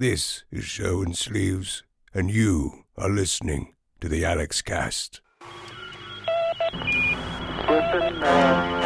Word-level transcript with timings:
This 0.00 0.44
is 0.50 0.64
Show 0.64 1.02
and 1.02 1.14
Sleeves, 1.14 1.82
and 2.14 2.30
you 2.30 2.86
are 2.96 3.10
listening 3.10 3.74
to 4.00 4.08
the 4.08 4.22
Alexxcast. 4.22 5.20
Listen, 7.68 8.22
uh, 8.22 8.80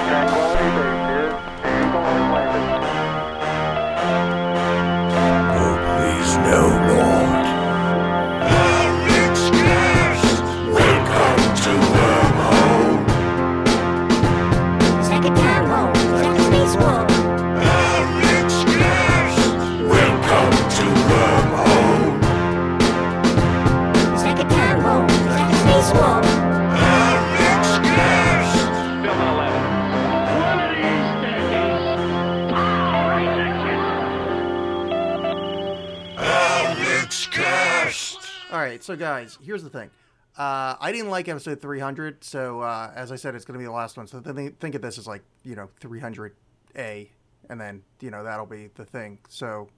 so 38.85 38.97
guys, 38.97 39.39
here's 39.43 39.63
the 39.63 39.71
thing. 39.71 39.91
Uh, 40.37 40.75
I 40.81 40.91
didn't 40.93 41.11
like 41.11 41.29
episode 41.29 41.61
300, 41.61 42.25
so 42.25 42.61
uh, 42.61 42.93
as 42.95 43.13
I 43.13 43.17
said, 43.17 43.35
it's 43.35 43.45
going 43.45 43.55
to 43.55 43.59
be 43.59 43.65
the 43.65 43.71
last 43.73 43.97
one. 43.97 44.07
So 44.07 44.21
th- 44.21 44.55
think 44.61 44.75
of 44.75 44.83
this 44.83 44.99
as 44.99 45.07
like 45.07 45.23
you 45.45 45.55
know 45.55 45.69
300A, 45.81 47.09
and 47.49 47.61
then 47.61 47.83
you 48.01 48.11
know 48.11 48.25
that'll 48.25 48.47
be 48.47 48.69
the 48.75 48.85
thing. 48.85 49.19
So, 49.29 49.69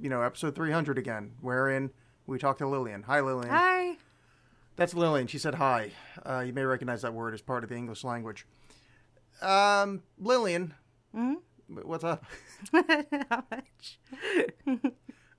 you 0.00 0.08
know, 0.08 0.22
episode 0.22 0.54
300 0.54 0.96
again, 0.98 1.32
wherein 1.40 1.90
we 2.26 2.38
talk 2.38 2.58
to 2.58 2.66
Lillian. 2.66 3.02
Hi, 3.02 3.20
Lillian. 3.20 3.50
Hi. 3.50 3.96
That's 4.76 4.94
Lillian. 4.94 5.26
She 5.26 5.38
said 5.38 5.56
hi. 5.56 5.90
Uh, 6.24 6.40
you 6.46 6.52
may 6.52 6.62
recognize 6.64 7.02
that 7.02 7.12
word 7.12 7.34
as 7.34 7.42
part 7.42 7.62
of 7.64 7.70
the 7.70 7.76
English 7.76 8.02
language. 8.04 8.46
Um, 9.42 10.02
Lillian, 10.18 10.74
Hmm. 11.14 11.34
what's 11.68 12.04
up? 12.04 12.24
How 12.72 13.44
much? 13.50 13.98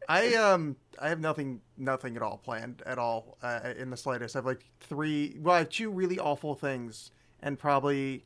I 0.09 0.33
um 0.33 0.75
I 0.99 1.07
have 1.09 1.19
nothing 1.19 1.61
nothing 1.77 2.15
at 2.17 2.21
all 2.23 2.37
planned 2.37 2.81
at 2.85 2.97
all 2.97 3.37
uh, 3.43 3.73
in 3.77 3.89
the 3.91 3.97
slightest. 3.97 4.35
I 4.35 4.39
have 4.39 4.45
like 4.45 4.65
three 4.81 5.37
well 5.39 5.55
I 5.55 5.59
have 5.59 5.69
two 5.69 5.91
really 5.91 6.17
awful 6.19 6.55
things 6.55 7.11
and 7.41 7.57
probably 7.59 8.25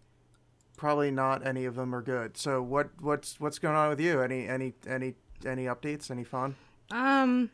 probably 0.78 1.12
not 1.12 1.45
any 1.45 1.66
of 1.66 1.75
them 1.75 1.94
are 1.94 2.02
good. 2.02 2.38
So 2.38 2.62
what 2.62 2.90
what's 3.02 3.40
what's 3.40 3.59
going 3.59 3.75
on 3.75 3.90
with 3.90 4.00
you? 4.00 4.22
Any 4.22 4.48
any 4.48 4.73
any 4.88 5.16
any 5.45 5.66
updates? 5.66 6.09
Any 6.09 6.23
fun? 6.23 6.56
Um, 6.92 7.50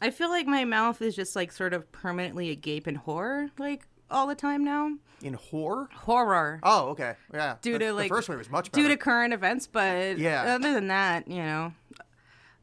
I 0.00 0.10
feel 0.10 0.30
like 0.30 0.46
my 0.46 0.64
mouth 0.64 1.00
is 1.02 1.14
just 1.14 1.36
like 1.36 1.52
sort 1.52 1.74
of 1.74 1.90
permanently 1.92 2.50
agape 2.50 2.88
in 2.88 2.94
horror, 2.96 3.50
like 3.58 3.86
all 4.10 4.26
the 4.26 4.34
time 4.34 4.64
now. 4.64 4.90
In 5.22 5.34
horror? 5.34 5.88
Horror. 5.94 6.58
Oh, 6.64 6.88
okay. 6.90 7.14
Yeah. 7.32 7.56
Due 7.62 7.74
the, 7.74 7.78
to, 7.78 7.92
like- 7.92 8.08
the 8.10 8.16
first 8.16 8.28
one 8.28 8.38
was 8.38 8.50
much 8.50 8.72
better. 8.72 8.82
Due 8.82 8.88
to 8.88 8.96
current 8.96 9.32
events, 9.32 9.66
but 9.68 10.18
Yeah. 10.18 10.56
other 10.56 10.72
than 10.74 10.88
that, 10.88 11.28
you 11.28 11.36
know, 11.42 11.72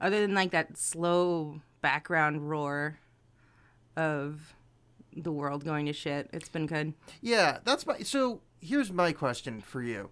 other 0.01 0.21
than 0.21 0.33
like 0.33 0.51
that 0.51 0.77
slow 0.77 1.61
background 1.81 2.49
roar 2.49 2.99
of 3.95 4.53
the 5.15 5.31
world 5.31 5.65
going 5.65 5.85
to 5.87 5.93
shit, 5.93 6.29
it's 6.33 6.49
been 6.49 6.65
good. 6.67 6.93
Yeah, 7.21 7.59
that's 7.65 7.85
my. 7.85 7.99
So 7.99 8.41
here's 8.61 8.91
my 8.91 9.11
question 9.11 9.61
for 9.61 9.81
you: 9.81 10.09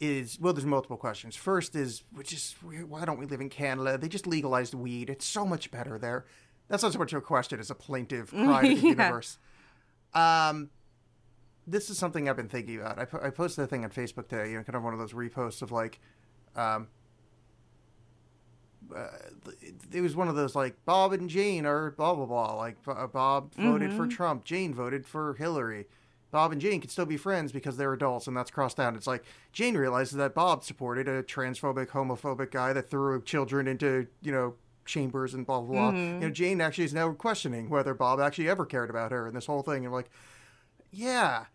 is 0.00 0.38
well, 0.40 0.52
there's 0.52 0.66
multiple 0.66 0.96
questions. 0.96 1.36
First 1.36 1.74
is, 1.76 2.02
which 2.12 2.32
is, 2.32 2.54
why 2.88 3.04
don't 3.04 3.18
we 3.18 3.26
live 3.26 3.40
in 3.40 3.48
Canada? 3.48 3.96
They 3.98 4.08
just 4.08 4.26
legalized 4.26 4.74
weed. 4.74 5.08
It's 5.10 5.24
so 5.26 5.46
much 5.46 5.70
better 5.70 5.98
there. 5.98 6.26
That's 6.68 6.82
not 6.82 6.92
so 6.92 6.98
much 6.98 7.12
a 7.12 7.20
question 7.20 7.58
as 7.60 7.70
a 7.70 7.74
plaintive 7.74 8.30
cry 8.30 8.62
to 8.62 8.68
the 8.68 8.74
Yeah. 8.74 8.88
universe. 8.90 9.38
Um, 10.14 10.70
this 11.66 11.90
is 11.90 11.98
something 11.98 12.28
I've 12.28 12.36
been 12.36 12.48
thinking 12.48 12.80
about. 12.80 12.98
I, 12.98 13.04
po- 13.04 13.20
I 13.22 13.30
posted 13.30 13.64
a 13.64 13.66
thing 13.66 13.84
on 13.84 13.90
Facebook 13.90 14.28
today, 14.28 14.50
you 14.50 14.56
know, 14.58 14.64
kind 14.64 14.76
of 14.76 14.82
one 14.82 14.92
of 14.92 14.98
those 14.98 15.12
reposts 15.12 15.62
of 15.62 15.70
like, 15.72 16.00
um, 16.56 16.88
uh, 18.94 19.08
it 19.92 20.00
was 20.00 20.16
one 20.16 20.28
of 20.28 20.36
those 20.36 20.54
like 20.54 20.74
Bob 20.84 21.12
and 21.12 21.28
Jane 21.28 21.66
or 21.66 21.92
blah 21.92 22.14
blah 22.14 22.26
blah. 22.26 22.54
Like 22.54 22.76
uh, 22.86 23.06
Bob 23.06 23.54
voted 23.54 23.92
for 23.92 24.06
Trump, 24.06 24.44
Jane 24.44 24.74
voted 24.74 25.06
for 25.06 25.34
Hillary. 25.34 25.86
Bob 26.30 26.52
and 26.52 26.60
Jane 26.60 26.80
can 26.80 26.90
still 26.90 27.06
be 27.06 27.16
friends 27.16 27.50
because 27.50 27.76
they're 27.76 27.92
adults, 27.92 28.28
and 28.28 28.36
that's 28.36 28.52
crossed 28.52 28.78
out. 28.78 28.94
It's 28.94 29.06
like 29.06 29.24
Jane 29.52 29.76
realizes 29.76 30.14
that 30.14 30.34
Bob 30.34 30.62
supported 30.62 31.08
a 31.08 31.22
transphobic, 31.24 31.88
homophobic 31.88 32.52
guy 32.52 32.72
that 32.72 32.88
threw 32.88 33.20
children 33.22 33.66
into 33.66 34.06
you 34.22 34.30
know 34.32 34.54
chambers 34.84 35.34
and 35.34 35.44
blah 35.46 35.60
blah 35.60 35.90
blah. 35.90 35.98
You 35.98 36.20
know, 36.20 36.30
Jane 36.30 36.60
actually 36.60 36.84
is 36.84 36.94
now 36.94 37.12
questioning 37.12 37.68
whether 37.68 37.94
Bob 37.94 38.20
actually 38.20 38.48
ever 38.48 38.64
cared 38.64 38.90
about 38.90 39.10
her 39.12 39.26
and 39.26 39.36
this 39.36 39.46
whole 39.46 39.62
thing. 39.62 39.84
And 39.84 39.92
like, 39.92 40.10
yeah, 40.92 41.46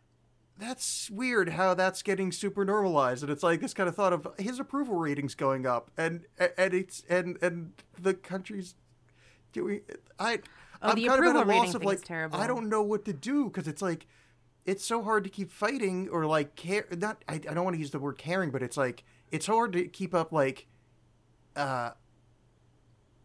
that's 0.58 1.10
weird 1.10 1.50
how 1.50 1.74
that's 1.74 2.02
getting 2.02 2.32
super 2.32 2.64
normalized 2.64 3.24
and 3.24 3.32
it's 3.32 3.44
like 3.44 3.60
this 3.60 3.74
kind 3.74 3.90
of 3.90 3.96
thought 3.96 4.14
of 4.14 4.28
his 4.38 4.60
approval 4.60 4.96
ratings 4.96 5.36
going 5.36 5.66
up 5.66 5.92
and 5.98 6.26
and 6.58 6.74
it's 6.74 7.04
and 7.10 7.38
and 7.42 7.74
the 8.00 8.14
country's 8.14 8.76
doing 9.52 9.82
i 10.20 10.40
Oh, 10.82 10.90
i'm 10.90 10.96
the 10.96 11.08
kind 11.08 11.26
of 11.26 11.36
at 11.36 11.48
a 11.48 11.50
loss 11.50 11.74
of 11.74 11.84
like 11.84 12.04
terrible. 12.04 12.38
i 12.38 12.48
don't 12.48 12.70
know 12.70 12.82
what 12.82 13.06
to 13.06 13.14
do 13.14 13.46
because 13.46 13.68
it's 13.68 13.82
like 13.82 14.08
it's 14.66 14.84
so 14.84 15.02
hard 15.04 15.24
to 15.24 15.30
keep 15.30 15.50
fighting 15.52 16.10
or 16.10 16.26
like 16.26 16.56
care 16.56 16.86
not 16.92 17.24
I, 17.28 17.36
I 17.36 17.54
don't 17.54 17.64
want 17.64 17.76
to 17.76 17.80
use 17.80 17.92
the 17.92 18.00
word 18.00 18.18
caring 18.18 18.52
but 18.52 18.62
it's 18.62 18.78
like 18.78 19.04
it's 19.32 19.48
hard 19.48 19.74
to 19.74 19.88
keep 19.88 20.14
up 20.14 20.32
like 20.32 20.68
uh 21.56 21.92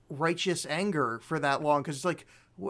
righteous 0.09 0.65
anger 0.67 1.21
for 1.23 1.39
that 1.39 1.63
long 1.63 1.83
because 1.83 1.97
it's 1.97 2.05
like 2.05 2.27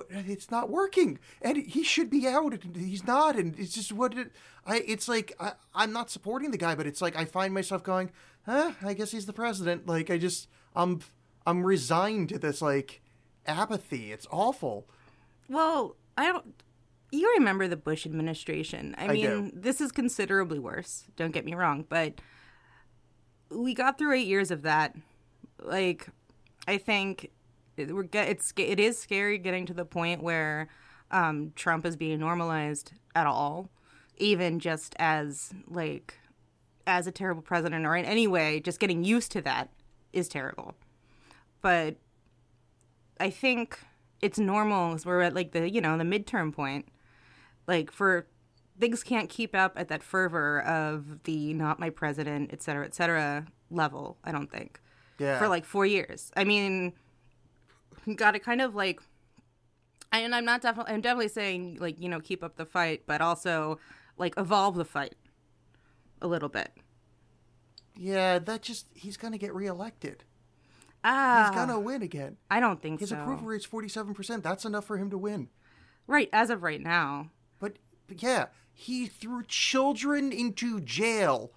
it's 0.09 0.51
not 0.51 0.71
working 0.71 1.19
and 1.43 1.57
he 1.57 1.83
should 1.83 2.09
be 2.11 2.27
out 2.27 2.53
and 2.53 2.77
he's 2.77 3.07
not 3.07 3.37
and 3.37 3.59
it's 3.59 3.75
just 3.75 3.93
what 3.93 4.17
it, 4.17 4.31
i 4.67 4.77
it's 4.87 5.09
like 5.09 5.33
I, 5.41 5.53
i'm 5.75 5.93
not 5.93 6.11
supporting 6.11 6.51
the 6.51 6.59
guy 6.59 6.75
but 6.75 6.87
it's 6.87 7.03
like 7.03 7.17
i 7.17 7.25
find 7.25 7.53
myself 7.55 7.83
going 7.83 8.11
huh 8.47 8.73
i 8.83 8.95
guess 8.95 9.11
he's 9.11 9.27
the 9.27 9.33
president 9.33 9.87
like 9.87 10.11
i 10.11 10.19
just 10.19 10.49
i'm 10.75 11.01
i'm 11.47 11.65
resigned 11.65 12.29
to 12.31 12.39
this 12.39 12.63
like 12.63 13.01
apathy 13.47 14.13
it's 14.13 14.27
awful 14.31 14.87
Well, 15.49 15.97
I 16.17 16.27
don't. 16.27 16.63
You 17.13 17.35
remember 17.39 17.67
the 17.67 17.77
Bush 17.77 18.07
administration. 18.07 18.95
I, 18.97 19.05
I 19.05 19.09
mean, 19.09 19.51
do. 19.51 19.51
this 19.53 19.81
is 19.81 19.91
considerably 19.91 20.61
worse. 20.61 21.05
Don't 21.17 21.33
get 21.33 21.45
me 21.45 21.55
wrong, 21.55 21.85
but 21.89 22.21
we 23.51 23.75
got 23.75 23.99
through 23.99 24.13
eight 24.15 24.29
years 24.29 24.53
of 24.53 24.63
that. 24.63 24.95
Like, 25.61 26.07
I 26.69 26.79
think 26.79 27.31
it, 27.77 27.95
we're 27.95 28.03
get, 28.05 28.29
it's 28.29 28.53
it 28.57 28.79
is 28.81 28.99
scary 28.99 29.39
getting 29.39 29.67
to 29.67 29.75
the 29.75 29.85
point 29.85 30.23
where 30.23 30.69
um, 31.11 31.53
Trump 31.57 31.85
is 31.87 31.97
being 31.97 32.21
normalized 32.21 32.93
at 33.15 33.27
all, 33.27 33.71
even 34.17 34.59
just 34.61 34.95
as 34.99 35.53
like 35.67 36.19
as 36.87 37.07
a 37.07 37.13
terrible 37.13 37.43
president 37.43 37.87
or 37.87 37.95
in 37.97 38.05
any 38.05 38.27
way, 38.27 38.61
just 38.61 38.81
getting 38.81 39.05
used 39.05 39.31
to 39.33 39.41
that 39.43 39.71
is 40.13 40.29
terrible. 40.29 40.75
But 41.61 41.97
I 43.19 43.31
think 43.31 43.79
it's 44.21 44.39
normal 44.39 44.93
'cause 44.93 45.07
we're 45.07 45.21
at 45.23 45.35
like 45.35 45.53
the 45.53 45.71
you 45.71 45.81
know 45.81 45.97
the 45.99 46.05
midterm 46.05 46.53
point. 46.53 46.89
Like 47.67 47.91
for 47.91 48.27
things 48.79 49.03
can't 49.03 49.29
keep 49.29 49.55
up 49.55 49.75
at 49.77 49.89
that 49.89 50.03
fervor 50.03 50.61
of 50.63 51.23
the 51.25 51.53
not 51.55 51.79
my 51.79 51.91
president, 51.91 52.51
et 52.53 52.63
cetera, 52.63 52.85
et 52.85 52.95
cetera 52.95 53.47
level. 53.71 54.17
I 54.25 54.33
don't 54.33 54.51
think 54.51 54.81
yeah 55.19 55.39
for 55.39 55.49
like 55.49 55.65
four 55.65 55.85
years. 55.87 56.31
I 56.37 56.45
mean, 56.45 56.95
got 58.15 58.33
to 58.33 58.39
kind 58.39 58.61
of 58.61 58.75
like. 58.75 59.01
And 60.13 60.35
I'm 60.35 60.45
not 60.45 60.61
definitely. 60.63 60.93
I'm 60.95 61.01
definitely 61.01 61.29
saying 61.29 61.79
like 61.81 62.01
you 62.01 62.09
know 62.09 62.21
keep 62.21 62.43
up 62.43 62.57
the 62.57 62.67
fight, 62.67 63.03
but 63.07 63.21
also 63.21 63.79
like 64.19 64.35
evolve 64.37 64.75
the 64.77 64.85
fight 64.85 65.15
a 66.21 66.27
little 66.27 66.49
bit. 66.51 66.71
yeah 67.97 68.39
that 68.39 68.61
just 68.63 68.87
he's 68.95 69.17
gonna 69.17 69.39
get 69.39 69.55
reelected 69.55 70.25
Ah, 71.03 71.49
he's 71.49 71.59
gonna 71.59 71.81
win 71.81 72.03
again 72.03 72.37
I 72.51 72.61
don't 72.61 72.83
think 72.83 73.01
so. 73.01 73.03
his 73.05 73.09
so. 73.11 73.21
approval 73.21 73.47
rate's 73.47 73.67
47% 73.67 74.43
that's 74.43 74.65
enough 74.67 74.85
for 74.85 74.99
him 74.99 75.09
to 75.11 75.19
win 75.19 75.49
Right 76.07 76.29
as 76.33 76.51
of 76.51 76.63
right 76.63 76.81
now. 76.81 77.31
But, 77.61 77.77
but 78.09 78.21
yeah, 78.23 78.47
he 78.73 79.07
threw 79.07 79.45
children 79.45 80.33
into 80.33 80.81
jail 80.81 81.53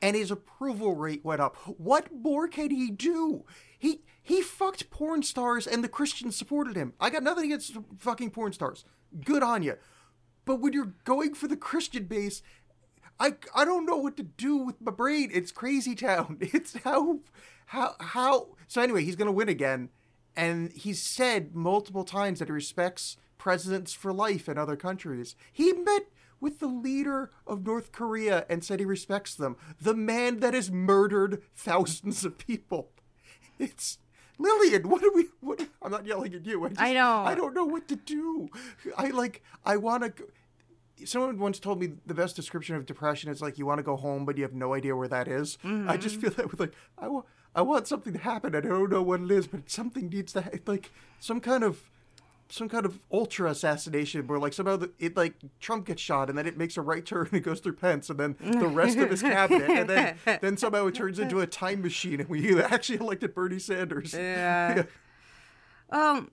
and 0.00 0.16
his 0.16 0.30
approval 0.30 0.96
rate 0.96 1.22
went 1.22 1.40
up. 1.42 1.54
What 1.78 2.08
more 2.12 2.48
can 2.48 2.70
he 2.70 2.90
do? 2.90 3.44
He 3.78 4.00
he 4.22 4.42
fucked 4.42 4.90
porn 4.90 5.22
stars 5.22 5.66
and 5.66 5.82
the 5.82 5.88
Christians 5.88 6.36
supported 6.36 6.76
him. 6.76 6.92
I 7.00 7.10
got 7.10 7.22
nothing 7.22 7.46
against 7.46 7.76
fucking 7.98 8.30
porn 8.30 8.52
stars. 8.52 8.84
Good 9.24 9.42
on 9.42 9.62
you. 9.62 9.76
But 10.44 10.60
when 10.60 10.72
you're 10.72 10.94
going 11.04 11.34
for 11.34 11.48
the 11.48 11.56
Christian 11.56 12.04
base, 12.04 12.42
I 13.18 13.34
I 13.54 13.64
don't 13.64 13.86
know 13.86 13.96
what 13.96 14.16
to 14.16 14.22
do 14.22 14.56
with 14.56 14.80
my 14.80 14.92
brain. 14.92 15.30
It's 15.32 15.52
crazy 15.52 15.94
town. 15.94 16.38
It's 16.40 16.76
how 16.84 17.20
how 17.66 17.94
how 18.00 18.56
so 18.66 18.80
anyway, 18.80 19.04
he's 19.04 19.16
gonna 19.16 19.32
win 19.32 19.48
again. 19.48 19.90
And 20.36 20.72
he's 20.72 21.02
said 21.02 21.54
multiple 21.54 22.04
times 22.04 22.38
that 22.38 22.48
he 22.48 22.52
respects 22.52 23.16
presidents 23.36 23.92
for 23.92 24.12
life 24.12 24.48
in 24.48 24.58
other 24.58 24.76
countries. 24.76 25.34
He 25.52 25.72
met 25.72 26.06
with 26.40 26.60
the 26.60 26.66
leader 26.66 27.30
of 27.46 27.66
North 27.66 27.92
Korea 27.92 28.46
and 28.48 28.64
said 28.64 28.80
he 28.80 28.86
respects 28.86 29.34
them. 29.34 29.56
The 29.80 29.94
man 29.94 30.40
that 30.40 30.54
has 30.54 30.70
murdered 30.70 31.42
thousands 31.54 32.24
of 32.24 32.38
people. 32.38 32.92
It's 33.58 33.98
Lillian, 34.40 34.88
what 34.88 35.02
are 35.04 35.12
we? 35.12 35.26
What? 35.40 35.68
I'm 35.82 35.90
not 35.90 36.06
yelling 36.06 36.34
at 36.34 36.46
you. 36.46 36.64
I, 36.64 36.68
just, 36.70 36.80
I 36.80 36.92
know. 36.94 37.22
I 37.24 37.34
don't 37.34 37.54
know 37.54 37.64
what 37.66 37.86
to 37.88 37.96
do. 37.96 38.48
I 38.96 39.08
like. 39.08 39.42
I 39.64 39.76
want 39.76 40.16
to. 40.16 40.24
Someone 41.06 41.38
once 41.38 41.58
told 41.58 41.80
me 41.80 41.92
the 42.06 42.14
best 42.14 42.36
description 42.36 42.76
of 42.76 42.84
depression 42.86 43.30
is 43.30 43.40
like 43.40 43.56
you 43.58 43.64
want 43.66 43.78
to 43.78 43.82
go 43.82 43.96
home, 43.96 44.24
but 44.26 44.36
you 44.36 44.42
have 44.42 44.52
no 44.52 44.74
idea 44.74 44.94
where 44.96 45.08
that 45.08 45.28
is. 45.28 45.56
I 45.64 45.96
just 45.96 46.16
Mm-hmm. 46.16 46.20
feel 46.22 46.30
that 46.32 46.50
with 46.50 46.60
like 46.60 46.74
I 46.98 47.08
want. 47.08 47.26
I 47.52 47.62
want 47.62 47.88
something 47.88 48.12
to 48.12 48.18
happen. 48.20 48.54
I 48.54 48.60
don't 48.60 48.90
know 48.90 49.02
what 49.02 49.20
it 49.22 49.30
is, 49.30 49.48
but 49.48 49.68
something 49.68 50.08
needs 50.08 50.32
to 50.34 50.42
ha- 50.42 50.50
like 50.66 50.90
some 51.18 51.40
kind 51.40 51.64
of 51.64 51.89
some 52.50 52.68
kind 52.68 52.84
of 52.84 52.98
ultra 53.12 53.50
assassination 53.50 54.26
where 54.26 54.38
like 54.38 54.52
somehow 54.52 54.76
the, 54.76 54.90
it 54.98 55.16
like 55.16 55.34
Trump 55.60 55.86
gets 55.86 56.02
shot 56.02 56.28
and 56.28 56.36
then 56.36 56.46
it 56.46 56.58
makes 56.58 56.76
a 56.76 56.82
right 56.82 57.04
turn 57.06 57.26
and 57.26 57.34
it 57.34 57.40
goes 57.40 57.60
through 57.60 57.74
Pence 57.74 58.10
and 58.10 58.18
then 58.18 58.36
the 58.40 58.66
rest 58.66 58.98
of 58.98 59.08
his 59.10 59.22
cabinet 59.22 59.70
and 59.70 59.88
then 59.88 60.16
then 60.40 60.56
somehow 60.56 60.86
it 60.86 60.94
turns 60.94 61.18
into 61.18 61.40
a 61.40 61.46
time 61.46 61.80
machine 61.82 62.20
and 62.20 62.28
we 62.28 62.60
actually 62.62 62.98
elected 62.98 63.34
Bernie 63.34 63.58
Sanders. 63.58 64.14
Yeah. 64.30 64.84
Um, 65.90 66.30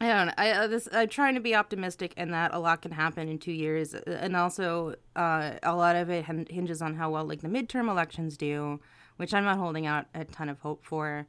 I 0.00 0.08
don't 0.08 0.26
know. 0.26 0.32
I 0.36 0.50
uh, 0.50 0.66
this 0.66 0.88
I'm 0.92 1.08
trying 1.08 1.34
to 1.34 1.40
be 1.40 1.54
optimistic 1.54 2.12
in 2.16 2.30
that 2.32 2.52
a 2.52 2.58
lot 2.58 2.82
can 2.82 2.90
happen 2.90 3.28
in 3.28 3.38
two 3.38 3.52
years, 3.52 3.94
uh, 3.94 4.02
and 4.06 4.36
also 4.36 4.96
uh, 5.16 5.52
a 5.62 5.74
lot 5.74 5.96
of 5.96 6.10
it 6.10 6.26
hin- 6.26 6.46
hinges 6.50 6.82
on 6.82 6.96
how 6.96 7.10
well 7.10 7.24
like 7.24 7.40
the 7.40 7.48
midterm 7.48 7.88
elections 7.88 8.36
do, 8.36 8.80
which 9.16 9.32
I'm 9.32 9.44
not 9.44 9.56
holding 9.56 9.86
out 9.86 10.06
a 10.14 10.24
ton 10.24 10.48
of 10.50 10.58
hope 10.60 10.84
for, 10.84 11.26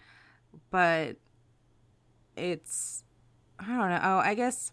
but 0.71 1.15
it's 2.35 3.04
I 3.59 3.67
don't 3.67 3.89
know. 3.89 3.99
Oh, 4.03 4.17
I 4.17 4.33
guess. 4.33 4.71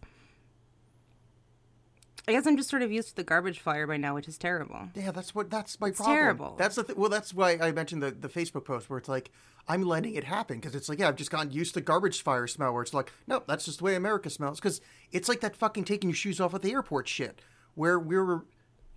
I 2.26 2.32
guess 2.32 2.46
I'm 2.46 2.56
just 2.56 2.70
sort 2.70 2.82
of 2.82 2.92
used 2.92 3.08
to 3.10 3.16
the 3.16 3.24
garbage 3.24 3.58
fire 3.58 3.86
by 3.86 3.96
now, 3.96 4.14
which 4.14 4.28
is 4.28 4.38
terrible. 4.38 4.88
Yeah, 4.94 5.10
that's 5.10 5.34
what 5.34 5.50
that's 5.50 5.80
my 5.80 5.90
problem. 5.90 6.16
terrible. 6.16 6.54
That's 6.56 6.76
the 6.76 6.84
th- 6.84 6.96
well. 6.96 7.10
That's 7.10 7.34
why 7.34 7.58
I 7.60 7.72
mentioned 7.72 8.02
the 8.02 8.12
the 8.12 8.28
Facebook 8.28 8.64
post 8.64 8.88
where 8.88 8.98
it's 8.98 9.08
like 9.08 9.30
I'm 9.66 9.82
letting 9.82 10.14
it 10.14 10.24
happen 10.24 10.58
because 10.58 10.76
it's 10.76 10.88
like 10.88 11.00
yeah, 11.00 11.08
I've 11.08 11.16
just 11.16 11.32
gotten 11.32 11.50
used 11.50 11.74
to 11.74 11.80
garbage 11.80 12.22
fire 12.22 12.46
smell. 12.46 12.72
Where 12.72 12.82
it's 12.82 12.94
like 12.94 13.10
no, 13.26 13.42
that's 13.48 13.64
just 13.64 13.78
the 13.78 13.84
way 13.84 13.96
America 13.96 14.30
smells. 14.30 14.60
Because 14.60 14.80
it's 15.10 15.28
like 15.28 15.40
that 15.40 15.56
fucking 15.56 15.84
taking 15.84 16.10
your 16.10 16.16
shoes 16.16 16.40
off 16.40 16.54
at 16.54 16.62
the 16.62 16.72
airport 16.72 17.08
shit, 17.08 17.40
where 17.74 17.98
we 17.98 18.16
were. 18.16 18.44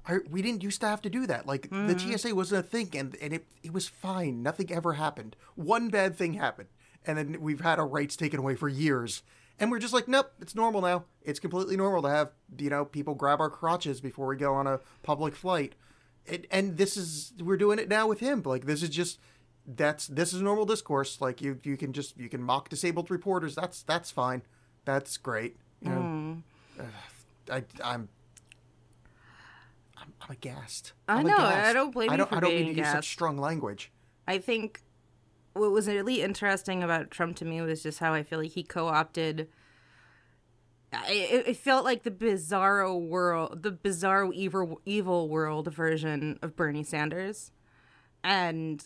I, 0.08 0.18
we 0.30 0.44
didn't 0.44 0.62
used 0.62 0.82
to 0.82 0.88
have 0.88 1.02
to 1.02 1.10
do 1.10 1.26
that. 1.26 1.48
Like 1.48 1.64
the 1.64 1.76
mm-hmm. 1.76 2.16
TSA 2.16 2.36
wasn't 2.36 2.64
a 2.64 2.68
thing, 2.68 2.92
and, 2.96 3.18
and 3.20 3.34
it 3.34 3.48
it 3.64 3.74
was 3.74 3.88
fine. 3.88 4.44
Nothing 4.44 4.72
ever 4.72 4.94
happened. 4.94 5.36
One 5.56 5.90
bad 5.90 6.16
thing 6.16 6.34
happened, 6.36 6.70
and 7.08 7.18
then 7.18 7.42
we've 7.42 7.62
had 7.62 7.80
our 7.80 7.88
rights 7.88 8.16
taken 8.16 8.40
away 8.40 8.54
for 8.54 8.70
years. 8.70 9.24
And 9.60 9.72
we're 9.72 9.80
just 9.80 9.94
like, 9.94 10.07
nope, 10.07 10.31
it's 10.42 10.54
normal 10.56 10.81
now. 10.81 11.06
It's 11.24 11.40
completely 11.40 11.78
normal 11.78 12.02
to 12.04 12.10
have 12.10 12.31
you 12.57 12.69
know 12.69 12.86
people 12.86 13.16
grab 13.16 13.40
our 13.40 13.50
crotches 13.50 14.02
before 14.02 14.28
we 14.28 14.36
go 14.36 14.54
on 14.54 14.68
a 14.68 14.80
public 15.04 15.36
flight. 15.36 15.75
And, 16.28 16.48
and 16.50 16.78
this 16.78 16.98
is 16.98 17.34
we're 17.40 17.57
doing 17.57 17.80
it 17.80 17.88
now 17.88 18.07
with 18.07 18.19
him. 18.19 18.42
Like 18.44 18.66
this 18.66 18.84
is 18.84 18.90
just 18.90 19.19
that's 19.66 20.07
this 20.07 20.34
is 20.34 20.42
normal 20.42 20.66
discourse. 20.66 21.22
Like 21.22 21.42
you 21.42 21.60
you 21.63 21.78
can 21.78 21.94
just 21.94 22.18
you 22.18 22.30
can 22.30 22.42
mock 22.42 22.69
disabled 22.69 23.10
reporters. 23.10 23.56
That's 23.56 23.84
that's 23.84 24.12
fine. 24.12 24.42
That's 24.84 25.18
great. 25.18 25.58
You 25.81 25.90
know? 25.90 26.01
Hmm. 26.01 26.34
Ugh, 26.80 26.86
I, 27.51 27.63
I'm 27.84 28.10
I'm, 29.98 30.13
I'm 30.22 30.31
aghast. 30.31 30.94
I 31.08 31.19
I'm 31.19 31.28
know, 31.28 31.36
aghast. 31.36 31.69
I 31.69 31.74
don't 31.74 31.92
blame 31.92 32.10
I 32.10 32.13
you 32.13 32.18
don't, 32.18 32.30
for 32.30 32.36
I 32.36 32.40
don't 32.40 32.50
being 32.50 32.66
mean 32.66 32.75
to 32.75 32.81
use 32.81 32.92
such 32.92 33.10
strong 33.10 33.38
language. 33.38 33.92
I 34.28 34.38
think 34.40 34.81
what 35.56 35.72
was 35.72 35.88
really 35.88 36.22
interesting 36.22 36.84
about 36.84 37.10
Trump 37.12 37.38
to 37.38 37.46
me 37.46 37.62
was 37.62 37.81
just 37.81 38.00
how 38.00 38.13
I 38.13 38.24
feel 38.24 38.40
like 38.40 38.52
he 38.52 38.63
co-opted. 38.63 39.48
It, 41.10 41.48
it 41.48 41.57
felt 41.57 41.84
like 41.84 42.04
the 42.04 42.12
bizarro 42.12 42.98
world, 43.00 43.63
the 43.63 43.72
bizarro 43.72 44.31
evil, 44.34 44.80
evil 44.86 45.28
world 45.28 45.74
version 45.74 46.40
of 46.42 46.56
Bernie 46.56 46.84
Sanders, 46.84 47.52
and 48.24 48.84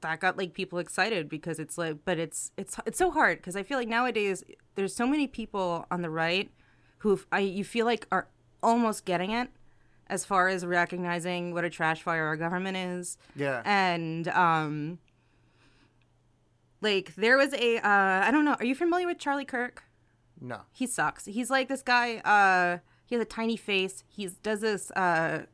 that 0.00 0.20
got 0.20 0.38
like 0.38 0.54
people 0.54 0.78
excited 0.78 1.28
because 1.28 1.58
it's 1.58 1.76
like, 1.76 1.98
but 2.06 2.18
it's 2.18 2.52
it's 2.56 2.76
it's 2.86 2.96
so 2.98 3.10
hard 3.10 3.38
because 3.38 3.54
I 3.56 3.62
feel 3.62 3.76
like 3.78 3.88
nowadays 3.88 4.44
there's 4.76 4.94
so 4.94 5.06
many 5.06 5.26
people 5.26 5.86
on 5.90 6.00
the 6.00 6.10
right 6.10 6.50
who 6.98 7.20
I 7.30 7.40
you 7.40 7.64
feel 7.64 7.84
like 7.84 8.06
are 8.10 8.28
almost 8.62 9.04
getting 9.04 9.30
it 9.30 9.48
as 10.06 10.24
far 10.24 10.48
as 10.48 10.64
recognizing 10.64 11.52
what 11.52 11.64
a 11.64 11.70
trash 11.70 12.02
fire 12.02 12.24
our 12.26 12.36
government 12.36 12.76
is 12.78 13.18
Yeah. 13.36 13.60
and 13.66 14.26
um 14.28 14.98
like 16.84 17.14
there 17.16 17.36
was 17.36 17.52
a 17.54 17.78
uh 17.78 18.26
i 18.26 18.30
don't 18.30 18.44
know 18.44 18.54
are 18.60 18.64
you 18.64 18.74
familiar 18.74 19.06
with 19.06 19.18
charlie 19.18 19.44
kirk? 19.44 19.82
No. 20.40 20.60
he 20.72 20.86
sucks. 20.86 21.24
He's 21.24 21.48
like 21.50 21.68
this 21.68 21.82
guy 21.82 22.16
uh 22.18 22.78
he 23.06 23.14
has 23.14 23.22
a 23.22 23.26
tiny 23.26 23.56
face. 23.56 24.04
He 24.08 24.28
does 24.42 24.60
this 24.60 24.90
uh 24.92 25.46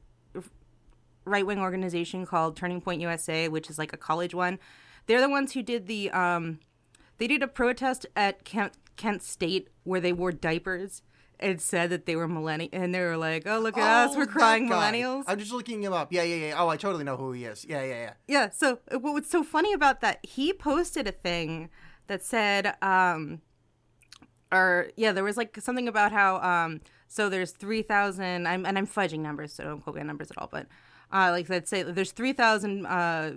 right-wing 1.25 1.61
organization 1.61 2.27
called 2.27 2.57
turning 2.57 2.81
point 2.81 3.01
usa 3.01 3.49
which 3.49 3.71
is 3.71 3.79
like 3.79 3.93
a 3.93 3.97
college 3.97 4.35
one. 4.35 4.59
They're 5.07 5.21
the 5.21 5.29
ones 5.29 5.53
who 5.53 5.63
did 5.63 5.87
the 5.87 6.11
um 6.11 6.59
they 7.19 7.27
did 7.27 7.43
a 7.43 7.49
protest 7.49 8.07
at 8.17 8.45
kent, 8.45 8.73
kent 8.97 9.23
state 9.23 9.69
where 9.85 10.01
they 10.01 10.13
wore 10.13 10.33
diapers 10.33 11.03
and 11.41 11.61
said 11.61 11.91
that 11.91 12.07
they 12.07 12.17
were 12.17 12.29
millennial 12.29 12.71
and 12.73 12.95
they 12.95 13.01
were 13.01 13.17
like 13.17 13.47
oh 13.47 13.59
look 13.59 13.77
at 13.77 14.09
us 14.09 14.15
Oh, 14.15 14.19
we're 14.19 14.27
crying 14.27 14.69
millennials 14.69 15.25
I'm 15.27 15.39
just 15.39 15.53
looking 15.53 15.83
him 15.83 15.93
up. 15.93 16.13
Yeah, 16.13 16.23
yeah, 16.23 16.49
yeah. 16.49 16.55
Oh, 16.57 16.69
I 16.69 16.77
totally 16.77 17.05
know 17.05 17.17
who 17.17 17.33
he 17.33 17.45
is. 17.45 17.65
Yeah, 17.69 17.83
yeah, 17.83 17.95
yeah. 17.95 18.13
Yeah. 18.29 18.51
So 18.51 18.79
uh, 18.93 18.99
what 18.99 19.15
was 19.15 19.27
so 19.29 19.43
funny 19.43 19.73
about 19.73 20.01
that? 20.01 20.19
He 20.25 20.53
posted 20.53 21.07
a 21.07 21.13
thing 21.13 21.71
that 22.07 22.23
said, 22.23 22.75
um, 22.83 23.41
or 24.53 24.89
yeah, 24.97 25.13
there 25.13 25.25
was 25.25 25.37
like 25.37 25.57
something 25.61 25.89
about 25.89 26.13
how 26.13 26.37
um, 26.41 26.81
so 27.07 27.29
there's 27.29 27.53
three 27.53 27.83
thousand. 27.83 28.47
I'm 28.47 28.67
and 28.67 28.77
I'm 28.79 28.87
fudging 28.87 29.21
numbers, 29.21 29.53
so 29.53 29.65
don't 29.65 29.81
quote 29.81 29.97
me 29.97 30.01
on 30.01 30.07
numbers 30.07 30.31
at 30.31 30.39
all. 30.39 30.49
But 30.51 30.67
uh, 31.13 31.29
like 31.31 31.49
let's 31.49 31.71
say 31.71 31.83
there's 31.83 32.13
three 32.13 32.33
thousand 32.33 32.87
uh, 32.87 33.33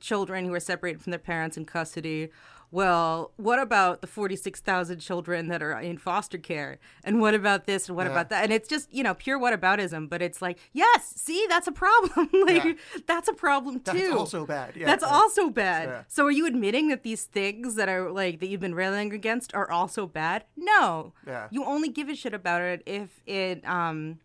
children 0.00 0.44
who 0.44 0.54
are 0.54 0.60
separated 0.60 1.02
from 1.02 1.10
their 1.12 1.18
parents 1.18 1.56
in 1.56 1.64
custody. 1.64 2.30
Well, 2.70 3.32
what 3.36 3.58
about 3.58 4.00
the 4.00 4.06
46,000 4.06 4.98
children 4.98 5.48
that 5.48 5.62
are 5.62 5.72
in 5.78 5.98
foster 5.98 6.36
care? 6.38 6.78
And 7.04 7.20
what 7.20 7.34
about 7.34 7.66
this 7.66 7.88
and 7.88 7.96
what 7.96 8.06
Yeah. 8.06 8.12
about 8.12 8.28
that? 8.30 8.44
And 8.44 8.52
it's 8.52 8.68
just, 8.68 8.92
you 8.92 9.02
know, 9.02 9.14
pure 9.14 9.38
whataboutism, 9.38 10.08
but 10.08 10.20
it's 10.20 10.42
like, 10.42 10.58
yes, 10.72 11.12
see, 11.16 11.46
that's 11.48 11.66
a 11.66 11.72
problem. 11.72 12.28
like, 12.46 12.64
Yeah. 12.64 12.72
that's 13.06 13.28
a 13.28 13.32
problem 13.32 13.80
too. 13.80 13.92
That's 13.92 14.12
also 14.12 14.46
bad. 14.46 14.76
Yeah, 14.76 14.86
That's 14.86 15.04
yeah. 15.04 15.10
also 15.14 15.48
bad. 15.50 16.04
So 16.08 16.24
are 16.26 16.30
you 16.30 16.46
admitting 16.46 16.88
that 16.88 17.02
these 17.02 17.24
things 17.24 17.76
that 17.76 17.88
are 17.88 18.10
like 18.10 18.40
that 18.40 18.48
you've 18.48 18.60
been 18.60 18.74
railing 18.74 19.12
against 19.12 19.54
are 19.54 19.70
also 19.70 20.06
bad? 20.06 20.44
No. 20.56 21.12
Yeah. 21.26 21.48
You 21.50 21.64
only 21.64 21.88
give 21.88 22.08
a 22.08 22.14
shit 22.14 22.34
about 22.34 22.62
it 22.62 22.82
if 22.86 23.20
it 23.26 23.64
um 23.66 24.18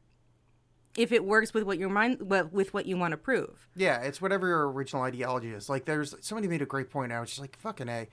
if 0.97 1.13
it 1.13 1.23
works 1.23 1.53
with 1.53 1.63
what 1.63 1.77
your 1.77 1.88
mind 1.89 2.17
with 2.29 2.51
with 2.51 2.73
what 2.73 2.85
you 2.85 2.97
want 2.97 3.11
to 3.11 3.17
prove. 3.17 3.67
Yeah, 3.75 4.01
it's 4.01 4.21
whatever 4.21 4.47
your 4.47 4.69
original 4.71 5.03
ideology 5.03 5.51
is. 5.53 5.69
Like, 5.69 5.85
there's 5.85 6.13
somebody 6.19 6.49
made 6.49 6.61
a 6.61 6.65
great 6.65 6.89
point. 6.89 7.13
I 7.13 7.19
was 7.21 7.29
just 7.29 7.39
like, 7.39 7.57
fucking 7.59 7.88
a, 7.88 8.07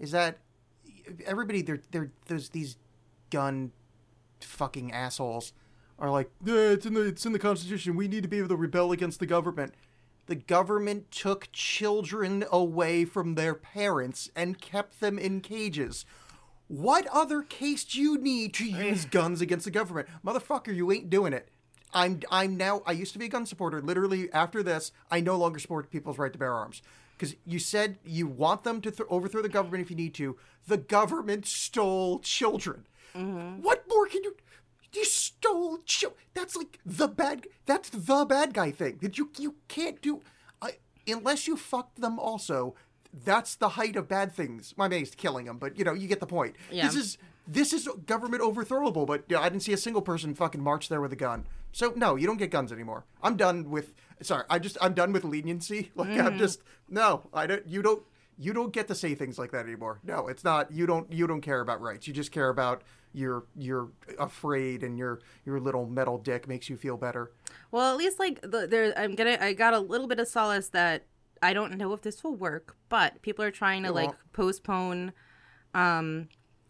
is 0.00 0.10
that 0.10 0.38
everybody? 1.24 1.62
There, 1.62 1.80
there, 1.92 2.10
there's 2.26 2.48
these 2.48 2.76
gun 3.30 3.70
fucking 4.40 4.92
assholes 4.92 5.52
are 5.98 6.10
like, 6.10 6.30
yeah, 6.44 6.54
it's 6.54 6.86
in 6.86 6.94
the 6.94 7.02
it's 7.02 7.26
in 7.26 7.32
the 7.32 7.38
Constitution. 7.38 7.94
We 7.94 8.08
need 8.08 8.22
to 8.22 8.28
be 8.28 8.38
able 8.38 8.48
to 8.48 8.56
rebel 8.56 8.90
against 8.90 9.20
the 9.20 9.26
government. 9.26 9.74
The 10.26 10.34
government 10.34 11.10
took 11.10 11.48
children 11.52 12.44
away 12.50 13.04
from 13.04 13.34
their 13.34 13.54
parents 13.54 14.30
and 14.34 14.60
kept 14.60 15.00
them 15.00 15.18
in 15.18 15.40
cages. 15.40 16.04
What 16.68 17.06
other 17.08 17.42
case 17.42 17.84
do 17.84 18.00
you 18.00 18.16
need 18.16 18.54
to 18.54 18.64
use 18.64 19.04
guns 19.10 19.40
against 19.40 19.64
the 19.64 19.70
government? 19.70 20.08
Motherfucker, 20.24 20.74
you 20.74 20.90
ain't 20.90 21.10
doing 21.10 21.32
it. 21.32 21.48
I'm 21.92 22.20
I'm 22.30 22.56
now 22.56 22.82
I 22.86 22.92
used 22.92 23.12
to 23.12 23.18
be 23.18 23.26
a 23.26 23.28
gun 23.28 23.44
supporter. 23.44 23.82
Literally 23.82 24.32
after 24.32 24.62
this, 24.62 24.92
I 25.10 25.20
no 25.20 25.36
longer 25.36 25.58
support 25.58 25.90
people's 25.90 26.18
right 26.18 26.32
to 26.32 26.38
bear 26.38 26.54
arms. 26.54 26.80
Because 27.20 27.36
you 27.44 27.58
said 27.58 27.98
you 28.02 28.26
want 28.26 28.64
them 28.64 28.80
to 28.80 28.90
th- 28.90 29.06
overthrow 29.10 29.42
the 29.42 29.50
government 29.50 29.82
if 29.82 29.90
you 29.90 29.96
need 29.96 30.14
to. 30.14 30.38
The 30.66 30.78
government 30.78 31.44
stole 31.44 32.20
children. 32.20 32.86
Mm-hmm. 33.14 33.60
What 33.60 33.84
more 33.90 34.06
can 34.06 34.24
you? 34.24 34.36
You 34.94 35.04
stole 35.04 35.80
children. 35.84 36.18
That's 36.32 36.56
like 36.56 36.78
the 36.86 37.08
bad. 37.08 37.46
That's 37.66 37.90
the 37.90 38.24
bad 38.24 38.54
guy 38.54 38.70
thing 38.70 39.00
that 39.02 39.18
you 39.18 39.28
you 39.38 39.56
can't 39.68 40.00
do. 40.00 40.22
I, 40.62 40.78
unless 41.06 41.46
you 41.46 41.58
fucked 41.58 42.00
them 42.00 42.18
also. 42.18 42.74
That's 43.12 43.54
the 43.54 43.70
height 43.70 43.96
of 43.96 44.08
bad 44.08 44.32
things. 44.32 44.72
My 44.78 44.88
is 44.88 45.14
killing 45.14 45.44
them, 45.44 45.58
but 45.58 45.76
you 45.78 45.84
know 45.84 45.92
you 45.92 46.08
get 46.08 46.20
the 46.20 46.26
point. 46.26 46.56
Yeah. 46.70 46.86
This 46.86 46.96
is 46.96 47.18
this 47.46 47.74
is 47.74 47.86
government 48.06 48.42
overthrowable, 48.42 49.06
but 49.06 49.24
yeah, 49.28 49.40
I 49.40 49.50
didn't 49.50 49.64
see 49.64 49.74
a 49.74 49.76
single 49.76 50.00
person 50.00 50.34
fucking 50.34 50.62
march 50.62 50.88
there 50.88 51.02
with 51.02 51.12
a 51.12 51.16
gun. 51.16 51.46
So 51.72 51.92
no, 51.96 52.16
you 52.16 52.26
don't 52.26 52.36
get 52.38 52.50
guns 52.50 52.72
anymore. 52.72 53.04
I'm 53.22 53.36
done 53.36 53.70
with. 53.70 53.94
Sorry, 54.22 54.44
I 54.50 54.58
just 54.58 54.76
I'm 54.80 54.94
done 54.94 55.12
with 55.12 55.24
leniency. 55.24 55.90
Like 55.96 56.18
I'm 56.18 56.38
just 56.38 56.62
no, 56.88 57.28
I 57.32 57.46
don't. 57.46 57.66
You 57.66 57.82
don't. 57.82 58.02
You 58.38 58.54
don't 58.54 58.72
get 58.72 58.88
to 58.88 58.94
say 58.94 59.14
things 59.14 59.38
like 59.38 59.50
that 59.52 59.66
anymore. 59.66 60.00
No, 60.02 60.26
it's 60.28 60.44
not. 60.44 60.72
You 60.72 60.86
don't. 60.86 61.12
You 61.12 61.26
don't 61.26 61.42
care 61.42 61.60
about 61.60 61.80
rights. 61.80 62.06
You 62.06 62.14
just 62.14 62.32
care 62.32 62.48
about 62.48 62.82
you're 63.12 63.44
you're 63.56 63.88
afraid 64.18 64.82
and 64.82 64.96
your 64.98 65.20
your 65.44 65.60
little 65.60 65.84
metal 65.86 66.16
dick 66.18 66.46
makes 66.48 66.68
you 66.70 66.76
feel 66.76 66.96
better. 66.96 67.32
Well, 67.70 67.90
at 67.90 67.96
least 67.98 68.18
like 68.18 68.40
the, 68.42 68.66
there, 68.66 68.92
I'm 68.98 69.14
gonna. 69.14 69.36
I 69.40 69.52
got 69.52 69.74
a 69.74 69.78
little 69.80 70.06
bit 70.06 70.18
of 70.20 70.26
solace 70.28 70.68
that 70.68 71.04
I 71.42 71.52
don't 71.52 71.76
know 71.76 71.92
if 71.92 72.02
this 72.02 72.22
will 72.24 72.34
work, 72.34 72.76
but 72.88 73.20
people 73.22 73.44
are 73.44 73.50
trying 73.50 73.82
to 73.84 73.88
It 73.90 73.94
like 73.94 74.06
won't. 74.08 74.32
postpone 74.32 75.12
um 75.74 76.28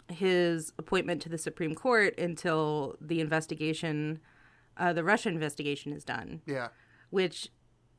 his 0.09 0.73
appointment 0.79 1.23
to 1.23 1.29
the 1.29 1.39
Supreme 1.39 1.75
Court 1.75 2.19
until 2.19 2.97
the 3.01 3.21
investigation, 3.21 4.19
uh, 4.81 4.93
the 4.93 5.05
Russia 5.05 5.29
investigation 5.29 5.93
is 5.93 6.03
done. 6.05 6.41
Yeah. 6.47 6.69
Which 7.11 7.49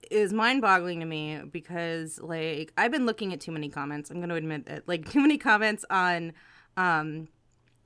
is 0.10 0.34
mind-boggling 0.34 1.00
to 1.00 1.06
me 1.06 1.40
because 1.52 2.20
like 2.20 2.74
I've 2.78 2.92
been 2.92 3.06
looking 3.06 3.32
at 3.34 3.40
too 3.40 3.52
many 3.54 3.70
comments. 3.70 4.10
I'm 4.10 4.18
going 4.18 4.30
to 4.30 4.36
admit 4.36 4.66
that 4.66 4.88
like 4.88 5.10
too 5.12 5.22
many 5.22 5.38
comments 5.38 5.86
on 5.90 6.34
um 6.76 7.28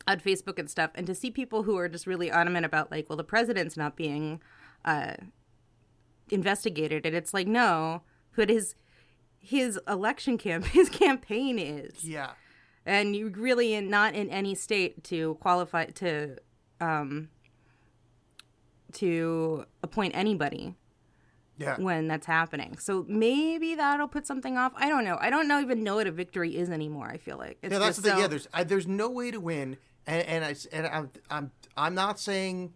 on 0.08 0.20
Facebook 0.20 0.58
and 0.60 0.70
stuff 0.70 0.92
and 0.96 1.06
to 1.08 1.14
see 1.16 1.30
people 1.32 1.64
who 1.64 1.78
are 1.78 1.90
just 1.90 2.08
really 2.08 2.30
adamant 2.32 2.66
about 2.66 2.90
like 2.92 3.10
well 3.10 3.18
the 3.18 3.24
president's 3.24 3.76
not 3.76 3.96
being 3.96 4.40
uh 4.86 5.16
investigated 6.30 7.06
and 7.06 7.16
it's 7.16 7.34
like 7.34 7.48
no 7.48 8.02
but 8.36 8.50
his 8.50 8.76
his 9.40 9.80
election 9.88 10.38
camp 10.38 10.66
his 10.80 10.90
campaign 10.90 11.60
is 11.60 12.04
Yeah. 12.04 12.32
and 12.86 13.16
you 13.16 13.30
really 13.30 13.74
in, 13.74 13.90
not 13.90 14.16
in 14.16 14.30
any 14.30 14.56
state 14.56 15.04
to 15.06 15.36
qualify 15.36 15.86
to 15.86 16.38
um 16.82 17.30
to 18.96 19.66
appoint 19.84 20.16
anybody 20.16 20.76
Yeah. 21.58 21.78
when 21.78 22.08
that's 22.08 22.26
happening. 22.26 22.78
So 22.78 23.06
maybe 23.08 23.76
that'll 23.76 24.08
put 24.08 24.26
something 24.28 24.58
off. 24.58 24.74
I 24.76 24.90
don't 24.90 25.06
know. 25.06 25.18
I 25.22 25.30
don't 25.30 25.48
know 25.48 25.60
even 25.62 25.84
know 25.84 25.96
what 25.96 26.08
a 26.08 26.12
victory 26.12 26.56
is 26.58 26.70
anymore. 26.70 27.08
I 27.10 27.18
feel 27.18 27.38
like 27.38 27.58
it's 27.62 27.72
Yeah, 27.72 27.80
that's 27.80 27.98
the 27.98 28.02
thing. 28.04 28.12
so- 28.14 28.20
Yeah, 28.20 28.28
there's 28.28 28.48
I, 28.54 28.64
there's 28.64 28.88
no 28.88 29.10
way 29.10 29.32
to 29.32 29.40
win, 29.40 29.78
and 30.06 30.22
and 30.28 30.44
I 30.46 30.56
and 30.74 30.88
I'm 30.88 31.10
I'm 31.30 31.52
I'm 31.78 31.96
not 31.96 32.20
saying 32.20 32.74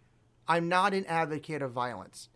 I'm 0.48 0.68
not 0.70 0.94
an 0.94 1.06
advocate 1.06 1.62
of 1.62 1.72
violence, 1.72 2.30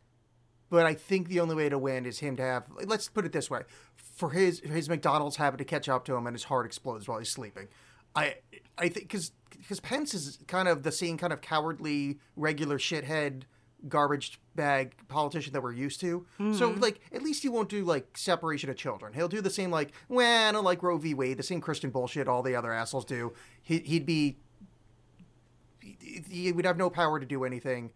but 0.69 0.85
I 0.85 0.93
think 0.93 1.29
the 1.29 1.39
only 1.39 1.55
way 1.55 1.69
to 1.69 1.77
win 1.77 2.05
is 2.05 2.19
him 2.19 2.35
to 2.37 2.43
have. 2.43 2.65
Let's 2.85 3.07
put 3.09 3.25
it 3.25 3.31
this 3.31 3.49
way: 3.49 3.61
for 3.95 4.31
his 4.31 4.59
his 4.59 4.89
McDonald's 4.89 5.37
habit 5.37 5.57
to 5.59 5.65
catch 5.65 5.87
up 5.89 6.03
to 6.05 6.15
him, 6.15 6.27
and 6.27 6.35
his 6.35 6.43
heart 6.45 6.65
explodes 6.65 7.07
while 7.07 7.19
he's 7.19 7.31
sleeping. 7.31 7.67
I 8.15 8.35
I 8.77 8.89
think 8.89 9.07
because 9.07 9.31
because 9.49 9.79
Pence 9.79 10.13
is 10.13 10.39
kind 10.47 10.67
of 10.67 10.83
the 10.83 10.91
same 10.91 11.17
kind 11.17 11.31
of 11.31 11.39
cowardly 11.41 12.19
regular 12.35 12.77
shithead 12.77 13.43
garbage 13.87 14.39
bag 14.55 14.93
politician 15.07 15.53
that 15.53 15.61
we're 15.61 15.73
used 15.73 15.99
to. 16.01 16.25
So 16.37 16.43
mm-hmm. 16.43 16.79
like 16.79 17.01
at 17.11 17.21
least 17.21 17.43
he 17.43 17.49
won't 17.49 17.69
do 17.69 17.83
like 17.83 18.17
separation 18.17 18.69
of 18.69 18.77
children. 18.77 19.13
He'll 19.13 19.27
do 19.27 19.41
the 19.41 19.49
same 19.49 19.71
like 19.71 19.91
well 20.09 20.49
I 20.49 20.51
don't 20.51 20.63
like 20.63 20.81
Roe 20.83 20.97
v. 20.97 21.13
Wade, 21.13 21.37
the 21.37 21.43
same 21.43 21.61
Christian 21.61 21.89
bullshit 21.89 22.27
all 22.27 22.43
the 22.43 22.55
other 22.55 22.71
assholes 22.71 23.05
do. 23.05 23.33
He, 23.61 23.79
he'd 23.79 24.05
be 24.05 24.37
he, 25.79 26.23
he 26.29 26.51
would 26.51 26.65
have 26.65 26.77
no 26.77 26.89
power 26.89 27.19
to 27.19 27.25
do 27.25 27.43
anything. 27.43 27.91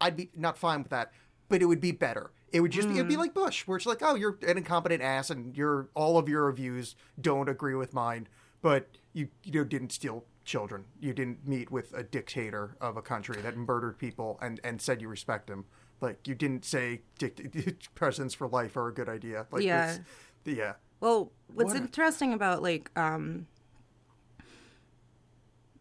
I'd 0.00 0.16
be 0.16 0.30
not 0.36 0.58
fine 0.58 0.82
with 0.82 0.90
that, 0.90 1.12
but 1.48 1.62
it 1.62 1.66
would 1.66 1.80
be 1.80 1.92
better. 1.92 2.30
It 2.50 2.60
would 2.60 2.70
just 2.70 2.88
be, 2.88 2.94
it'd 2.94 3.08
be 3.08 3.14
mm. 3.14 3.18
like 3.18 3.34
Bush, 3.34 3.66
where 3.66 3.76
it's 3.76 3.84
like, 3.84 3.98
oh, 4.00 4.14
you're 4.14 4.38
an 4.46 4.56
incompetent 4.56 5.02
ass, 5.02 5.28
and 5.28 5.54
your 5.56 5.88
all 5.94 6.16
of 6.16 6.28
your 6.28 6.50
views 6.52 6.96
don't 7.20 7.48
agree 7.48 7.74
with 7.74 7.92
mine, 7.92 8.26
but 8.62 8.88
you 9.12 9.28
you 9.44 9.52
know, 9.52 9.64
didn't 9.64 9.92
steal 9.92 10.24
children. 10.48 10.86
You 10.98 11.12
didn't 11.12 11.46
meet 11.46 11.70
with 11.70 11.92
a 11.92 12.02
dictator 12.02 12.76
of 12.80 12.96
a 12.96 13.02
country 13.02 13.40
that 13.42 13.56
murdered 13.56 13.98
people 13.98 14.38
and 14.40 14.58
and 14.64 14.80
said 14.80 15.00
you 15.00 15.08
respect 15.08 15.48
him. 15.48 15.66
Like 16.00 16.26
you 16.26 16.34
didn't 16.34 16.64
say 16.64 17.02
dict- 17.18 17.40
presidents 17.94 18.34
for 18.34 18.48
life 18.48 18.76
are 18.76 18.88
a 18.88 18.94
good 18.94 19.08
idea. 19.08 19.46
Like 19.52 19.62
Yeah. 19.62 19.98
yeah. 20.44 20.72
Well, 21.00 21.30
what's 21.52 21.74
What 21.74 21.82
interesting 21.82 22.32
about 22.32 22.62
like 22.62 22.90
um 22.96 23.46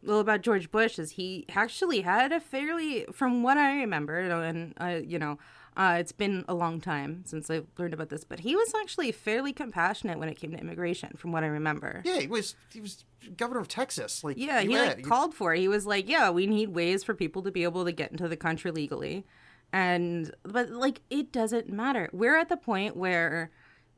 well 0.03 0.19
about 0.19 0.41
George 0.41 0.69
Bush 0.69 0.99
is 0.99 1.11
he 1.11 1.45
actually 1.49 2.01
had 2.01 2.31
a 2.31 2.39
fairly 2.39 3.05
from 3.13 3.43
what 3.43 3.57
I 3.57 3.77
remember 3.77 4.19
and 4.19 4.73
uh, 4.79 4.99
you 5.03 5.17
know 5.17 5.39
uh, 5.77 5.95
it's 5.99 6.11
been 6.11 6.43
a 6.49 6.53
long 6.53 6.81
time 6.81 7.23
since 7.25 7.49
I 7.49 7.61
learned 7.77 7.93
about 7.93 8.09
this 8.09 8.23
but 8.23 8.39
he 8.41 8.55
was 8.55 8.73
actually 8.81 9.11
fairly 9.13 9.53
compassionate 9.53 10.17
when 10.19 10.27
it 10.27 10.35
came 10.35 10.51
to 10.51 10.57
immigration 10.59 11.11
from 11.15 11.31
what 11.31 11.43
I 11.43 11.47
remember. 11.47 12.01
Yeah, 12.03 12.19
he 12.19 12.27
was 12.27 12.55
he 12.73 12.81
was 12.81 13.05
governor 13.37 13.59
of 13.61 13.67
Texas. 13.67 14.23
Like 14.23 14.37
Yeah, 14.37 14.61
he 14.61 14.77
like 14.77 15.03
called 15.03 15.33
for 15.33 15.53
it. 15.53 15.59
He 15.59 15.67
was 15.67 15.85
like, 15.85 16.09
"Yeah, 16.09 16.29
we 16.31 16.47
need 16.47 16.69
ways 16.69 17.03
for 17.03 17.13
people 17.13 17.41
to 17.43 17.51
be 17.51 17.63
able 17.63 17.85
to 17.85 17.91
get 17.91 18.11
into 18.11 18.27
the 18.27 18.37
country 18.37 18.71
legally." 18.71 19.25
And 19.71 20.33
but 20.43 20.69
like 20.69 21.01
it 21.09 21.31
doesn't 21.31 21.69
matter. 21.69 22.09
We're 22.11 22.37
at 22.37 22.49
the 22.49 22.57
point 22.57 22.95
where 22.95 23.51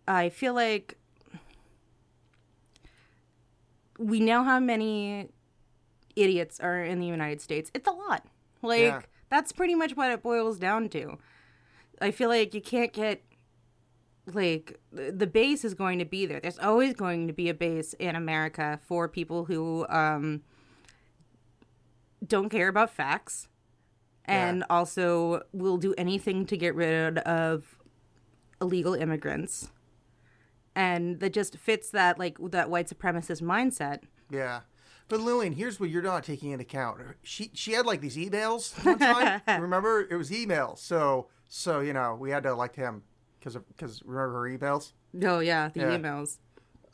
I 0.08 0.30
feel 0.30 0.54
like 0.54 0.98
we 3.98 4.20
know 4.20 4.44
how 4.44 4.60
many 4.60 5.30
idiots 6.16 6.60
are 6.60 6.84
in 6.84 7.00
the 7.00 7.06
United 7.08 7.42
States. 7.42 7.70
It's 7.74 7.88
a 7.88 7.92
lot. 7.92 8.26
Like 8.62 8.82
Yeah. 8.82 9.02
that's 9.30 9.52
pretty 9.52 9.76
much 9.76 9.96
what 9.96 10.12
it 10.12 10.24
boils 10.24 10.58
down 10.58 10.90
to. 10.90 11.18
I 12.02 12.12
feel 12.12 12.30
like 12.30 12.54
you 12.54 12.62
can't 12.62 12.94
get 12.94 13.24
like 14.26 14.80
the 14.92 15.26
base 15.28 15.66
is 15.66 15.74
going 15.74 16.00
to 16.00 16.06
be 16.06 16.26
there. 16.26 16.40
There's 16.40 16.60
always 16.60 16.94
going 16.94 17.28
to 17.28 17.34
be 17.34 17.50
a 17.50 17.54
base 17.54 17.94
in 17.94 18.16
America 18.16 18.80
for 18.84 19.08
people 19.08 19.46
who 19.46 19.86
um 19.90 20.42
don't 22.26 22.50
care 22.50 22.68
about 22.68 22.90
facts 22.92 23.48
and 24.26 24.60
Yeah. 24.60 24.66
also 24.70 25.44
will 25.54 25.78
do 25.78 25.94
anything 25.98 26.46
to 26.48 26.58
get 26.58 26.76
rid 26.76 27.18
of 27.20 27.78
illegal 28.62 28.94
immigrants. 28.94 29.72
And 30.76 31.20
that 31.22 31.34
just 31.34 31.58
fits 31.58 31.90
that 31.92 32.20
like 32.20 32.38
that 32.52 32.70
white 32.70 32.88
supremacist 32.88 33.42
mindset. 33.42 34.02
Yeah. 34.30 34.62
But 35.08 35.22
Lillian, 35.22 35.54
here's 35.54 35.80
what 35.80 35.90
you're 35.90 36.04
not 36.04 36.24
taking 36.24 36.52
into 36.52 36.62
account. 36.64 37.02
She 37.24 37.50
she 37.54 37.72
had 37.74 37.86
like 37.86 38.02
these 38.02 38.16
emails 38.16 38.74
one 38.86 39.00
time. 39.00 39.42
remember, 39.62 40.02
it 40.10 40.16
was 40.16 40.30
emails. 40.30 40.78
So 40.80 41.28
so 41.50 41.82
you 41.82 41.92
know 41.92 42.16
we 42.18 42.30
had 42.32 42.44
to 42.44 42.50
elect 42.50 42.76
him 42.78 43.04
because 43.40 43.58
because 43.76 44.02
remember 44.06 44.48
her 44.48 44.58
emails. 44.58 44.94
Oh 45.24 45.40
yeah, 45.40 45.70
the 45.74 45.82
Yeah. 45.82 45.98
emails. 45.98 46.38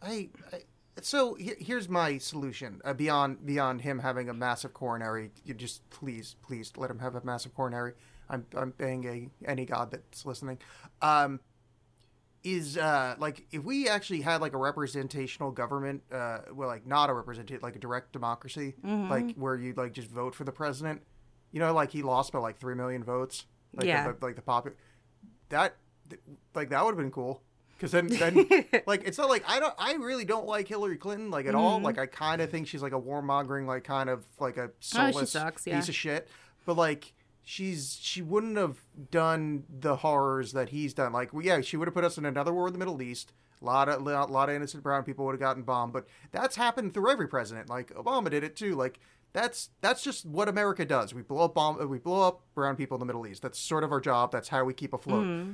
I, 0.02 0.30
I 0.52 0.62
so 1.02 1.34
he- 1.36 1.56
here's 1.60 1.90
my 1.90 2.18
solution 2.18 2.82
uh, 2.86 2.94
beyond 2.94 3.46
beyond 3.46 3.82
him 3.82 4.00
having 4.00 4.30
a 4.30 4.34
massive 4.34 4.74
coronary. 4.74 5.32
You 5.44 5.54
just 5.54 5.88
please 5.90 6.36
please 6.42 6.72
let 6.78 6.90
him 6.90 7.00
have 7.00 7.14
a 7.16 7.22
massive 7.24 7.54
coronary. 7.54 7.94
I'm 8.30 8.46
I'm 8.56 8.72
begging 8.72 9.32
any 9.46 9.66
god 9.66 9.92
that's 9.92 10.26
listening. 10.26 10.58
Um, 11.02 11.40
is 12.44 12.78
uh 12.78 13.16
like 13.18 13.46
if 13.52 13.64
we 13.64 13.90
actually 13.90 14.22
had 14.22 14.40
like 14.40 14.54
a 14.54 14.58
representational 14.58 15.52
government, 15.52 16.04
uh, 16.12 16.40
well, 16.54 16.68
like 16.70 16.86
not 16.86 17.10
a 17.10 17.14
representative, 17.14 17.64
like 17.64 17.76
a 17.76 17.80
direct 17.80 18.14
democracy, 18.14 18.76
like 18.84 19.36
where 19.36 19.56
you 19.56 19.74
like 19.76 19.94
just 19.94 20.08
vote 20.10 20.36
for 20.36 20.44
the 20.44 20.52
president. 20.52 21.02
You 21.52 21.60
know, 21.60 21.74
like 21.74 21.92
he 21.92 22.04
lost 22.04 22.32
by 22.34 22.40
like 22.40 22.58
three 22.58 22.76
million 22.76 23.04
votes. 23.04 23.46
Like 23.76 23.88
Yeah. 23.88 24.12
The, 24.12 24.26
like 24.26 24.36
the 24.36 24.42
pop, 24.42 24.68
that 25.50 25.76
like 26.54 26.70
that 26.70 26.84
would 26.84 26.92
have 26.92 26.98
been 26.98 27.12
cool. 27.12 27.42
Because 27.78 27.92
then, 27.92 28.08
then 28.08 28.48
like 28.86 29.04
it's 29.06 29.18
not 29.18 29.30
like 29.30 29.44
I 29.48 29.60
don't 29.60 29.74
I 29.78 29.94
really 29.94 30.24
don't 30.26 30.48
like 30.48 30.68
Hillary 30.68 30.98
Clinton 30.98 31.30
like 31.30 31.46
at 31.46 31.56
all. 31.56 31.80
Like 31.82 31.98
I 32.00 32.06
kind 32.06 32.42
of 32.42 32.50
think 32.50 32.68
she's 32.68 32.82
like 32.82 32.94
a 32.94 33.00
warmongering 33.02 33.66
like 33.68 33.84
kind 33.84 34.10
of 34.10 34.24
like 34.40 34.58
a 34.58 34.70
Mm-hmm. 34.70 34.98
Oh, 34.98 35.12
soulless 35.12 35.32
sucks, 35.32 35.68
yeah. 35.68 35.78
piece 35.78 35.90
of 35.90 35.96
shit. 35.96 36.28
But 36.66 36.78
like 36.78 37.14
she's 37.44 37.98
she 38.02 38.22
wouldn't 38.22 38.58
have 38.58 38.78
done 39.12 39.66
the 39.70 39.98
horrors 39.98 40.54
that 40.54 40.70
he's 40.70 40.94
done. 40.94 41.12
Like 41.12 41.34
well, 41.34 41.44
yeah, 41.44 41.60
she 41.62 41.76
would 41.78 41.88
have 41.88 41.94
put 41.96 42.04
us 42.06 42.18
in 42.18 42.26
another 42.26 42.54
war 42.54 42.68
in 42.68 42.74
the 42.74 42.80
Middle 42.80 43.02
East. 43.02 43.34
A 43.62 43.66
lot 43.66 43.90
of 43.90 44.02
a 44.02 44.26
lot 44.26 44.50
of 44.50 44.56
innocent 44.56 44.82
brown 44.84 45.04
people 45.04 45.26
would 45.26 45.34
have 45.34 45.40
gotten 45.42 45.64
bombed. 45.64 45.92
But 45.92 46.08
that's 46.32 46.56
happened 46.56 46.94
through 46.94 47.12
every 47.12 47.28
president. 47.28 47.70
Like 47.70 47.94
Obama 47.94 48.30
did 48.30 48.44
it 48.44 48.56
too. 48.56 48.76
Like 48.76 49.00
that's 49.36 49.70
that's 49.82 50.02
just 50.02 50.26
what 50.26 50.48
America 50.48 50.86
does. 50.86 51.14
We 51.14 51.22
blow 51.22 51.46
up 51.46 51.56
bomb 51.56 51.90
we 51.90 52.00
blow 52.00 52.26
up 52.26 52.42
brown 52.56 52.78
people 52.78 52.96
in 52.96 53.00
the 53.00 53.06
Middle 53.06 53.28
East. 53.28 53.42
That's 53.42 53.60
sort 53.60 53.84
of 53.84 53.92
our 53.92 54.00
job. 54.00 54.32
That's 54.32 54.48
how 54.48 54.64
we 54.64 54.74
keep 54.74 54.94
afloat. 54.94 55.26
Mm-hmm. 55.26 55.54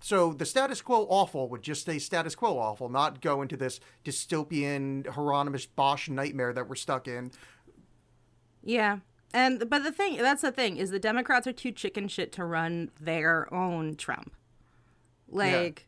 So 0.00 0.32
the 0.32 0.44
status 0.44 0.82
quo 0.82 1.06
awful 1.08 1.48
would 1.48 1.62
just 1.62 1.82
stay 1.82 2.00
status 2.00 2.34
quo 2.34 2.58
awful, 2.58 2.88
not 2.88 3.20
go 3.20 3.40
into 3.40 3.56
this 3.56 3.78
dystopian 4.04 5.06
Hieronymus 5.06 5.66
Bosch 5.66 6.08
nightmare 6.08 6.52
that 6.52 6.68
we're 6.68 6.74
stuck 6.74 7.06
in. 7.06 7.30
Yeah. 8.64 8.98
And 9.32 9.70
but 9.70 9.84
the 9.84 9.92
thing 9.92 10.16
that's 10.16 10.42
the 10.42 10.52
thing 10.52 10.76
is 10.76 10.90
the 10.90 10.98
Democrats 10.98 11.46
are 11.46 11.52
too 11.52 11.70
chicken 11.70 12.08
shit 12.08 12.32
to 12.32 12.44
run 12.44 12.90
their 13.00 13.52
own 13.54 13.94
Trump. 13.94 14.34
Like 15.28 15.86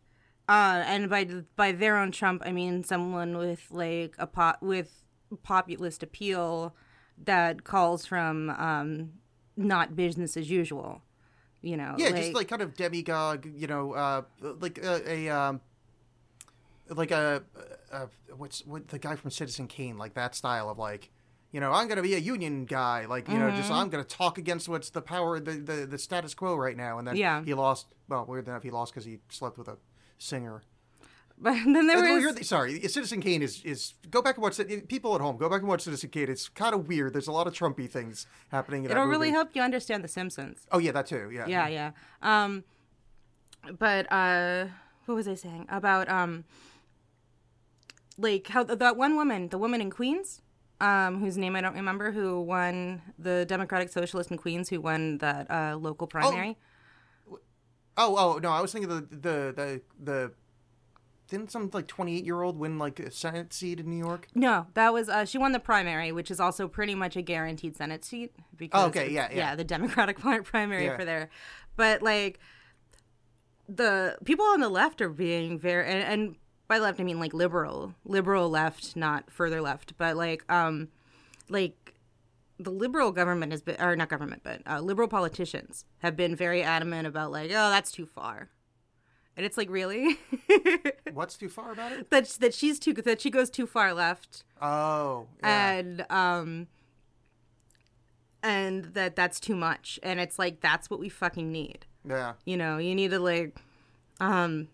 uh 0.48 0.84
and 0.86 1.10
by 1.10 1.24
by 1.56 1.72
their 1.72 1.96
own 1.96 2.12
Trump 2.12 2.42
I 2.46 2.52
mean 2.52 2.84
someone 2.84 3.36
with 3.36 3.66
like 3.72 4.14
a 4.16 4.28
pot 4.28 4.62
with 4.62 5.02
populist 5.42 6.04
appeal 6.04 6.74
that 7.24 7.64
calls 7.64 8.06
from 8.06 8.50
um 8.50 9.12
not 9.56 9.94
business 9.96 10.36
as 10.36 10.50
usual. 10.50 11.02
You 11.62 11.76
know. 11.76 11.94
Yeah, 11.98 12.10
just 12.12 12.32
like 12.32 12.48
kind 12.48 12.62
of 12.62 12.74
demagogue, 12.74 13.44
you 13.54 13.66
know, 13.66 13.92
uh, 13.92 14.22
like 14.40 14.78
a, 14.78 15.02
a 15.06 15.28
um, 15.28 15.60
like 16.88 17.10
a, 17.10 17.42
a 17.92 18.08
what's 18.34 18.64
what 18.66 18.88
the 18.88 18.98
guy 18.98 19.16
from 19.16 19.30
Citizen 19.30 19.66
Kane, 19.68 19.98
like 19.98 20.14
that 20.14 20.34
style 20.34 20.70
of 20.70 20.78
like, 20.78 21.10
you 21.52 21.60
know, 21.60 21.70
I'm 21.72 21.86
gonna 21.88 22.02
be 22.02 22.14
a 22.14 22.18
union 22.18 22.64
guy, 22.64 23.04
like 23.06 23.28
you 23.28 23.38
know, 23.38 23.48
Mm-hmm. 23.48 23.56
just 23.56 23.70
I'm 23.70 23.90
gonna 23.90 24.04
talk 24.04 24.38
against 24.38 24.68
what's 24.68 24.88
the 24.90 25.02
power, 25.02 25.38
the 25.38 25.52
the, 25.52 25.86
the 25.86 25.98
status 25.98 26.32
quo 26.34 26.56
right 26.56 26.76
now, 26.76 26.98
and 26.98 27.06
then 27.06 27.16
Yeah. 27.16 27.44
he 27.44 27.52
lost. 27.54 27.88
Well, 28.08 28.24
weird 28.26 28.48
enough, 28.48 28.62
he 28.62 28.70
lost 28.70 28.92
because 28.94 29.04
he 29.04 29.18
slept 29.28 29.58
with 29.58 29.68
a 29.68 29.76
singer. 30.18 30.62
but 31.42 31.54
then 31.54 31.87
there 31.87 31.97
well, 31.97 32.23
was 32.23 32.35
the- 32.35 32.44
sorry, 32.44 32.80
Citizen 32.82 33.20
Kane 33.20 33.42
is 33.42 33.62
is 33.64 33.94
go 34.11 34.20
back 34.20 34.37
and 34.37 34.42
watch 34.42 34.61
it. 34.61 34.88
People 34.88 35.14
at 35.14 35.20
home, 35.20 35.37
go 35.37 35.49
back 35.49 35.61
and 35.61 35.68
watch 35.68 35.82
Citizen 35.82 36.11
Kane. 36.11 36.28
It's 36.28 36.49
kind 36.49 36.75
of 36.75 36.87
weird. 36.87 37.14
There's 37.14 37.28
a 37.28 37.32
lot 37.32 37.47
of 37.47 37.54
Trumpy 37.54 37.88
things 37.88 38.26
happening. 38.49 38.85
In 38.85 38.90
it'll 38.90 39.04
that 39.04 39.09
really 39.09 39.30
help 39.30 39.50
you 39.54 39.62
understand 39.62 40.04
the 40.04 40.09
Simpsons. 40.09 40.66
Oh 40.70 40.78
yeah, 40.78 40.92
that 40.92 41.06
too. 41.06 41.30
Yeah. 41.32 41.47
yeah 41.47 41.68
yeah 41.68 41.90
um 42.23 42.64
but 43.78 44.11
uh 44.11 44.66
what 45.06 45.14
was 45.14 45.28
i 45.28 45.35
saying 45.35 45.66
about 45.68 46.09
um 46.09 46.44
like 48.16 48.49
how 48.49 48.64
that 48.64 48.97
one 48.97 49.16
woman 49.16 49.49
the 49.49 49.59
woman 49.59 49.80
in 49.80 49.90
queens 49.90 50.40
um 50.80 51.20
whose 51.20 51.37
name 51.37 51.56
i 51.56 51.61
don't 51.61 51.75
remember 51.75 52.11
who 52.11 52.40
won 52.40 53.02
the 53.18 53.44
democratic 53.47 53.90
socialist 53.90 54.30
in 54.30 54.38
queens 54.38 54.68
who 54.68 54.80
won 54.80 55.18
that 55.18 55.50
uh 55.50 55.76
local 55.76 56.06
primary 56.06 56.56
Oh, 57.97 58.16
oh 58.16 58.38
no, 58.38 58.50
I 58.50 58.62
was 58.62 58.73
thinking 58.73 58.88
the 58.88 59.02
the 59.11 59.52
the 59.54 59.82
the. 60.02 60.32
Didn't 61.30 61.50
some 61.50 61.70
like 61.72 61.87
twenty 61.87 62.18
eight 62.18 62.25
year 62.26 62.42
old 62.42 62.58
win 62.58 62.78
like 62.78 63.00
a 63.00 63.10
Senate 63.10 63.54
seat 63.54 63.80
in 63.80 63.88
New 63.88 63.96
York? 63.96 64.26
No, 64.34 64.66
that 64.75 64.92
was 64.92 65.08
uh, 65.08 65.25
she 65.25 65.38
won 65.38 65.52
the 65.52 65.60
primary, 65.60 66.12
which 66.12 66.30
is 66.30 66.40
also 66.40 66.68
pretty 66.68 66.94
much 66.94 67.16
a 67.16 67.22
guaranteed 67.22 67.76
Senate 67.76 68.04
seat. 68.04 68.34
Because 68.56 68.82
Oh, 68.84 68.88
okay, 68.88 69.06
it's- 69.12 69.14
yeah, 69.14 69.28
yeah. 69.32 69.54
the 69.54 69.64
Democratic 69.64 70.18
pri- 70.20 70.40
primary 70.40 70.84
Yeah. 70.87 70.96
for 70.96 71.04
there. 71.04 71.30
But 71.76 72.02
like 72.02 72.38
the 73.68 74.16
people 74.25 74.44
on 74.46 74.60
the 74.60 74.68
left 74.68 75.00
are 75.00 75.08
being 75.08 75.58
very 75.58 75.87
and, 75.87 76.02
and 76.02 76.37
by 76.68 76.78
left 76.78 77.00
I 77.00 77.04
mean 77.04 77.20
like 77.20 77.32
liberal, 77.32 77.94
liberal 78.04 78.50
left, 78.50 78.96
not 78.96 79.30
further 79.30 79.60
left, 79.60 79.96
but 79.96 80.16
like 80.16 80.44
um 80.52 80.88
like 81.49 81.94
the 82.58 82.70
liberal 82.70 83.10
government 83.12 83.52
has 83.52 83.62
been 83.62 83.80
or 83.80 83.96
not 83.96 84.08
government, 84.08 84.42
but 84.44 84.60
uh, 84.66 84.80
liberal 84.80 85.08
politicians 85.08 85.84
have 85.99 86.16
been 86.16 86.34
very 86.37 86.62
adamant 86.62 87.06
about 87.06 87.30
like 87.30 87.50
oh 87.50 87.70
that's 87.70 87.90
too 87.92 88.06
far, 88.06 88.49
and 89.37 89.46
it's 89.46 89.56
like 89.56 89.70
really. 89.70 90.18
What's 91.12 91.37
too 91.37 91.49
far 91.49 91.72
about 91.72 91.92
it? 91.92 92.10
that 92.10 92.28
that 92.40 92.54
she's 92.54 92.78
too 92.78 92.92
that 92.94 93.20
she 93.20 93.30
goes 93.30 93.50
too 93.50 93.66
far 93.66 93.92
left 93.94 94.44
Oh, 94.60 95.26
yeah. 95.42 95.70
and 95.72 96.06
um 96.10 96.66
and 98.42 98.87
that 98.94 99.16
that's 99.16 99.38
too 99.40 99.54
much 99.54 99.99
and 100.02 100.18
it's 100.20 100.38
like 100.38 100.60
that's 100.60 100.88
what 100.88 100.99
we 100.99 101.08
fucking 101.08 101.52
need 101.52 101.84
yeah. 102.08 102.32
you 102.46 102.56
know 102.56 102.78
you 102.78 102.94
need 102.94 103.10
to 103.10 103.18
like 103.18 103.58
um 104.20 104.68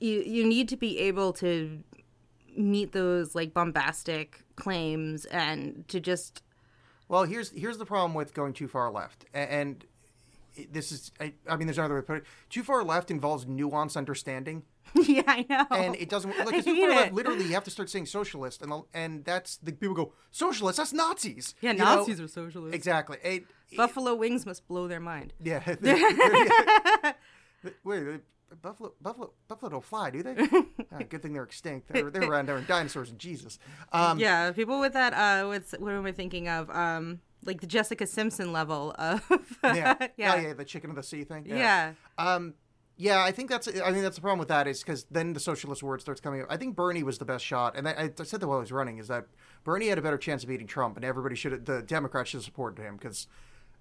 you 0.00 0.22
you 0.22 0.46
need 0.46 0.68
to 0.68 0.76
be 0.76 0.98
able 0.98 1.32
to 1.34 1.80
meet 2.56 2.92
those 2.92 3.34
like 3.34 3.52
bombastic 3.52 4.44
claims 4.56 5.24
and 5.26 5.86
to 5.88 6.00
just 6.00 6.42
Well, 7.08 7.24
here's 7.24 7.50
here's 7.50 7.78
the 7.78 7.86
problem 7.86 8.14
with 8.14 8.32
going 8.34 8.52
too 8.54 8.68
far 8.68 8.90
left, 8.90 9.26
and 9.34 9.84
this 10.70 10.92
is 10.92 11.12
I, 11.20 11.34
I 11.48 11.56
mean, 11.56 11.66
there's 11.66 11.78
another 11.78 11.94
way 11.94 12.00
to 12.00 12.06
put 12.06 12.16
it. 12.18 12.24
Too 12.50 12.62
far 12.62 12.82
left 12.84 13.10
involves 13.10 13.44
nuanced 13.46 13.96
understanding, 13.96 14.62
yeah 14.94 15.22
i 15.26 15.46
know 15.48 15.66
and 15.70 15.94
it 15.96 16.08
doesn't. 16.08 16.36
Like, 16.44 16.64
too 16.64 16.80
far 16.80 16.90
left, 16.90 17.14
literally, 17.14 17.44
you 17.44 17.54
have 17.54 17.64
to 17.64 17.70
start 17.70 17.88
saying 17.90 18.06
socialist, 18.06 18.62
and 18.62 18.70
the- 18.72 18.82
and 18.94 19.24
that's 19.24 19.56
the 19.58 19.72
people 19.72 19.94
go 19.94 20.12
socialist. 20.30 20.76
That's 20.78 20.92
Nazis. 20.92 21.54
yeah 21.60 21.72
you 21.72 21.78
know? 21.78 21.84
nazis 21.96 22.20
are 22.20 22.28
socialists 22.28 22.74
exactly. 22.74 23.18
It, 23.22 23.44
it- 23.70 23.76
buffalo 23.76 24.14
wings 24.14 24.44
must 24.46 24.66
blow 24.68 24.88
their 24.88 25.00
mind 25.00 25.32
yeah. 25.40 25.60
Wait, 27.84 28.02
uh, 28.08 28.54
buffalo, 28.60 28.92
buffalo, 29.00 29.32
buffalo 29.46 29.70
don't 29.70 29.84
fly, 29.84 30.10
do 30.10 30.22
they? 30.22 30.34
Ah, 30.92 30.98
good 31.08 31.22
thing 31.22 31.32
they're 31.32 31.44
extinct. 31.44 31.88
They 31.92 32.02
were, 32.02 32.10
they 32.10 32.20
were 32.20 32.26
around 32.32 32.46
during 32.46 32.64
dinosaurs 32.64 33.08
and 33.10 33.18
Jesus. 33.18 33.58
Um, 33.92 34.18
yeah 34.18 34.50
people 34.52 34.80
with 34.80 34.92
that 34.94 35.14
uh 35.14 35.48
with 35.48 35.74
what 35.78 35.92
am 35.92 36.04
i 36.06 36.12
thinking 36.12 36.48
of 36.48 36.68
um 36.70 37.20
like 37.44 37.60
the 37.60 37.66
jessica 37.66 38.06
simpson 38.06 38.52
level 38.52 38.94
of 38.98 39.22
yeah, 39.64 39.96
yeah 39.98 40.06
yeah, 40.16 40.40
yeah, 40.40 40.52
the 40.54 40.64
chicken 40.64 40.90
of 40.90 40.96
the 40.96 41.02
sea 41.02 41.24
thing. 41.24 41.44
yeah. 41.46 41.92
Um, 42.18 42.54
yeah, 42.96 43.24
I 43.24 43.32
think 43.32 43.50
that's. 43.50 43.66
I 43.66 43.90
think 43.90 44.02
that's 44.02 44.16
the 44.16 44.22
problem 44.22 44.38
with 44.38 44.48
that 44.48 44.68
is 44.68 44.82
because 44.82 45.04
then 45.10 45.32
the 45.32 45.40
socialist 45.40 45.82
word 45.82 46.00
starts 46.00 46.20
coming 46.20 46.42
up. 46.42 46.48
I 46.50 46.56
think 46.56 46.76
Bernie 46.76 47.02
was 47.02 47.18
the 47.18 47.24
best 47.24 47.44
shot, 47.44 47.76
and 47.76 47.88
I, 47.88 48.10
I 48.16 48.22
said 48.22 48.40
that 48.40 48.46
while 48.46 48.58
I 48.58 48.60
was 48.60 48.70
running 48.70 48.98
is 48.98 49.08
that 49.08 49.26
Bernie 49.64 49.88
had 49.88 49.98
a 49.98 50.02
better 50.02 50.18
chance 50.18 50.42
of 50.42 50.48
beating 50.48 50.66
Trump, 50.66 50.96
and 50.96 51.04
everybody 51.04 51.34
should. 51.34 51.66
The 51.66 51.82
Democrats 51.82 52.30
should 52.30 52.38
have 52.38 52.44
supported 52.44 52.80
him 52.82 52.96
because. 52.96 53.26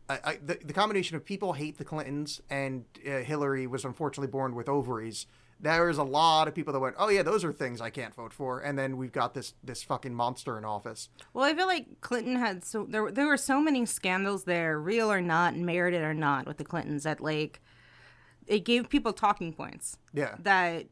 I, 0.09 0.19
I, 0.23 0.39
the, 0.43 0.57
the 0.65 0.73
combination 0.73 1.15
of 1.15 1.23
people 1.23 1.53
hate 1.53 1.77
the 1.77 1.85
Clintons 1.85 2.41
and 2.49 2.83
uh, 3.07 3.19
Hillary 3.19 3.65
was 3.67 3.85
unfortunately 3.85 4.31
born 4.31 4.55
with 4.55 4.67
ovaries. 4.67 5.27
There 5.61 5.89
is 5.89 5.97
a 5.99 6.03
lot 6.03 6.47
of 6.47 6.55
people 6.55 6.73
that 6.73 6.79
went, 6.79 6.95
"Oh 6.97 7.09
yeah, 7.09 7.21
those 7.21 7.43
are 7.45 7.53
things 7.53 7.81
I 7.81 7.89
can't 7.91 8.15
vote 8.15 8.33
for," 8.33 8.59
and 8.59 8.77
then 8.77 8.97
we've 8.97 9.11
got 9.11 9.33
this 9.33 9.53
this 9.63 9.83
fucking 9.83 10.13
monster 10.13 10.57
in 10.57 10.65
office. 10.65 11.09
Well, 11.33 11.45
I 11.45 11.53
feel 11.53 11.67
like 11.67 12.01
Clinton 12.01 12.35
had 12.35 12.63
so 12.65 12.85
there 12.89 13.03
were- 13.03 13.11
there 13.11 13.27
were 13.27 13.37
so 13.37 13.61
many 13.61 13.85
scandals 13.85 14.45
there, 14.45 14.79
real 14.79 15.11
or 15.11 15.21
not, 15.21 15.55
merited 15.55 16.01
or 16.01 16.13
not, 16.15 16.47
with 16.47 16.57
the 16.57 16.65
Clintons 16.65 17.03
that 17.03 17.21
like 17.21 17.61
it 18.47 18.65
gave 18.65 18.89
people 18.89 19.13
talking 19.13 19.53
points. 19.53 19.97
Yeah. 20.13 20.35
That 20.39 20.87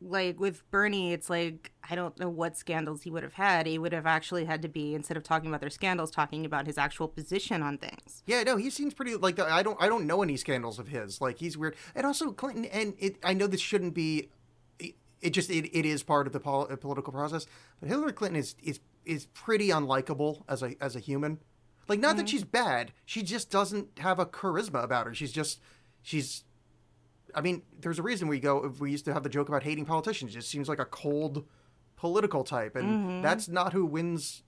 like 0.00 0.38
with 0.38 0.68
Bernie, 0.70 1.12
it's 1.12 1.28
like 1.28 1.72
I 1.88 1.94
don't 1.94 2.18
know 2.18 2.28
what 2.28 2.56
scandals 2.56 3.02
he 3.02 3.10
would 3.10 3.22
have 3.22 3.34
had. 3.34 3.66
He 3.66 3.78
would 3.78 3.92
have 3.92 4.06
actually 4.06 4.44
had 4.44 4.62
to 4.62 4.68
be 4.68 4.94
instead 4.94 5.16
of 5.16 5.22
talking 5.22 5.48
about 5.48 5.60
their 5.60 5.70
scandals, 5.70 6.10
talking 6.10 6.44
about 6.44 6.66
his 6.66 6.78
actual 6.78 7.08
position 7.08 7.62
on 7.62 7.78
things. 7.78 8.22
Yeah, 8.26 8.42
no, 8.42 8.56
he 8.56 8.70
seems 8.70 8.94
pretty 8.94 9.14
like 9.16 9.38
I 9.38 9.62
don't 9.62 9.80
I 9.80 9.88
don't 9.88 10.06
know 10.06 10.22
any 10.22 10.36
scandals 10.36 10.78
of 10.78 10.88
his. 10.88 11.20
Like 11.20 11.38
he's 11.38 11.56
weird, 11.56 11.76
and 11.94 12.06
also 12.06 12.32
Clinton. 12.32 12.66
And 12.66 12.94
it, 12.98 13.16
I 13.24 13.34
know 13.34 13.46
this 13.46 13.60
shouldn't 13.60 13.94
be. 13.94 14.28
It, 14.78 14.94
it 15.20 15.30
just 15.30 15.50
it, 15.50 15.76
it 15.76 15.86
is 15.86 16.02
part 16.02 16.26
of 16.26 16.32
the 16.32 16.40
pol- 16.40 16.66
political 16.76 17.12
process. 17.12 17.46
But 17.80 17.88
Hillary 17.88 18.12
Clinton 18.12 18.38
is 18.38 18.54
is 18.62 18.80
is 19.04 19.26
pretty 19.26 19.68
unlikable 19.68 20.42
as 20.48 20.62
a 20.62 20.74
as 20.80 20.94
a 20.96 21.00
human. 21.00 21.38
Like 21.88 22.00
not 22.00 22.16
that 22.16 22.22
mm-hmm. 22.22 22.30
she's 22.30 22.44
bad, 22.44 22.92
she 23.06 23.22
just 23.22 23.50
doesn't 23.50 23.98
have 23.98 24.18
a 24.18 24.26
charisma 24.26 24.84
about 24.84 25.06
her. 25.06 25.14
She's 25.14 25.32
just 25.32 25.60
she's. 26.02 26.44
I 27.34 27.40
mean, 27.40 27.62
there's 27.80 27.98
a 27.98 28.02
reason 28.02 28.28
we 28.28 28.40
go. 28.40 28.64
If 28.64 28.80
we 28.80 28.90
used 28.90 29.04
to 29.06 29.12
have 29.12 29.22
the 29.22 29.28
joke 29.28 29.48
about 29.48 29.62
hating 29.62 29.84
politicians, 29.84 30.32
it 30.32 30.34
just 30.34 30.50
seems 30.50 30.68
like 30.68 30.78
a 30.78 30.84
cold 30.84 31.46
political 31.96 32.44
type, 32.44 32.76
and 32.76 32.88
mm-hmm. 32.88 33.22
that's 33.22 33.48
not 33.48 33.72
who 33.72 33.84
wins 33.84 34.42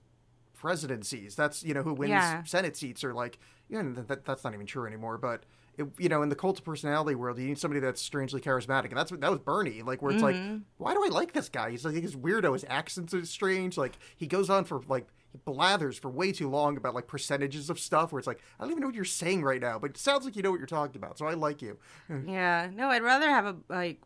presidencies. 0.53 1.35
That's 1.35 1.63
you 1.63 1.73
know 1.73 1.83
who 1.83 1.93
wins 1.93 2.11
Yeah. 2.11 2.43
Senate 2.43 2.77
seats 2.77 3.03
or 3.03 3.13
like 3.13 3.39
yeah, 3.69 3.83
that, 3.83 4.07
that, 4.07 4.25
that's 4.25 4.43
not 4.43 4.53
even 4.53 4.65
true 4.65 4.85
anymore. 4.85 5.17
But 5.17 5.43
it, 5.77 5.87
you 5.97 6.09
know, 6.09 6.21
in 6.21 6.29
the 6.29 6.35
cult 6.35 6.59
of 6.59 6.65
personality 6.65 7.15
world, 7.15 7.39
you 7.39 7.47
need 7.47 7.59
somebody 7.59 7.79
that's 7.79 8.01
strangely 8.01 8.41
charismatic, 8.41 8.89
and 8.89 8.97
that's 8.97 9.11
what 9.11 9.21
that 9.21 9.31
was 9.31 9.39
Bernie. 9.39 9.81
Like 9.81 10.01
where 10.01 10.11
it's 10.11 10.23
like, 10.23 10.35
mm-hmm. 10.35 10.57
why 10.77 10.93
do 10.93 11.03
I 11.03 11.07
like 11.07 11.33
this 11.33 11.49
guy? 11.49 11.71
He's 11.71 11.85
like 11.85 11.95
he's 11.95 12.15
weirdo. 12.15 12.53
His 12.53 12.65
accents 12.69 13.13
are 13.13 13.25
strange. 13.25 13.77
Like 13.77 13.97
he 14.15 14.27
goes 14.27 14.49
on 14.49 14.65
for 14.65 14.81
like 14.87 15.07
he 15.31 15.37
blathers 15.45 15.97
for 15.97 16.09
way 16.09 16.31
too 16.31 16.49
long 16.49 16.77
about 16.77 16.93
like 16.95 17.07
percentages 17.07 17.69
of 17.69 17.79
stuff. 17.79 18.11
Where 18.11 18.19
it's 18.19 18.27
like 18.27 18.41
I 18.59 18.63
don't 18.63 18.71
even 18.71 18.81
know 18.81 18.87
what 18.87 18.95
you're 18.95 19.05
saying 19.05 19.43
right 19.43 19.61
now, 19.61 19.79
but 19.79 19.91
it 19.91 19.97
sounds 19.97 20.25
like 20.25 20.35
you 20.35 20.41
know 20.41 20.51
what 20.51 20.59
you're 20.59 20.67
talking 20.67 20.97
about. 21.01 21.17
So 21.17 21.25
I 21.25 21.33
like 21.33 21.61
you. 21.61 21.77
Yeah, 22.27 22.69
no, 22.73 22.89
I'd 22.89 23.03
rather 23.03 23.29
have 23.29 23.45
a 23.45 23.55
like, 23.69 24.01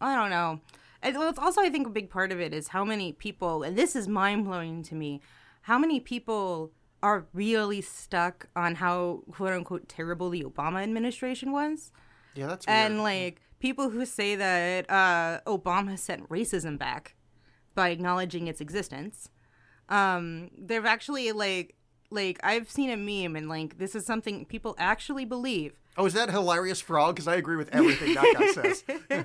I 0.00 0.14
don't 0.14 0.30
know. 0.30 0.60
And, 1.02 1.16
well, 1.16 1.30
it's 1.30 1.38
also 1.38 1.60
I 1.62 1.70
think 1.70 1.86
a 1.86 1.90
big 1.90 2.10
part 2.10 2.30
of 2.32 2.40
it 2.40 2.52
is 2.52 2.68
how 2.68 2.84
many 2.84 3.12
people, 3.12 3.62
and 3.62 3.76
this 3.76 3.96
is 3.96 4.06
mind 4.08 4.44
blowing 4.44 4.82
to 4.84 4.94
me, 4.94 5.20
how 5.62 5.78
many 5.78 5.98
people 6.00 6.72
are 7.02 7.26
really 7.32 7.80
stuck 7.80 8.48
on 8.54 8.74
how 8.74 9.22
quote 9.32 9.52
unquote 9.52 9.88
terrible 9.88 10.28
the 10.28 10.42
Obama 10.44 10.82
administration 10.82 11.50
was, 11.52 11.92
Yeah, 12.34 12.46
that's 12.48 12.66
weird. 12.66 12.76
and 12.76 13.02
like 13.02 13.40
people 13.58 13.88
who 13.90 14.04
say 14.04 14.34
that 14.36 14.90
uh, 14.90 15.40
Obama 15.46 15.98
sent 15.98 16.28
racism 16.28 16.76
back 16.78 17.14
by 17.74 17.88
acknowledging 17.88 18.48
its 18.48 18.60
existence. 18.60 19.30
Um, 19.90 20.50
they've 20.56 20.84
actually 20.86 21.32
like 21.32 21.74
like 22.10 22.40
I've 22.42 22.70
seen 22.70 22.90
a 22.90 22.96
meme 22.96 23.36
and 23.36 23.48
like 23.48 23.78
this 23.78 23.94
is 23.94 24.06
something 24.06 24.44
people 24.46 24.74
actually 24.78 25.24
believe. 25.24 25.74
oh, 25.98 26.06
is 26.06 26.14
that 26.14 26.30
hilarious 26.30 26.80
frog? 26.80 27.16
Because 27.16 27.28
I 27.28 27.36
agree 27.36 27.56
with 27.56 27.68
everything 27.72 28.14
that 28.14 28.34
guy 28.38 28.52
says. 28.52 28.84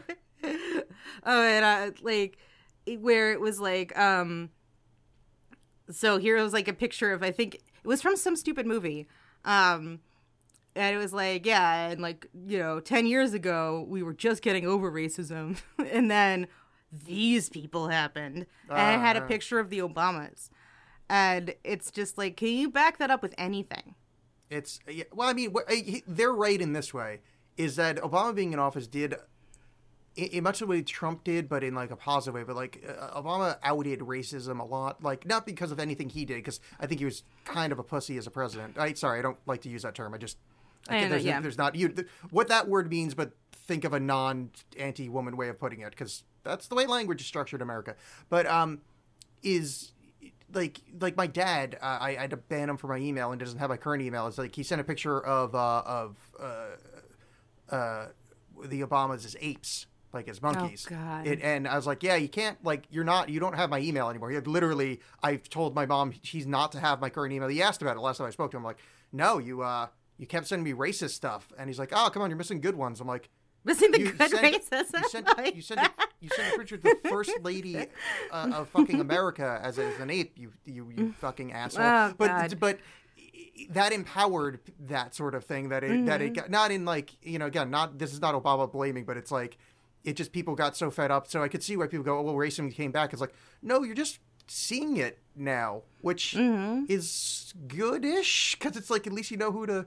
Oh, 1.26 1.42
and 1.42 1.66
uh, 1.66 1.92
like 2.04 2.38
where 3.00 3.32
it 3.34 3.40
was 3.40 3.60
like, 3.60 3.98
um, 3.98 4.50
so 5.90 6.18
here 6.18 6.42
was 6.42 6.54
like 6.54 6.68
a 6.68 6.74
picture 6.74 7.12
of 7.14 7.24
I 7.24 7.32
think 7.32 7.56
it 7.56 7.88
was 7.88 8.02
from 8.02 8.16
some 8.16 8.36
stupid 8.36 8.68
movie, 8.68 9.08
um, 9.44 10.00
and 10.76 10.96
it 10.96 11.00
was 11.00 11.14
like 11.14 11.46
yeah, 11.46 11.88
and 11.90 12.02
like 12.02 12.28
you 12.48 12.60
know, 12.60 12.80
ten 12.80 13.08
years 13.08 13.34
ago 13.34 13.86
we 13.88 14.04
were 14.04 14.14
just 14.14 14.44
getting 14.44 14.68
over 14.68 14.92
racism, 14.92 15.58
and 15.92 16.12
then 16.12 16.48
these 16.92 17.50
people 17.50 17.90
happened, 17.90 18.46
and 18.70 18.96
it 18.96 19.00
had 19.00 19.18
a 19.18 19.24
Ah. 19.24 19.28
picture 19.28 19.60
of 19.60 19.70
the 19.70 19.80
Obamas, 19.80 20.50
and 21.10 21.56
it's 21.64 21.92
just 21.92 22.18
like, 22.18 22.38
can 22.38 22.50
you 22.50 22.70
back 22.70 22.98
that 22.98 23.12
up 23.12 23.22
with 23.22 23.36
anything? 23.38 23.96
It's 24.50 24.80
yeah, 24.88 25.06
well, 25.12 25.28
I 25.28 25.34
mean, 25.34 25.54
uh, 25.56 25.76
they're 26.08 26.34
right 26.34 26.62
in 26.62 26.74
this 26.74 26.94
way: 26.94 27.22
is 27.58 27.76
that 27.78 27.98
Obama 27.98 28.34
being 28.36 28.54
in 28.54 28.60
office 28.60 28.88
did, 28.88 29.16
in, 30.16 30.44
much 30.44 30.60
the 30.60 30.68
way 30.68 30.82
Trump 30.84 31.24
did, 31.24 31.50
but 31.50 31.64
in 31.64 31.74
like 31.74 31.92
a 31.92 31.96
positive 31.96 32.36
way. 32.36 32.44
But 32.44 32.56
like 32.56 32.84
uh, 32.88 33.20
Obama 33.22 33.58
outed 33.64 34.00
racism 34.02 34.60
a 34.60 34.64
lot, 34.64 35.04
like 35.04 35.26
not 35.26 35.46
because 35.46 35.72
of 35.72 35.80
anything 35.80 36.10
he 36.10 36.26
did, 36.26 36.36
because 36.36 36.60
I 36.80 36.86
think 36.86 37.00
he 37.00 37.06
was 37.06 37.24
kind 37.44 37.74
of 37.74 37.80
a 37.80 37.84
pussy 37.84 38.18
as 38.18 38.28
a 38.28 38.32
president. 38.32 38.78
I 38.78 38.94
sorry, 38.94 39.20
I 39.20 39.22
don't 39.24 39.38
like 39.46 39.62
to 39.62 39.70
use 39.70 39.82
that 39.82 39.96
term. 39.96 40.14
I 40.14 40.18
just 40.18 40.38
I 40.88 41.02
know, 41.02 41.10
there's, 41.10 41.26
yeah. 41.26 41.42
there's 41.42 41.58
not 41.58 41.76
you 41.76 41.94
what 42.30 42.48
that 42.50 42.68
word 42.68 42.90
means, 42.90 43.16
but 43.16 43.32
think 43.52 43.84
of 43.84 43.94
a 43.94 44.00
non 44.00 44.52
anti 44.78 45.10
woman 45.10 45.36
way 45.36 45.50
of 45.50 45.60
putting 45.60 45.82
it, 45.82 45.90
because 45.90 46.24
that's 46.46 46.68
the 46.68 46.76
way 46.76 46.86
language 46.86 47.22
is 47.22 47.28
structured 47.28 47.62
in 47.62 47.64
America. 47.64 47.96
But 48.30 48.46
um, 48.46 48.82
is 49.44 49.92
like 50.54 50.82
like 51.00 51.18
my 51.18 51.28
dad 51.28 51.78
uh, 51.82 51.98
I, 52.02 52.10
I 52.12 52.22
had 52.22 52.30
to 52.32 52.38
ban 52.38 52.70
him 52.70 52.78
from 52.78 52.92
my 52.92 52.98
email 52.98 53.32
and 53.32 53.40
doesn't 53.40 53.60
have 53.60 53.70
my 53.70 53.78
current 53.78 54.02
email. 54.04 54.28
It's 54.28 54.38
like 54.38 54.56
he 54.56 54.64
sent 54.64 54.82
a 54.82 54.84
picture 54.84 55.24
of 55.24 55.54
uh 55.56 55.84
of 55.86 56.18
uh 56.40 57.74
uh 57.74 58.08
the 58.64 58.82
obamas 58.82 59.26
as 59.26 59.36
apes 59.40 59.88
like 60.14 60.28
as 60.30 60.42
monkeys. 60.42 60.86
God. 60.86 61.28
It, 61.28 61.42
and 61.42 61.68
i 61.68 61.76
was 61.76 61.86
like 61.86 62.02
yeah 62.02 62.16
you 62.16 62.30
can't 62.30 62.64
like 62.64 62.84
you're 62.90 63.04
not 63.04 63.30
you 63.30 63.40
don't 63.40 63.56
have 63.56 63.70
my 63.70 63.80
email 63.80 64.10
anymore. 64.10 64.30
He 64.30 64.36
had 64.36 64.48
literally 64.48 65.02
i've 65.22 65.50
told 65.50 65.76
my 65.76 65.86
mom 65.86 66.14
she's 66.24 66.48
not 66.48 66.72
to 66.72 66.80
have 66.80 67.02
my 67.02 67.10
current 67.10 67.34
email. 67.34 67.50
He 67.50 67.62
asked 67.62 67.82
about 67.82 67.98
it 67.98 68.00
last 68.00 68.18
time 68.18 68.28
i 68.28 68.32
spoke 68.32 68.52
to 68.52 68.58
him. 68.58 68.62
I'm 68.62 68.68
like 68.68 68.80
no 69.12 69.38
you 69.38 69.62
uh 69.62 69.88
you 70.18 70.26
kept 70.26 70.48
sending 70.48 70.64
me 70.64 70.72
racist 70.72 71.12
stuff. 71.12 71.52
And 71.58 71.70
he's 71.70 71.80
like 71.80 71.90
oh 71.92 72.10
come 72.12 72.22
on 72.22 72.30
you're 72.30 72.38
missing 72.38 72.62
good 72.62 72.76
ones. 72.76 73.02
I'm 73.02 73.08
like 73.08 73.30
Missing 73.66 73.92
the 73.92 74.00
you 74.00 74.12
good 74.12 74.30
sent, 74.30 74.56
racism. 74.72 75.02
You 75.02 75.10
sent, 75.10 75.56
you 75.56 75.62
sent, 75.62 75.80
a, 75.82 75.90
you 76.22 76.30
sent 76.30 76.54
a 76.54 76.58
picture 76.58 76.76
of 76.76 76.84
the 76.84 76.98
first 77.10 77.32
lady 77.42 77.78
uh, 78.32 78.52
of 78.54 78.70
fucking 78.70 79.02
America 79.02 79.60
as, 79.62 79.80
as 79.80 80.00
an 80.00 80.12
ape. 80.12 80.34
You 80.38 80.54
you, 80.66 80.92
you 80.96 81.14
fucking 81.20 81.52
asshole. 81.52 81.84
Oh, 81.84 82.14
but 82.18 82.28
God. 82.28 82.60
but 82.60 82.80
that 83.70 83.92
empowered 83.92 84.60
that 84.88 85.16
sort 85.16 85.34
of 85.34 85.44
thing 85.44 85.70
that 85.70 85.84
it 85.84 86.06
that 86.06 86.22
it 86.22 86.34
got 86.34 86.50
not 86.50 86.72
in 86.72 86.86
like 86.86 87.12
you 87.24 87.40
know 87.40 87.48
again 87.48 87.70
not 87.70 87.98
this 87.98 88.14
is 88.14 88.22
not 88.22 88.36
Obama 88.36 88.72
blaming 88.72 89.06
but 89.06 89.18
it's 89.18 89.32
like 89.32 89.58
it 90.04 90.16
just 90.16 90.32
people 90.32 90.56
got 90.56 90.76
so 90.76 90.92
fed 90.92 91.10
up 91.10 91.28
so 91.28 91.42
I 91.42 91.48
could 91.48 91.64
see 91.64 91.78
why 91.78 91.88
people 91.88 92.04
go 92.04 92.18
oh, 92.18 92.22
well 92.22 92.36
racism 92.36 92.74
came 92.74 92.92
back 92.92 93.14
it's 93.14 93.22
like 93.22 93.34
no 93.62 93.84
you're 93.84 93.96
just 93.96 94.20
seeing 94.48 94.98
it 94.98 95.20
now 95.36 95.84
which 96.02 96.36
is 96.90 97.54
goodish 97.68 98.56
because 98.60 98.78
it's 98.78 98.90
like 98.90 99.08
at 99.08 99.14
least 99.14 99.32
you 99.32 99.38
know 99.38 99.52
who 99.52 99.66
to 99.66 99.86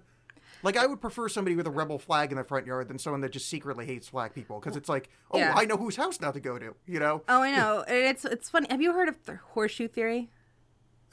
like 0.63 0.77
I 0.77 0.87
would 0.87 1.01
prefer 1.01 1.29
somebody 1.29 1.57
with 1.57 1.67
a 1.67 1.71
rebel 1.71 1.99
flag 1.99 2.31
in 2.33 2.39
the 2.39 2.45
front 2.45 2.67
yard 2.67 2.89
than 2.89 2.99
someone 2.99 3.21
that 3.23 3.31
just 3.33 3.49
secretly 3.49 3.87
hates 3.87 4.11
black 4.11 4.35
people 4.35 4.59
because 4.61 4.77
it's 4.77 4.89
like 4.89 5.09
oh 5.31 5.39
Yeah. 5.39 5.53
I 5.57 5.65
know 5.65 5.77
whose 5.77 5.97
house 5.97 6.21
not 6.21 6.35
to 6.35 6.41
go 6.41 6.59
to 6.59 6.75
you 6.87 6.99
know 7.01 7.23
Oh, 7.29 7.43
I 7.43 7.53
know. 7.53 7.85
And 7.87 7.97
it's 7.97 8.25
it's 8.25 8.51
funny. 8.51 8.67
Have 8.71 8.81
you 8.83 8.93
heard 8.93 9.09
of 9.09 9.23
the 9.25 9.37
horseshoe 9.53 9.89
theory? 9.89 10.31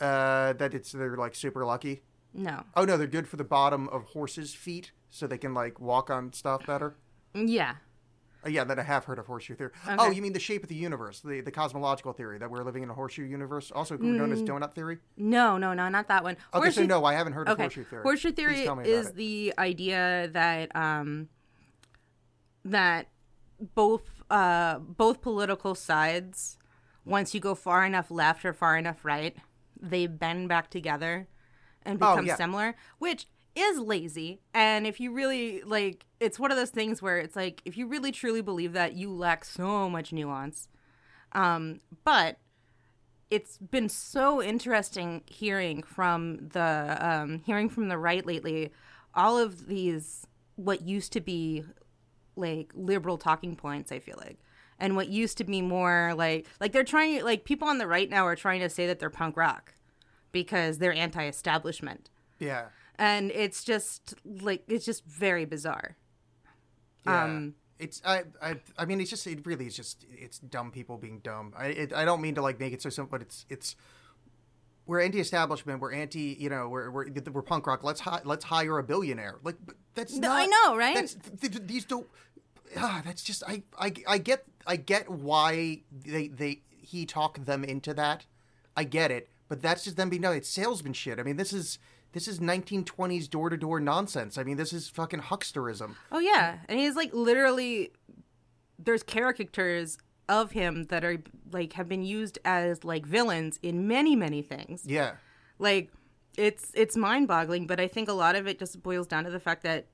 uh 0.01 0.51
that 0.53 0.73
it's 0.73 0.91
they're 0.91 1.15
like 1.15 1.33
super 1.35 1.65
lucky 1.65 2.01
No. 2.33 2.63
oh 2.75 2.83
no 2.83 2.97
they're 2.97 3.07
good 3.07 3.27
for 3.29 3.37
the 3.37 3.45
bottom 3.45 3.87
of 3.89 4.03
horses 4.05 4.53
feet 4.53 4.91
so 5.09 5.25
they 5.25 5.37
can 5.37 5.53
like 5.53 5.79
walk 5.79 6.09
on 6.09 6.33
stuff 6.33 6.65
better 6.65 6.95
Yeah. 7.33 7.75
Uh, 8.45 8.49
yeah, 8.49 8.63
that 8.63 8.77
I 8.77 8.83
have 8.83 9.05
heard 9.05 9.17
of 9.17 9.25
horseshoe 9.25 9.55
theory. 9.55 9.71
Oh, 9.97 10.11
you 10.11 10.21
mean 10.21 10.33
the 10.33 10.39
shape 10.39 10.61
of 10.61 10.69
the 10.69 10.75
universe, 10.75 11.19
the, 11.21 11.41
the 11.41 11.51
cosmological 11.51 12.13
theory 12.13 12.37
that 12.37 12.51
we're 12.51 12.63
living 12.63 12.83
in 12.83 12.89
a 12.89 12.93
horseshoe 12.93 13.23
universe, 13.25 13.71
also 13.71 13.97
known 13.97 14.31
as 14.31 14.43
donut 14.43 14.73
theory? 14.73 14.99
No, 15.17 15.57
no, 15.57 15.73
no, 15.73 15.89
not 15.89 16.07
that 16.09 16.23
one. 16.23 16.33
Okay, 16.53 16.69
so 16.69 16.81
Horseshoe- 16.81 16.87
no, 16.87 17.05
I 17.05 17.13
haven't 17.13 17.33
heard 17.33 17.47
of 17.49 17.57
horseshoe 17.57 17.85
theory. 17.85 18.03
Horseshoe 18.03 18.31
theory 18.33 18.63
tell 18.63 18.75
me 18.75 18.83
about 18.83 18.89
is 18.99 19.07
it. 19.09 19.15
the 19.15 19.53
idea 19.57 20.29
that 20.31 20.75
um 20.75 21.29
that 22.63 23.07
both 23.73 24.03
uh 24.29 24.79
both 24.79 25.21
political 25.21 25.75
sides 25.75 26.57
once 27.05 27.33
you 27.33 27.39
go 27.39 27.55
far 27.55 27.85
enough 27.85 28.09
left 28.11 28.43
or 28.45 28.53
far 28.53 28.77
enough 28.77 29.03
right, 29.05 29.35
they 29.79 30.07
bend 30.07 30.49
back 30.49 30.69
together 30.69 31.27
and 31.83 32.01
Oh, 32.01 32.13
become 32.13 32.25
yeah. 32.25 32.35
similar, 32.35 32.75
which 32.97 33.27
is 33.55 33.79
lazy. 33.79 34.41
And 34.53 34.85
if 34.85 34.99
you 34.99 35.11
really 35.13 35.61
like 35.63 36.05
it's 36.19 36.39
one 36.39 36.51
of 36.51 36.57
those 36.57 36.69
things 36.69 37.01
where 37.01 37.17
it's 37.17 37.35
like 37.35 37.61
if 37.65 37.77
you 37.77 37.87
really 37.87 38.11
truly 38.11 38.41
believe 38.41 38.73
that 38.73 38.93
you 38.93 39.11
lack 39.11 39.45
so 39.45 39.89
much 39.89 40.11
nuance. 40.11 40.67
Um 41.31 41.79
but 42.03 42.37
it's 43.29 43.57
been 43.57 43.89
so 43.89 44.41
interesting 44.41 45.23
hearing 45.25 45.81
from 45.83 46.49
the 46.49 46.97
um, 46.99 47.41
hearing 47.45 47.69
from 47.69 47.87
the 47.87 47.97
right 47.97 48.25
lately 48.25 48.71
all 49.13 49.37
of 49.37 49.67
these 49.67 50.27
what 50.55 50.81
used 50.81 51.11
to 51.13 51.19
be 51.21 51.63
like 52.35 52.71
liberal 52.75 53.17
talking 53.17 53.55
points 53.55 53.91
i 53.91 53.99
feel 53.99 54.15
like 54.23 54.37
and 54.79 54.95
what 54.95 55.07
used 55.09 55.37
to 55.37 55.43
be 55.43 55.61
more 55.61 56.13
like 56.15 56.45
like 56.59 56.71
they're 56.71 56.83
trying 56.83 57.23
like 57.23 57.45
people 57.45 57.67
on 57.67 57.77
the 57.77 57.87
right 57.87 58.09
now 58.09 58.25
are 58.25 58.35
trying 58.35 58.59
to 58.59 58.69
say 58.69 58.85
that 58.85 58.99
they're 58.99 59.09
punk 59.09 59.35
rock 59.35 59.73
because 60.31 60.77
they're 60.77 60.93
anti-establishment 60.93 62.09
Yeah. 62.39 62.65
And 62.97 63.31
it's 63.31 63.63
just 63.63 64.15
like 64.23 64.63
it's 64.67 64.85
just 64.85 65.05
very 65.05 65.45
bizarre 65.45 65.95
Yeah. 67.05 67.23
Um, 67.23 67.55
it's 67.77 68.01
I, 68.05 68.23
I 68.41 68.55
I 68.77 68.85
mean 68.85 69.01
it's 69.01 69.09
just 69.09 69.27
it 69.27 69.45
really 69.45 69.67
is 69.67 69.75
just 69.75 70.05
it's 70.09 70.39
dumb 70.39 70.71
people 70.71 70.97
being 70.97 71.19
dumb. 71.19 71.53
I 71.57 71.67
it, 71.67 71.93
I 71.93 72.05
don't 72.05 72.21
mean 72.21 72.35
to 72.35 72.41
like 72.41 72.59
make 72.59 72.73
it 72.73 72.81
so 72.81 72.89
simple, 72.89 73.11
but 73.11 73.21
it's 73.21 73.45
it's 73.49 73.75
we're 74.87 75.01
anti-establishment. 75.01 75.81
We're 75.81 75.93
anti, 75.93 76.37
you 76.39 76.49
know, 76.49 76.69
we're 76.69 76.89
we're, 76.89 77.07
we're 77.31 77.41
punk 77.41 77.67
rock. 77.67 77.83
Let's 77.83 77.99
hi, 78.01 78.21
let's 78.23 78.45
hire 78.45 78.77
a 78.77 78.83
billionaire. 78.83 79.39
Like 79.43 79.57
that's 79.93 80.15
not. 80.15 80.31
I 80.31 80.45
know, 80.45 80.77
right? 80.77 80.95
That's, 80.95 81.15
th- 81.15 81.53
th- 81.53 81.67
these 81.67 81.85
don't. 81.85 82.07
Ah, 82.77 83.01
that's 83.03 83.23
just 83.23 83.43
I, 83.47 83.63
I 83.77 83.91
I 84.07 84.17
get 84.19 84.45
I 84.65 84.75
get 84.77 85.09
why 85.09 85.81
they 85.91 86.27
they 86.27 86.61
he 86.69 87.05
talked 87.05 87.45
them 87.45 87.63
into 87.63 87.93
that. 87.95 88.25
I 88.77 88.83
get 88.83 89.11
it, 89.11 89.29
but 89.49 89.61
that's 89.61 89.83
just 89.83 89.97
them 89.97 90.09
being 90.09 90.21
no. 90.21 90.31
It's 90.31 90.49
salesman 90.49 90.93
shit. 90.93 91.19
I 91.19 91.23
mean, 91.23 91.37
this 91.37 91.51
is 91.51 91.77
this 92.15 92.29
is 92.29 92.39
1920s 92.39 93.29
door 93.29 93.49
to 93.49 93.57
door 93.57 93.81
nonsense. 93.81 94.37
I 94.37 94.43
mean, 94.43 94.55
this 94.55 94.71
is 94.71 94.87
fucking 94.87 95.19
hucksterism. 95.19 95.95
Oh 96.13 96.19
yeah, 96.19 96.59
and 96.69 96.79
he's 96.79 96.95
like 96.95 97.13
literally. 97.13 97.91
There's 98.79 99.03
caricatures 99.03 99.97
of 100.29 100.51
him 100.51 100.85
that 100.85 101.03
are 101.03 101.17
like 101.51 101.73
have 101.73 101.89
been 101.89 102.03
used 102.03 102.39
as 102.45 102.85
like 102.85 103.05
villains 103.05 103.59
in 103.61 103.85
many 103.87 104.15
many 104.15 104.41
things. 104.41 104.83
Yeah. 104.85 105.17
Like 105.59 105.91
it's 106.37 106.71
it's 106.73 106.95
mind 106.95 107.27
boggling, 107.27 107.67
but 107.67 107.81
I 107.81 107.87
think 107.89 108.07
a 108.07 108.13
lot 108.13 108.35
of 108.35 108.47
it 108.47 108.59
just 108.59 108.81
boils 108.81 109.07
down 109.07 109.25
to 109.25 109.29
the 109.29 109.39
fact 109.39 109.63
that 109.63 109.87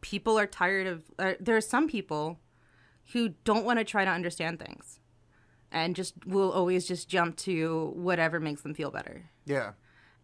people 0.00 0.36
are 0.36 0.46
tired 0.48 0.88
of. 0.88 1.04
Uh, 1.20 1.34
there 1.38 1.56
are 1.56 1.60
some 1.60 1.88
people 1.88 2.40
who 3.12 3.30
don't 3.44 3.64
want 3.64 3.78
to 3.78 3.84
try 3.84 4.04
to 4.04 4.10
understand 4.10 4.58
things, 4.58 4.98
and 5.70 5.94
just 5.94 6.14
will 6.26 6.50
always 6.50 6.84
just 6.84 7.08
jump 7.08 7.36
to 7.36 7.92
whatever 7.94 8.40
makes 8.40 8.62
them 8.62 8.74
feel 8.74 8.90
better 8.90 9.30
Yeah. 9.46 9.72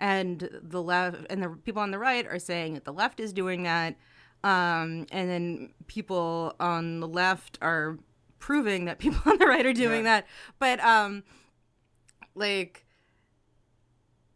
And 0.01 0.49
the 0.63 0.83
left 0.83 1.27
and 1.31 1.43
the 1.43 1.51
people 1.51 1.81
on 1.83 1.93
the 1.93 1.99
right 1.99 2.27
are 2.27 2.39
saying 2.41 2.75
that 2.75 2.85
the 2.85 2.93
left 2.93 3.21
is 3.21 3.33
doing 3.33 3.63
that. 3.63 3.97
Um, 4.43 5.07
and 5.13 5.29
then 5.31 5.75
people 5.87 6.57
on 6.59 6.99
the 7.01 7.07
left 7.07 7.59
are 7.63 7.99
proving 8.39 8.87
that 8.87 8.99
people 9.05 9.21
on 9.31 9.39
the 9.39 9.47
right 9.47 9.65
are 9.67 9.73
doing 9.73 10.05
Yeah. 10.05 10.21
that. 10.23 10.27
But 10.59 10.81
um 10.81 11.23
like 12.35 12.87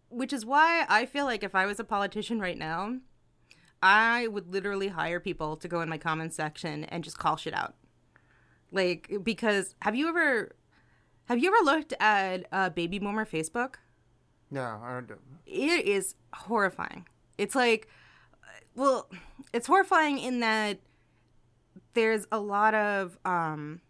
which 0.08 0.32
is 0.32 0.44
why 0.44 0.84
i 0.88 1.06
feel 1.06 1.24
like 1.24 1.42
if 1.42 1.54
i 1.54 1.64
was 1.66 1.78
a 1.80 1.84
politician 1.84 2.38
right 2.40 2.58
now 2.58 2.98
i 3.82 4.26
would 4.28 4.52
literally 4.52 4.88
hire 4.88 5.18
people 5.20 5.56
to 5.56 5.68
go 5.68 5.80
in 5.80 5.88
my 5.88 5.98
comments 5.98 6.36
section 6.36 6.84
and 6.84 7.02
just 7.04 7.18
call 7.18 7.36
shit 7.36 7.54
out. 7.54 7.74
Like 8.72 9.10
because 9.22 9.74
have 9.82 9.94
you 9.94 10.08
ever 10.08 10.50
have 11.26 11.38
you 11.42 11.48
ever 11.54 11.64
looked 11.64 11.94
at 12.00 12.46
uh, 12.52 12.70
baby 12.70 12.98
boomer 12.98 13.24
facebook 13.24 13.76
No, 14.50 14.80
I 14.82 15.00
don't. 15.06 15.20
it 15.46 15.86
is 15.86 16.14
horrifying. 16.32 17.06
It's 17.38 17.54
like, 17.54 17.88
well, 18.74 19.08
it's 19.52 19.66
horrifying 19.66 20.18
in 20.18 20.40
that 20.40 20.78
there's 21.94 22.26
a 22.30 22.38
lot 22.38 22.74
of, 22.74 23.18
um, 23.24 23.80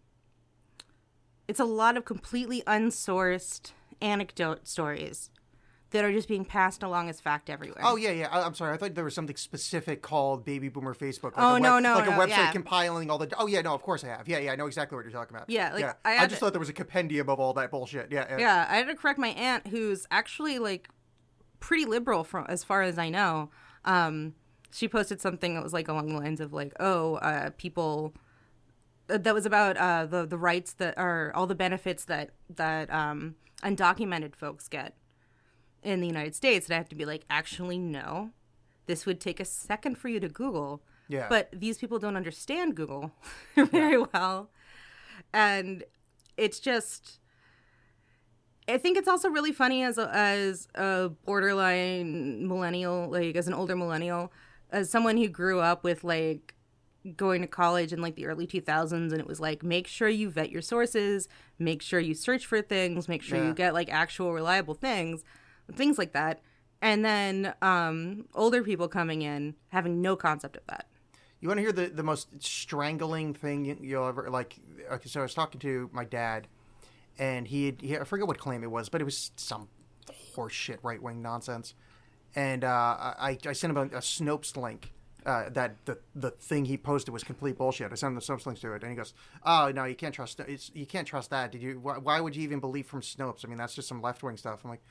it's 1.47 1.59
a 1.59 1.65
lot 1.65 1.97
of 1.97 2.05
completely 2.05 2.61
unsourced 2.65 3.71
anecdote 4.01 4.67
stories 4.67 5.29
that 5.91 6.03
are 6.03 6.11
just 6.11 6.27
being 6.27 6.43
passed 6.43 6.83
along 6.83 7.09
as 7.09 7.21
fact 7.21 7.49
everywhere. 7.49 7.81
Oh 7.83 7.95
yeah, 7.95 8.11
yeah. 8.11 8.27
I, 8.31 8.41
I'm 8.41 8.53
sorry. 8.55 8.73
I 8.73 8.77
thought 8.77 8.95
there 8.95 9.03
was 9.03 9.13
something 9.15 9.35
specific 9.35 10.01
called 10.01 10.43
Baby 10.43 10.67
Boomer 10.69 10.93
Facebook. 10.95 11.23
Like 11.23 11.33
Oh, 11.37 11.55
a 11.55 11.59
no, 11.59 11.79
no, 11.79 11.95
like 11.95 12.07
a 12.07 12.11
website 12.11 12.29
yeah. 12.29 12.51
compiling 12.51 13.09
all 13.09 13.17
the. 13.17 13.31
Oh 13.37 13.47
yeah, 13.47 13.61
no. 13.61 13.73
Of 13.73 13.81
course 13.81 14.03
I 14.03 14.07
have. 14.07 14.27
Yeah, 14.27 14.39
yeah. 14.39 14.51
I 14.51 14.55
know 14.55 14.65
exactly 14.65 14.95
what 14.95 15.05
you're 15.05 15.11
talking 15.13 15.35
about. 15.35 15.49
Yeah, 15.49 15.71
like, 15.73 15.81
yeah. 15.81 15.93
I 16.03 16.17
I, 16.17 16.21
just 16.27 16.31
to- 16.31 16.37
thought 16.37 16.53
there 16.53 16.59
was 16.59 16.69
a 16.69 16.73
compendium 16.73 17.29
of 17.29 17.39
all 17.39 17.53
that 17.53 17.71
bullshit. 17.71 18.11
Yeah, 18.11 18.25
yeah. 18.31 18.37
Yeah, 18.39 18.65
I 18.69 18.77
had 18.77 18.87
to 18.87 18.95
correct 18.95 19.19
my 19.19 19.29
aunt, 19.29 19.67
who's 19.67 20.05
actually 20.11 20.59
like 20.59 20.89
pretty 21.59 21.85
liberal 21.85 22.23
from 22.23 22.45
as 22.49 22.63
far 22.63 22.81
as 22.81 22.97
I 22.97 23.09
know. 23.09 23.49
Um, 23.85 24.33
she 24.71 24.87
posted 24.89 25.21
something 25.21 25.53
that 25.53 25.63
was 25.63 25.71
like 25.71 25.87
along 25.87 26.09
the 26.09 26.15
lines 26.19 26.41
of 26.41 26.51
like, 26.51 26.73
"Oh, 26.79 27.15
uh, 27.15 27.51
people." 27.57 28.13
uh, 29.09 29.17
That 29.19 29.33
was 29.33 29.45
about 29.45 29.77
uh, 29.77 30.05
the 30.07 30.25
the 30.25 30.37
rights 30.37 30.73
that 30.73 30.97
are 30.97 31.31
all 31.35 31.47
the 31.47 31.55
benefits 31.55 32.05
that 32.05 32.31
that 32.49 32.91
um, 32.91 33.35
undocumented 33.63 34.35
folks 34.35 34.67
get 34.67 34.95
in 35.85 36.01
the 36.01 36.07
United 36.07 36.35
States. 36.35 36.67
And 36.67 36.73
I 36.73 36.77
have 36.77 36.89
to 36.89 36.95
be 36.95 37.05
like, 37.05 37.23
actually, 37.29 37.77
no. 37.77 38.31
This 38.87 39.05
would 39.05 39.19
take 39.19 39.39
a 39.39 39.45
second 39.45 39.97
for 39.97 40.09
you 40.09 40.19
to 40.19 40.27
Google. 40.29 40.81
Yeah. 41.07 41.27
But 41.29 41.49
these 41.53 41.77
people 41.77 41.97
don't 41.99 42.15
understand 42.17 42.75
Google 42.75 43.11
very 43.55 43.97
well, 43.97 44.49
and 45.33 45.83
it's 46.37 46.59
just. 46.59 47.19
I 48.67 48.79
think 48.79 48.97
it's 48.97 49.07
also 49.07 49.29
really 49.29 49.51
funny 49.51 49.83
as 49.83 49.99
a, 49.99 50.09
as 50.11 50.67
a 50.73 51.09
borderline 51.25 52.47
millennial, 52.47 53.07
like 53.11 53.35
as 53.35 53.47
an 53.47 53.53
older 53.53 53.75
millennial, 53.75 54.31
as 54.71 54.89
someone 54.89 55.17
who 55.17 55.27
grew 55.27 55.59
up 55.59 55.83
with 55.83 56.03
like 56.03 56.55
going 57.15 57.41
to 57.41 57.47
college 57.47 57.93
in 57.93 58.01
like 58.01 58.15
the 58.15 58.25
early 58.25 58.47
2000s 58.47 58.91
and 59.11 59.13
it 59.19 59.27
was 59.27 59.39
like 59.39 59.61
make 59.61 59.85
sure 59.85 60.09
you 60.09 60.27
vet 60.31 60.49
your 60.49 60.63
sources, 60.63 61.27
make 61.59 61.83
sure 61.83 61.99
you 61.99 62.15
search 62.15 62.47
for 62.47 62.63
things, 62.63 63.07
make 63.07 63.21
sure 63.21 63.37
Yeah. 63.37 63.49
you 63.49 63.53
get 63.53 63.75
like 63.75 63.89
actual 63.91 64.33
reliable 64.33 64.73
things, 64.73 65.23
things 65.73 65.97
like 65.97 66.13
that. 66.13 66.41
And 66.81 67.03
then 67.03 67.53
um 67.61 68.27
older 68.33 68.61
people 68.63 68.87
coming 68.87 69.21
in 69.21 69.55
having 69.69 70.01
no 70.01 70.15
concept 70.15 70.57
of 70.57 70.63
that. 70.67 70.87
You 71.39 71.47
want 71.47 71.57
to 71.59 71.61
hear 71.61 71.71
the 71.71 71.87
the 71.87 72.03
most 72.03 72.27
strangling 72.43 73.33
thing 73.33 73.65
you- 73.65 73.77
you'll 73.81 74.07
ever 74.07 74.29
like? 74.29 74.55
Okay, 74.91 75.07
so 75.09 75.19
I 75.19 75.23
was 75.23 75.33
talking 75.33 75.59
to 75.61 75.89
my 75.93 76.03
dad, 76.05 76.47
and 77.17 77.47
he, 77.47 77.67
had, 77.67 77.81
he 77.81 77.97
I 77.97 78.03
forget 78.03 78.27
what 78.27 78.37
claim 78.37 78.63
it 78.63 78.71
was, 78.71 78.89
but 78.89 79.01
it 79.01 79.03
was 79.05 79.31
some 79.35 79.69
horseshit 80.35 80.77
right 80.83 81.01
wing 81.01 81.21
nonsense. 81.21 81.73
And 82.35 82.63
uh, 82.63 82.67
I 83.17 83.37
I 83.45 83.53
sent 83.53 83.71
him 83.71 83.77
a, 83.77 83.97
a 83.97 84.01
Snopes 84.01 84.55
link. 84.57 84.91
Uh, 85.25 85.49
that 85.49 85.83
the 85.85 85.97
the 86.13 86.29
thing 86.29 86.65
he 86.65 86.77
posted 86.77 87.11
was 87.11 87.23
complete 87.23 87.57
bullshit. 87.57 87.91
I 87.91 87.95
sent 87.95 88.11
him 88.11 88.15
the 88.15 88.21
Snopes 88.21 88.45
link 88.45 88.59
to 88.59 88.73
it, 88.73 88.83
and 88.83 88.91
he 88.91 88.95
goes, 88.95 89.13
"Oh 89.43 89.71
no, 89.73 89.85
you 89.85 89.95
can't 89.95 90.13
trust. 90.13 90.39
You 90.75 90.85
can't 90.85 91.07
trust 91.07 91.31
that. 91.31 91.51
Did 91.51 91.63
you? 91.63 91.79
Why, 91.79 91.97
why 91.97 92.21
would 92.21 92.35
you 92.35 92.43
even 92.43 92.59
believe 92.59 92.85
from 92.85 93.01
Snopes? 93.01 93.43
I 93.43 93.47
mean, 93.47 93.57
that's 93.57 93.73
just 93.73 93.87
some 93.87 94.01
left 94.03 94.21
wing 94.21 94.37
stuff." 94.37 94.59
I'm 94.63 94.69
like, 94.69 94.83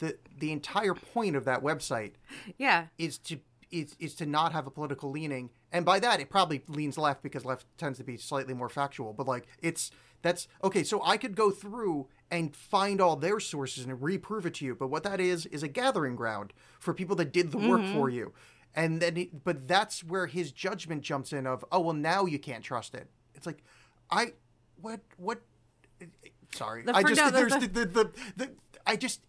the 0.00 0.18
the 0.38 0.50
entire 0.52 0.94
point 0.94 1.36
of 1.36 1.44
that 1.46 1.62
website 1.62 2.12
Yeah. 2.58 2.86
is 2.98 3.16
to 3.18 3.38
is, 3.70 3.94
is 4.00 4.14
to 4.16 4.26
not 4.26 4.52
have 4.52 4.66
a 4.66 4.70
political 4.70 5.10
leaning 5.12 5.48
and 5.70 5.84
by 5.84 6.00
that 6.00 6.18
it 6.20 6.28
probably 6.28 6.62
leans 6.66 6.98
left 6.98 7.22
because 7.22 7.44
left 7.44 7.66
tends 7.78 7.98
to 7.98 8.04
be 8.04 8.16
slightly 8.16 8.52
more 8.52 8.68
factual. 8.68 9.12
But 9.12 9.28
like 9.28 9.46
it's 9.62 9.92
that's 10.22 10.48
okay. 10.64 10.82
So 10.82 11.00
I 11.04 11.16
could 11.16 11.34
go 11.36 11.50
through 11.50 12.08
and 12.30 12.54
find 12.54 13.00
all 13.00 13.16
their 13.16 13.40
sources 13.40 13.84
and 13.84 14.02
reprove 14.02 14.44
it 14.44 14.54
to 14.54 14.64
you. 14.66 14.74
But 14.74 14.88
what 14.88 15.02
that 15.04 15.20
is 15.20 15.46
is 15.46 15.62
a 15.62 15.68
gathering 15.68 16.14
ground 16.16 16.52
for 16.78 16.92
people 16.92 17.16
that 17.16 17.32
did 17.32 17.52
the 17.52 17.58
work 17.58 17.80
Mm-hmm. 17.80 17.94
for 17.94 18.10
you. 18.10 18.32
And 18.74 19.00
then, 19.02 19.16
it, 19.16 19.42
but 19.44 19.66
that's 19.66 20.04
where 20.04 20.26
his 20.26 20.52
judgment 20.52 21.02
jumps 21.02 21.32
in 21.32 21.46
of, 21.46 21.64
oh 21.72 21.80
well, 21.80 21.94
now 21.94 22.24
you 22.26 22.38
can't 22.38 22.62
trust 22.62 22.94
it. 22.94 23.08
It's 23.34 23.46
like, 23.46 23.62
I, 24.10 24.32
what, 24.80 25.00
what? 25.16 25.40
Sorry, 26.52 26.84
I 26.92 27.02
just 27.02 27.32
there's 27.32 27.52
the- 27.54 27.60
the, 27.60 27.68
the, 27.68 27.84
the, 27.86 28.10
the 28.36 28.50
I 28.86 28.96
just 28.96 29.20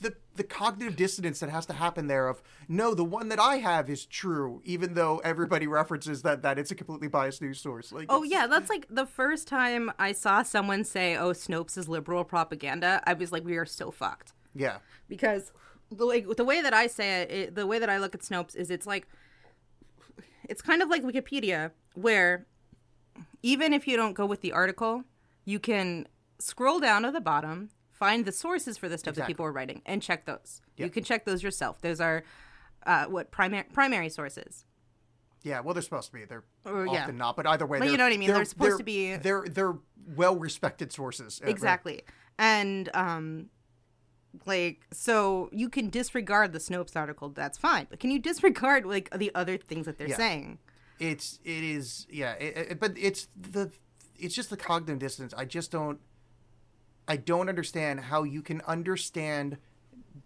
the 0.00 0.14
the 0.34 0.44
cognitive 0.44 0.96
dissonance 0.96 1.40
that 1.40 1.50
has 1.50 1.66
to 1.66 1.72
happen 1.74 2.06
there 2.06 2.28
of 2.28 2.42
no 2.68 2.94
the 2.94 3.04
one 3.04 3.28
that 3.28 3.38
i 3.38 3.56
have 3.56 3.90
is 3.90 4.06
true 4.06 4.62
even 4.64 4.94
though 4.94 5.18
everybody 5.18 5.66
references 5.80 6.22
that 6.22 6.42
that 6.42 6.58
it's 6.58 6.70
a 6.70 6.74
completely 6.74 7.08
biased 7.08 7.42
news 7.42 7.60
source 7.60 7.92
like 7.92 8.06
Oh 8.08 8.22
yeah, 8.22 8.46
that's 8.46 8.70
like 8.70 8.86
the 8.90 9.06
first 9.06 9.46
time 9.46 9.92
I 9.98 10.12
saw 10.12 10.42
someone 10.42 10.84
say, 10.84 11.16
"Oh, 11.16 11.30
Snopes 11.30 11.76
is 11.76 11.88
liberal 11.88 12.24
propaganda." 12.24 13.02
I 13.06 13.12
was 13.12 13.30
like, 13.32 13.44
"We 13.44 13.56
are 13.56 13.66
so 13.66 13.90
fucked." 13.90 14.32
yeah 14.54 14.78
because 15.08 15.52
the 15.90 16.04
like 16.04 16.26
the 16.36 16.44
way 16.44 16.60
that 16.62 16.74
I 16.74 16.86
say 16.86 17.22
it, 17.22 17.30
it, 17.30 17.54
the 17.54 17.66
way 17.66 17.78
that 17.78 17.90
I 17.90 17.98
look 17.98 18.14
at 18.14 18.22
Snopes 18.22 18.56
is 18.56 18.70
it's 18.70 18.86
like 18.86 19.08
it's 20.48 20.62
kind 20.62 20.82
of 20.82 20.88
like 20.88 21.02
Wikipedia 21.02 21.70
where 21.94 22.46
even 23.42 23.72
if 23.72 23.86
you 23.86 23.96
don't 23.96 24.14
go 24.14 24.26
with 24.26 24.40
the 24.40 24.52
article, 24.52 25.04
you 25.44 25.58
can 25.58 26.06
scroll 26.38 26.80
down 26.80 27.02
to 27.02 27.10
the 27.10 27.20
bottom, 27.20 27.70
find 28.00 28.24
the 28.24 28.32
sources 28.32 28.76
for 28.78 28.88
the 28.88 28.98
stuff 28.98 29.14
that 29.14 29.26
people 29.28 29.46
are 29.46 29.52
writing, 29.52 29.82
and 29.86 30.02
check 30.02 30.24
those. 30.24 30.60
Yeah. 30.76 30.86
You 30.86 30.90
can 30.90 31.04
check 31.04 31.24
those 31.26 31.40
yourself. 31.42 31.80
Those 31.80 32.00
are 32.00 32.24
uh, 32.86 33.04
what 33.04 33.30
primary 33.30 33.64
primary 33.72 34.08
sources. 34.08 34.64
yeah 35.42 35.60
well 35.60 35.72
they're 35.74 35.82
supposed 35.90 36.08
to 36.10 36.14
be 36.18 36.24
they're 36.24 36.44
Or, 36.64 36.86
often 36.88 36.94
yeah. 36.94 37.24
not 37.24 37.36
but 37.36 37.46
either 37.46 37.66
way 37.66 37.78
But 37.78 37.90
you 37.90 37.96
know 37.98 38.04
what 38.04 38.12
I 38.12 38.16
mean, 38.16 38.30
they're 38.30 38.44
supposed 38.44 38.78
to 38.78 38.84
they're- 38.84 39.16
be- 39.18 39.22
they're 39.24 39.44
they're 39.56 39.76
well 40.20 40.36
respected 40.36 40.92
sources 40.92 41.40
Uh. 41.44 41.48
Exactly. 41.54 42.02
And 42.38 42.88
um 42.94 43.50
like 44.46 44.86
so 44.92 45.48
you 45.52 45.68
can 45.68 45.90
disregard 45.90 46.52
the 46.52 46.58
Snopes 46.58 46.94
article, 46.96 47.28
that's 47.30 47.58
fine. 47.58 47.86
But 47.90 47.98
can 48.00 48.10
you 48.10 48.18
disregard 48.18 48.86
like 48.86 49.10
the 49.16 49.30
other 49.34 49.56
things 49.58 49.86
that 49.86 49.98
they're 49.98 50.08
Yeah. 50.08 50.16
saying? 50.16 50.58
it's 50.98 51.40
it 51.44 51.64
is 51.64 52.06
yeah 52.10 52.32
it, 52.34 52.52
it- 52.72 52.80
but 52.80 52.92
it's 52.98 53.28
the 53.56 53.70
it's 54.18 54.34
just 54.34 54.50
the 54.50 54.56
cognitive 54.68 54.98
dissonance 54.98 55.32
i 55.34 55.46
just 55.46 55.70
don't 55.70 55.98
i 57.10 57.16
don't 57.16 57.48
understand 57.48 58.00
how 58.00 58.22
you 58.22 58.40
can 58.40 58.62
understand 58.62 59.58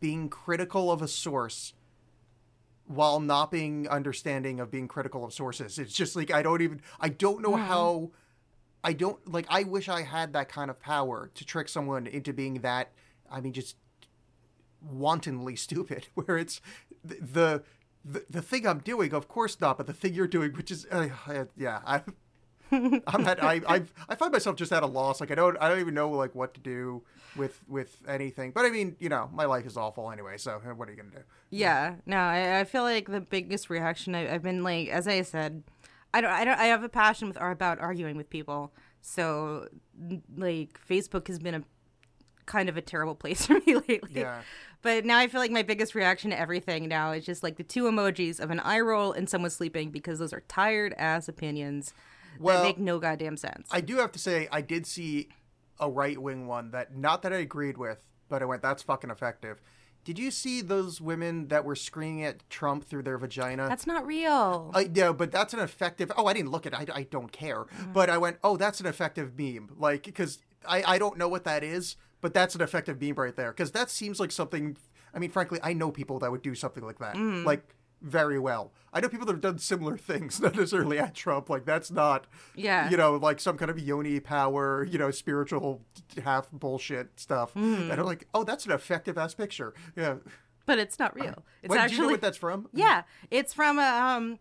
being 0.00 0.28
critical 0.28 0.92
of 0.92 1.00
a 1.00 1.08
source 1.08 1.72
while 2.86 3.20
not 3.20 3.50
being 3.50 3.88
understanding 3.88 4.60
of 4.60 4.70
being 4.70 4.86
critical 4.86 5.24
of 5.24 5.32
sources. 5.32 5.78
It's 5.78 5.94
just 5.94 6.14
like 6.14 6.30
i 6.30 6.42
don't 6.42 6.60
even 6.60 6.82
i 7.00 7.08
don't 7.08 7.40
know 7.40 7.56
how 7.56 8.10
i 8.82 8.92
don't 8.92 9.26
like 9.30 9.46
i 9.48 9.62
wish 9.62 9.88
i 9.88 10.02
had 10.02 10.34
that 10.34 10.50
kind 10.50 10.70
of 10.70 10.78
power 10.78 11.30
to 11.34 11.44
trick 11.44 11.68
someone 11.68 12.06
into 12.06 12.34
being 12.34 12.60
that 12.60 12.92
i 13.30 13.40
mean 13.40 13.54
just 13.54 13.76
wantonly 14.82 15.56
stupid 15.66 16.08
where 16.14 16.36
it's 16.36 16.60
the 17.02 17.62
the 18.04 18.22
the, 18.28 18.42
thing 18.42 18.66
I'm 18.66 18.80
doing, 18.80 19.14
of 19.14 19.28
course 19.28 19.58
not, 19.62 19.78
but 19.78 19.86
the 19.86 19.94
thing 19.94 20.12
you're 20.12 20.26
doing, 20.26 20.52
which 20.52 20.70
is, 20.70 20.86
uh, 20.90 21.08
yeah, 21.56 21.80
I, 21.86 22.02
I'm 23.06 23.26
at, 23.26 23.42
I, 23.42 23.60
I, 23.68 23.82
I 24.08 24.14
find 24.14 24.32
myself 24.32 24.56
just 24.56 24.72
at 24.72 24.82
a 24.82 24.86
loss. 24.86 25.20
Like 25.20 25.30
I 25.30 25.34
don't, 25.34 25.56
I 25.60 25.68
don't 25.68 25.80
even 25.80 25.94
know 25.94 26.10
like 26.10 26.34
what 26.34 26.54
to 26.54 26.60
do 26.60 27.02
with 27.36 27.60
with 27.68 27.96
anything. 28.08 28.52
But 28.52 28.64
I 28.64 28.70
mean, 28.70 28.96
you 28.98 29.08
know, 29.08 29.28
my 29.32 29.44
life 29.44 29.66
is 29.66 29.76
awful 29.76 30.10
anyway. 30.10 30.36
So 30.38 30.60
uh, 30.64 30.74
what 30.74 30.88
are 30.88 30.92
you 30.92 30.96
gonna 30.96 31.10
do? 31.10 31.22
Yeah, 31.50 31.96
no, 32.06 32.16
I, 32.16 32.60
I 32.60 32.64
feel 32.64 32.82
like 32.82 33.08
the 33.08 33.20
biggest 33.20 33.70
reaction 33.70 34.14
I, 34.14 34.32
I've 34.32 34.42
been 34.42 34.62
like, 34.62 34.88
as 34.88 35.06
I 35.06 35.22
said, 35.22 35.62
I 36.12 36.20
don't, 36.20 36.30
I 36.30 36.44
don't, 36.44 36.58
I 36.58 36.64
have 36.66 36.82
a 36.82 36.88
passion 36.88 37.28
with 37.28 37.36
about 37.40 37.78
arguing 37.80 38.16
with 38.16 38.30
people. 38.30 38.72
So, 39.02 39.68
like, 40.36 40.80
Facebook 40.88 41.28
has 41.28 41.38
been 41.38 41.54
a 41.54 41.62
kind 42.46 42.68
of 42.68 42.76
a 42.76 42.82
terrible 42.82 43.14
place 43.22 43.46
for 43.46 43.54
me 43.66 43.74
lately. 43.76 44.20
Yeah. 44.20 44.42
But 44.82 45.04
now 45.04 45.18
I 45.18 45.28
feel 45.28 45.40
like 45.40 45.50
my 45.50 45.62
biggest 45.62 45.94
reaction 45.94 46.30
to 46.30 46.38
everything 46.38 46.88
now 46.88 47.12
is 47.12 47.24
just 47.24 47.42
like 47.42 47.56
the 47.56 47.62
two 47.62 47.84
emojis 47.84 48.38
of 48.38 48.50
an 48.50 48.60
eye 48.60 48.80
roll 48.80 49.12
and 49.12 49.28
someone 49.28 49.50
sleeping 49.50 49.90
because 49.90 50.18
those 50.18 50.32
are 50.32 50.42
tired 50.46 50.94
ass 50.98 51.26
opinions 51.26 51.94
Well, 52.38 52.62
that 52.62 52.68
make 52.68 52.78
no 52.78 52.98
goddamn 52.98 53.36
sense. 53.36 53.68
I 53.70 53.80
do 53.80 53.96
have 53.96 54.12
to 54.12 54.18
say, 54.18 54.48
I 54.50 54.60
did 54.60 54.86
see 54.86 55.28
a 55.80 55.90
right 55.90 56.18
wing 56.18 56.46
one 56.46 56.70
that 56.70 56.96
not 56.96 57.22
that 57.22 57.32
I 57.32 57.36
agreed 57.36 57.78
with, 57.78 57.98
but 58.28 58.42
I 58.42 58.44
went, 58.44 58.62
that's 58.62 58.82
fucking 58.82 59.10
effective. 59.10 59.60
Did 60.04 60.18
you 60.18 60.30
see 60.30 60.60
those 60.60 61.00
women 61.00 61.48
that 61.48 61.64
were 61.64 61.74
screaming 61.74 62.24
at 62.24 62.48
Trump 62.50 62.84
through 62.84 63.04
their 63.04 63.16
vagina? 63.16 63.68
That's 63.68 63.86
not 63.86 64.06
real. 64.06 64.70
I, 64.74 64.90
yeah, 64.92 65.12
but 65.12 65.32
that's 65.32 65.54
an 65.54 65.60
effective. 65.60 66.12
Oh, 66.16 66.26
I 66.26 66.34
didn't 66.34 66.50
look 66.50 66.66
at 66.66 66.74
it. 66.74 66.90
I, 66.90 66.98
I 66.98 67.02
don't 67.04 67.32
care. 67.32 67.60
Mm-hmm. 67.60 67.92
But 67.94 68.10
I 68.10 68.18
went, 68.18 68.36
oh, 68.44 68.58
that's 68.58 68.80
an 68.80 68.86
effective 68.86 69.38
meme. 69.38 69.70
Like, 69.78 70.02
because 70.02 70.40
I, 70.68 70.82
I 70.86 70.98
don't 70.98 71.16
know 71.16 71.28
what 71.28 71.44
that 71.44 71.64
is, 71.64 71.96
but 72.20 72.34
that's 72.34 72.54
an 72.54 72.60
effective 72.60 73.00
meme 73.00 73.14
right 73.14 73.34
there. 73.34 73.50
Because 73.50 73.72
that 73.72 73.88
seems 73.88 74.20
like 74.20 74.30
something. 74.30 74.76
I 75.14 75.18
mean, 75.18 75.30
frankly, 75.30 75.58
I 75.62 75.72
know 75.72 75.90
people 75.90 76.18
that 76.18 76.30
would 76.30 76.42
do 76.42 76.54
something 76.54 76.84
like 76.84 76.98
that. 76.98 77.14
Mm. 77.14 77.46
Like, 77.46 77.74
very 78.02 78.38
well. 78.38 78.72
I 78.92 79.00
know 79.00 79.08
people 79.08 79.26
that 79.26 79.32
have 79.32 79.40
done 79.40 79.58
similar 79.58 79.96
things, 79.96 80.40
not 80.42 80.54
necessarily 80.54 80.98
at 80.98 81.14
Trump. 81.14 81.48
Like, 81.50 81.64
that's 81.64 81.90
not, 81.90 82.26
Yeah. 82.54 82.88
you 82.90 82.96
know, 82.96 83.16
like 83.16 83.40
some 83.40 83.56
kind 83.56 83.70
of 83.70 83.78
yoni 83.78 84.20
power, 84.20 84.84
you 84.84 84.98
know, 84.98 85.10
spiritual 85.10 85.82
half 86.22 86.50
bullshit 86.52 87.18
stuff. 87.18 87.54
And 87.56 87.90
I'm 87.92 88.04
like, 88.04 88.28
oh, 88.34 88.44
that's 88.44 88.66
an 88.66 88.72
effective 88.72 89.16
ass 89.18 89.34
picture. 89.34 89.74
Yeah. 89.96 90.16
but 90.66 90.78
it's 90.78 90.98
not 90.98 91.14
real. 91.14 91.42
It's 91.62 91.70
What, 91.70 91.78
actually 91.78 91.96
do 91.96 92.02
you 92.02 92.08
know 92.08 92.12
what 92.14 92.20
that's 92.20 92.38
from? 92.38 92.68
Yeah, 92.72 93.02
it's 93.30 93.52
from 93.52 93.78
a 93.78 93.82
um 93.82 94.38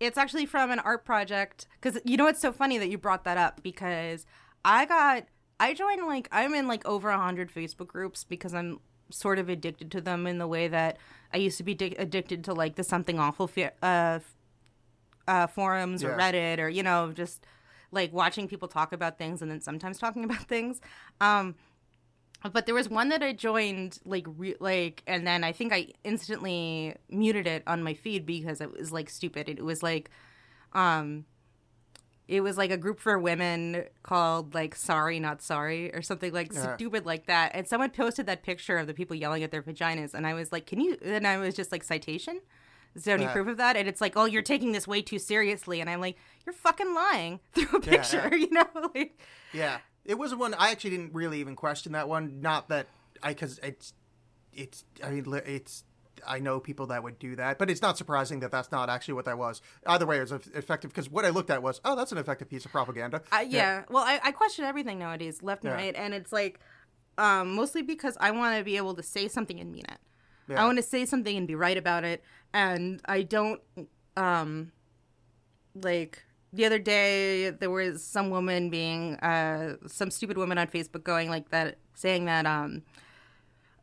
it's 0.00 0.18
actually 0.18 0.46
from 0.46 0.70
an 0.70 0.78
art 0.80 1.04
project 1.04 1.66
cuz 1.80 1.98
you 2.04 2.16
know 2.16 2.26
it's 2.26 2.40
so 2.40 2.52
funny 2.52 2.78
that 2.78 2.88
you 2.88 2.98
brought 2.98 3.24
that 3.24 3.36
up 3.38 3.60
because 3.62 4.24
I 4.64 4.84
got 4.84 5.24
I 5.58 5.74
joined 5.74 6.04
like 6.06 6.28
I'm 6.30 6.54
in 6.54 6.68
like 6.68 6.86
over 6.86 7.10
a 7.10 7.16
100 7.16 7.50
Facebook 7.52 7.88
groups 7.88 8.22
because 8.22 8.54
I'm 8.54 8.78
sort 9.10 9.38
of 9.40 9.48
addicted 9.48 9.90
to 9.92 10.00
them 10.00 10.26
in 10.28 10.38
the 10.38 10.46
way 10.46 10.68
that 10.68 10.96
I 11.34 11.38
used 11.38 11.58
to 11.58 11.64
be 11.64 11.74
di- 11.74 11.96
addicted 11.98 12.44
to 12.44 12.54
like 12.54 12.76
the 12.76 12.84
something 12.84 13.18
awful 13.18 13.46
fe- 13.48 13.72
uh 13.82 14.20
uh 15.28 15.46
forums 15.48 16.02
or 16.04 16.10
Yeah. 16.10 16.18
Reddit 16.32 16.58
or 16.60 16.68
you 16.68 16.82
know 16.82 17.12
just 17.12 17.44
like 17.90 18.12
watching 18.12 18.48
people 18.48 18.68
talk 18.68 18.92
about 18.92 19.18
things 19.18 19.42
and 19.42 19.50
then 19.50 19.60
sometimes 19.60 19.98
talking 19.98 20.24
about 20.28 20.44
things. 20.48 20.80
Um 21.20 21.54
but 22.52 22.66
there 22.66 22.74
was 22.74 22.88
one 22.90 23.08
that 23.08 23.22
I 23.22 23.32
joined 23.32 23.98
like 24.04 24.26
re- 24.36 24.56
like 24.60 25.02
and 25.06 25.26
then 25.26 25.44
I 25.44 25.52
think 25.52 25.72
I 25.72 25.88
instantly 26.04 26.94
muted 27.08 27.46
it 27.46 27.62
on 27.66 27.82
my 27.82 27.94
feed 27.94 28.26
because 28.26 28.60
it 28.60 28.70
was 28.78 28.92
like 28.92 29.08
stupid. 29.08 29.48
It 29.48 29.64
was 29.64 29.82
like 29.82 30.10
um 30.74 31.24
it 32.26 32.40
was 32.40 32.56
like 32.56 32.70
a 32.70 32.76
group 32.78 32.98
for 33.00 33.18
women 33.18 33.84
called 34.02 34.54
like 34.54 34.74
sorry 34.74 35.20
not 35.20 35.42
sorry 35.42 35.94
or 35.94 36.00
something 36.02 36.32
like 36.32 36.52
Yeah. 36.52 36.74
stupid 36.76 37.04
like 37.04 37.26
that 37.26 37.52
and 37.54 37.66
someone 37.68 37.90
posted 37.90 38.26
that 38.26 38.42
picture 38.42 38.78
of 38.78 38.86
the 38.86 38.94
people 38.94 39.14
yelling 39.14 39.42
at 39.42 39.50
their 39.50 39.62
vaginas 39.62 40.14
and 40.14 40.26
i 40.26 40.32
was 40.34 40.50
like 40.52 40.66
can 40.66 40.80
you 40.80 40.96
and 41.04 41.26
i 41.26 41.36
was 41.36 41.54
just 41.54 41.70
like 41.70 41.84
citation 41.84 42.40
is 42.94 43.04
there 43.04 43.14
any 43.14 43.24
Yeah. 43.24 43.32
proof 43.32 43.48
of 43.48 43.56
that 43.58 43.76
and 43.76 43.86
it's 43.88 44.00
like 44.00 44.14
oh 44.16 44.24
you're 44.24 44.40
taking 44.42 44.72
this 44.72 44.88
way 44.88 45.02
too 45.02 45.18
seriously 45.18 45.80
and 45.82 45.90
i'm 45.90 46.00
like 46.00 46.16
you're 46.46 46.54
fucking 46.54 46.94
lying 46.94 47.40
through 47.52 47.78
a 47.78 47.80
picture 47.82 48.28
yeah. 48.32 48.36
you 48.42 48.50
know 48.50 48.66
like 48.94 49.20
Yeah, 49.52 49.78
it 50.04 50.18
was 50.18 50.34
one 50.34 50.54
I 50.54 50.70
actually 50.70 50.90
didn't 50.90 51.12
really 51.14 51.40
even 51.40 51.56
question 51.56 51.92
that 51.92 52.08
one. 52.08 52.40
Not 52.40 52.68
that 52.70 52.86
I, 53.22 53.28
because 53.30 53.58
it's, 53.62 53.92
it's. 54.52 54.84
I 55.02 55.10
mean, 55.10 55.24
it's. 55.46 55.84
I 56.26 56.38
know 56.38 56.60
people 56.60 56.86
that 56.88 57.02
would 57.02 57.18
do 57.18 57.36
that, 57.36 57.58
but 57.58 57.70
it's 57.70 57.82
not 57.82 57.96
surprising 57.98 58.40
that 58.40 58.50
that's 58.50 58.70
not 58.72 58.88
actually 58.88 59.14
what 59.14 59.24
that 59.26 59.38
was. 59.38 59.60
Either 59.86 60.06
way, 60.06 60.18
it 60.18 60.30
was 60.30 60.32
effective 60.54 60.90
because 60.90 61.10
what 61.10 61.24
I 61.24 61.30
looked 61.30 61.50
at 61.50 61.62
was, 61.62 61.80
oh, 61.84 61.96
that's 61.96 62.12
an 62.12 62.18
effective 62.18 62.48
piece 62.48 62.64
of 62.64 62.72
propaganda. 62.72 63.22
I, 63.32 63.42
yeah. 63.42 63.84
Well, 63.90 64.04
I, 64.04 64.20
I 64.22 64.32
question 64.32 64.64
everything 64.64 64.98
nowadays, 64.98 65.42
left 65.42 65.64
and 65.64 65.72
Yeah. 65.72 65.76
right, 65.84 65.94
and 65.96 66.14
it's 66.14 66.32
like 66.32 66.60
um, 67.18 67.54
mostly 67.54 67.82
because 67.82 68.16
I 68.20 68.30
want 68.32 68.58
to 68.58 68.64
be 68.64 68.76
able 68.76 68.94
to 68.94 69.02
say 69.02 69.28
something 69.28 69.60
and 69.60 69.70
mean 69.70 69.84
it. 69.88 69.98
Yeah. 70.48 70.62
I 70.62 70.66
want 70.66 70.76
to 70.78 70.82
say 70.82 71.06
something 71.06 71.36
and 71.36 71.46
be 71.46 71.54
right 71.54 71.76
about 71.76 72.04
it, 72.04 72.22
and 72.52 73.00
I 73.06 73.22
don't 73.22 73.60
um, 74.16 74.72
like 75.74 76.22
the 76.52 76.64
other 76.66 76.78
day 76.78 77.50
there 77.50 77.70
was 77.70 78.04
some 78.04 78.30
woman 78.30 78.70
being 78.70 79.16
uh, 79.16 79.76
some 79.86 80.10
stupid 80.10 80.36
woman 80.36 80.58
on 80.58 80.66
Facebook 80.68 81.02
going 81.02 81.30
like 81.30 81.50
that, 81.50 81.78
saying 81.94 82.26
that 82.26 82.46
um, 82.46 82.82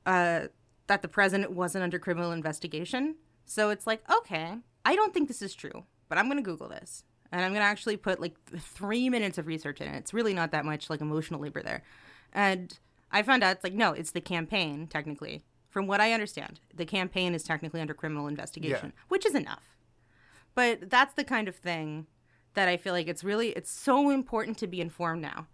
uh, 0.06 0.48
that 0.92 1.02
the 1.02 1.08
president 1.08 1.54
wasn't 1.54 1.86
under 1.86 1.98
criminal 1.98 2.34
investigation. 2.34 3.16
So 3.46 3.70
it's 3.70 3.88
like, 3.88 4.04
okay, 4.12 4.58
I 4.84 4.94
don't 4.94 5.14
think 5.14 5.30
this 5.30 5.42
is 5.42 5.56
true, 5.56 5.86
but 6.10 6.18
I'm 6.18 6.26
going 6.26 6.36
to 6.36 6.44
Google 6.44 6.68
this. 6.68 7.06
And 7.32 7.46
I'm 7.46 7.52
going 7.52 7.62
to 7.62 7.66
actually 7.66 7.96
put 7.96 8.20
like 8.20 8.36
three 8.60 9.08
minutes 9.10 9.38
of 9.38 9.48
research 9.48 9.80
in 9.80 9.88
it. 9.88 9.96
It's 9.96 10.14
really 10.14 10.34
not 10.34 10.52
that 10.52 10.66
much 10.66 10.90
like 10.90 11.00
emotional 11.00 11.40
labor 11.40 11.64
there. 11.64 11.84
And 12.34 12.78
I 13.10 13.24
found 13.24 13.42
out 13.42 13.56
it's 13.56 13.64
like, 13.64 13.74
no, 13.74 13.94
it's 13.94 14.12
the 14.12 14.20
campaign, 14.20 14.86
technically. 14.86 15.46
From 15.70 15.88
what 15.88 16.02
I 16.02 16.12
understand, 16.12 16.60
the 16.76 16.86
campaign 16.86 17.34
is 17.34 17.44
technically 17.44 17.80
under 17.80 17.94
criminal 17.94 18.28
investigation, 18.28 18.92
which 19.08 19.26
is 19.26 19.34
enough. 19.34 19.78
But 20.56 20.90
that's 20.90 21.14
the 21.14 21.24
kind 21.24 21.48
of 21.48 21.56
thing 21.56 22.08
that 22.54 22.68
I 22.68 22.76
feel 22.76 22.92
like 22.92 23.08
it's 23.08 23.24
really, 23.24 23.52
it's 23.52 23.72
so 23.72 24.10
important 24.10 24.58
to 24.58 24.68
be 24.68 24.82
informed 24.82 25.22
now 25.22 25.48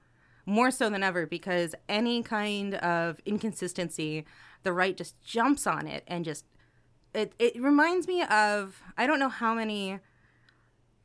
more 0.48 0.72
so 0.72 0.90
than 0.90 1.04
ever 1.04 1.28
because 1.28 1.76
any 1.88 2.24
kind 2.24 2.74
of 2.76 3.20
inconsistency 3.26 4.26
the 4.64 4.74
right 4.74 4.98
just 4.98 5.22
jumps 5.22 5.68
on 5.68 5.86
it 5.86 6.04
and 6.08 6.26
just 6.26 6.46
it, 7.14 7.34
it 7.38 7.62
reminds 7.62 8.08
me 8.08 8.24
of 8.24 8.82
i 8.98 9.06
don't 9.06 9.20
know 9.20 9.30
how 9.30 9.54
many 9.54 10.00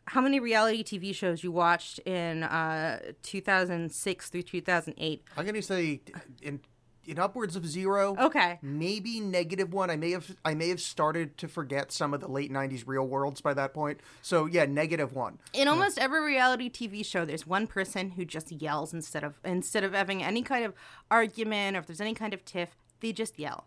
how 0.06 0.20
many 0.20 0.40
reality 0.40 0.82
TV 0.82 1.14
shows 1.14 1.44
you 1.44 1.52
watched 1.52 1.98
in 2.00 2.42
uh, 2.42 2.98
2006 3.22 4.30
through 4.30 4.42
2008. 4.42 5.22
I'm 5.36 5.46
gonna 5.46 5.62
say 5.62 6.00
in 6.42 6.60
in 7.06 7.18
upwards 7.18 7.56
of 7.56 7.66
zero. 7.66 8.16
Okay. 8.18 8.58
Maybe 8.62 9.20
negative 9.20 9.72
one. 9.72 9.90
I 9.90 9.96
may 9.96 10.12
have 10.12 10.36
I 10.44 10.54
may 10.54 10.68
have 10.68 10.80
started 10.80 11.36
to 11.38 11.48
forget 11.48 11.92
some 11.92 12.14
of 12.14 12.20
the 12.20 12.28
late 12.28 12.52
'90s 12.52 12.84
real 12.86 13.06
worlds 13.06 13.40
by 13.40 13.54
that 13.54 13.74
point. 13.74 14.00
So 14.22 14.46
yeah, 14.46 14.64
negative 14.66 15.12
one. 15.12 15.38
In 15.52 15.68
almost 15.68 15.98
every 15.98 16.24
reality 16.24 16.70
TV 16.70 17.04
show, 17.04 17.24
there's 17.24 17.46
one 17.46 17.66
person 17.66 18.12
who 18.12 18.24
just 18.24 18.52
yells 18.52 18.92
instead 18.92 19.24
of 19.24 19.40
instead 19.44 19.84
of 19.84 19.92
having 19.92 20.22
any 20.22 20.42
kind 20.42 20.64
of 20.64 20.74
argument 21.10 21.76
or 21.76 21.80
if 21.80 21.86
there's 21.86 22.00
any 22.00 22.14
kind 22.14 22.34
of 22.34 22.44
tiff, 22.44 22.76
they 23.00 23.12
just 23.12 23.38
yell. 23.38 23.66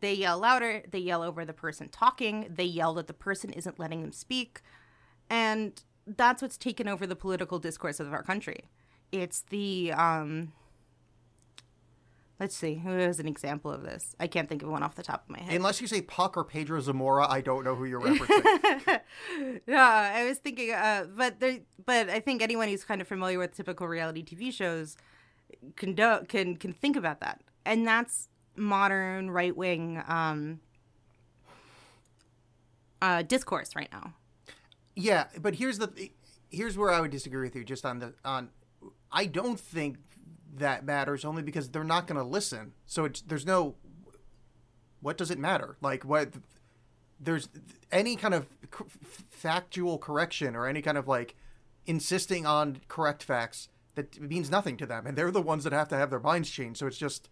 They 0.00 0.14
yell 0.14 0.38
louder. 0.38 0.82
They 0.90 0.98
yell 0.98 1.22
over 1.22 1.44
the 1.44 1.52
person 1.52 1.88
talking. 1.88 2.52
They 2.54 2.64
yell 2.64 2.94
that 2.94 3.06
the 3.06 3.14
person 3.14 3.50
isn't 3.50 3.78
letting 3.78 4.02
them 4.02 4.12
speak, 4.12 4.60
and 5.30 5.82
that's 6.06 6.42
what's 6.42 6.56
taken 6.56 6.86
over 6.86 7.06
the 7.06 7.16
political 7.16 7.58
discourse 7.58 7.98
of 7.98 8.12
our 8.12 8.22
country. 8.22 8.64
It's 9.12 9.42
the 9.48 9.92
um. 9.92 10.52
Let's 12.38 12.54
see 12.54 12.74
who 12.74 12.90
is 12.90 13.18
an 13.18 13.26
example 13.26 13.72
of 13.72 13.82
this. 13.82 14.14
I 14.20 14.26
can't 14.26 14.46
think 14.46 14.62
of 14.62 14.68
one 14.68 14.82
off 14.82 14.94
the 14.94 15.02
top 15.02 15.24
of 15.24 15.30
my 15.30 15.40
head. 15.40 15.54
Unless 15.54 15.80
you 15.80 15.86
say 15.86 16.02
Puck 16.02 16.36
or 16.36 16.44
Pedro 16.44 16.80
Zamora, 16.80 17.26
I 17.26 17.40
don't 17.40 17.64
know 17.64 17.74
who 17.74 17.86
you're 17.86 18.00
referencing. 18.00 19.00
Yeah, 19.66 20.12
I 20.14 20.26
was 20.28 20.38
thinking, 20.38 20.72
uh, 20.72 21.06
but 21.16 21.40
there, 21.40 21.60
but 21.84 22.10
I 22.10 22.20
think 22.20 22.42
anyone 22.42 22.68
who's 22.68 22.84
kind 22.84 23.00
of 23.00 23.08
familiar 23.08 23.38
with 23.38 23.56
typical 23.56 23.88
reality 23.88 24.22
TV 24.22 24.52
shows 24.52 24.96
can 25.76 25.94
do, 25.94 26.18
can 26.28 26.56
can 26.56 26.72
think 26.72 26.96
about 26.96 27.20
that, 27.20 27.42
and 27.64 27.86
that's 27.86 28.28
modern 28.54 29.30
right 29.30 29.56
wing 29.56 30.02
um, 30.06 30.60
uh, 33.00 33.22
discourse 33.22 33.74
right 33.74 33.88
now. 33.92 34.12
Yeah, 34.94 35.26
but 35.40 35.54
here's 35.56 35.78
the 35.78 36.10
here's 36.50 36.76
where 36.76 36.90
I 36.90 37.00
would 37.00 37.10
disagree 37.10 37.42
with 37.46 37.56
you. 37.56 37.64
Just 37.64 37.84
on 37.86 37.98
the 37.98 38.14
on, 38.24 38.50
I 39.10 39.26
don't 39.26 39.58
think 39.60 39.98
that 40.58 40.84
matters 40.84 41.24
only 41.24 41.42
because 41.42 41.70
they're 41.70 41.84
not 41.84 42.06
going 42.06 42.18
to 42.18 42.24
listen. 42.24 42.72
So 42.86 43.04
it's 43.04 43.20
there's 43.22 43.46
no. 43.46 43.76
What 45.00 45.16
does 45.16 45.30
it 45.30 45.38
matter? 45.38 45.76
Like 45.80 46.04
what? 46.04 46.34
There's 47.18 47.48
any 47.90 48.16
kind 48.16 48.34
of 48.34 48.46
factual 49.30 49.98
correction 49.98 50.54
or 50.54 50.66
any 50.66 50.82
kind 50.82 50.98
of 50.98 51.08
like 51.08 51.34
insisting 51.86 52.44
on 52.44 52.80
correct 52.88 53.22
facts 53.22 53.68
that 53.94 54.20
means 54.20 54.50
nothing 54.50 54.76
to 54.76 54.86
them, 54.86 55.06
and 55.06 55.16
they're 55.16 55.30
the 55.30 55.42
ones 55.42 55.64
that 55.64 55.72
have 55.72 55.88
to 55.88 55.96
have 55.96 56.10
their 56.10 56.20
minds 56.20 56.50
changed. 56.50 56.78
So 56.78 56.86
it's 56.86 56.98
just. 56.98 57.28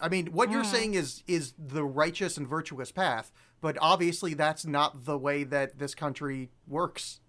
I 0.00 0.08
mean, 0.08 0.26
what 0.32 0.50
you're 0.50 0.64
hmm. 0.64 0.70
saying 0.70 0.94
is 0.94 1.22
is 1.26 1.54
the 1.58 1.84
righteous 1.84 2.36
and 2.36 2.46
virtuous 2.48 2.90
path, 2.90 3.30
but 3.60 3.76
obviously 3.80 4.34
that's 4.34 4.66
not 4.66 5.04
the 5.04 5.18
way 5.18 5.44
that 5.44 5.78
this 5.78 5.94
country 5.94 6.50
works. 6.66 7.20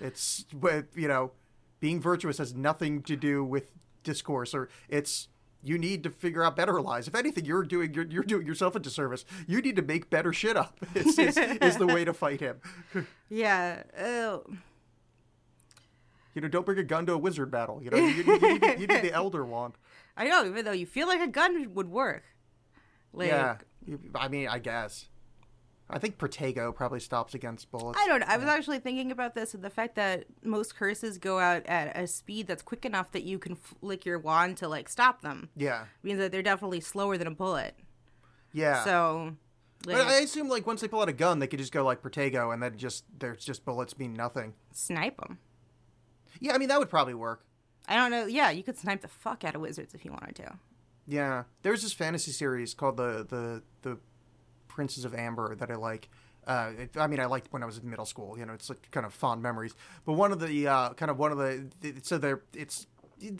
It's 0.00 0.46
with 0.58 0.86
you 0.96 1.08
know, 1.08 1.32
being 1.82 2.00
virtuous 2.00 2.38
has 2.38 2.54
nothing 2.54 3.02
to 3.02 3.16
do 3.16 3.44
with 3.44 3.74
discourse, 4.04 4.54
or 4.54 4.68
it's 4.88 5.26
you 5.64 5.76
need 5.76 6.04
to 6.04 6.10
figure 6.10 6.44
out 6.44 6.54
better 6.54 6.80
lies. 6.80 7.08
If 7.08 7.14
anything, 7.16 7.44
you're 7.44 7.64
doing 7.64 7.92
you're, 7.92 8.06
you're 8.06 8.22
doing 8.22 8.46
yourself 8.46 8.76
a 8.76 8.78
disservice. 8.78 9.24
You 9.48 9.60
need 9.60 9.74
to 9.74 9.82
make 9.82 10.08
better 10.08 10.32
shit 10.32 10.56
up. 10.56 10.78
Is, 10.94 11.18
is, 11.18 11.36
is 11.36 11.76
the 11.78 11.86
way 11.88 12.04
to 12.04 12.14
fight 12.14 12.40
him. 12.40 12.60
Yeah. 13.28 13.82
Oh. 13.98 14.44
You 16.34 16.42
know, 16.42 16.48
don't 16.48 16.66
bring 16.66 16.78
a 16.78 16.84
gun 16.84 17.06
to 17.06 17.14
a 17.14 17.18
wizard 17.18 17.50
battle. 17.50 17.80
You 17.82 17.90
know, 17.90 17.96
you, 17.96 18.08
you, 18.08 18.24
you, 18.24 18.58
need, 18.58 18.80
you 18.80 18.86
need 18.86 19.02
the 19.02 19.12
elder 19.12 19.44
wand. 19.44 19.74
I 20.16 20.28
know, 20.28 20.44
even 20.44 20.66
though 20.66 20.72
you 20.72 20.84
feel 20.84 21.08
like 21.08 21.20
a 21.20 21.26
gun 21.26 21.72
would 21.74 21.90
work. 21.90 22.24
Like, 23.14 23.28
yeah, 23.28 23.56
I 24.14 24.28
mean, 24.28 24.48
I 24.48 24.58
guess. 24.58 25.08
I 25.92 25.98
think 25.98 26.18
Protego 26.18 26.74
probably 26.74 27.00
stops 27.00 27.34
against 27.34 27.70
bullets. 27.70 27.98
I 28.02 28.06
don't 28.08 28.20
know. 28.20 28.26
I 28.28 28.36
was 28.36 28.46
actually 28.48 28.78
thinking 28.78 29.12
about 29.12 29.34
this 29.34 29.54
and 29.54 29.62
the 29.62 29.70
fact 29.70 29.94
that 29.96 30.24
most 30.42 30.74
curses 30.76 31.18
go 31.18 31.38
out 31.38 31.66
at 31.66 31.96
a 31.96 32.06
speed 32.06 32.46
that's 32.46 32.62
quick 32.62 32.84
enough 32.84 33.12
that 33.12 33.22
you 33.24 33.38
can 33.38 33.54
flick 33.56 34.04
your 34.06 34.18
wand 34.18 34.56
to 34.58 34.68
like 34.68 34.88
stop 34.88 35.22
them. 35.22 35.50
Yeah, 35.56 35.84
means 36.02 36.18
that 36.18 36.32
they're 36.32 36.42
definitely 36.42 36.80
slower 36.80 37.16
than 37.18 37.26
a 37.26 37.30
bullet. 37.32 37.74
yeah. 38.52 38.84
So, 38.84 39.36
like, 39.86 39.96
But 39.96 40.06
I 40.06 40.18
assume 40.20 40.48
like 40.48 40.66
once 40.66 40.80
they 40.80 40.88
pull 40.88 41.02
out 41.02 41.08
a 41.08 41.12
gun, 41.12 41.38
they 41.40 41.46
could 41.46 41.58
just 41.58 41.72
go 41.72 41.84
like 41.84 42.02
Protego, 42.02 42.52
and 42.52 42.62
then 42.62 42.76
just 42.76 43.04
there's 43.18 43.44
just 43.44 43.64
bullets 43.64 43.98
mean 43.98 44.14
nothing. 44.14 44.54
snipe 44.72 45.18
them. 45.18 45.38
Yeah, 46.40 46.54
I 46.54 46.58
mean 46.58 46.68
that 46.68 46.78
would 46.78 46.90
probably 46.90 47.14
work. 47.14 47.44
I 47.88 47.96
don't 47.96 48.10
know. 48.10 48.26
Yeah, 48.26 48.50
you 48.50 48.62
could 48.62 48.78
snipe 48.78 49.02
the 49.02 49.08
fuck 49.08 49.44
out 49.44 49.54
of 49.54 49.60
wizards 49.60 49.92
if 49.94 50.04
you 50.04 50.12
wanted 50.12 50.36
to. 50.36 50.54
Yeah, 51.06 51.44
there's 51.62 51.82
this 51.82 51.92
fantasy 51.92 52.30
series 52.30 52.74
called 52.74 52.96
the 52.96 53.26
the 53.28 53.62
the 53.82 53.98
Princes 54.72 55.04
of 55.04 55.14
Amber 55.14 55.54
that 55.54 55.70
I 55.70 55.74
like. 55.76 56.08
Uh, 56.46 56.72
it, 56.76 56.96
I 56.96 57.06
mean, 57.06 57.20
I 57.20 57.26
liked 57.26 57.52
when 57.52 57.62
I 57.62 57.66
was 57.66 57.78
in 57.78 57.88
middle 57.88 58.06
school. 58.06 58.36
You 58.36 58.46
know, 58.46 58.52
it's 58.54 58.68
like 58.68 58.90
kind 58.90 59.06
of 59.06 59.12
fond 59.12 59.42
memories. 59.42 59.74
But 60.04 60.14
one 60.14 60.32
of 60.32 60.40
the 60.40 60.66
uh, 60.66 60.94
kind 60.94 61.10
of 61.10 61.18
one 61.18 61.30
of 61.30 61.38
the, 61.38 61.68
the 61.80 61.94
so 62.02 62.18
there 62.18 62.42
it's 62.54 62.86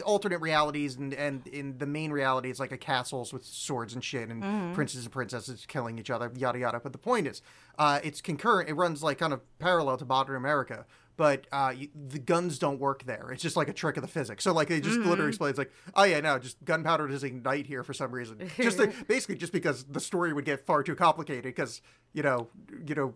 alternate 0.04 0.40
realities 0.40 0.94
and 0.94 1.12
and 1.14 1.44
in 1.48 1.78
the 1.78 1.86
main 1.86 2.12
reality 2.12 2.50
it's 2.50 2.60
like 2.60 2.70
a 2.70 2.78
castles 2.78 3.32
with 3.32 3.44
swords 3.44 3.94
and 3.94 4.04
shit 4.04 4.28
and 4.28 4.74
princes 4.74 5.02
and 5.04 5.12
princesses 5.12 5.66
killing 5.66 5.98
each 5.98 6.08
other 6.08 6.30
yada 6.36 6.58
yada 6.58 6.80
but 6.80 6.92
the 6.92 6.98
point 6.98 7.26
is 7.26 7.42
uh, 7.80 7.98
it's 8.04 8.20
concurrent 8.20 8.68
it 8.68 8.74
runs 8.74 9.02
like 9.02 9.18
kind 9.18 9.32
of 9.32 9.40
parallel 9.58 9.96
to 9.96 10.04
modern 10.04 10.36
america 10.36 10.86
but 11.16 11.46
uh, 11.52 11.72
you, 11.76 11.88
the 11.94 12.18
guns 12.18 12.58
don't 12.58 12.80
work 12.80 13.04
there. 13.04 13.30
It's 13.32 13.42
just 13.42 13.56
like 13.56 13.68
a 13.68 13.72
trick 13.72 13.96
of 13.96 14.02
the 14.02 14.08
physics. 14.08 14.44
So 14.44 14.52
like 14.52 14.68
they 14.68 14.80
just 14.80 14.98
literally 14.98 15.28
explains 15.28 15.58
like 15.58 15.72
oh 15.94 16.04
yeah 16.04 16.20
no 16.20 16.38
just 16.38 16.62
gunpowder 16.64 17.08
doesn't 17.08 17.26
ignite 17.26 17.66
here 17.66 17.82
for 17.82 17.92
some 17.92 18.12
reason. 18.12 18.50
Just 18.56 18.78
to, 18.78 18.92
basically 19.08 19.36
just 19.36 19.52
because 19.52 19.84
the 19.84 20.00
story 20.00 20.32
would 20.32 20.44
get 20.44 20.64
far 20.66 20.82
too 20.82 20.94
complicated 20.94 21.44
because 21.44 21.82
you 22.12 22.22
know 22.22 22.48
you 22.86 22.94
know 22.94 23.14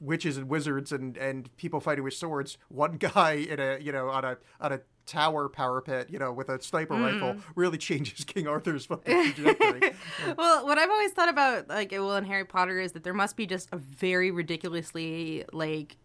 witches 0.00 0.36
and 0.36 0.48
wizards 0.48 0.92
and 0.92 1.16
and 1.16 1.54
people 1.56 1.80
fighting 1.80 2.02
with 2.04 2.14
swords 2.14 2.56
one 2.68 2.92
guy 2.98 3.32
in 3.32 3.60
a 3.60 3.78
you 3.80 3.92
know 3.92 4.08
on 4.08 4.24
a 4.24 4.38
on 4.60 4.72
a 4.72 4.80
tower 5.06 5.48
parapet 5.48 6.08
you 6.08 6.18
know 6.18 6.32
with 6.32 6.48
a 6.48 6.62
sniper 6.62 6.94
rifle 6.94 7.36
really 7.56 7.76
changes 7.76 8.24
king 8.26 8.46
arthur's 8.46 8.86
fucking 8.86 9.32
trajectory. 9.32 9.92
Well, 10.38 10.64
what 10.66 10.78
I've 10.78 10.90
always 10.90 11.10
thought 11.12 11.28
about, 11.28 11.68
like, 11.68 11.90
well, 11.90 12.16
in 12.16 12.24
Harry 12.24 12.44
Potter 12.44 12.78
is 12.78 12.92
that 12.92 13.02
there 13.02 13.14
must 13.14 13.36
be 13.36 13.46
just 13.46 13.68
a 13.72 13.76
very 13.76 14.30
ridiculously, 14.30 15.44
like, 15.52 15.96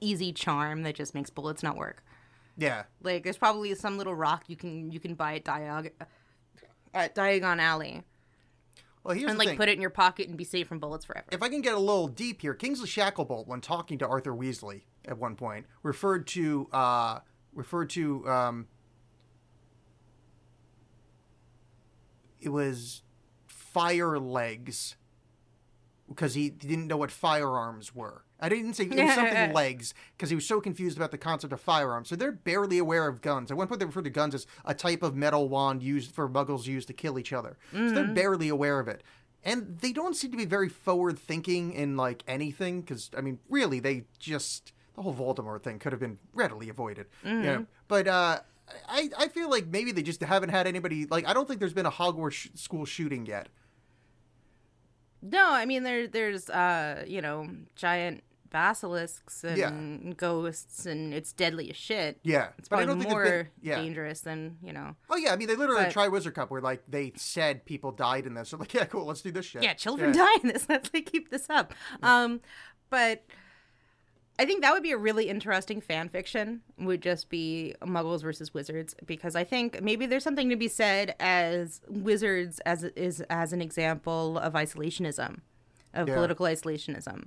easy 0.00 0.32
charm 0.32 0.82
that 0.82 0.94
just 0.94 1.14
makes 1.14 1.30
bullets 1.30 1.62
not 1.62 1.76
work. 1.76 2.02
yeah 2.56 2.84
Like, 3.02 3.24
there's 3.24 3.38
probably 3.38 3.74
some 3.74 3.98
little 3.98 4.14
rock 4.14 4.44
you 4.48 4.56
can 4.56 4.90
you 4.90 5.00
can 5.00 5.14
buy 5.14 5.34
at 5.36 5.44
Diag 5.44 5.90
at 6.92 7.14
Diagon 7.14 7.60
Alley 7.60 8.02
well 9.04 9.14
here's 9.14 9.30
and 9.30 9.38
the 9.38 9.38
like 9.38 9.48
thing. 9.48 9.56
put 9.56 9.68
it 9.68 9.72
in 9.72 9.80
your 9.80 9.90
pocket 9.90 10.28
and 10.28 10.36
be 10.36 10.44
safe 10.44 10.66
from 10.68 10.78
bullets 10.78 11.04
forever. 11.04 11.26
if 11.30 11.42
I 11.42 11.48
can 11.48 11.60
get 11.62 11.74
a 11.74 11.78
little 11.78 12.08
deep 12.08 12.42
here, 12.42 12.54
Kingsley 12.54 12.88
Shacklebolt, 12.88 13.46
when 13.46 13.60
talking 13.60 13.98
to 13.98 14.06
Arthur 14.06 14.32
Weasley 14.32 14.82
at 15.06 15.16
one 15.18 15.36
point, 15.36 15.66
referred 15.82 16.26
to 16.28 16.68
uh, 16.72 17.20
referred 17.54 17.88
to 17.90 18.28
um, 18.28 18.66
it 22.40 22.50
was 22.50 23.02
fire 23.46 24.18
legs 24.18 24.96
because 26.08 26.34
he 26.34 26.50
didn't 26.50 26.86
know 26.86 26.96
what 26.96 27.10
firearms 27.10 27.94
were. 27.94 28.24
I 28.40 28.48
didn't 28.48 28.74
say 28.74 28.84
it 28.84 28.90
was 28.90 29.14
something 29.14 29.52
legs 29.52 29.94
because 30.16 30.30
he 30.30 30.34
was 30.34 30.46
so 30.46 30.60
confused 30.60 30.96
about 30.96 31.10
the 31.10 31.18
concept 31.18 31.52
of 31.52 31.60
firearms. 31.60 32.08
So 32.08 32.16
they're 32.16 32.32
barely 32.32 32.78
aware 32.78 33.06
of 33.06 33.20
guns. 33.20 33.50
At 33.50 33.56
one 33.56 33.68
point, 33.68 33.80
they 33.80 33.86
referred 33.86 34.04
to 34.04 34.10
guns 34.10 34.34
as 34.34 34.46
a 34.64 34.74
type 34.74 35.02
of 35.02 35.14
metal 35.14 35.48
wand 35.48 35.82
used 35.82 36.12
for 36.12 36.28
muggles 36.28 36.66
used 36.66 36.88
to 36.88 36.94
kill 36.94 37.18
each 37.18 37.32
other. 37.32 37.56
So 37.72 37.90
they're 37.90 38.04
barely 38.04 38.48
aware 38.48 38.80
of 38.80 38.88
it. 38.88 39.02
And 39.44 39.78
they 39.80 39.92
don't 39.92 40.14
seem 40.14 40.30
to 40.32 40.36
be 40.36 40.44
very 40.44 40.68
forward 40.68 41.18
thinking 41.18 41.72
in 41.72 41.96
like 41.96 42.22
anything 42.28 42.80
because 42.82 43.10
I 43.16 43.20
mean, 43.20 43.38
really, 43.48 43.80
they 43.80 44.04
just 44.18 44.72
the 44.96 45.02
whole 45.02 45.14
Voldemort 45.14 45.62
thing 45.62 45.78
could 45.78 45.92
have 45.92 46.00
been 46.00 46.18
readily 46.34 46.68
avoided. 46.68 47.06
You 47.24 47.42
know? 47.42 47.66
But 47.88 48.06
uh, 48.06 48.40
I 48.88 49.08
I 49.18 49.28
feel 49.28 49.48
like 49.50 49.66
maybe 49.66 49.92
they 49.92 50.02
just 50.02 50.22
haven't 50.22 50.50
had 50.50 50.66
anybody 50.66 51.06
like 51.06 51.26
I 51.26 51.32
don't 51.32 51.46
think 51.48 51.60
there's 51.60 51.72
been 51.72 51.86
a 51.86 51.90
Hogwarts 51.90 52.32
sh- 52.32 52.48
school 52.54 52.84
shooting 52.84 53.24
yet. 53.26 53.48
No, 55.22 55.52
I 55.52 55.66
mean 55.66 55.82
there 55.82 56.06
there's 56.06 56.48
uh 56.50 57.04
you 57.06 57.20
know 57.20 57.48
giant 57.76 58.22
basilisks 58.50 59.44
and 59.44 59.56
Yeah. 59.58 60.12
ghosts 60.16 60.86
and 60.86 61.14
it's 61.14 61.32
deadly 61.32 61.70
as 61.70 61.76
shit. 61.76 62.18
Yeah, 62.22 62.48
It's 62.58 62.68
but 62.68 62.80
I 62.80 62.84
probably 62.84 62.86
don't 62.86 62.98
think 63.02 63.10
more 63.12 63.24
been- 63.24 63.48
yeah. 63.62 63.76
dangerous 63.76 64.20
than 64.20 64.58
you 64.62 64.72
know. 64.72 64.96
Oh 65.08 65.16
yeah, 65.16 65.32
I 65.32 65.36
mean 65.36 65.48
they 65.48 65.56
literally 65.56 65.84
But- 65.84 65.94
Triwizard 65.94 66.34
Cup 66.34 66.50
where 66.50 66.60
like 66.60 66.82
they 66.88 67.12
said 67.16 67.64
people 67.64 67.92
died 67.92 68.26
in 68.26 68.34
this. 68.34 68.50
So 68.50 68.56
like, 68.56 68.74
yeah, 68.74 68.84
cool, 68.84 69.06
let's 69.06 69.22
do 69.22 69.30
this 69.30 69.46
shit. 69.46 69.62
Yeah, 69.62 69.74
children 69.74 70.12
die 70.12 70.34
in 70.42 70.48
this. 70.48 70.66
Let's 70.68 70.90
like 70.92 71.06
keep 71.10 71.30
this 71.30 71.48
up. 71.50 71.72
Um, 72.02 72.40
but 72.90 73.24
I 74.38 74.46
think 74.46 74.62
that 74.62 74.72
would 74.72 74.82
be 74.82 74.92
a 74.92 74.96
really 74.96 75.28
interesting 75.28 75.80
fan 75.82 76.08
fiction. 76.08 76.62
Would 76.78 77.02
just 77.02 77.28
be 77.28 77.74
Muggles 77.82 78.22
versus 78.22 78.54
Wizards 78.54 78.94
because 79.04 79.36
I 79.36 79.44
think 79.44 79.82
maybe 79.82 80.06
there's 80.06 80.24
something 80.24 80.48
to 80.48 80.56
be 80.56 80.68
said 80.68 81.14
as 81.20 81.82
Wizards 81.88 82.58
as 82.60 82.84
is 82.84 83.20
as 83.28 83.52
an 83.52 83.60
example 83.60 84.38
of 84.38 84.54
isolationism, 84.54 85.40
of 85.92 86.08
Yeah. 86.08 86.14
political 86.14 86.46
isolationism, 86.46 87.26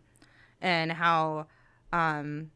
and 0.64 0.92
how 0.92 1.46
um 1.92 2.50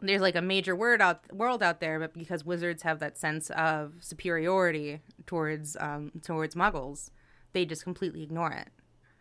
there's 0.00 0.20
like 0.20 0.36
a 0.36 0.42
major 0.42 0.74
word 0.74 1.00
out 1.00 1.32
world 1.32 1.62
out 1.62 1.80
there, 1.80 1.98
but 1.98 2.14
because 2.14 2.44
wizards 2.44 2.82
have 2.82 3.00
that 3.00 3.18
sense 3.18 3.50
of 3.50 3.94
superiority 4.00 5.00
towards 5.26 5.76
um, 5.80 6.12
towards 6.22 6.54
muggles, 6.54 7.10
they 7.52 7.64
just 7.64 7.82
completely 7.82 8.22
ignore 8.22 8.52
it. 8.52 8.68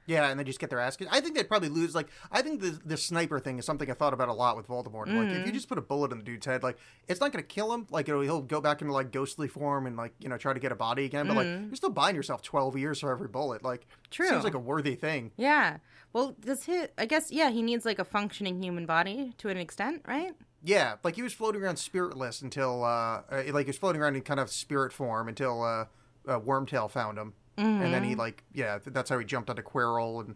Yeah, 0.05 0.29
and 0.29 0.39
they 0.39 0.45
just 0.45 0.59
get 0.59 0.69
their 0.69 0.79
ass 0.79 0.95
kicked. 0.95 1.11
I 1.13 1.19
think 1.19 1.35
they'd 1.35 1.49
probably 1.49 1.67
lose. 1.67 1.93
Like, 1.93 2.07
I 2.31 2.41
think 2.41 2.61
the 2.61 2.79
the 2.85 2.95
sniper 2.95 3.39
thing 3.39 3.59
is 3.59 3.65
something 3.65 3.91
I 3.91 3.93
thought 3.93 4.13
about 4.13 4.29
a 4.29 4.33
lot 4.33 4.55
with 4.55 4.67
Voldemort. 4.67 5.07
Like, 5.13 5.35
if 5.35 5.45
you 5.45 5.51
just 5.51 5.67
put 5.67 5.77
a 5.77 5.81
bullet 5.81 6.13
in 6.13 6.19
the 6.19 6.23
dude's 6.23 6.45
head, 6.45 6.63
like, 6.63 6.77
it's 7.09 7.19
not 7.19 7.33
going 7.33 7.43
to 7.43 7.47
kill 7.47 7.73
him. 7.73 7.87
Like, 7.89 8.07
it'll, 8.07 8.21
he'll 8.21 8.41
go 8.41 8.61
back 8.61 8.81
into 8.81 8.93
like 8.93 9.11
ghostly 9.11 9.49
form 9.49 9.85
and 9.85 9.97
like 9.97 10.13
you 10.19 10.29
know 10.29 10.37
try 10.37 10.53
to 10.53 10.59
get 10.61 10.71
a 10.71 10.75
body 10.75 11.03
again. 11.03 11.27
But 11.27 11.35
like, 11.35 11.47
you're 11.47 11.75
still 11.75 11.89
buying 11.89 12.15
yourself 12.15 12.41
twelve 12.41 12.77
years 12.77 13.01
for 13.01 13.11
every 13.11 13.27
bullet. 13.27 13.63
Like, 13.63 13.85
True. 14.09 14.29
seems 14.29 14.45
like 14.45 14.53
a 14.53 14.59
worthy 14.59 14.95
thing. 14.95 15.31
Yeah. 15.35 15.77
Well, 16.17 16.35
does 16.39 16.63
he? 16.63 16.85
I 16.97 17.05
guess 17.05 17.31
yeah. 17.31 17.51
He 17.51 17.61
needs 17.61 17.85
like 17.85 17.99
a 17.99 18.03
functioning 18.03 18.63
human 18.63 18.87
body 18.87 19.33
to 19.37 19.49
an 19.49 19.57
extent, 19.57 20.01
right? 20.07 20.33
Yeah, 20.63 20.95
like 21.03 21.15
he 21.15 21.21
was 21.21 21.31
floating 21.31 21.61
around 21.61 21.77
spiritless 21.77 22.41
until 22.41 22.83
uh, 22.83 23.21
uh 23.31 23.43
like 23.49 23.67
he 23.67 23.69
was 23.69 23.77
floating 23.77 24.01
around 24.01 24.15
in 24.15 24.23
kind 24.23 24.39
of 24.39 24.49
spirit 24.49 24.91
form 24.91 25.27
until 25.27 25.61
uh, 25.61 25.85
uh 26.27 26.39
Wormtail 26.39 26.89
found 26.89 27.19
him, 27.19 27.33
and 27.55 27.93
then 27.93 28.03
he 28.03 28.15
like 28.15 28.43
yeah, 28.51 28.79
th- 28.79 28.95
that's 28.95 29.11
how 29.11 29.19
he 29.19 29.25
jumped 29.25 29.51
onto 29.51 29.61
Quirrell 29.61 30.25
and 30.25 30.35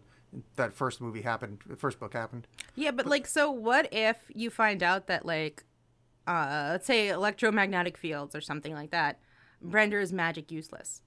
that 0.54 0.72
first 0.72 1.00
movie 1.00 1.22
happened. 1.22 1.58
The 1.66 1.74
first 1.74 1.98
book 1.98 2.12
happened. 2.12 2.46
Yeah, 2.76 2.92
but 2.92 3.06
like, 3.06 3.26
so 3.26 3.50
what 3.50 3.88
if 3.92 4.18
you 4.32 4.50
find 4.50 4.84
out 4.84 5.08
that 5.08 5.26
like, 5.26 5.64
uh, 6.28 6.68
let's 6.70 6.86
say 6.86 7.08
electromagnetic 7.08 7.98
fields 7.98 8.36
or 8.36 8.40
something 8.40 8.72
like 8.72 8.92
that 8.92 9.18
renders 9.60 10.12
magic 10.12 10.52
useless? 10.52 11.02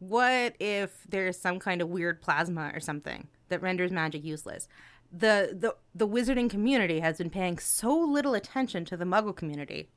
What 0.00 0.54
if 0.60 1.06
there's 1.08 1.38
some 1.38 1.58
kind 1.58 1.80
of 1.80 1.88
weird 1.88 2.20
plasma 2.20 2.72
or 2.74 2.80
something 2.80 3.28
that 3.48 3.62
renders 3.62 3.90
magic 3.90 4.24
useless? 4.24 4.68
The 5.10 5.56
the 5.58 5.74
the 5.94 6.06
wizarding 6.06 6.50
community 6.50 7.00
has 7.00 7.18
been 7.18 7.30
paying 7.30 7.58
so 7.58 7.96
little 7.98 8.34
attention 8.34 8.84
to 8.86 8.96
the 8.96 9.04
Muggle 9.04 9.34
community 9.34 9.88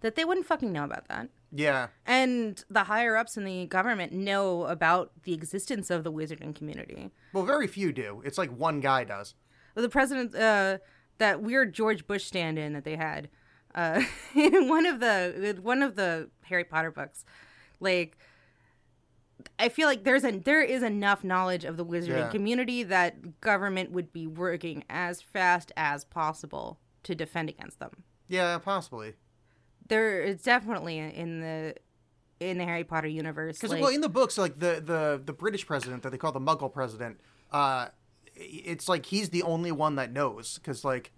that 0.00 0.14
they 0.14 0.24
wouldn't 0.24 0.46
fucking 0.46 0.72
know 0.72 0.84
about 0.84 1.08
that. 1.08 1.28
Yeah, 1.50 1.88
And 2.04 2.62
the 2.68 2.84
higher 2.84 3.16
ups 3.16 3.36
in 3.36 3.44
the 3.44 3.66
government 3.66 4.12
know 4.12 4.64
about 4.66 5.12
the 5.22 5.32
existence 5.32 5.90
of 5.90 6.04
the 6.04 6.12
wizarding 6.12 6.54
community. 6.54 7.10
well, 7.32 7.44
very 7.44 7.66
few 7.66 7.90
do. 7.90 8.20
It's 8.24 8.36
like 8.36 8.50
one 8.50 8.80
guy 8.80 9.04
does. 9.04 9.34
Well, 9.74 9.82
the 9.82 9.88
president, 9.88 10.34
uh, 10.34 10.78
that 11.16 11.40
weird 11.40 11.72
George 11.72 12.06
Bush 12.06 12.24
stand-in 12.24 12.74
that 12.74 12.84
they 12.84 12.96
had, 12.96 13.28
uh, 13.74 14.02
in 14.34 14.68
one 14.68 14.84
of 14.86 15.00
the 15.00 15.50
in 15.50 15.62
one 15.62 15.82
of 15.82 15.96
the 15.96 16.28
Harry 16.42 16.64
Potter 16.64 16.90
books, 16.90 17.24
like. 17.80 18.18
I 19.58 19.68
feel 19.68 19.86
like 19.86 20.04
there's 20.04 20.24
a 20.24 20.32
there 20.32 20.62
is 20.62 20.82
enough 20.82 21.22
knowledge 21.24 21.64
of 21.64 21.76
the 21.76 21.84
wizarding 21.84 22.08
Yeah. 22.08 22.28
community 22.28 22.82
that 22.84 23.40
government 23.40 23.90
would 23.92 24.12
be 24.12 24.26
working 24.26 24.84
as 24.90 25.22
fast 25.22 25.72
as 25.76 26.04
possible 26.04 26.78
to 27.04 27.14
defend 27.14 27.48
against 27.48 27.78
them. 27.78 28.04
Yeah, 28.28 28.58
possibly. 28.58 29.14
There 29.88 30.22
is 30.22 30.42
definitely 30.42 30.98
in 30.98 31.40
the 31.40 31.74
in 32.40 32.58
the 32.58 32.64
Harry 32.64 32.84
Potter 32.84 33.08
universe. 33.08 33.56
Because 33.56 33.72
like- 33.72 33.82
well, 33.82 33.92
in 33.92 34.00
the 34.00 34.08
books, 34.08 34.36
like 34.38 34.58
the 34.58 34.82
the 34.84 35.20
the 35.24 35.32
British 35.32 35.66
president 35.66 36.02
that 36.02 36.10
they 36.10 36.18
call 36.18 36.32
the 36.32 36.40
Muggle 36.40 36.72
president, 36.72 37.20
uh, 37.52 37.88
it's 38.34 38.88
like 38.88 39.06
he's 39.06 39.30
the 39.30 39.42
only 39.42 39.72
one 39.72 39.96
that 39.96 40.12
knows. 40.12 40.56
Because 40.58 40.84
like 40.84 41.12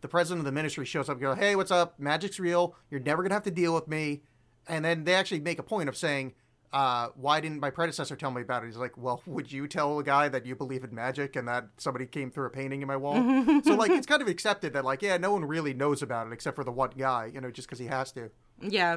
the 0.00 0.08
president 0.08 0.40
of 0.40 0.44
the 0.46 0.52
ministry 0.52 0.84
shows 0.84 1.08
up, 1.08 1.14
and 1.14 1.20
go, 1.22 1.34
"Hey, 1.34 1.54
what's 1.56 1.70
up? 1.70 1.98
Magic's 1.98 2.38
real. 2.40 2.74
You're 2.90 3.00
never 3.00 3.22
gonna 3.22 3.34
have 3.34 3.44
to 3.44 3.50
deal 3.50 3.74
with 3.74 3.88
me." 3.88 4.22
And 4.66 4.84
then 4.84 5.04
they 5.04 5.14
actually 5.14 5.40
make 5.40 5.58
a 5.58 5.62
point 5.62 5.88
of 5.88 5.96
saying, 5.96 6.34
uh, 6.72 7.08
"Why 7.14 7.40
didn't 7.40 7.60
my 7.60 7.70
predecessor 7.70 8.16
tell 8.16 8.30
me 8.30 8.42
about 8.42 8.62
it?" 8.62 8.66
He's 8.66 8.76
like, 8.76 8.96
"Well, 8.96 9.22
would 9.26 9.50
you 9.52 9.66
tell 9.68 9.98
a 9.98 10.04
guy 10.04 10.28
that 10.28 10.46
you 10.46 10.54
believe 10.54 10.84
in 10.84 10.94
magic 10.94 11.36
and 11.36 11.46
that 11.48 11.68
somebody 11.78 12.06
came 12.06 12.30
through 12.30 12.46
a 12.46 12.50
painting 12.50 12.82
in 12.82 12.88
my 12.88 12.96
wall?" 12.96 13.16
so 13.64 13.74
like 13.74 13.90
it's 13.90 14.06
kind 14.06 14.22
of 14.22 14.28
accepted 14.28 14.72
that 14.74 14.84
like 14.84 15.02
yeah, 15.02 15.16
no 15.16 15.32
one 15.32 15.44
really 15.44 15.74
knows 15.74 16.02
about 16.02 16.26
it 16.26 16.32
except 16.32 16.54
for 16.56 16.64
the 16.64 16.72
one 16.72 16.90
guy, 16.96 17.30
you 17.32 17.40
know, 17.40 17.50
just 17.50 17.68
because 17.68 17.78
he 17.78 17.86
has 17.86 18.12
to. 18.12 18.30
Yeah, 18.60 18.96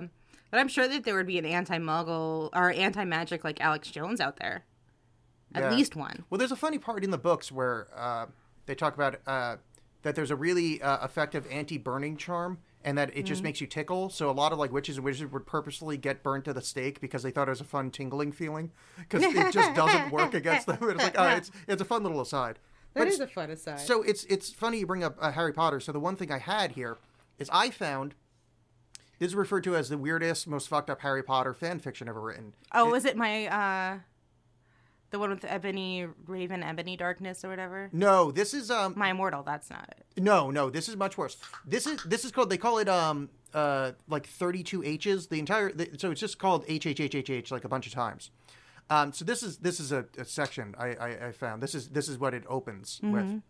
but 0.49 0.59
I'm 0.59 0.67
sure 0.67 0.87
that 0.87 1.03
there 1.03 1.15
would 1.15 1.27
be 1.27 1.37
an 1.37 1.45
anti-Muggle 1.45 2.49
or 2.53 2.71
anti-magic 2.71 3.43
like 3.43 3.61
Alex 3.61 3.89
Jones 3.91 4.19
out 4.19 4.37
there. 4.37 4.63
At 5.53 5.63
Yeah. 5.63 5.71
least 5.75 5.95
one. 5.95 6.23
Well, 6.29 6.37
there's 6.39 6.51
a 6.51 6.55
funny 6.55 6.77
part 6.77 7.03
in 7.03 7.11
the 7.11 7.17
books 7.17 7.51
where 7.51 7.87
uh, 7.95 8.27
they 8.65 8.75
talk 8.75 8.95
about 8.95 9.19
uh, 9.27 9.57
that 10.03 10.15
there's 10.15 10.31
a 10.31 10.35
really 10.35 10.81
uh, 10.81 11.03
effective 11.05 11.45
anti-burning 11.51 12.17
charm, 12.17 12.57
and 12.83 12.97
that 12.97 13.15
it 13.15 13.23
just 13.23 13.43
makes 13.43 13.61
you 13.61 13.67
tickle. 13.67 14.09
So 14.09 14.29
a 14.29 14.31
lot 14.31 14.51
of 14.51 14.59
like 14.59 14.71
witches 14.71 14.97
and 14.97 15.05
wizards 15.05 15.31
would 15.31 15.45
purposely 15.45 15.97
get 15.97 16.23
burnt 16.23 16.45
to 16.45 16.53
the 16.53 16.61
stake 16.61 16.99
because 17.01 17.23
they 17.23 17.31
thought 17.31 17.47
it 17.47 17.51
was 17.51 17.61
a 17.61 17.65
fun 17.65 17.91
tingling 17.91 18.31
feeling 18.31 18.71
because 18.97 19.23
it 19.23 19.51
just 19.53 19.75
doesn't 19.75 20.11
work 20.11 20.33
against 20.33 20.67
them. 20.67 20.77
It's 20.81 21.03
like, 21.03 21.15
oh, 21.17 21.27
it's 21.29 21.51
it's 21.67 21.81
a 21.81 21.85
fun 21.85 22.03
little 22.03 22.21
aside. 22.21 22.59
That 22.93 23.07
is 23.07 23.15
it's- 23.15 23.29
a 23.29 23.33
fun 23.33 23.49
aside. 23.51 23.79
so 23.79 24.01
it's 24.03 24.23
it's 24.25 24.51
funny 24.51 24.79
you 24.79 24.87
bring 24.87 25.03
up 25.03 25.17
uh, 25.21 25.31
Harry 25.31 25.53
Potter. 25.53 25.79
So 25.79 25.91
the 25.91 25.99
one 25.99 26.15
thing 26.15 26.31
I 26.31 26.39
had 26.39 26.71
here 26.71 26.97
is 27.37 27.49
I 27.53 27.69
found 27.69 28.15
this 29.19 29.27
is 29.29 29.35
referred 29.35 29.63
to 29.65 29.75
as 29.75 29.89
the 29.89 29.97
weirdest, 29.99 30.47
most 30.47 30.67
fucked 30.67 30.89
up 30.89 31.01
Harry 31.01 31.21
Potter 31.23 31.53
fan 31.53 31.79
fiction 31.79 32.07
ever 32.09 32.19
written. 32.19 32.53
oh, 32.73 32.89
was 32.89 33.05
it 33.05 33.15
my 33.15 33.45
uh, 33.45 33.99
the 35.11 35.19
one 35.19 35.29
with 35.29 35.45
Ebony 35.45 36.07
Raven, 36.25 36.63
Ebony 36.63 36.97
Darkness 36.97 37.45
or 37.45 37.49
whatever? 37.49 37.89
No, 37.93 38.31
this 38.31 38.53
is 38.53 38.71
um 38.71 38.93
My 38.97 39.11
Immortal. 39.11 39.43
That's 39.43 39.69
not 39.69 39.93
it. 39.97 40.21
No, 40.21 40.49
no, 40.49 40.69
this 40.69 40.89
is 40.89 40.95
much 40.95 41.17
worse. 41.17 41.37
This 41.65 41.85
is 41.85 42.01
this 42.03 42.25
is 42.25 42.31
called 42.31 42.49
they 42.49 42.57
call 42.57 42.79
it 42.79 42.89
um 42.89 43.29
uh 43.53 43.91
like 44.07 44.25
32 44.25 44.83
H's. 44.83 45.27
The 45.27 45.39
entire 45.39 45.71
the, 45.71 45.89
so 45.97 46.11
it's 46.11 46.19
just 46.21 46.39
called 46.39 46.65
H 46.67 46.85
H 46.85 46.99
H 46.99 47.15
H 47.15 47.29
H 47.29 47.51
like 47.51 47.63
a 47.65 47.69
bunch 47.69 47.85
of 47.85 47.93
times. 47.93 48.31
Um 48.89 49.13
so 49.13 49.23
this 49.25 49.43
is 49.43 49.57
this 49.57 49.79
is 49.79 49.91
a, 49.91 50.05
a 50.17 50.25
section 50.25 50.73
I, 50.77 50.87
I 50.95 51.27
I 51.27 51.31
found. 51.31 51.61
This 51.61 51.75
is 51.75 51.89
this 51.89 52.09
is 52.09 52.17
what 52.17 52.33
it 52.33 52.43
opens 52.47 52.99
with. 53.03 53.41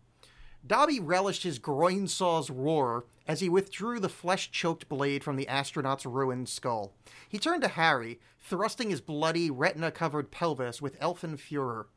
Dobby 0.64 1.00
relished 1.00 1.42
his 1.42 1.58
groin 1.58 2.06
saw's 2.06 2.48
roar 2.48 3.04
as 3.26 3.40
he 3.40 3.48
withdrew 3.48 3.98
the 3.98 4.08
flesh 4.08 4.50
choked 4.50 4.88
blade 4.88 5.24
from 5.24 5.36
the 5.36 5.48
astronaut's 5.48 6.06
ruined 6.06 6.48
skull. 6.48 6.92
He 7.28 7.38
turned 7.38 7.62
to 7.62 7.68
Harry, 7.68 8.20
thrusting 8.40 8.90
his 8.90 9.00
bloody, 9.00 9.50
retina 9.50 9.90
covered 9.90 10.30
pelvis 10.30 10.80
with 10.80 10.96
elfin 11.00 11.36
furor. 11.36 11.88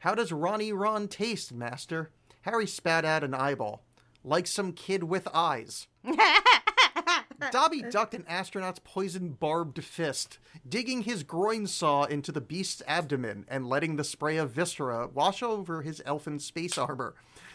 How 0.00 0.14
does 0.14 0.32
Ronnie 0.32 0.72
Ron 0.72 1.08
taste, 1.08 1.52
Master? 1.52 2.10
Harry 2.42 2.66
spat 2.66 3.04
out 3.04 3.22
an 3.22 3.34
eyeball. 3.34 3.84
Like 4.24 4.46
some 4.46 4.72
kid 4.72 5.04
with 5.04 5.28
eyes. 5.32 5.86
Dobby 7.50 7.82
ducked 7.82 8.14
an 8.14 8.24
astronaut's 8.28 8.80
poison 8.84 9.30
barbed 9.30 9.82
fist, 9.82 10.38
digging 10.68 11.02
his 11.02 11.22
groin 11.22 11.66
saw 11.66 12.04
into 12.04 12.32
the 12.32 12.40
beast's 12.40 12.82
abdomen 12.86 13.46
and 13.48 13.66
letting 13.66 13.96
the 13.96 14.04
spray 14.04 14.36
of 14.36 14.50
viscera 14.50 15.08
wash 15.08 15.42
over 15.42 15.82
his 15.82 16.02
elfin 16.04 16.38
space 16.38 16.76
armor. 16.76 17.14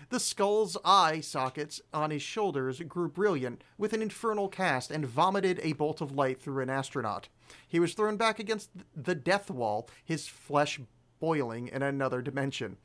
The 0.10 0.20
skull's 0.20 0.78
eye 0.86 1.20
sockets 1.22 1.82
on 1.94 2.12
his 2.12 2.22
shoulders 2.22 2.80
grew 2.82 3.10
brilliant 3.10 3.64
with 3.78 3.94
an 3.94 4.02
infernal 4.02 4.48
cast 4.48 4.92
and 4.92 5.06
vomited 5.06 5.60
a 5.64 5.74
bolt 5.74 6.02
of 6.02 6.12
light 6.12 6.42
through 6.42 6.62
an 6.62 6.70
astronaut. 6.70 7.28
He 7.68 7.80
was 7.80 7.94
thrown 7.94 8.18
back 8.18 8.40
against 8.40 8.70
the 8.96 9.16
death 9.16 9.50
wall, 9.50 9.90
his 10.04 10.28
flesh 10.28 10.80
boiling 11.20 11.68
in 11.70 11.82
another 11.82 12.22
dimension. 12.22 12.78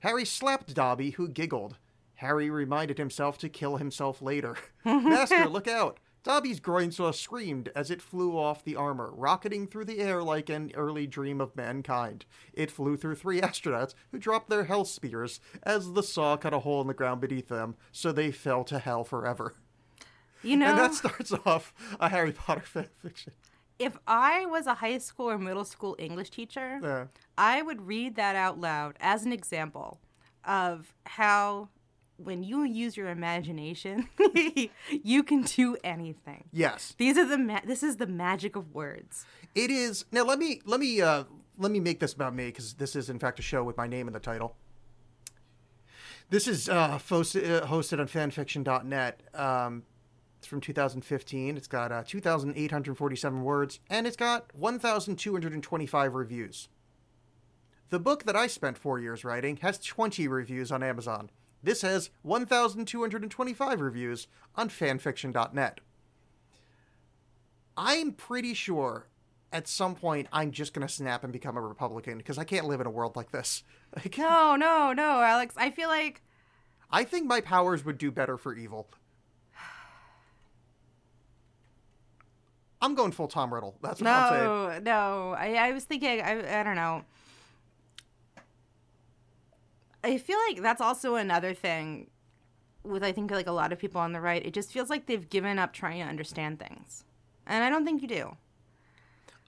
Harry 0.00 0.24
slapped 0.24 0.74
Dobby, 0.74 1.10
who 1.10 1.28
giggled. 1.28 1.76
Harry 2.16 2.50
reminded 2.50 2.98
himself 2.98 3.38
to 3.38 3.48
kill 3.48 3.76
himself 3.76 4.20
later. 4.20 4.56
Master, 4.84 5.48
look 5.48 5.68
out! 5.68 5.98
Dobby's 6.24 6.60
groin 6.60 6.90
saw 6.90 7.10
screamed 7.10 7.70
as 7.74 7.90
it 7.90 8.02
flew 8.02 8.36
off 8.38 8.64
the 8.64 8.76
armor, 8.76 9.10
rocketing 9.14 9.66
through 9.66 9.86
the 9.86 10.00
air 10.00 10.22
like 10.22 10.48
an 10.48 10.72
early 10.74 11.06
dream 11.06 11.40
of 11.40 11.54
mankind. 11.56 12.24
It 12.52 12.70
flew 12.70 12.96
through 12.96 13.14
three 13.14 13.40
astronauts, 13.42 13.94
who 14.10 14.18
dropped 14.18 14.50
their 14.50 14.64
hell 14.64 14.84
spears 14.84 15.40
as 15.62 15.92
the 15.92 16.02
saw 16.02 16.36
cut 16.36 16.52
a 16.52 16.58
hole 16.60 16.80
in 16.80 16.86
the 16.88 16.94
ground 16.94 17.20
beneath 17.20 17.48
them, 17.48 17.76
so 17.92 18.12
they 18.12 18.30
fell 18.30 18.64
to 18.64 18.78
hell 18.78 19.04
forever. 19.04 19.54
You 20.42 20.56
know, 20.56 20.66
And 20.66 20.78
that 20.78 20.94
starts 20.94 21.32
off 21.46 21.72
a 21.98 22.08
Harry 22.08 22.32
Potter 22.32 22.64
fanfiction. 22.74 23.30
if 23.78 23.96
I 24.06 24.44
was 24.46 24.66
a 24.66 24.74
high 24.74 24.98
school 24.98 25.30
or 25.30 25.38
middle 25.38 25.64
school 25.64 25.96
English 25.98 26.30
teacher, 26.30 26.78
Yeah. 26.82 27.06
I 27.36 27.62
would 27.62 27.86
read 27.86 28.16
that 28.16 28.36
out 28.36 28.60
loud 28.60 28.96
as 29.00 29.24
an 29.24 29.32
example 29.32 29.98
of 30.44 30.94
how 31.06 31.68
when 32.18 32.42
you 32.42 32.64
use 32.64 32.96
your 32.96 33.08
imagination, 33.08 34.08
you 34.90 35.22
can 35.22 35.42
do 35.42 35.76
anything. 35.82 36.44
Yes. 36.52 36.94
These 36.98 37.16
are 37.16 37.24
the 37.24 37.38
ma- 37.38 37.60
this 37.64 37.82
is 37.82 37.96
the 37.96 38.06
magic 38.06 38.56
of 38.56 38.74
words. 38.74 39.24
It 39.54 39.70
is 39.70 40.04
now. 40.12 40.24
Let 40.24 40.38
me 40.38 40.60
let 40.64 40.80
me 40.80 41.00
uh, 41.00 41.24
let 41.56 41.72
me 41.72 41.80
make 41.80 42.00
this 42.00 42.12
about 42.12 42.34
me 42.34 42.46
because 42.46 42.74
this 42.74 42.96
is 42.96 43.08
in 43.08 43.18
fact 43.18 43.38
a 43.38 43.42
show 43.42 43.62
with 43.62 43.76
my 43.76 43.86
name 43.86 44.06
in 44.08 44.12
the 44.12 44.20
title. 44.20 44.56
This 46.30 46.46
is 46.46 46.68
uh, 46.68 46.98
hosted, 47.08 47.62
uh, 47.62 47.66
hosted 47.66 48.00
on 48.00 48.06
fanfiction.net. 48.06 49.22
Um, 49.32 49.84
it's 50.38 50.46
from 50.46 50.60
2015. 50.60 51.56
It's 51.56 51.66
got 51.66 51.90
uh, 51.90 52.02
2,847 52.06 53.42
words 53.42 53.80
and 53.88 54.06
it's 54.06 54.16
got 54.16 54.54
1,225 54.54 56.14
reviews. 56.14 56.68
The 57.88 57.98
book 57.98 58.24
that 58.24 58.36
I 58.36 58.46
spent 58.46 58.76
four 58.76 58.98
years 58.98 59.24
writing 59.24 59.56
has 59.62 59.78
20 59.78 60.28
reviews 60.28 60.70
on 60.70 60.82
Amazon. 60.82 61.30
This 61.62 61.82
has 61.82 62.10
1,225 62.22 63.80
reviews 63.80 64.26
on 64.54 64.68
fanfiction.net. 64.68 65.80
I'm 67.76 68.12
pretty 68.12 68.54
sure 68.54 69.06
at 69.52 69.66
some 69.68 69.94
point 69.94 70.28
I'm 70.32 70.50
just 70.50 70.74
going 70.74 70.86
to 70.86 70.92
snap 70.92 71.24
and 71.24 71.32
become 71.32 71.56
a 71.56 71.60
Republican 71.60 72.18
because 72.18 72.38
I 72.38 72.44
can't 72.44 72.66
live 72.66 72.80
in 72.80 72.86
a 72.86 72.90
world 72.90 73.16
like 73.16 73.30
this. 73.32 73.62
No, 74.18 74.56
no, 74.56 74.92
no, 74.92 75.20
Alex. 75.22 75.54
I 75.56 75.70
feel 75.70 75.88
like 75.88 76.20
I 76.90 77.04
think 77.04 77.26
my 77.26 77.40
powers 77.40 77.84
would 77.84 77.96
do 77.98 78.10
better 78.10 78.36
for 78.36 78.54
evil. 78.54 78.86
I'm 82.82 82.94
going 82.94 83.12
full 83.12 83.28
Tom 83.28 83.52
Riddle. 83.54 83.76
That's 83.82 84.00
what 84.00 84.08
I'm 84.10 84.32
saying. 84.32 84.44
no, 84.84 85.30
no. 85.30 85.34
I, 85.38 85.54
I 85.54 85.72
was 85.72 85.84
thinking. 85.84 86.20
I, 86.20 86.60
I 86.60 86.62
don't 86.62 86.76
know. 86.76 87.04
I 90.08 90.18
feel 90.18 90.38
like 90.48 90.62
that's 90.62 90.80
also 90.80 91.16
another 91.16 91.52
thing 91.54 92.10
with 92.82 93.02
I 93.04 93.12
think 93.12 93.30
like 93.30 93.46
a 93.46 93.52
lot 93.52 93.72
of 93.72 93.78
people 93.78 94.00
on 94.00 94.12
the 94.12 94.20
right. 94.20 94.44
It 94.44 94.54
just 94.54 94.72
feels 94.72 94.88
like 94.88 95.06
they've 95.06 95.28
given 95.28 95.58
up 95.58 95.72
trying 95.72 96.00
to 96.00 96.08
understand 96.08 96.58
things, 96.58 97.04
and 97.46 97.62
I 97.62 97.68
don't 97.70 97.84
think 97.84 98.02
you 98.02 98.08
do. 98.08 98.36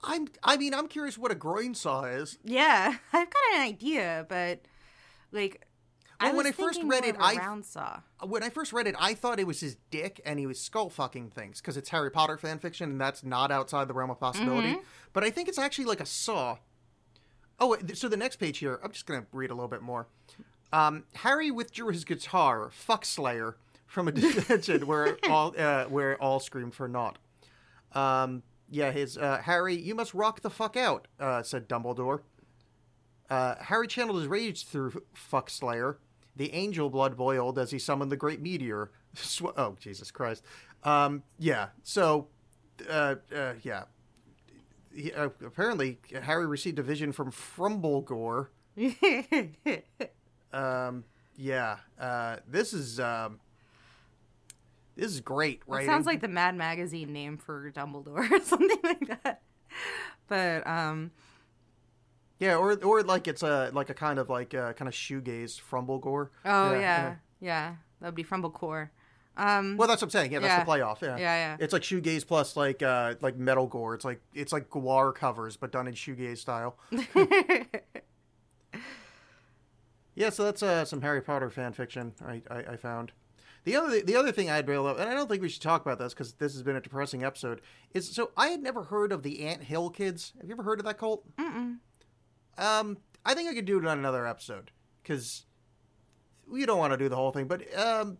I'm. 0.03 0.27
I 0.43 0.57
mean, 0.57 0.73
I'm 0.73 0.87
curious 0.87 1.17
what 1.17 1.31
a 1.31 1.35
groin 1.35 1.73
saw 1.73 2.03
is. 2.03 2.37
Yeah, 2.43 2.95
I've 3.13 3.29
got 3.29 3.55
an 3.55 3.61
idea, 3.61 4.25
but 4.29 4.61
like, 5.31 5.65
I 6.19 6.27
Well, 6.27 6.37
when 6.37 6.47
I 6.47 6.51
first 6.51 6.81
read 6.83 7.05
it, 7.05 7.15
I 7.19 7.33
a 7.33 7.35
I- 7.35 7.39
round 7.39 7.65
saw. 7.65 8.01
When 8.23 8.43
I 8.43 8.49
first 8.49 8.71
read 8.71 8.85
it, 8.85 8.95
I 8.99 9.15
thought 9.15 9.39
it 9.39 9.47
was 9.47 9.59
his 9.61 9.77
dick 9.89 10.21
and 10.23 10.37
he 10.37 10.45
was 10.45 10.59
skull 10.59 10.89
fucking 10.91 11.31
things 11.31 11.59
because 11.59 11.75
it's 11.75 11.89
Harry 11.89 12.11
Potter 12.11 12.37
fan 12.37 12.59
fiction 12.59 12.91
and 12.91 13.01
that's 13.01 13.23
not 13.23 13.51
outside 13.51 13.87
the 13.87 13.95
realm 13.95 14.11
of 14.11 14.19
possibility. 14.19 14.73
Mm-hmm. 14.73 14.81
But 15.13 15.23
I 15.23 15.31
think 15.31 15.49
it's 15.49 15.57
actually 15.57 15.85
like 15.85 16.01
a 16.01 16.05
saw. 16.05 16.57
Oh, 17.63 17.77
so 17.93 18.09
the 18.09 18.17
next 18.17 18.37
page 18.37 18.57
here, 18.57 18.79
I'm 18.83 18.91
just 18.91 19.05
gonna 19.05 19.25
read 19.31 19.51
a 19.51 19.53
little 19.53 19.69
bit 19.69 19.83
more. 19.83 20.07
Um, 20.73 21.03
Harry 21.13 21.51
withdrew 21.51 21.89
his 21.91 22.03
guitar, 22.03 22.69
fuck 22.71 23.05
Slayer, 23.05 23.55
from 23.85 24.07
a 24.07 24.11
dimension 24.13 24.87
where 24.87 25.17
all 25.29 25.53
uh, 25.57 25.85
where 25.85 26.21
all 26.21 26.39
screamed 26.39 26.73
for 26.73 26.87
naught. 26.87 27.19
Um, 27.93 28.41
yeah, 28.67 28.91
his 28.91 29.15
uh, 29.17 29.41
Harry, 29.43 29.75
you 29.75 29.93
must 29.93 30.13
rock 30.15 30.41
the 30.41 30.49
fuck 30.49 30.75
out," 30.75 31.07
uh, 31.19 31.43
said 31.43 31.69
Dumbledore. 31.69 32.21
Uh, 33.29 33.55
Harry 33.61 33.87
channeled 33.87 34.17
his 34.17 34.27
rage 34.27 34.65
through 34.65 35.03
fuck 35.13 35.49
Slayer. 35.49 35.99
The 36.35 36.53
angel 36.53 36.89
blood 36.89 37.15
boiled 37.15 37.59
as 37.59 37.71
he 37.71 37.77
summoned 37.79 38.11
the 38.11 38.17
great 38.17 38.41
meteor. 38.41 38.91
Oh, 39.57 39.75
Jesus 39.77 40.09
Christ! 40.09 40.43
Um, 40.83 41.23
yeah, 41.37 41.67
so, 41.83 42.27
uh, 42.89 43.15
uh, 43.35 43.53
yeah. 43.61 43.83
He, 44.93 45.11
uh, 45.13 45.29
apparently, 45.45 45.99
Harry 46.23 46.45
received 46.45 46.79
a 46.79 46.83
vision 46.83 47.11
from 47.11 47.31
Frumblegore. 47.31 48.47
Um, 50.53 51.05
yeah. 51.37 51.77
Uh, 51.99 52.37
this 52.47 52.73
is 52.73 52.99
um, 52.99 53.39
this 54.97 55.11
is 55.11 55.21
great, 55.21 55.61
It 55.65 55.71
right? 55.71 55.85
sounds 55.85 56.05
like 56.05 56.19
the 56.19 56.27
Mad 56.27 56.55
Magazine 56.57 57.13
name 57.13 57.37
for 57.37 57.71
Dumbledore 57.71 58.29
or 58.29 58.39
something 58.43 58.77
like 58.83 59.23
that. 59.23 59.41
But 60.27 60.67
um, 60.67 61.11
yeah, 62.39 62.57
or 62.57 62.73
or 62.83 63.01
like 63.03 63.27
it's 63.29 63.43
a 63.43 63.71
like 63.73 63.89
a 63.89 63.93
kind 63.93 64.19
of 64.19 64.29
like 64.29 64.53
uh, 64.53 64.73
kind 64.73 64.89
of 64.89 64.93
shoegaze 64.93 65.57
Frumblegore. 65.61 66.29
oh 66.43 66.73
yeah, 66.73 67.15
yeah, 67.39 67.75
that 68.01 68.07
would 68.07 68.15
be 68.15 68.23
Frumblecore. 68.25 68.89
Um, 69.37 69.77
Well, 69.77 69.87
that's 69.87 70.01
what 70.01 70.07
I'm 70.07 70.11
saying. 70.11 70.31
Yeah, 70.33 70.39
that's 70.39 70.51
Yeah. 70.51 70.63
the 70.63 70.71
playoff. 70.71 71.01
Yeah, 71.01 71.17
Yeah, 71.17 71.35
yeah. 71.35 71.57
It's 71.59 71.73
like 71.73 71.81
shoegaze 71.83 72.27
plus 72.27 72.55
like 72.57 72.83
uh 72.83 73.15
like 73.21 73.37
metalcore. 73.37 73.95
It's 73.95 74.05
like 74.05 74.21
it's 74.33 74.51
like 74.53 74.69
Gwar 74.69 75.13
covers, 75.15 75.55
but 75.57 75.71
done 75.71 75.87
in 75.87 75.93
shoegaze 75.93 76.37
style. 76.39 76.77
yeah, 80.15 80.29
so 80.29 80.43
that's 80.43 80.61
uh 80.61 80.85
some 80.85 81.01
Harry 81.01 81.21
Potter 81.21 81.49
fan 81.49 81.73
fiction 81.73 82.13
I, 82.25 82.41
I, 82.49 82.57
I 82.71 82.75
found. 82.75 83.11
The 83.63 83.75
other 83.75 84.01
the 84.01 84.15
other 84.15 84.31
thing 84.31 84.49
I'd 84.49 84.67
really 84.67 84.83
love, 84.83 84.99
and 84.99 85.09
I 85.09 85.13
don't 85.13 85.29
think 85.29 85.41
we 85.41 85.49
should 85.49 85.61
talk 85.61 85.81
about 85.85 85.99
this 85.99 86.13
because 86.13 86.33
this 86.33 86.53
has 86.53 86.63
been 86.63 86.75
a 86.75 86.81
depressing 86.81 87.23
episode, 87.23 87.61
is 87.93 88.09
so 88.13 88.31
I 88.35 88.47
had 88.47 88.61
never 88.61 88.83
heard 88.83 89.11
of 89.11 89.23
the 89.23 89.45
Ant 89.45 89.63
Hill 89.63 89.89
kids. 89.91 90.33
Have 90.41 90.49
you 90.49 90.55
ever 90.55 90.63
heard 90.63 90.79
of 90.79 90.85
that 90.85 90.97
cult? 90.97 91.23
Mm-mm. 91.37 91.77
Um, 92.57 92.97
I 93.25 93.33
think 93.33 93.49
I 93.49 93.53
could 93.53 93.65
do 93.65 93.77
it 93.77 93.85
on 93.85 93.97
another 93.99 94.25
episode 94.27 94.71
because 95.03 95.45
we 96.47 96.65
don't 96.65 96.79
want 96.79 96.91
to 96.93 96.97
do 96.97 97.07
the 97.07 97.15
whole 97.15 97.31
thing, 97.31 97.47
but 97.47 97.61
um, 97.79 98.17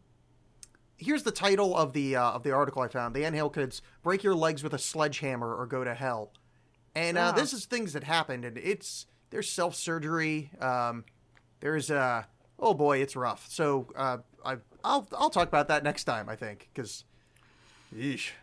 here's 1.02 1.24
the 1.24 1.32
title 1.32 1.76
of 1.76 1.92
the 1.94 2.16
uh, 2.16 2.32
of 2.32 2.44
the 2.44 2.52
article 2.52 2.82
I 2.82 2.88
found: 2.88 3.14
"The 3.16 3.26
Ant 3.26 3.36
Hill 3.36 3.50
kids 3.50 3.82
break 4.04 4.24
your 4.24 4.36
legs 4.36 4.64
with 4.64 4.74
a 4.74 4.78
sledgehammer 4.80 5.54
or 5.54 5.66
go 5.66 5.84
to 5.84 5.94
hell." 5.94 6.32
And 6.96 7.18
uh, 7.18 7.32
this 7.34 7.54
is 7.54 7.66
things 7.66 7.94
that 7.94 8.04
happened, 8.04 8.46
and 8.46 8.58
it's 8.58 9.06
there's 9.30 9.50
self 9.50 9.76
surgery. 9.76 10.52
Um, 10.60 11.04
there's 11.60 11.92
uh 11.92 12.24
oh 12.60 12.74
boy, 12.74 13.00
it's 13.00 13.16
rough. 13.16 13.48
So 13.50 13.88
uh, 13.96 14.18
I 14.46 14.58
I'll 14.84 15.08
I'll 15.18 15.30
talk 15.30 15.48
about 15.48 15.68
that 15.70 15.84
next 15.84 16.06
time. 16.06 16.30
I 16.30 16.36
think 16.36 16.70
because. 16.74 17.04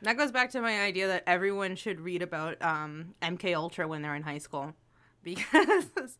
That 0.03 0.19
goes 0.19 0.31
back 0.31 0.51
to 0.51 0.61
my 0.61 0.83
idea 0.83 1.07
that 1.09 1.23
everyone 1.27 1.75
should 1.75 2.01
read 2.01 2.21
about 2.21 2.61
um, 2.61 3.15
MK 3.23 3.55
Ultra 3.57 3.89
when 3.89 4.03
they're 4.03 4.15
in 4.15 4.23
high 4.23 4.37
school, 4.37 4.75
because 5.25 6.19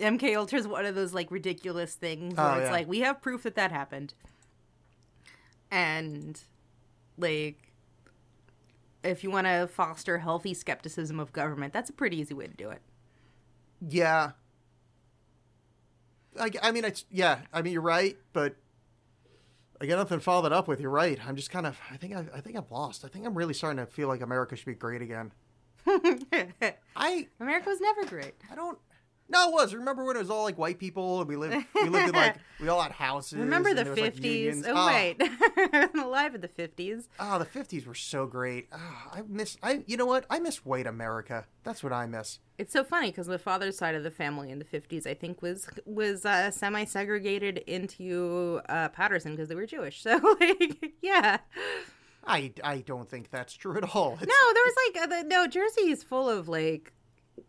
MK 0.00 0.34
Ultra 0.34 0.58
is 0.60 0.66
one 0.66 0.86
of 0.86 0.94
those 0.94 1.12
like 1.12 1.30
ridiculous 1.30 1.94
things 1.94 2.34
where 2.38 2.46
Oh, 2.46 2.54
it's 2.54 2.64
yeah. 2.68 2.72
like 2.72 2.88
we 2.88 3.00
have 3.00 3.20
proof 3.20 3.42
that 3.42 3.54
that 3.56 3.70
happened, 3.70 4.14
and 5.74 6.40
like 7.18 7.72
if 9.02 9.24
you 9.24 9.30
want 9.30 9.46
to 9.46 9.66
foster 9.66 10.18
healthy 10.18 10.54
skepticism 10.54 11.18
of 11.20 11.32
government, 11.32 11.72
that's 11.72 11.90
a 11.90 11.92
pretty 11.92 12.18
easy 12.18 12.32
way 12.32 12.46
to 12.46 12.54
do 12.54 12.70
it. 12.70 12.80
Yeah. 13.86 14.30
I, 16.40 16.50
I 16.62 16.70
mean, 16.70 16.84
it's 16.84 17.04
yeah. 17.10 17.40
I 17.52 17.60
mean, 17.60 17.72
you're 17.72 17.82
right, 17.82 18.16
but 18.32 18.56
I 19.80 19.86
got 19.86 19.98
nothing 19.98 20.18
to 20.18 20.24
follow 20.24 20.42
that 20.42 20.52
up 20.52 20.68
with. 20.68 20.80
You're 20.80 20.90
right. 20.90 21.18
I'm 21.26 21.36
just 21.36 21.50
kind 21.50 21.66
of. 21.66 21.78
I 21.90 21.96
think 21.96 22.14
I, 22.16 22.24
I 22.34 22.40
think 22.40 22.56
I've 22.56 22.70
lost. 22.70 23.04
I 23.04 23.08
think 23.08 23.26
I'm 23.26 23.34
really 23.34 23.54
starting 23.54 23.84
to 23.84 23.90
feel 23.90 24.08
like 24.08 24.20
America 24.20 24.56
should 24.56 24.66
be 24.66 24.74
great 24.74 25.02
again. 25.02 25.32
I 26.96 27.28
America 27.40 27.68
was 27.68 27.80
never 27.80 28.04
great. 28.06 28.34
I 28.50 28.54
don't. 28.54 28.78
No, 29.28 29.48
it 29.48 29.52
was. 29.52 29.74
Remember 29.74 30.04
when 30.04 30.16
it 30.16 30.18
was 30.20 30.30
all 30.30 30.44
like 30.44 30.58
white 30.58 30.78
people 30.78 31.20
and 31.20 31.28
we 31.28 31.36
lived 31.36 31.56
we 31.74 31.88
lived 31.88 32.08
in 32.10 32.14
like 32.14 32.36
we 32.60 32.68
all 32.68 32.80
had 32.82 32.92
houses. 32.92 33.38
Remember 33.38 33.72
the 33.72 33.84
was, 33.88 33.98
like, 33.98 34.12
fifties? 34.12 34.64
oh 34.66 34.72
Ah. 34.76 34.86
wait, 34.88 35.16
I'm 35.72 35.98
alive 35.98 36.34
in 36.34 36.40
the 36.42 36.48
fifties. 36.48 37.08
Oh, 37.18 37.38
the 37.38 37.44
fifties 37.46 37.86
were 37.86 37.94
so 37.94 38.26
great. 38.26 38.68
Ah, 38.72 39.10
I 39.12 39.22
miss. 39.26 39.56
I 39.62 39.82
you 39.86 39.96
know 39.96 40.06
what? 40.06 40.26
I 40.28 40.38
miss 40.40 40.64
white 40.64 40.86
America. 40.86 41.46
That's 41.62 41.82
what 41.82 41.92
I 41.92 42.06
miss. 42.06 42.38
It's 42.58 42.72
so 42.72 42.84
funny 42.84 43.10
because 43.10 43.26
the 43.26 43.38
father's 43.38 43.78
side 43.78 43.94
of 43.94 44.02
the 44.04 44.10
family 44.10 44.50
in 44.50 44.58
the 44.58 44.64
fifties, 44.64 45.06
I 45.06 45.14
think, 45.14 45.40
was 45.42 45.68
was 45.86 46.24
uh, 46.26 46.50
semi 46.50 46.84
segregated 46.84 47.58
into 47.66 48.60
uh, 48.68 48.90
Paterson 48.90 49.32
because 49.32 49.48
they 49.48 49.54
were 49.54 49.66
Jewish. 49.66 50.02
So 50.02 50.36
like, 50.38 50.92
yeah, 51.02 51.38
I 52.26 52.52
I 52.62 52.78
don't 52.80 53.08
think 53.08 53.30
that's 53.30 53.54
true 53.54 53.76
at 53.76 53.94
all. 53.94 54.12
It's- 54.20 54.26
no, 54.26 54.52
there 54.52 54.64
was 54.64 54.74
like 54.86 55.02
uh, 55.02 55.22
the, 55.22 55.28
no 55.28 55.46
Jersey 55.46 55.90
is 55.90 56.02
full 56.02 56.28
of 56.28 56.46
like 56.48 56.92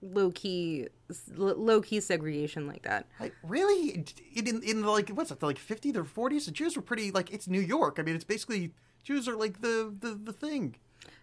low 0.02 0.32
key 0.32 0.88
low 1.36 1.82
key 1.82 2.00
segregation 2.00 2.68
like 2.68 2.84
that. 2.84 3.08
I, 3.20 3.32
really? 3.44 3.90
In, 3.92 4.48
in 4.48 4.64
in 4.64 4.84
like 4.84 5.10
what's 5.10 5.32
it? 5.32 5.42
Like 5.42 5.58
fifties 5.58 5.96
or 5.96 6.04
forties? 6.04 6.46
The 6.46 6.52
Jews 6.52 6.76
were 6.76 6.82
pretty 6.82 7.12
like 7.12 7.32
it's 7.32 7.48
New 7.48 7.62
York. 7.62 7.98
I 8.00 8.04
mean, 8.04 8.16
it's 8.16 8.24
basically 8.24 8.74
Jews 9.04 9.28
are 9.28 9.36
like 9.36 9.62
the 9.62 9.94
the, 10.00 10.16
the 10.16 10.34
thing. 10.34 10.76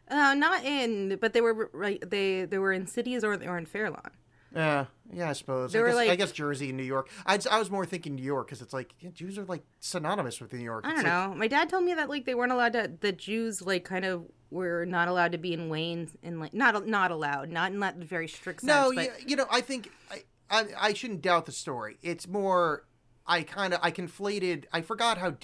Uh, 0.08 0.34
not 0.34 0.64
in, 0.64 1.16
but 1.20 1.32
they 1.32 1.40
were 1.40 1.70
right. 1.72 2.02
They 2.08 2.44
they 2.44 2.58
were 2.58 2.72
in 2.72 2.86
cities 2.86 3.24
or 3.24 3.36
they 3.36 3.48
were 3.48 3.58
in 3.58 3.66
Fairlawn. 3.66 4.10
Yeah, 4.54 4.86
yeah, 5.12 5.30
I 5.30 5.32
suppose. 5.32 5.74
I 5.74 5.78
guess, 5.80 5.96
I 5.96 6.16
guess 6.16 6.32
Jersey 6.32 6.68
and 6.68 6.76
New 6.76 6.82
York. 6.84 7.08
I, 7.26 7.38
I 7.50 7.58
was 7.58 7.70
more 7.70 7.86
thinking 7.86 8.14
New 8.14 8.22
York 8.22 8.46
because 8.48 8.62
it's 8.62 8.72
like 8.72 8.94
yeah, 9.00 9.10
Jews 9.10 9.38
are 9.38 9.44
like 9.44 9.64
synonymous 9.80 10.40
with 10.40 10.52
New 10.52 10.58
York. 10.60 10.84
I 10.86 10.88
don't 10.94 10.96
like- 10.98 11.06
know. 11.06 11.34
My 11.34 11.48
dad 11.48 11.68
told 11.68 11.84
me 11.84 11.94
that 11.94 12.08
like 12.08 12.24
they 12.24 12.34
weren't 12.34 12.52
allowed 12.52 12.72
to. 12.74 12.90
The 13.00 13.12
Jews 13.12 13.62
like 13.62 13.84
kind 13.84 14.04
of 14.04 14.26
were 14.50 14.84
not 14.84 15.08
allowed 15.08 15.32
to 15.32 15.38
be 15.38 15.54
in 15.54 15.68
Wayne 15.68 16.10
and 16.22 16.38
like 16.38 16.52
not 16.54 16.86
not 16.86 17.10
allowed, 17.10 17.50
not 17.50 17.72
in 17.72 17.80
that 17.80 17.96
very 17.96 18.28
strict 18.28 18.60
sense. 18.60 18.68
No, 18.68 18.92
but 18.94 19.04
yeah, 19.04 19.10
you 19.26 19.36
know, 19.36 19.46
I 19.50 19.60
think 19.62 19.90
I, 20.10 20.22
I 20.50 20.66
I 20.80 20.92
shouldn't 20.92 21.22
doubt 21.22 21.46
the 21.46 21.52
story. 21.52 21.98
It's 22.02 22.28
more 22.28 22.84
I 23.26 23.42
kind 23.42 23.72
of 23.72 23.80
I 23.82 23.90
conflated. 23.90 24.64
I 24.72 24.82
forgot 24.82 25.18
how 25.18 25.36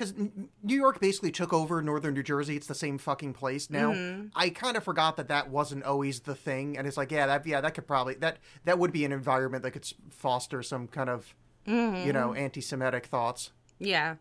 because 0.00 0.14
New 0.62 0.76
York 0.76 0.98
basically 0.98 1.30
took 1.30 1.52
over 1.52 1.82
northern 1.82 2.14
New 2.14 2.22
Jersey. 2.22 2.56
It's 2.56 2.66
the 2.66 2.74
same 2.74 2.96
fucking 2.96 3.34
place 3.34 3.68
now. 3.68 3.92
Mm-hmm. 3.92 4.28
I 4.34 4.48
kind 4.48 4.78
of 4.78 4.82
forgot 4.82 5.18
that 5.18 5.28
that 5.28 5.50
wasn't 5.50 5.84
always 5.84 6.20
the 6.20 6.34
thing, 6.34 6.78
and 6.78 6.86
it's 6.86 6.96
like, 6.96 7.10
yeah, 7.12 7.26
that 7.26 7.46
yeah, 7.46 7.60
that 7.60 7.74
could 7.74 7.86
probably 7.86 8.14
that 8.14 8.38
that 8.64 8.78
would 8.78 8.92
be 8.92 9.04
an 9.04 9.12
environment 9.12 9.62
that 9.62 9.72
could 9.72 9.86
foster 10.10 10.62
some 10.62 10.88
kind 10.88 11.10
of 11.10 11.34
Mm-hmm. 11.68 12.06
you 12.06 12.12
know 12.14 12.32
anti-Semitic 12.32 13.04
thoughts. 13.04 13.50
Yeah, 13.78 14.14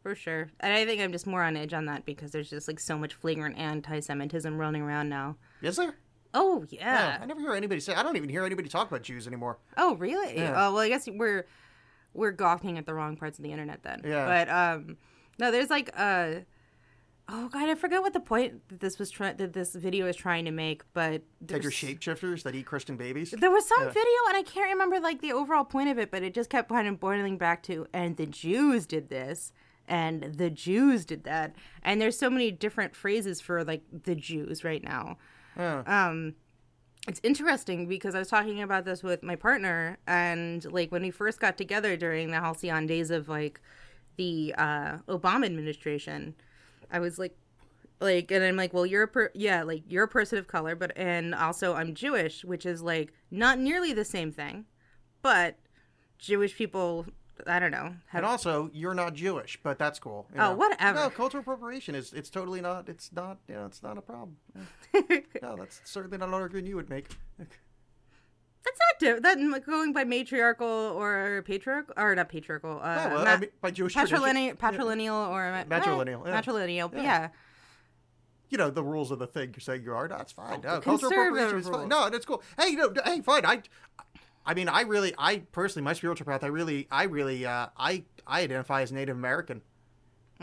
for 0.00 0.14
sure. 0.14 0.48
And 0.60 0.72
I 0.72 0.86
think 0.86 1.00
I'm 1.02 1.10
just 1.10 1.26
more 1.26 1.42
on 1.42 1.56
edge 1.56 1.74
on 1.74 1.86
that 1.86 2.06
because 2.06 2.30
there's 2.30 2.48
just 2.48 2.68
like 2.68 2.78
so 2.78 2.96
much 2.96 3.14
flagrant 3.14 3.58
anti-Semitism 3.58 4.56
running 4.56 4.80
around 4.82 5.08
now. 5.08 5.36
Is 5.60 5.76
there? 5.76 5.96
Oh 6.32 6.64
Yeah, 6.70 7.16
yeah. 7.16 7.18
I 7.20 7.26
never 7.26 7.40
hear 7.40 7.52
anybody 7.52 7.80
say. 7.80 7.94
I 7.94 8.04
don't 8.04 8.16
even 8.16 8.28
hear 8.28 8.46
anybody 8.46 8.68
talk 8.68 8.88
about 8.88 9.02
Jews 9.02 9.26
anymore. 9.26 9.58
Oh 9.76 9.96
really? 9.96 10.36
Yeah. 10.36 10.50
Oh 10.52 10.72
well, 10.72 10.78
I 10.78 10.88
guess 10.88 11.08
we're 11.12 11.46
we're 12.14 12.30
gawking 12.32 12.78
at 12.78 12.86
the 12.86 12.94
wrong 12.94 13.16
parts 13.16 13.38
of 13.38 13.44
the 13.44 13.50
internet 13.52 13.82
then. 13.82 14.02
Yeah. 14.04 14.26
But 14.26 14.48
um, 14.48 14.96
no, 15.38 15.50
there's 15.50 15.70
like 15.70 15.90
uh. 15.96 16.34
Oh 17.28 17.48
god, 17.48 17.68
I 17.68 17.76
forgot 17.76 18.02
what 18.02 18.12
the 18.12 18.20
point 18.20 18.68
that 18.68 18.80
this 18.80 18.98
was 18.98 19.08
trying 19.08 19.36
that 19.36 19.52
this 19.52 19.74
video 19.76 20.06
is 20.06 20.16
trying 20.16 20.44
to 20.44 20.50
make, 20.50 20.82
but 20.92 21.22
Like 21.48 21.62
your 21.62 21.70
shapeshifters 21.70 22.42
that 22.42 22.54
eat 22.56 22.66
Christian 22.66 22.96
babies. 22.96 23.30
There 23.30 23.50
was 23.50 23.66
some 23.66 23.80
Yeah. 23.84 23.88
video, 23.90 24.18
and 24.28 24.36
I 24.36 24.42
can't 24.42 24.70
remember 24.72 24.98
like 24.98 25.20
the 25.22 25.32
overall 25.32 25.64
point 25.64 25.88
of 25.88 25.98
it, 25.98 26.10
but 26.10 26.24
it 26.24 26.34
just 26.34 26.50
kept 26.50 26.68
kind 26.68 26.88
of 26.88 26.98
boiling 26.98 27.38
back 27.38 27.62
to, 27.64 27.86
and 27.92 28.16
the 28.16 28.26
Jews 28.26 28.86
did 28.86 29.08
this, 29.08 29.52
and 29.86 30.34
the 30.36 30.50
Jews 30.50 31.04
did 31.06 31.22
that, 31.22 31.54
and 31.84 32.00
there's 32.00 32.18
so 32.18 32.28
many 32.28 32.50
different 32.50 32.94
phrases 32.96 33.40
for 33.40 33.62
like 33.62 33.82
the 34.04 34.16
Jews 34.16 34.64
right 34.64 34.82
now. 34.82 35.16
Um, 35.56 36.34
it's 37.08 37.20
interesting 37.24 37.88
because 37.88 38.14
I 38.14 38.20
was 38.20 38.28
talking 38.28 38.62
about 38.62 38.84
this 38.84 39.02
with 39.02 39.22
my 39.22 39.34
partner, 39.34 39.98
and 40.06 40.64
like 40.72 40.92
when 40.92 41.02
we 41.02 41.10
first 41.10 41.40
got 41.40 41.58
together 41.58 41.96
during 41.96 42.30
the 42.30 42.40
halcyon 42.40 42.86
days 42.86 43.10
of 43.10 43.28
like 43.28 43.60
the 44.16 44.54
uh, 44.56 44.98
Obama 45.08 45.46
administration, 45.46 46.34
I 46.90 47.00
was 47.00 47.18
like, 47.18 47.36
like, 48.00 48.30
and 48.30 48.44
I'm 48.44 48.56
like, 48.56 48.72
well, 48.72 48.86
you're 48.86 49.04
a 49.04 49.08
per- 49.08 49.32
yeah, 49.34 49.62
like 49.64 49.82
you're 49.88 50.04
a 50.04 50.08
person 50.08 50.38
of 50.38 50.46
color, 50.46 50.76
but 50.76 50.96
and 50.96 51.34
also 51.34 51.74
I'm 51.74 51.94
Jewish, 51.94 52.44
which 52.44 52.64
is 52.64 52.82
like 52.82 53.12
not 53.30 53.58
nearly 53.58 53.92
the 53.92 54.04
same 54.04 54.30
thing, 54.30 54.66
but 55.22 55.58
Jewish 56.18 56.56
people 56.56 57.06
I 57.46 57.58
don't 57.58 57.70
know. 57.70 57.94
And 58.12 58.24
also, 58.24 58.70
you're 58.72 58.94
not 58.94 59.14
Jewish, 59.14 59.58
but 59.62 59.78
that's 59.78 59.98
cool. 59.98 60.26
you 60.32 60.38
know? 60.38 60.46
Oh, 60.46 60.50
know. 60.52 60.56
whatever. 60.56 60.98
No, 61.00 61.10
cultural 61.10 61.40
appropriation 61.42 61.94
is 61.94 62.12
it's 62.12 62.30
totally 62.30 62.60
not. 62.60 62.88
It's 62.88 63.10
not. 63.12 63.38
You 63.48 63.54
know, 63.56 63.66
it's 63.66 63.82
not 63.82 63.98
a 63.98 64.02
problem. 64.02 64.36
No, 65.42 65.56
that's 65.56 65.80
certainly 65.84 66.18
not 66.18 66.28
an 66.28 66.34
argument 66.34 66.68
you 66.68 66.76
would 66.76 66.88
make. 66.90 67.08
that's 67.38 68.78
not 69.02 69.22
that 69.22 69.62
going 69.66 69.92
by 69.92 70.04
matriarchal 70.04 70.66
or 70.68 71.42
patriarchal 71.44 71.94
or 71.96 72.14
not 72.14 72.28
patriarchal. 72.28 72.78
Uh, 72.80 72.94
Yeah, 72.94 73.12
well, 73.14 73.24
ma- 73.24 73.30
I 73.30 73.36
mean, 73.38 73.50
by 73.60 73.70
Jewish 73.72 73.94
patrilineal, 73.94 74.56
patrilineal 74.56 75.28
or 75.30 75.50
ma- 75.50 75.64
Matrilineal, 75.64 76.26
eh, 76.26 76.30
yeah. 76.30 76.40
matrilineal. 76.40 76.92
Yeah. 76.94 77.02
Yeah. 77.02 77.28
you 78.50 78.58
know 78.58 78.70
the 78.70 78.84
rules 78.84 79.10
of 79.10 79.18
the 79.18 79.26
thing 79.26 79.50
you're 79.54 79.60
saying 79.60 79.82
you 79.82 79.92
are. 79.94 80.06
That's 80.06 80.30
fine. 80.32 80.60
No, 80.60 80.80
cultural 80.80 81.10
appropriation 81.10 81.58
is 81.58 81.68
fine. 81.68 81.88
No, 81.88 82.08
that's 82.10 82.24
cool. 82.26 82.42
Hey, 82.58 82.72
no, 82.72 82.92
hey, 83.04 83.20
fine. 83.22 83.44
I, 83.46 83.62
I 83.98 84.02
mean, 84.54 84.68
I 84.68 84.82
really, 84.82 85.14
I 85.18 85.38
personally, 85.52 85.84
my 85.84 85.92
spiritual 85.92 86.26
path, 86.26 86.42
I 86.42 86.48
really, 86.48 86.88
I 86.90 87.04
really, 87.04 87.46
uh, 87.46 87.68
I, 87.76 88.04
I 88.26 88.42
identify 88.42 88.82
as 88.82 88.92
Native 88.92 89.16
American. 89.16 89.62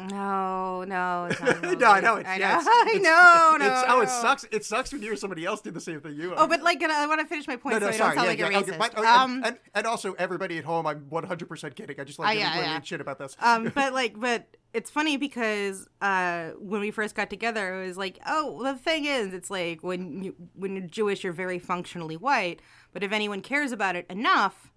No, 0.08 0.84
no, 0.84 1.28
it's 1.30 1.40
not 1.42 1.62
no, 1.80 1.92
I 1.92 2.00
know. 2.00 2.16
It's, 2.18 2.30
I 2.30 2.38
know. 2.38 2.46
yeah, 2.46 2.60
it's- 2.60 2.68
I 2.70 2.94
know. 3.02 3.58
No, 3.58 3.66
It's, 3.66 3.84
oh, 3.88 4.02
it 4.02 4.10
sucks. 4.10 4.46
It 4.52 4.66
sucks 4.66 4.92
when 4.92 5.02
you 5.02 5.08
hear 5.10 5.16
somebody 5.16 5.46
else 5.46 5.62
do 5.62 5.72
the 5.72 5.82
same 5.82 6.00
thing 6.02 6.16
you. 6.16 6.34
Oh, 6.36 6.48
but 6.48 6.62
like, 6.62 6.82
I 6.84 7.06
want 7.08 7.20
to 7.22 7.28
finish 7.28 7.48
my 7.48 7.56
point 7.56 7.80
No, 7.80 7.86
no, 7.88 7.92
so 7.92 7.98
sorry. 7.98 8.16
yeah, 8.16 8.24
like 8.24 8.40
yeah. 8.40 8.46
okay, 8.48 8.72
racist. 8.72 8.78
but- 8.78 8.94
oh, 8.98 9.06
um, 9.06 9.36
and, 9.38 9.46
and, 9.46 9.58
and 9.76 9.88
also, 9.88 10.14
everybody 10.14 10.58
at 10.58 10.64
home, 10.64 10.88
I'm 10.88 11.02
100% 11.12 11.76
kidding. 11.76 12.00
I 12.00 12.04
just 12.04 12.20
like 12.20 12.36
Uh, 12.36 12.40
yeah, 12.40 12.60
yeah. 12.60 12.82
shit 12.82 13.02
about 13.02 13.20
this. 13.20 13.36
um, 13.40 13.72
but 13.76 13.94
like, 13.94 14.20
but 14.20 14.48
it's 14.74 14.90
funny 14.92 15.18
because 15.18 15.88
uh, 16.02 16.50
when 16.60 16.82
we 16.82 16.92
first 16.92 17.16
got 17.16 17.30
together, 17.30 17.82
it 17.82 17.88
was 17.88 17.98
like, 17.98 18.20
oh, 18.28 18.62
the 18.64 18.76
thing 18.76 19.06
is, 19.06 19.34
it's 19.34 19.50
like 19.50 19.84
when 19.84 20.24
you 20.24 20.36
when 20.54 20.76
you're 20.76 20.86
Jewish, 20.88 21.24
you're 21.24 21.34
very 21.34 21.60
functionally 21.60 22.18
white. 22.18 22.62
But 22.94 23.04
if 23.04 23.12
anyone 23.12 23.42
cares 23.42 23.72
about 23.72 23.96
it 23.96 24.06
enough, 24.10 24.72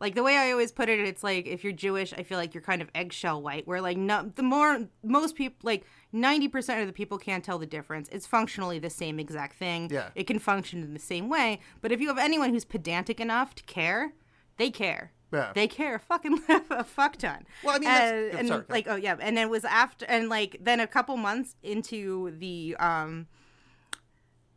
like 0.00 0.14
the 0.14 0.22
way 0.22 0.36
I 0.36 0.50
always 0.50 0.72
put 0.72 0.88
it, 0.88 0.98
it's 0.98 1.22
like 1.22 1.46
if 1.46 1.62
you're 1.62 1.72
Jewish, 1.74 2.12
I 2.16 2.22
feel 2.22 2.38
like 2.38 2.54
you're 2.54 2.62
kind 2.62 2.80
of 2.82 2.88
eggshell 2.94 3.42
white. 3.42 3.66
Where 3.68 3.80
like 3.80 3.96
no, 3.98 4.32
the 4.34 4.42
more 4.42 4.88
most 5.04 5.34
people 5.36 5.58
like 5.62 5.84
ninety 6.12 6.48
percent 6.48 6.80
of 6.80 6.86
the 6.86 6.92
people 6.92 7.18
can't 7.18 7.44
tell 7.44 7.58
the 7.58 7.66
difference. 7.66 8.08
It's 8.10 8.26
functionally 8.26 8.78
the 8.78 8.90
same 8.90 9.20
exact 9.20 9.56
thing. 9.58 9.90
Yeah. 9.90 10.08
it 10.14 10.24
can 10.26 10.38
function 10.38 10.82
in 10.82 10.94
the 10.94 11.00
same 11.00 11.28
way. 11.28 11.60
But 11.82 11.92
if 11.92 12.00
you 12.00 12.08
have 12.08 12.18
anyone 12.18 12.50
who's 12.50 12.64
pedantic 12.64 13.20
enough 13.20 13.54
to 13.56 13.62
care, 13.64 14.12
they 14.56 14.70
care. 14.70 15.12
Yeah. 15.32 15.52
They 15.54 15.68
care 15.68 15.94
a 15.94 15.98
fucking 16.00 16.40
a 16.70 16.82
fuck 16.82 17.16
ton. 17.18 17.46
Well, 17.62 17.76
I 17.76 17.78
mean, 17.78 17.88
that's- 17.88 18.34
Uh, 18.34 18.38
and 18.38 18.48
sorry, 18.48 18.64
like, 18.68 18.86
oh 18.88 18.96
yeah, 18.96 19.16
and 19.20 19.38
it 19.38 19.48
was 19.48 19.64
after, 19.64 20.04
and 20.06 20.28
like, 20.28 20.56
then 20.60 20.80
a 20.80 20.88
couple 20.88 21.16
months 21.16 21.54
into 21.62 22.32
the 22.36 22.74
um, 22.80 23.28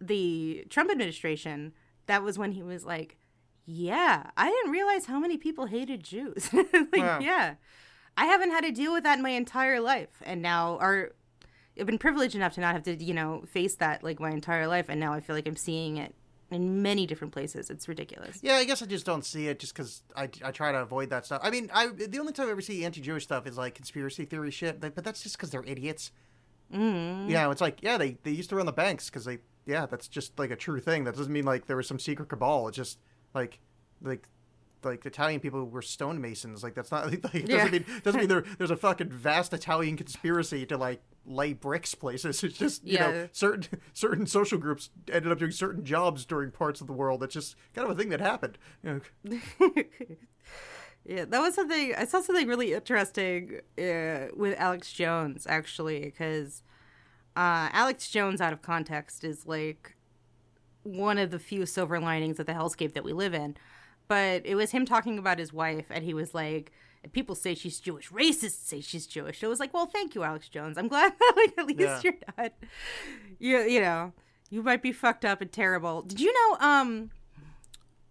the 0.01 0.65
Trump 0.69 0.91
administration, 0.91 1.73
that 2.07 2.23
was 2.23 2.37
when 2.37 2.51
he 2.53 2.63
was 2.63 2.85
like, 2.85 3.17
"Yeah, 3.65 4.29
I 4.37 4.49
didn't 4.49 4.71
realize 4.71 5.05
how 5.05 5.19
many 5.19 5.37
people 5.37 5.65
hated 5.67 6.03
Jews." 6.03 6.49
like, 6.53 6.95
Wow. 6.95 7.19
yeah, 7.19 7.55
I 8.17 8.25
haven't 8.25 8.51
had 8.51 8.61
to 8.61 8.71
deal 8.71 8.93
with 8.93 9.03
that 9.03 9.17
in 9.17 9.23
my 9.23 9.31
entire 9.31 9.79
life, 9.79 10.21
and 10.23 10.41
now, 10.41 10.77
or 10.81 11.11
I've 11.79 11.85
been 11.85 11.97
privileged 11.97 12.35
enough 12.35 12.53
to 12.53 12.61
not 12.61 12.73
have 12.73 12.83
to, 12.83 12.95
you 13.03 13.13
know, 13.13 13.43
face 13.47 13.75
that 13.75 14.03
like 14.03 14.19
my 14.19 14.31
entire 14.31 14.67
life, 14.67 14.85
and 14.89 14.99
now 14.99 15.13
I 15.13 15.19
feel 15.19 15.35
like 15.35 15.47
I'm 15.47 15.55
seeing 15.55 15.97
it 15.97 16.13
in 16.51 16.81
many 16.83 17.07
different 17.07 17.33
places. 17.33 17.69
It's 17.69 17.87
ridiculous. 17.87 18.39
Yeah, 18.43 18.55
I 18.55 18.63
guess 18.65 18.81
I 18.83 18.85
just 18.85 19.05
don't 19.05 19.25
see 19.25 19.47
it 19.47 19.59
just 19.59 19.73
because 19.73 20.03
I, 20.15 20.29
I 20.43 20.51
try 20.51 20.71
to 20.71 20.79
avoid 20.79 21.09
that 21.09 21.25
stuff. 21.25 21.41
I 21.43 21.49
mean, 21.49 21.71
I 21.73 21.87
the 21.87 22.19
only 22.19 22.33
time 22.33 22.47
I 22.47 22.51
ever 22.51 22.61
see 22.61 22.85
anti-Jewish 22.85 23.23
stuff 23.23 23.47
is 23.47 23.57
like 23.57 23.75
conspiracy 23.75 24.25
theory 24.25 24.51
shit, 24.51 24.79
but, 24.79 24.93
but 24.93 25.03
that's 25.03 25.23
just 25.23 25.35
because 25.37 25.49
they're 25.49 25.63
idiots. 25.65 26.11
Mm. 26.73 27.29
Yeah, 27.29 27.49
it's 27.51 27.61
like 27.61 27.81
yeah, 27.81 27.97
they 27.97 28.17
they 28.23 28.31
used 28.31 28.49
to 28.49 28.55
run 28.55 28.65
the 28.65 28.71
banks 28.71 29.09
because 29.09 29.25
they 29.25 29.39
yeah, 29.65 29.85
that's 29.85 30.07
just 30.07 30.37
like 30.37 30.51
a 30.51 30.55
true 30.55 30.79
thing. 30.79 31.03
That 31.05 31.15
doesn't 31.15 31.31
mean 31.33 31.45
like 31.45 31.65
there 31.65 31.77
was 31.77 31.87
some 31.87 31.99
secret 31.99 32.29
cabal. 32.29 32.67
It's 32.67 32.77
just 32.77 32.99
like 33.33 33.59
like 34.01 34.27
like 34.83 35.05
Italian 35.05 35.39
people 35.39 35.63
were 35.65 35.81
stonemasons. 35.81 36.61
Like 36.63 36.73
that's 36.75 36.91
not 36.91 37.05
like 37.11 37.35
it 37.35 37.47
doesn't 37.47 37.49
Yeah. 37.49 37.69
mean 37.69 37.85
doesn't 38.03 38.19
mean 38.19 38.29
there, 38.29 38.43
there's 38.57 38.71
a 38.71 38.75
fucking 38.77 39.09
vast 39.09 39.53
Italian 39.53 39.95
conspiracy 39.97 40.65
to 40.65 40.77
like 40.77 41.01
lay 41.25 41.53
bricks 41.53 41.95
places. 41.95 42.43
It's 42.43 42.57
just 42.57 42.85
you 42.85 42.99
know 42.99 43.29
certain 43.31 43.79
certain 43.93 44.25
social 44.27 44.57
groups 44.57 44.89
ended 45.11 45.31
up 45.31 45.39
doing 45.39 45.51
certain 45.51 45.85
jobs 45.85 46.25
during 46.25 46.51
parts 46.51 46.81
of 46.81 46.87
the 46.87 46.93
world. 46.93 47.21
That's 47.21 47.33
just 47.33 47.55
kind 47.73 47.89
of 47.89 47.97
a 47.97 47.99
thing 47.99 48.09
that 48.09 48.19
happened. 48.19 48.57
You 48.83 49.01
know, 49.23 49.73
Yeah, 51.05 51.25
that 51.25 51.41
was 51.41 51.53
something. 51.53 51.93
I 51.97 52.05
saw 52.05 52.21
something 52.21 52.47
really 52.47 52.73
interesting 52.73 53.59
uh, 53.77 54.27
with 54.37 54.57
Alex 54.57 54.93
Jones 54.93 55.45
actually, 55.49 55.99
because 55.99 56.63
uh, 57.35 57.67
Alex 57.73 58.09
Jones, 58.09 58.39
out 58.39 58.53
of 58.53 58.61
context, 58.61 59.25
is 59.25 59.45
like 59.45 59.97
one 60.83 61.17
of 61.17 61.31
the 61.31 61.39
few 61.39 61.65
silver 61.65 61.99
linings 61.99 62.39
of 62.39 62.45
the 62.45 62.53
hellscape 62.53 62.93
that 62.93 63.03
we 63.03 63.13
live 63.13 63.33
in. 63.33 63.55
But 64.07 64.45
it 64.45 64.55
was 64.55 64.71
him 64.71 64.85
talking 64.85 65.17
about 65.17 65.39
his 65.39 65.53
wife, 65.53 65.85
and 65.89 66.03
he 66.03 66.13
was 66.13 66.33
like, 66.33 66.71
"People 67.13 67.35
say 67.35 67.55
she's 67.55 67.79
Jewish. 67.79 68.09
Racists 68.11 68.65
say 68.65 68.81
she's 68.81 69.07
Jewish." 69.07 69.41
It 69.41 69.47
was 69.47 69.59
like, 69.59 69.73
"Well, 69.73 69.85
thank 69.85 70.13
you, 70.13 70.23
Alex 70.23 70.49
Jones. 70.49 70.77
I'm 70.77 70.87
glad 70.89 71.13
that 71.19 71.33
like 71.37 71.57
at 71.57 71.65
least 71.65 71.79
Yeah. 71.79 72.01
you're 72.03 72.13
not. 72.37 72.51
You 73.39 73.59
you 73.61 73.81
know, 73.81 74.11
you 74.49 74.61
might 74.61 74.81
be 74.81 74.91
fucked 74.91 75.23
up 75.25 75.39
and 75.41 75.51
terrible. 75.51 76.01
Did 76.01 76.19
you 76.19 76.33
know? 76.33 76.57
Um, 76.67 77.11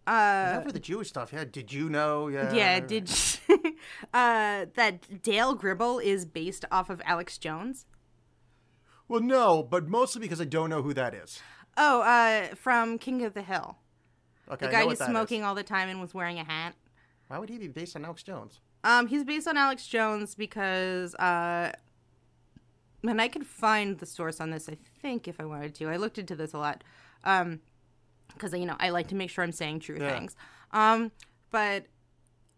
Except 0.05 0.67
for 0.67 0.73
the 0.73 0.81
Jewish 0.81 1.09
stuff, 1.11 1.33
yeah. 1.33 1.45
Did 1.45 1.73
you 1.73 1.89
know? 1.89 2.27
Yeah. 2.29 2.53
yeah, 2.53 2.81
did 2.81 3.09
uh, 4.13 4.67
that 4.75 5.23
Dale 5.23 5.55
Gribble 5.55 6.01
is 6.01 6.25
based 6.25 6.65
off 6.73 6.91
of 6.91 7.01
Alex 7.05 7.39
Jones? 7.39 7.87
Well, 9.07 9.21
no, 9.21 9.63
but 9.63 9.89
mostly 9.89 10.21
because 10.21 10.41
I 10.41 10.45
don't 10.45 10.71
know 10.71 10.83
who 10.83 10.93
that 10.95 11.15
is. 11.15 11.41
Oh, 11.77 12.03
uh, 12.03 12.55
from 12.55 12.99
King 12.99 13.23
of 13.25 13.35
the 13.35 13.43
Hill, 13.43 13.77
Okay, 14.51 14.67
the 14.67 14.73
guy 14.73 14.85
who's 14.85 14.99
that 14.99 15.05
is. 15.05 15.11
smoking 15.11 15.43
all 15.43 15.55
the 15.55 15.63
time 15.63 15.89
and 15.89 16.01
was 16.01 16.13
wearing 16.15 16.39
a 16.39 16.45
hat. 16.45 16.75
Why 17.29 17.39
would 17.39 17.49
he 17.49 17.59
be 17.59 17.69
based 17.69 17.97
on 17.97 18.05
Alex 18.05 18.23
Jones? 18.23 18.61
Um, 18.85 19.07
he's 19.07 19.25
based 19.25 19.47
on 19.49 19.57
Alex 19.57 19.87
Jones 19.87 20.35
because, 20.35 21.15
uh, 21.15 21.73
and 23.03 23.21
I 23.21 23.29
could 23.29 23.47
find 23.47 23.99
the 23.99 24.07
source 24.07 24.41
on 24.41 24.51
this. 24.51 24.69
I 24.69 24.77
think 25.01 25.27
if 25.29 25.41
I 25.41 25.45
wanted 25.45 25.75
to, 25.77 25.89
I 25.89 25.97
looked 25.97 26.19
into 26.19 26.37
this 26.37 26.53
a 26.53 26.59
lot, 26.59 26.85
um, 27.25 27.61
because 28.35 28.53
you 28.53 28.67
know 28.67 28.77
I 28.79 28.91
like 28.91 29.09
to 29.09 29.15
make 29.15 29.31
sure 29.31 29.43
I'm 29.45 29.53
saying 29.53 29.81
true 29.81 29.99
Yeah. 30.01 30.13
things. 30.13 30.37
Um, 30.73 31.11
but 31.51 31.87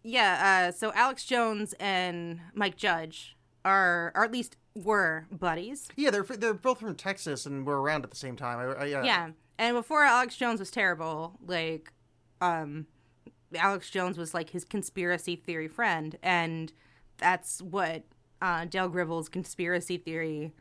yeah, 0.02 0.68
uh, 0.68 0.72
so 0.72 0.92
Alex 0.94 1.24
Jones 1.24 1.72
and 1.80 2.40
Mike 2.54 2.76
Judge 2.76 3.36
are, 3.64 4.12
or 4.14 4.24
at 4.24 4.32
least 4.32 4.56
were 4.74 5.26
buddies. 5.30 5.88
Yeah, 5.96 6.10
they're 6.10 6.24
they're 6.24 6.54
both 6.54 6.80
from 6.80 6.94
Texas 6.96 7.46
and 7.46 7.64
were 7.64 7.80
around 7.80 8.04
at 8.04 8.10
the 8.10 8.16
same 8.16 8.36
time. 8.36 8.58
I, 8.58 8.82
I, 8.82 8.84
yeah. 8.86 9.04
Yeah. 9.04 9.30
And 9.58 9.76
before 9.76 10.02
Alex 10.02 10.36
Jones 10.36 10.60
was 10.60 10.70
terrible, 10.70 11.38
like 11.46 11.92
um 12.40 12.86
Alex 13.54 13.90
Jones 13.90 14.18
was 14.18 14.34
like 14.34 14.50
his 14.50 14.64
conspiracy 14.64 15.36
theory 15.36 15.68
friend 15.68 16.16
and 16.22 16.72
that's 17.18 17.62
what 17.62 18.02
uh 18.42 18.64
Dale 18.64 18.88
Gribbles 18.88 19.28
conspiracy 19.28 19.96
theory. 19.96 20.52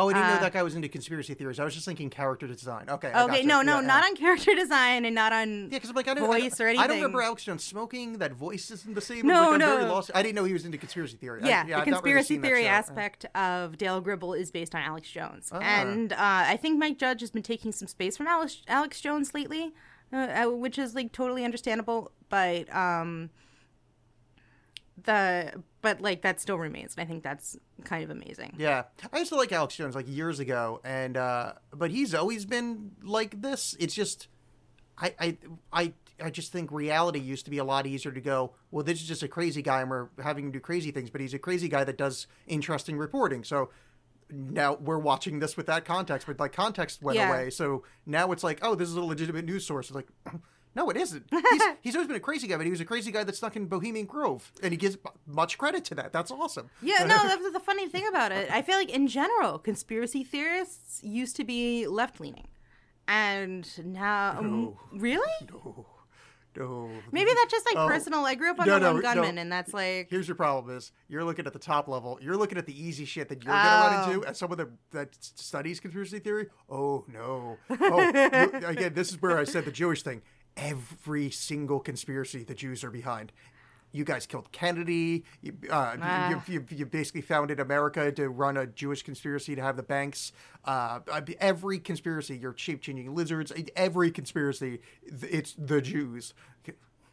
Oh, 0.00 0.08
I 0.08 0.12
didn't 0.12 0.28
know 0.28 0.34
Uh, 0.34 0.40
that 0.40 0.52
guy 0.52 0.62
was 0.62 0.74
into 0.76 0.88
conspiracy 0.88 1.34
theories. 1.34 1.58
I 1.58 1.64
was 1.64 1.74
just 1.74 1.84
thinking 1.84 2.08
character 2.08 2.46
design. 2.46 2.86
Okay. 2.88 3.08
Okay, 3.08 3.14
gotcha. 3.42 3.46
no, 3.46 3.62
no, 3.62 3.80
Yeah, 3.80 3.86
not 3.86 4.02
yeah. 4.04 4.08
on 4.10 4.16
character 4.16 4.54
design 4.54 5.04
and 5.04 5.14
not 5.14 5.32
on 5.32 5.62
Yeah, 5.64 5.78
because 5.78 5.92
like 5.92 6.06
I 6.08 6.14
don't, 6.14 6.26
voice 6.26 6.60
I, 6.60 6.64
or 6.64 6.68
anything. 6.68 6.84
I 6.84 6.86
don't 6.86 6.96
remember 6.96 7.20
Alex 7.22 7.42
Jones 7.44 7.64
smoking. 7.64 8.18
That 8.18 8.32
voice 8.32 8.70
isn't 8.70 8.94
the 8.94 9.00
same. 9.00 9.26
No, 9.26 9.50
like, 9.50 9.58
no. 9.60 9.86
lost. 9.92 10.10
I 10.14 10.22
didn't 10.22 10.36
know 10.36 10.44
he 10.44 10.52
was 10.52 10.64
into 10.64 10.78
conspiracy 10.78 11.16
theory. 11.16 11.42
I- 11.42 11.46
yeah, 11.48 11.66
yeah, 11.66 11.76
the 11.76 11.82
I've 11.82 11.86
not 11.88 12.04
really 12.04 12.16
conspiracy 12.16 12.38
theory 12.38 12.66
aspect 12.68 13.26
of 13.34 13.76
Dale 13.76 14.00
Gribble 14.00 14.34
is 14.34 14.50
based 14.52 14.74
on 14.74 14.82
Alex 14.82 15.10
Jones, 15.10 15.50
Ah. 15.52 15.58
and 15.60 16.12
uh, 16.12 16.16
I 16.20 16.56
think 16.56 16.78
Mike 16.78 16.98
Judge 16.98 17.20
has 17.20 17.30
been 17.30 17.42
taking 17.42 17.72
some 17.72 17.88
space 17.88 18.16
from 18.16 18.26
Alex, 18.28 18.62
Alex 18.68 19.00
Jones 19.00 19.34
lately, 19.34 19.72
uh, 20.12 20.16
uh, 20.16 20.50
which 20.50 20.78
is 20.78 20.94
like 20.94 21.10
totally 21.12 21.44
understandable. 21.44 22.12
But 22.28 22.72
um, 22.74 23.30
the 25.08 25.62
but 25.80 26.00
like 26.00 26.22
that 26.22 26.38
still 26.40 26.58
remains, 26.58 26.94
and 26.96 27.02
I 27.02 27.08
think 27.08 27.22
that's 27.22 27.56
kind 27.84 28.04
of 28.04 28.10
amazing. 28.10 28.54
Yeah, 28.58 28.84
I 29.12 29.18
used 29.18 29.30
to 29.32 29.36
like 29.36 29.50
Alex 29.52 29.74
Jones 29.74 29.94
like 29.94 30.06
years 30.06 30.38
ago, 30.38 30.80
and 30.84 31.16
uh 31.16 31.54
but 31.72 31.90
he's 31.90 32.14
always 32.14 32.44
been 32.44 32.92
like 33.02 33.40
this. 33.40 33.74
It's 33.80 33.94
just, 33.94 34.28
I, 34.98 35.14
I, 35.18 35.36
I, 35.72 35.92
I 36.22 36.30
just 36.30 36.52
think 36.52 36.70
reality 36.70 37.20
used 37.20 37.44
to 37.46 37.50
be 37.50 37.58
a 37.58 37.64
lot 37.64 37.86
easier 37.86 38.12
to 38.12 38.20
go. 38.20 38.52
Well, 38.70 38.84
this 38.84 39.00
is 39.00 39.08
just 39.08 39.22
a 39.22 39.28
crazy 39.28 39.62
guy, 39.62 39.80
and 39.80 39.90
we're 39.90 40.08
having 40.22 40.44
him 40.46 40.50
do 40.52 40.60
crazy 40.60 40.90
things. 40.90 41.08
But 41.10 41.20
he's 41.20 41.34
a 41.34 41.38
crazy 41.38 41.68
guy 41.68 41.84
that 41.84 41.96
does 41.96 42.26
interesting 42.46 42.98
reporting. 42.98 43.44
So 43.44 43.70
now 44.30 44.74
we're 44.74 44.98
watching 44.98 45.38
this 45.38 45.56
with 45.56 45.66
that 45.66 45.84
context, 45.86 46.26
but 46.26 46.38
like 46.38 46.52
context 46.52 47.02
went 47.02 47.16
Yeah. 47.16 47.28
away. 47.28 47.50
So 47.50 47.84
now 48.04 48.30
it's 48.32 48.44
like, 48.44 48.58
oh, 48.62 48.74
this 48.74 48.88
is 48.88 48.96
a 48.96 49.00
legitimate 49.02 49.46
news 49.46 49.64
source. 49.66 49.86
It's 49.90 49.96
like. 49.96 50.08
No, 50.78 50.88
it 50.90 50.96
isn't. 50.96 51.26
He's, 51.32 51.62
he's 51.80 51.94
always 51.96 52.06
been 52.06 52.16
a 52.16 52.20
crazy 52.20 52.46
guy, 52.46 52.56
but 52.56 52.64
he 52.64 52.70
was 52.70 52.80
a 52.80 52.84
crazy 52.84 53.10
guy 53.10 53.24
that 53.24 53.34
stuck 53.34 53.56
in 53.56 53.66
Bohemian 53.66 54.06
Grove, 54.06 54.52
and 54.62 54.70
he 54.72 54.76
gives 54.76 54.96
much 55.26 55.58
credit 55.58 55.84
to 55.86 55.94
that. 55.96 56.12
That's 56.12 56.30
awesome. 56.30 56.70
Yeah, 56.80 56.98
no, 57.00 57.16
that's 57.24 57.50
the 57.52 57.58
funny 57.58 57.88
thing 57.88 58.06
about 58.08 58.30
it. 58.30 58.48
I 58.50 58.62
feel 58.62 58.76
like 58.76 58.88
in 58.88 59.08
general, 59.08 59.58
conspiracy 59.58 60.22
theorists 60.22 61.02
used 61.02 61.34
to 61.34 61.42
be 61.44 61.88
left 61.88 62.20
leaning, 62.20 62.46
and 63.08 63.68
now 63.92 64.36
um, 64.38 64.76
really. 64.92 65.28
No. 65.50 65.86
No. 66.56 66.90
Maybe 67.12 67.30
that's 67.34 67.52
just 67.52 67.66
like 67.66 67.76
Oh. 67.76 67.86
personal. 67.86 68.24
I 68.24 68.34
grew 68.34 68.50
up 68.50 68.58
on 68.58 68.66
No, 68.66 68.78
the 68.80 68.92
no, 68.94 69.00
Gunman, 69.00 69.36
no. 69.36 69.40
and 69.42 69.52
that's 69.52 69.72
like 69.72 70.08
Here's 70.10 70.26
your 70.26 70.34
problem: 70.34 70.76
is 70.76 70.90
you're 71.08 71.22
looking 71.22 71.46
at 71.46 71.52
the 71.52 71.58
top 71.58 71.86
level. 71.86 72.18
You're 72.20 72.36
looking 72.36 72.58
at 72.58 72.66
the 72.66 72.74
easy 72.86 73.04
shit 73.04 73.28
that 73.28 73.44
you're 73.44 73.52
gonna 73.52 73.96
run 73.96 74.08
Oh. 74.08 74.12
into. 74.12 74.26
As 74.26 74.38
someone 74.38 74.58
that 74.58 74.68
that 74.90 75.16
studies 75.20 75.78
conspiracy 75.78 76.18
theory, 76.18 76.46
oh 76.68 77.04
no. 77.06 77.58
Oh, 77.70 78.08
again, 78.66 78.92
this 78.94 79.10
is 79.10 79.22
where 79.22 79.38
I 79.38 79.44
said 79.44 79.66
the 79.66 79.70
Jewish 79.70 80.02
thing. 80.02 80.22
Every 80.58 81.30
single 81.30 81.80
conspiracy 81.80 82.44
the 82.44 82.54
Jews 82.54 82.82
are 82.84 82.90
behind. 82.90 83.32
you 83.90 84.04
guys 84.04 84.26
killed 84.26 84.52
Kennedy. 84.52 85.24
You, 85.40 85.54
uh, 85.70 85.96
Ah. 86.02 86.28
you, 86.28 86.42
you, 86.54 86.64
you 86.68 86.84
basically 86.84 87.22
founded 87.22 87.58
America 87.58 88.12
to 88.12 88.28
run 88.28 88.58
a 88.58 88.66
Jewish 88.66 89.02
conspiracy 89.02 89.54
to 89.56 89.62
have 89.62 89.76
the 89.78 89.82
banks. 89.82 90.30
Uh, 90.66 91.00
every 91.40 91.78
conspiracy, 91.78 92.36
you're 92.36 92.54
shape 92.54 92.82
changing 92.82 93.14
lizards. 93.14 93.50
Every 93.74 94.10
conspiracy, 94.10 94.80
it's 95.06 95.54
the 95.56 95.80
Jews. 95.80 96.34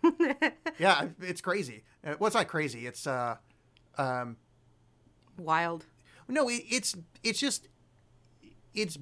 yeah, 0.78 1.08
it's 1.22 1.40
crazy. 1.40 1.84
Uh, 2.06 2.16
well, 2.20 2.28
it's 2.28 2.36
not 2.36 2.50
crazy. 2.50 2.86
It's 2.88 3.08
uh, 3.08 3.38
um, 3.98 4.36
Wild. 5.38 5.86
no, 6.28 6.50
it, 6.50 6.64
it's 6.70 6.96
it's 7.24 7.40
just 7.40 7.70
it's 8.74 8.98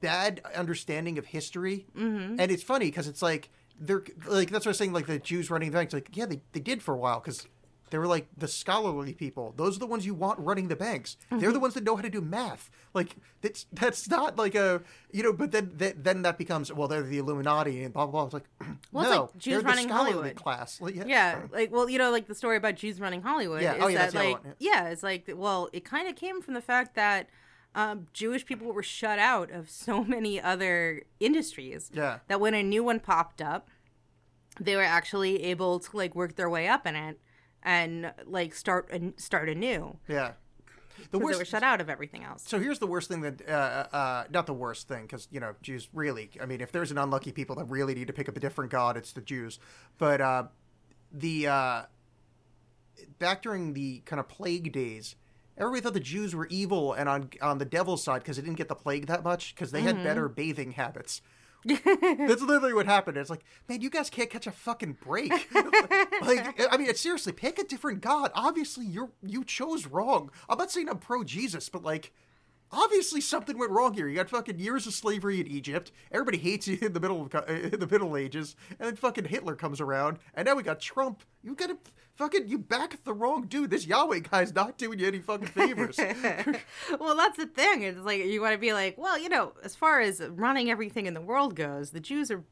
bad 0.00 0.42
understanding 0.54 1.18
of 1.18 1.26
history, 1.26 1.86
mm-hmm. 1.96 2.38
and 2.38 2.50
it's 2.50 2.62
funny 2.62 2.86
because 2.86 3.08
it's 3.08 3.22
like 3.22 3.48
they're 3.78 4.04
like 4.26 4.50
that's 4.50 4.64
what 4.64 4.70
I 4.70 4.70
was 4.70 4.78
saying. 4.78 4.92
Like 4.92 5.06
the 5.06 5.18
Jews 5.18 5.50
running 5.50 5.70
the 5.70 5.78
banks, 5.78 5.92
like 5.92 6.08
yeah, 6.16 6.26
they, 6.26 6.40
they 6.52 6.60
did 6.60 6.82
for 6.82 6.94
a 6.94 6.98
while 6.98 7.20
because 7.20 7.46
they 7.90 7.98
were 7.98 8.06
like 8.06 8.26
the 8.36 8.48
scholarly 8.48 9.14
people. 9.14 9.54
Those 9.56 9.76
are 9.76 9.80
the 9.80 9.86
ones 9.86 10.04
you 10.04 10.14
want 10.14 10.38
running 10.40 10.68
the 10.68 10.76
banks. 10.76 11.16
They're 11.30 11.38
the 11.38 11.46
mm-hmm. 11.46 11.62
ones 11.62 11.74
that 11.74 11.84
know 11.84 11.96
how 11.96 12.02
to 12.02 12.10
do 12.10 12.20
math. 12.20 12.70
Like 12.94 13.16
that's 13.40 13.66
that's 13.72 14.08
not 14.08 14.36
like 14.36 14.54
a 14.54 14.82
you 15.10 15.22
know. 15.22 15.32
But 15.32 15.52
then 15.52 15.72
then, 15.74 15.94
then 15.96 16.22
that 16.22 16.38
becomes 16.38 16.72
well, 16.72 16.88
they're 16.88 17.02
the 17.02 17.18
Illuminati 17.18 17.82
and 17.82 17.92
blah 17.92 18.06
blah 18.06 18.26
blah. 18.26 18.26
It's 18.26 18.34
like 18.34 18.48
Well, 18.92 19.04
it's 19.04 19.14
no, 19.14 19.20
like 19.22 19.38
Jews 19.38 19.64
running 19.64 19.88
Hollywood. 19.88 20.36
class. 20.36 20.80
Like, 20.80 20.96
Yeah, 20.96 21.42
like 21.52 21.70
well, 21.70 21.88
you 21.88 21.98
know, 21.98 22.10
like 22.10 22.26
the 22.26 22.34
story 22.34 22.56
about 22.56 22.76
Jews 22.76 23.00
running 23.00 23.22
Hollywood. 23.22 23.62
Yeah, 23.62 23.74
Is 23.74 23.82
oh, 23.82 23.88
yeah, 23.88 23.98
that 23.98 24.00
that's 24.00 24.12
the 24.12 24.18
other 24.18 24.28
like 24.28 24.44
one, 24.44 24.54
yeah. 24.58 24.88
it's 24.88 25.02
like 25.02 25.30
well, 25.34 25.68
it 25.72 25.84
kind 25.84 26.08
of 26.08 26.16
came 26.16 26.42
from 26.42 26.54
the 26.54 26.62
fact 26.62 26.94
that 26.96 27.28
um, 27.74 28.06
Jewish 28.12 28.44
people 28.44 28.72
were 28.72 28.82
shut 28.82 29.18
out 29.18 29.50
of 29.50 29.70
so 29.70 30.04
many 30.16 30.40
other 30.40 31.02
industries. 31.20 31.90
Yeah. 31.92 32.18
that 32.28 32.40
when 32.40 32.54
a 32.54 32.62
new 32.62 32.82
one 32.84 33.00
popped 33.00 33.40
up, 33.40 33.68
they 34.60 34.74
were 34.76 34.82
actually 34.82 35.44
able 35.44 35.78
to 35.80 35.96
like 35.96 36.14
work 36.14 36.36
their 36.36 36.50
way 36.50 36.66
up 36.66 36.86
in 36.86 36.96
it 36.96 37.20
and 37.62 38.12
like 38.26 38.54
start 38.54 38.88
a, 38.92 39.12
start 39.20 39.48
anew. 39.48 39.96
yeah. 40.08 40.32
The 41.12 41.18
worst, 41.18 41.38
they 41.38 41.42
were 41.42 41.44
shut 41.44 41.62
out 41.62 41.80
of 41.80 41.88
everything 41.88 42.24
else. 42.24 42.42
So 42.44 42.58
here's 42.58 42.80
the 42.80 42.86
worst 42.86 43.08
thing 43.08 43.20
that, 43.20 43.48
uh, 43.48 43.86
uh, 43.94 44.24
not 44.30 44.46
the 44.46 44.52
worst 44.52 44.88
thing, 44.88 45.02
because 45.02 45.28
you 45.30 45.38
know 45.38 45.54
Jews 45.62 45.88
really. 45.92 46.30
I 46.42 46.46
mean, 46.46 46.60
if 46.60 46.72
there's 46.72 46.90
an 46.90 46.98
unlucky 46.98 47.30
people 47.30 47.54
that 47.56 47.66
really 47.66 47.94
need 47.94 48.08
to 48.08 48.12
pick 48.12 48.28
up 48.28 48.36
a 48.36 48.40
different 48.40 48.72
god, 48.72 48.96
it's 48.96 49.12
the 49.12 49.20
Jews. 49.20 49.60
But 49.96 50.20
uh, 50.20 50.44
the 51.12 51.46
uh, 51.46 51.82
back 53.20 53.42
during 53.42 53.74
the 53.74 54.02
kind 54.06 54.18
of 54.18 54.28
plague 54.28 54.72
days, 54.72 55.14
everybody 55.58 55.82
thought 55.82 55.94
the 55.94 56.00
Jews 56.00 56.34
were 56.34 56.46
evil 56.46 56.92
and 56.92 57.08
on 57.08 57.30
on 57.40 57.58
the 57.58 57.64
devil's 57.64 58.02
side 58.02 58.20
because 58.20 58.36
they 58.36 58.42
didn't 58.42 58.56
get 58.56 58.68
the 58.68 58.74
plague 58.74 59.06
that 59.06 59.22
much 59.22 59.54
because 59.54 59.70
they 59.70 59.82
had 59.82 59.96
mm-hmm. 59.96 60.04
better 60.04 60.28
bathing 60.28 60.72
habits. 60.72 61.20
That's 61.64 62.42
literally 62.42 62.72
what 62.72 62.86
happened. 62.86 63.16
It's 63.16 63.30
like, 63.30 63.44
man, 63.68 63.80
you 63.80 63.90
guys 63.90 64.10
can't 64.10 64.30
catch 64.30 64.46
a 64.46 64.52
fucking 64.52 64.98
break. 65.04 65.32
like, 66.22 66.60
I 66.70 66.76
mean, 66.76 66.88
it's 66.88 67.00
seriously, 67.00 67.32
pick 67.32 67.58
a 67.58 67.64
different 67.64 68.00
god. 68.00 68.30
Obviously, 68.34 68.86
you're 68.86 69.10
you 69.22 69.44
chose 69.44 69.86
wrong. 69.86 70.30
I'm 70.48 70.58
not 70.58 70.70
saying 70.70 70.88
I'm 70.88 70.98
pro 70.98 71.24
Jesus, 71.24 71.68
but 71.68 71.82
like, 71.82 72.12
obviously 72.70 73.20
something 73.20 73.58
went 73.58 73.70
wrong 73.70 73.94
here. 73.94 74.08
You 74.08 74.16
got 74.16 74.30
fucking 74.30 74.58
years 74.58 74.86
of 74.86 74.94
slavery 74.94 75.40
in 75.40 75.46
Egypt. 75.46 75.92
Everybody 76.12 76.38
hates 76.38 76.68
you 76.68 76.78
in 76.80 76.92
the 76.92 77.00
middle 77.00 77.22
of 77.22 77.34
in 77.48 77.80
the 77.80 77.86
Middle 77.86 78.16
Ages, 78.16 78.56
and 78.78 78.88
then 78.88 78.96
fucking 78.96 79.24
Hitler 79.24 79.54
comes 79.54 79.80
around, 79.80 80.18
and 80.34 80.46
now 80.46 80.54
we 80.54 80.62
got 80.62 80.80
Trump. 80.80 81.22
You 81.42 81.54
got 81.54 81.68
to 81.68 81.78
fucking 82.16 82.48
you 82.48 82.58
back 82.58 83.02
the 83.04 83.12
wrong 83.12 83.46
dude. 83.46 83.70
This 83.70 83.86
Yahweh 83.86 84.20
guy's 84.20 84.54
not 84.54 84.76
doing 84.76 84.98
you 84.98 85.06
any 85.06 85.20
fucking 85.20 85.48
favors. 85.48 85.98
well, 87.00 87.16
that's 87.16 87.36
the 87.36 87.46
thing. 87.46 87.82
It's 87.82 88.00
like 88.00 88.24
you 88.24 88.40
want 88.40 88.52
to 88.52 88.58
be 88.58 88.72
like, 88.72 88.98
well, 88.98 89.18
you 89.18 89.28
know, 89.28 89.52
as 89.62 89.76
far 89.76 90.00
as 90.00 90.20
running 90.20 90.70
everything 90.70 91.06
in 91.06 91.14
the 91.14 91.20
world 91.20 91.54
goes, 91.54 91.90
the 91.90 92.00
Jews 92.00 92.30
are 92.30 92.44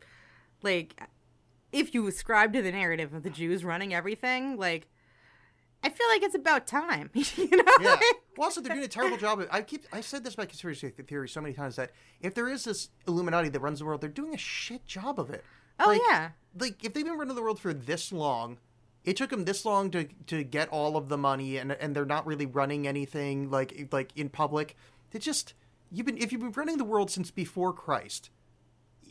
like, 0.62 1.00
if 1.72 1.94
you 1.94 2.06
ascribe 2.06 2.52
to 2.54 2.62
the 2.62 2.72
narrative 2.72 3.12
of 3.12 3.22
the 3.22 3.30
Jews 3.30 3.64
running 3.64 3.92
everything, 3.92 4.56
like, 4.56 4.88
I 5.86 5.88
feel 5.88 6.08
like 6.08 6.22
it's 6.22 6.34
about 6.34 6.66
time. 6.66 7.10
you 7.14 7.48
know? 7.56 7.62
yeah. 7.80 7.98
Well, 8.36 8.48
also, 8.48 8.60
they're 8.60 8.74
doing 8.74 8.84
a 8.84 8.88
terrible 8.88 9.16
job. 9.16 9.40
Of, 9.40 9.48
I 9.50 9.62
keep 9.62 9.86
I 9.94 10.02
said 10.02 10.22
this 10.22 10.34
about 10.34 10.50
conspiracy 10.50 10.90
theory 10.90 11.26
so 11.26 11.40
many 11.40 11.54
times 11.54 11.76
that 11.76 11.92
if 12.20 12.34
there 12.34 12.48
is 12.48 12.64
this 12.64 12.90
Illuminati 13.08 13.48
that 13.48 13.60
runs 13.60 13.78
the 13.78 13.86
world, 13.86 14.02
they're 14.02 14.10
doing 14.10 14.34
a 14.34 14.38
shit 14.38 14.84
job 14.84 15.18
of 15.18 15.30
it. 15.30 15.42
Oh, 15.80 15.86
Like- 15.88 16.02
yeah. 16.10 16.30
Like 16.58 16.84
if 16.84 16.92
they've 16.92 17.02
been 17.04 17.16
running 17.16 17.34
the 17.34 17.40
world 17.40 17.58
for 17.58 17.72
this 17.72 18.12
long, 18.12 18.58
it 19.04 19.16
took 19.16 19.30
them 19.30 19.46
this 19.46 19.64
long 19.64 19.90
to 19.92 20.04
to 20.26 20.44
get 20.44 20.68
all 20.68 20.98
of 20.98 21.08
the 21.08 21.16
money, 21.16 21.56
and 21.56 21.72
and 21.72 21.96
they're 21.96 22.04
not 22.04 22.26
really 22.26 22.44
running 22.44 22.86
anything 22.86 23.50
like 23.50 23.88
like 23.90 24.12
in 24.16 24.28
public. 24.28 24.76
They 25.12 25.18
just 25.18 25.54
you've 25.90 26.04
been 26.04 26.18
if 26.18 26.30
you've 26.30 26.42
been 26.42 26.52
running 26.52 26.76
the 26.76 26.84
world 26.84 27.10
since 27.10 27.30
before 27.30 27.72
Christ. 27.72 28.28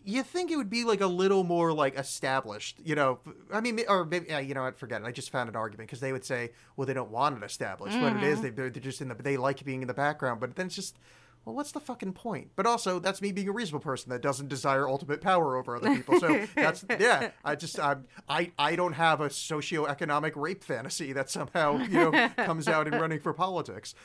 You 0.06 0.24
think 0.24 0.52
it 0.52 0.56
would 0.56 0.70
be 0.70 0.84
like 0.84 1.02
a 1.02 1.08
little 1.08 1.44
more 1.44 1.74
like 1.74 1.98
established, 1.98 2.78
you 2.84 2.96
know? 2.96 3.20
I 3.52 3.60
mean, 3.60 3.80
or 3.88 4.06
maybe 4.06 4.28
yeah, 4.30 4.40
you 4.40 4.54
know 4.54 4.64
what? 4.64 4.78
Forget 4.78 5.02
it. 5.02 5.06
I 5.06 5.12
just 5.12 5.32
found 5.32 5.50
an 5.50 5.56
argument 5.56 5.90
because 5.90 6.00
they 6.00 6.12
would 6.12 6.24
say, 6.24 6.52
well, 6.76 6.86
they 6.86 6.94
don't 6.94 7.12
want 7.12 7.38
it 7.38 7.44
established. 7.44 8.00
What 8.00 8.16
it 8.16 8.24
is, 8.24 8.40
mm-hmm. 8.40 8.44
they, 8.44 8.70
they're, 8.70 8.70
just 8.70 9.02
in 9.02 9.08
the 9.08 9.16
they 9.16 9.38
like 9.38 9.64
being 9.66 9.82
in 9.82 9.88
the 9.88 9.94
background. 9.94 10.40
But 10.40 10.56
then 10.56 10.68
it's 10.68 10.76
just, 10.76 10.98
well, 11.44 11.56
what's 11.56 11.72
the 11.72 11.80
fucking 11.80 12.14
point? 12.14 12.52
But 12.56 12.66
also, 12.66 13.00
that's 13.00 13.22
me 13.22 13.32
being 13.32 13.50
a 13.50 13.52
reasonable 13.52 13.84
person 13.84 14.12
that 14.12 14.22
doesn't 14.22 14.48
desire 14.48 14.88
ultimate 14.88 15.22
power 15.22 15.58
over 15.58 15.76
other 15.76 15.96
people. 15.96 16.20
So 16.20 16.46
that's 16.56 16.86
yeah. 17.00 17.32
I 17.44 17.56
just 17.56 17.80
I'm, 17.80 18.06
I 18.30 18.52
I 18.60 18.76
don't 18.76 18.94
have 18.94 19.22
a 19.22 19.30
socioeconomic 19.30 20.34
rape 20.36 20.64
fantasy 20.64 21.14
that 21.14 21.30
somehow 21.30 21.78
you 21.78 22.12
know 22.12 22.30
comes 22.38 22.68
out 22.68 22.88
in 22.88 22.94
running 22.94 23.20
for 23.20 23.34
politics. 23.34 23.96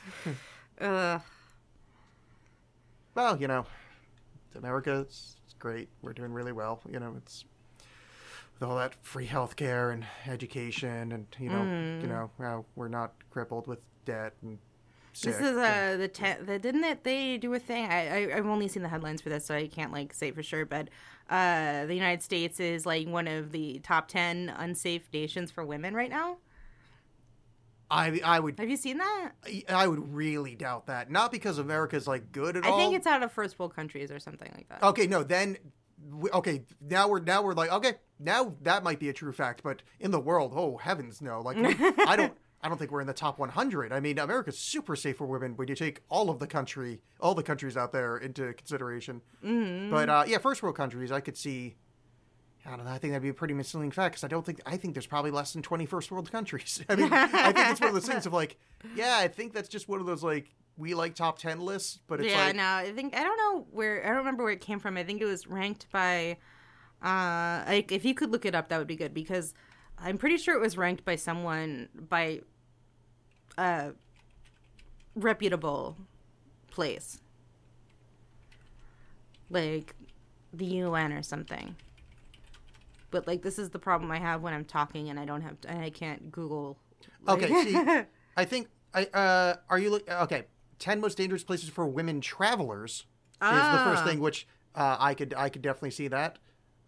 Well, 3.15 3.41
you 3.41 3.49
know, 3.49 3.67
America 4.55 5.01
it's, 5.01 5.37
it's 5.37 5.40
great. 5.61 5.89
We're 6.03 6.13
doing 6.13 6.33
really 6.33 6.53
well. 6.53 6.81
You 6.91 6.99
know, 6.99 7.15
it's 7.17 7.45
with 8.59 8.69
all 8.69 8.77
that 8.77 8.95
free 9.03 9.27
healthcare 9.29 9.93
and 9.93 10.05
education, 10.27 11.13
and 11.13 11.27
you 11.39 11.49
know, 11.49 11.61
Mm. 11.61 12.03
you 12.03 12.09
know, 12.09 12.31
now 12.39 12.65
we're 12.75 12.89
not 12.89 13.13
crippled 13.31 13.67
with 13.69 13.79
debt 14.05 14.35
and 14.43 14.59
sick. 15.13 15.33
This 15.33 15.41
is 15.41 15.57
and- 15.57 15.59
uh 15.59 15.97
the, 15.97 16.09
te- 16.09 16.43
the 16.45 16.59
didn't 16.59 16.85
it 16.85 17.05
they 17.05 17.37
do 17.39 17.55
a 17.55 17.59
thing? 17.59 17.87
I, 17.87 18.27
I 18.33 18.37
I've 18.37 18.47
only 18.47 18.67
seen 18.69 18.83
the 18.83 18.89
headlines 18.89 19.21
for 19.23 19.29
this, 19.29 19.47
so 19.47 19.55
I 19.55 19.67
can't 19.69 19.93
like 19.93 20.13
say 20.13 20.31
for 20.33 20.43
sure. 20.43 20.65
But 20.67 20.89
uh, 21.31 21.87
the 21.87 21.95
United 21.95 22.23
States 22.23 22.59
is 22.59 22.85
like 22.85 23.07
one 23.07 23.29
of 23.29 23.53
the 23.53 23.79
top 23.85 24.09
ten 24.09 24.53
unsafe 24.57 25.09
nations 25.13 25.51
for 25.51 25.65
women 25.65 25.95
right 25.95 26.11
now. 26.11 26.39
I 27.91 28.21
I 28.25 28.41
would 28.41 28.59
Have 28.59 28.71
you 28.71 28.77
seen 28.77 28.99
that? 28.99 29.33
I 29.69 29.87
would 29.87 30.15
really 30.15 30.55
doubt 30.55 30.87
that. 30.87 31.11
Not 31.11 31.33
because 31.33 31.59
America's 31.59 32.07
like 32.07 32.33
good 32.33 32.57
at 32.57 32.65
I 32.65 32.69
all. 32.69 32.79
I 32.79 32.83
think 32.83 32.95
it's 32.95 33.07
out 33.07 33.23
of 33.23 33.33
first 33.33 33.59
world 33.59 33.75
countries 33.75 34.11
or 34.11 34.19
something 34.19 34.51
like 34.55 34.69
that. 34.69 34.83
Okay, 34.83 35.07
no, 35.07 35.23
then 35.23 35.57
okay, 36.33 36.63
now 36.81 37.09
we're 37.09 37.21
now 37.21 37.43
we're 37.43 37.55
like 37.55 37.73
okay, 37.73 37.95
now 38.19 38.55
that 38.63 38.83
might 38.85 38.99
be 38.99 39.09
a 39.09 39.13
true 39.13 39.33
fact, 39.33 39.63
but 39.63 39.83
in 39.99 40.11
the 40.11 40.21
world, 40.21 40.53
oh 40.55 40.77
heavens 40.77 41.21
no. 41.21 41.41
Like 41.41 41.57
we- 41.57 42.05
I 42.07 42.17
don't 42.17 42.33
I 42.63 42.69
don't 42.69 42.77
think 42.79 42.91
we're 42.91 43.01
in 43.01 43.07
the 43.07 43.15
top 43.15 43.39
100. 43.39 43.93
I 43.93 44.01
mean, 44.01 44.19
America's 44.19 44.59
super 44.59 44.95
safe 44.95 45.17
for 45.17 45.27
women 45.27 45.57
when 45.57 45.69
you 45.69 45.75
take 45.75 46.03
all 46.11 46.29
of 46.29 46.39
the 46.39 46.47
country, 46.47 47.01
all 47.19 47.35
the 47.35 47.43
countries 47.43 47.77
out 47.77 47.91
there 47.93 48.19
into 48.19 48.53
consideration. 48.53 49.23
Mm-hmm. 49.45 49.91
But 49.91 50.09
uh, 50.11 50.25
yeah, 50.27 50.39
first 50.39 50.63
world 50.63 50.77
countries, 50.77 51.11
I 51.11 51.21
could 51.21 51.39
see 51.39 51.77
I 52.67 52.77
don't 52.77 52.85
know. 52.85 52.91
I 52.91 52.99
think 52.99 53.13
that'd 53.13 53.23
be 53.23 53.31
a 53.31 53.35
pretty 53.35 53.55
misleading 53.55 53.91
fact 53.91 54.15
because 54.15 54.25
I 54.25 54.29
don't 54.29 54.45
think 54.45 54.61
I 54.67 54.77
think 54.77 54.95
there's 54.95 55.07
probably 55.07 55.31
less 55.31 55.53
than 55.53 55.63
21st 55.63 56.11
world 56.11 56.31
countries. 56.31 56.83
I 56.89 56.97
mean, 56.97 57.13
I 57.13 57.53
think 57.53 57.71
it's 57.71 57.81
one 57.81 57.89
of 57.89 57.95
those 57.95 58.07
things 58.07 58.27
of 58.27 58.33
like, 58.33 58.59
yeah, 58.95 59.17
I 59.19 59.29
think 59.29 59.55
that's 59.55 59.69
just 59.69 59.89
one 59.89 60.01
of 60.01 60.07
those 60.07 60.23
like 60.23 60.55
we 60.77 60.95
like 60.95 61.15
top 61.15 61.39
10 61.39 61.61
lists, 61.61 62.01
but 62.07 62.21
it's 62.21 62.31
yeah, 62.31 62.47
like 62.47 62.57
no, 62.57 62.65
I 62.65 62.93
think 62.95 63.17
I 63.17 63.25
don't 63.25 63.37
know 63.37 63.67
where 63.71 64.05
I 64.05 64.09
don't 64.09 64.19
remember 64.19 64.45
where 64.45 64.53
it 64.53 64.61
came 64.61 64.79
from. 64.79 64.97
I 64.97 65.05
think 65.05 65.23
it 65.23 65.27
was 65.27 65.47
ranked 65.47 65.87
by 65.91 66.37
uh 67.03 67.65
like 67.67 67.93
if 67.93 68.05
you 68.05 68.15
could 68.15 68.31
look 68.31 68.45
it 68.45 68.55
up 68.55 68.69
that 68.69 68.79
would 68.79 68.87
be 68.87 68.97
good 68.97 69.15
because 69.15 69.55
I'm 69.99 70.19
pretty 70.19 70.37
sure 70.37 70.55
it 70.55 70.61
was 70.61 70.77
ranked 70.77 71.05
by 71.05 71.17
someone 71.17 71.89
by 71.95 72.41
a 73.57 73.93
reputable 75.15 75.97
place. 76.71 77.21
Like 79.49 79.95
the 80.53 80.67
UN 80.67 81.13
or 81.13 81.23
something. 81.23 81.77
But 83.11 83.27
like 83.27 83.43
this 83.43 83.59
is 83.59 83.71
the 83.71 83.79
problem 83.79 84.11
I 84.11 84.19
have 84.19 84.43
when 84.43 84.53
I'm 84.55 84.65
talking 84.65 85.09
and 85.11 85.19
I 85.19 85.25
don't 85.25 85.41
have 85.43 85.57
and 85.67 85.81
I 85.83 85.91
can't 85.91 86.31
Google 86.31 86.79
like- 87.25 87.43
Okay, 87.43 87.65
see, 87.65 88.03
I 88.37 88.45
think 88.45 88.69
I 88.95 89.05
uh, 89.07 89.57
are 89.69 89.79
you 89.79 89.91
look 89.91 90.09
okay? 90.09 90.45
Ten 90.79 91.01
most 91.01 91.17
dangerous 91.19 91.45
places 91.45 91.69
for 91.69 91.87
women 91.87 92.21
travelers 92.21 93.07
is 93.43 93.49
the 93.49 93.85
first 93.85 94.03
Ah. 94.03 94.07
thing, 94.07 94.21
which 94.21 94.47
uh, 94.75 94.97
I 94.99 95.15
could 95.15 95.35
I 95.37 95.49
could 95.49 95.63
definitely 95.63 95.91
see 95.93 96.09
that. 96.09 96.39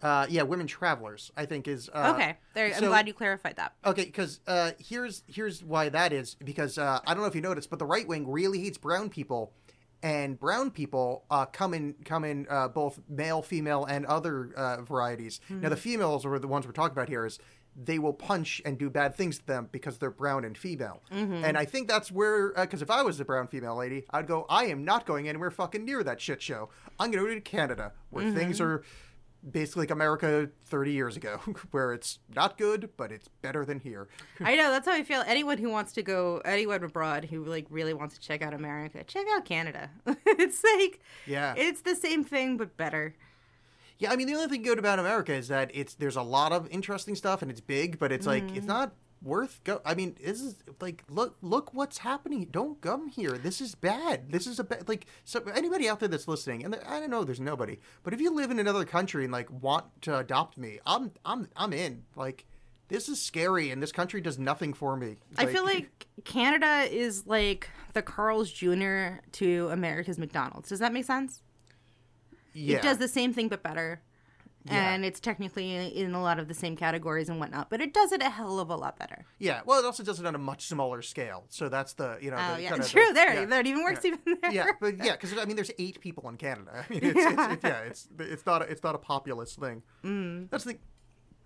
Uh, 0.01 0.27
yeah, 0.29 0.43
women 0.43 0.67
travelers. 0.67 1.31
I 1.37 1.47
think 1.47 1.69
is 1.69 1.89
uh, 1.95 2.13
Okay. 2.17 2.37
There 2.55 2.73
I'm 2.75 2.85
glad 2.87 3.07
you 3.07 3.15
clarified 3.15 3.55
that. 3.57 3.75
Okay, 3.87 4.05
because 4.05 4.41
uh, 4.49 4.73
here's 4.79 5.23
here's 5.29 5.63
why 5.63 5.89
that 5.91 6.13
is 6.13 6.35
because 6.35 6.77
uh, 6.79 6.99
I 7.07 7.15
don't 7.15 7.23
know 7.23 7.29
if 7.29 7.35
you 7.37 7.41
noticed, 7.41 7.71
but 7.71 7.79
the 7.79 7.87
right 7.87 8.07
wing 8.09 8.29
really 8.31 8.59
hates 8.61 8.79
brown 8.79 9.11
people, 9.11 9.53
and 10.03 10.39
brown 10.39 10.71
people 10.71 11.25
uh, 11.31 11.47
come 11.47 11.75
in 11.75 11.95
come 12.05 12.25
in 12.25 12.47
uh, 12.51 12.69
both 12.69 13.01
male, 13.09 13.43
female, 13.43 13.85
and 13.85 14.05
other 14.07 14.53
uh, 14.57 14.83
varieties. 14.83 15.41
Now 15.49 15.69
the 15.69 15.77
females 15.77 16.27
are 16.27 16.39
the 16.39 16.49
ones 16.49 16.67
we're 16.67 16.73
talking 16.73 16.93
about 16.93 17.09
here. 17.09 17.25
Is 17.25 17.39
they 17.75 17.99
will 17.99 18.13
punch 18.13 18.61
and 18.67 18.77
do 18.77 18.91
bad 18.91 19.15
things 19.17 19.39
to 19.39 19.47
them 19.47 19.69
because 19.73 19.97
they're 19.97 20.11
brown 20.11 20.45
and 20.45 20.59
female. 20.59 21.03
And 21.45 21.57
I 21.57 21.65
think 21.65 21.89
that's 21.89 22.13
where 22.13 22.53
because 22.53 22.83
if 22.83 22.91
I 22.91 23.03
was 23.03 23.19
a 23.21 23.25
brown 23.25 23.47
female 23.49 23.77
lady, 23.77 24.05
I'd 24.11 24.27
go. 24.27 24.45
I 24.51 24.67
am 24.67 24.85
not 24.85 25.07
going 25.07 25.29
anywhere 25.29 25.51
fucking 25.51 25.85
near 25.85 26.03
that 26.05 26.21
shit 26.21 26.43
show. 26.43 26.69
I'm 26.99 27.11
going 27.11 27.25
to 27.25 27.31
go 27.31 27.35
to 27.35 27.41
Canada 27.41 27.93
where 28.11 28.25
things 28.35 28.61
are 28.61 28.83
basically 29.51 29.83
like 29.83 29.91
America 29.91 30.49
30 30.67 30.93
years 30.93 31.17
ago, 31.17 31.41
where 31.71 31.93
it's 31.93 32.19
not 32.35 32.59
good, 32.59 32.91
but 32.97 33.11
it's 33.11 33.29
better 33.41 33.65
than 33.65 33.81
here. 33.81 34.09
I 34.41 34.57
know 34.57 34.71
that's 34.71 34.87
how 34.87 34.95
I 34.95 35.03
feel. 35.03 35.23
Anyone 35.27 35.59
who 35.59 35.71
wants 35.71 35.93
to 35.95 36.03
go, 36.03 36.41
anyone 36.45 36.83
abroad 36.83 37.27
who 37.27 37.45
like 37.45 37.67
really 37.71 37.95
wants 37.95 38.15
to 38.15 38.21
check 38.21 38.43
out 38.43 38.55
America, 38.55 39.03
check 39.05 39.27
out 39.35 39.45
Canada. 39.45 39.91
it's 40.27 40.63
like, 40.77 41.01
Yeah. 41.27 41.55
it's 41.57 41.83
the 41.83 41.97
same 41.97 42.25
thing 42.25 42.57
but 42.57 42.77
better. 42.77 43.15
Yeah, 43.99 44.11
I 44.11 44.17
mean 44.17 44.27
the 44.27 44.35
only 44.35 44.49
thing 44.49 44.63
good 44.63 44.81
about 44.81 44.99
America 44.99 45.33
is 45.33 45.47
that 45.49 45.71
it's 45.73 45.95
there's 45.95 46.17
a 46.17 46.23
lot 46.23 46.51
of 46.51 46.69
interesting 46.71 47.15
stuff 47.15 47.41
and 47.41 47.51
it's 47.51 47.61
big, 47.61 48.01
but 48.01 48.11
it's 48.11 48.27
like 48.27 48.43
it's 48.43 48.59
mm-hmm. 48.59 48.67
not 48.67 48.95
worth 49.23 49.61
go. 49.65 49.81
I 49.85 49.95
mean, 49.95 50.17
this 50.23 50.41
is 50.41 50.57
like 50.81 51.05
look 51.09 51.37
look 51.43 51.73
what's 51.75 51.99
happening. 51.99 52.49
Don't 52.51 52.81
come 52.81 53.09
here. 53.09 53.33
This 53.33 53.61
is 53.61 53.75
bad. 53.75 54.31
This 54.33 54.47
is 54.47 54.59
a 54.59 54.65
bad 54.65 54.89
like 54.89 55.07
so 55.25 55.43
anybody 55.55 55.89
out 55.89 56.01
there 56.01 56.09
that's 56.09 56.29
listening, 56.29 56.65
and 56.65 56.75
there, 56.75 56.83
I 56.89 57.01
don't 57.01 57.11
know, 57.11 57.25
there's 57.25 57.41
nobody, 57.41 57.79
but 58.03 58.13
if 58.13 58.21
you 58.21 58.35
live 58.35 58.51
in 58.51 58.59
another 58.59 58.85
country 58.85 59.25
and 59.25 59.33
like 59.33 59.51
want 59.51 59.87
to 60.03 60.19
adopt 60.19 60.59
me, 60.59 60.79
I'm 60.87 61.13
I'm 61.25 61.49
I'm 61.57 61.73
in. 61.73 62.05
Like 62.17 62.45
this 62.89 63.09
is 63.09 63.21
scary, 63.21 63.71
and 63.71 63.83
this 63.83 63.93
country 63.93 64.21
does 64.21 64.39
nothing 64.39 64.75
for 64.75 64.97
me. 64.97 65.17
It's 65.31 65.41
I 65.41 65.47
feel 65.47 65.65
like 65.65 66.07
Canada 66.25 66.87
is 66.91 67.27
like 67.27 67.71
the 67.95 68.03
Carl's 68.03 68.51
Jr. 68.51 69.21
to 69.33 69.69
America's 69.71 70.19
McDonald's. 70.19 70.69
Does 70.69 70.81
that 70.81 70.93
make 70.93 71.05
sense? 71.05 71.43
yeah. 72.55 72.77
It 72.77 72.83
does 72.83 72.99
the 72.99 73.09
same 73.09 73.33
thing 73.33 73.49
but 73.49 73.63
better. 73.63 74.03
And 74.69 75.05
it's 75.05 75.21
technically 75.21 75.89
in 75.89 76.15
a 76.15 76.23
lot 76.23 76.39
of 76.39 76.49
the 76.49 76.55
same 76.55 76.77
categories 76.77 77.29
and 77.29 77.41
whatnot, 77.41 77.69
but 77.71 77.81
it 77.81 77.93
does 77.93 78.13
it 78.13 78.23
a 78.23 78.31
hell 78.31 78.61
of 78.61 78.71
a 78.71 78.77
lot 78.77 78.99
better. 78.99 79.25
Yeah, 79.39 79.61
well, 79.65 79.81
it 79.81 79.85
also 79.85 80.03
does 80.03 80.21
it 80.21 80.27
on 80.27 80.35
a 80.35 80.39
much 80.39 80.67
smaller 80.67 81.03
scale. 81.03 81.45
So 81.49 81.69
that's 81.69 81.95
the 81.95 82.19
you 82.21 82.31
know. 82.31 82.37
Oh 82.39 82.55
the, 82.57 82.63
yeah, 82.63 82.71
kinda 82.71 82.87
true. 82.89 83.07
the- 83.09 83.15
there, 83.15 83.35
yeah. 83.35 83.45
that 83.47 83.67
even 83.67 83.83
works 83.83 84.05
even 84.05 84.21
there. 84.25 84.53
yeah, 84.53 84.67
but 84.81 84.99
yeah, 84.99 85.13
because 85.21 85.37
I 85.37 85.45
mean, 85.45 85.57
there's 85.57 85.71
eight 85.79 86.01
people 86.01 86.29
in 86.29 86.37
Canada. 86.37 86.85
I 86.89 86.93
mean, 86.93 87.01
it's, 87.03 87.19
it's, 87.19 87.53
it's 87.55 87.65
yeah, 87.65 87.81
it's 87.81 88.09
it's 88.19 88.47
not 88.47 88.63
a, 88.63 88.65
it's 88.67 88.83
not 88.83 88.95
a 88.95 88.99
populous 88.99 89.55
thing. 89.55 89.83
Mm. 90.05 90.49
That's 90.51 90.65
the. 90.65 90.79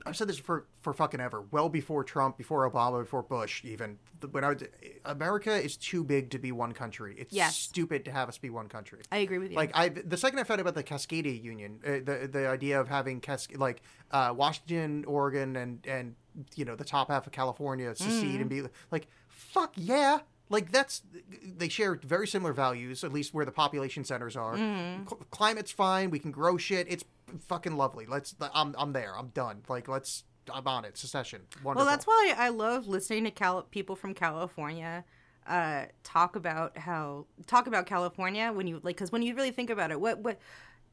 I've 0.06 0.16
said 0.16 0.28
this 0.28 0.38
for 0.38 0.66
for 0.80 0.92
fucking 0.92 1.20
ever. 1.20 1.42
Well 1.50 1.68
before 1.68 2.04
Trump, 2.04 2.36
before 2.38 2.70
Obama, 2.70 3.00
before 3.00 3.22
Bush, 3.22 3.64
even 3.64 3.98
when 4.30 4.44
I 4.44 4.48
was, 4.50 4.62
America 5.04 5.52
is 5.54 5.76
too 5.76 6.04
big 6.04 6.30
to 6.30 6.38
be 6.38 6.52
one 6.52 6.72
country. 6.72 7.16
It's 7.18 7.34
Yes. 7.34 7.56
stupid 7.56 8.04
to 8.06 8.12
have 8.12 8.28
us 8.28 8.38
be 8.38 8.48
one 8.50 8.68
country. 8.68 9.00
I 9.10 9.18
agree 9.18 9.38
with 9.38 9.50
you. 9.50 9.56
Like 9.56 9.72
I, 9.74 9.88
the 9.88 10.16
second 10.16 10.38
I 10.38 10.44
found 10.44 10.60
out 10.60 10.66
about 10.68 10.74
the 10.74 10.84
Cascadia 10.84 11.42
Union, 11.42 11.80
uh, 11.84 11.90
the 12.04 12.28
the 12.30 12.48
idea 12.48 12.80
of 12.80 12.88
having 12.88 13.20
Cas- 13.20 13.48
like 13.56 13.82
uh, 14.12 14.32
Washington, 14.36 15.04
Oregon, 15.06 15.56
and 15.56 15.84
and 15.86 16.14
you 16.54 16.64
know 16.64 16.76
the 16.76 16.84
top 16.84 17.08
half 17.10 17.26
of 17.26 17.32
California 17.32 17.94
secede 17.94 18.40
and 18.40 18.48
be 18.48 18.62
like, 18.90 19.08
fuck 19.28 19.72
yeah. 19.76 20.18
Like 20.48 20.70
that's 20.70 21.02
they 21.44 21.68
share 21.68 21.96
very 21.96 22.26
similar 22.28 22.52
values, 22.52 23.02
at 23.02 23.12
least 23.12 23.34
where 23.34 23.44
the 23.44 23.50
population 23.52 24.04
centers 24.04 24.36
are. 24.36 24.56
Cl- 24.56 25.18
climate's 25.30 25.72
fine. 25.72 26.10
We 26.10 26.18
can 26.20 26.30
grow 26.30 26.56
shit. 26.56 26.86
It's 26.88 27.04
fucking 27.48 27.76
lovely. 27.76 28.06
Let's. 28.06 28.34
I'm 28.54 28.74
I'm 28.78 28.92
there. 28.92 29.16
I'm 29.18 29.28
done. 29.28 29.62
Like 29.68 29.88
let's. 29.88 30.24
I'm 30.52 30.68
on 30.68 30.84
it. 30.84 30.96
Secession. 30.96 31.42
Wonderful. 31.64 31.84
Well, 31.84 31.86
that's 31.86 32.06
why 32.06 32.34
I 32.38 32.50
love 32.50 32.86
listening 32.86 33.24
to 33.24 33.32
Cal- 33.32 33.62
people 33.64 33.96
from 33.96 34.14
California 34.14 35.04
uh, 35.48 35.86
talk 36.04 36.36
about 36.36 36.78
how 36.78 37.26
talk 37.46 37.66
about 37.66 37.86
California 37.86 38.52
when 38.52 38.68
you 38.68 38.76
like 38.84 38.96
because 38.96 39.10
when 39.10 39.22
you 39.22 39.34
really 39.34 39.50
think 39.50 39.70
about 39.70 39.90
it, 39.90 40.00
what 40.00 40.20
what 40.20 40.38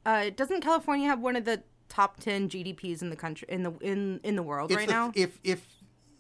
uh, 0.06 0.32
doesn't 0.36 0.62
California 0.62 1.08
have 1.08 1.20
one 1.20 1.36
of 1.36 1.46
the 1.46 1.62
top 1.90 2.20
ten 2.20 2.50
GDPs 2.50 3.04
in 3.04 3.12
the 3.12 3.16
country 3.16 3.48
in 3.52 3.62
the 3.62 3.72
in 3.82 4.20
in 4.24 4.36
the 4.36 4.42
world 4.44 4.72
It's 4.72 4.78
right 4.78 4.88
the- 4.88 4.94
now? 4.94 5.12
If 5.14 5.38
if 5.44 5.68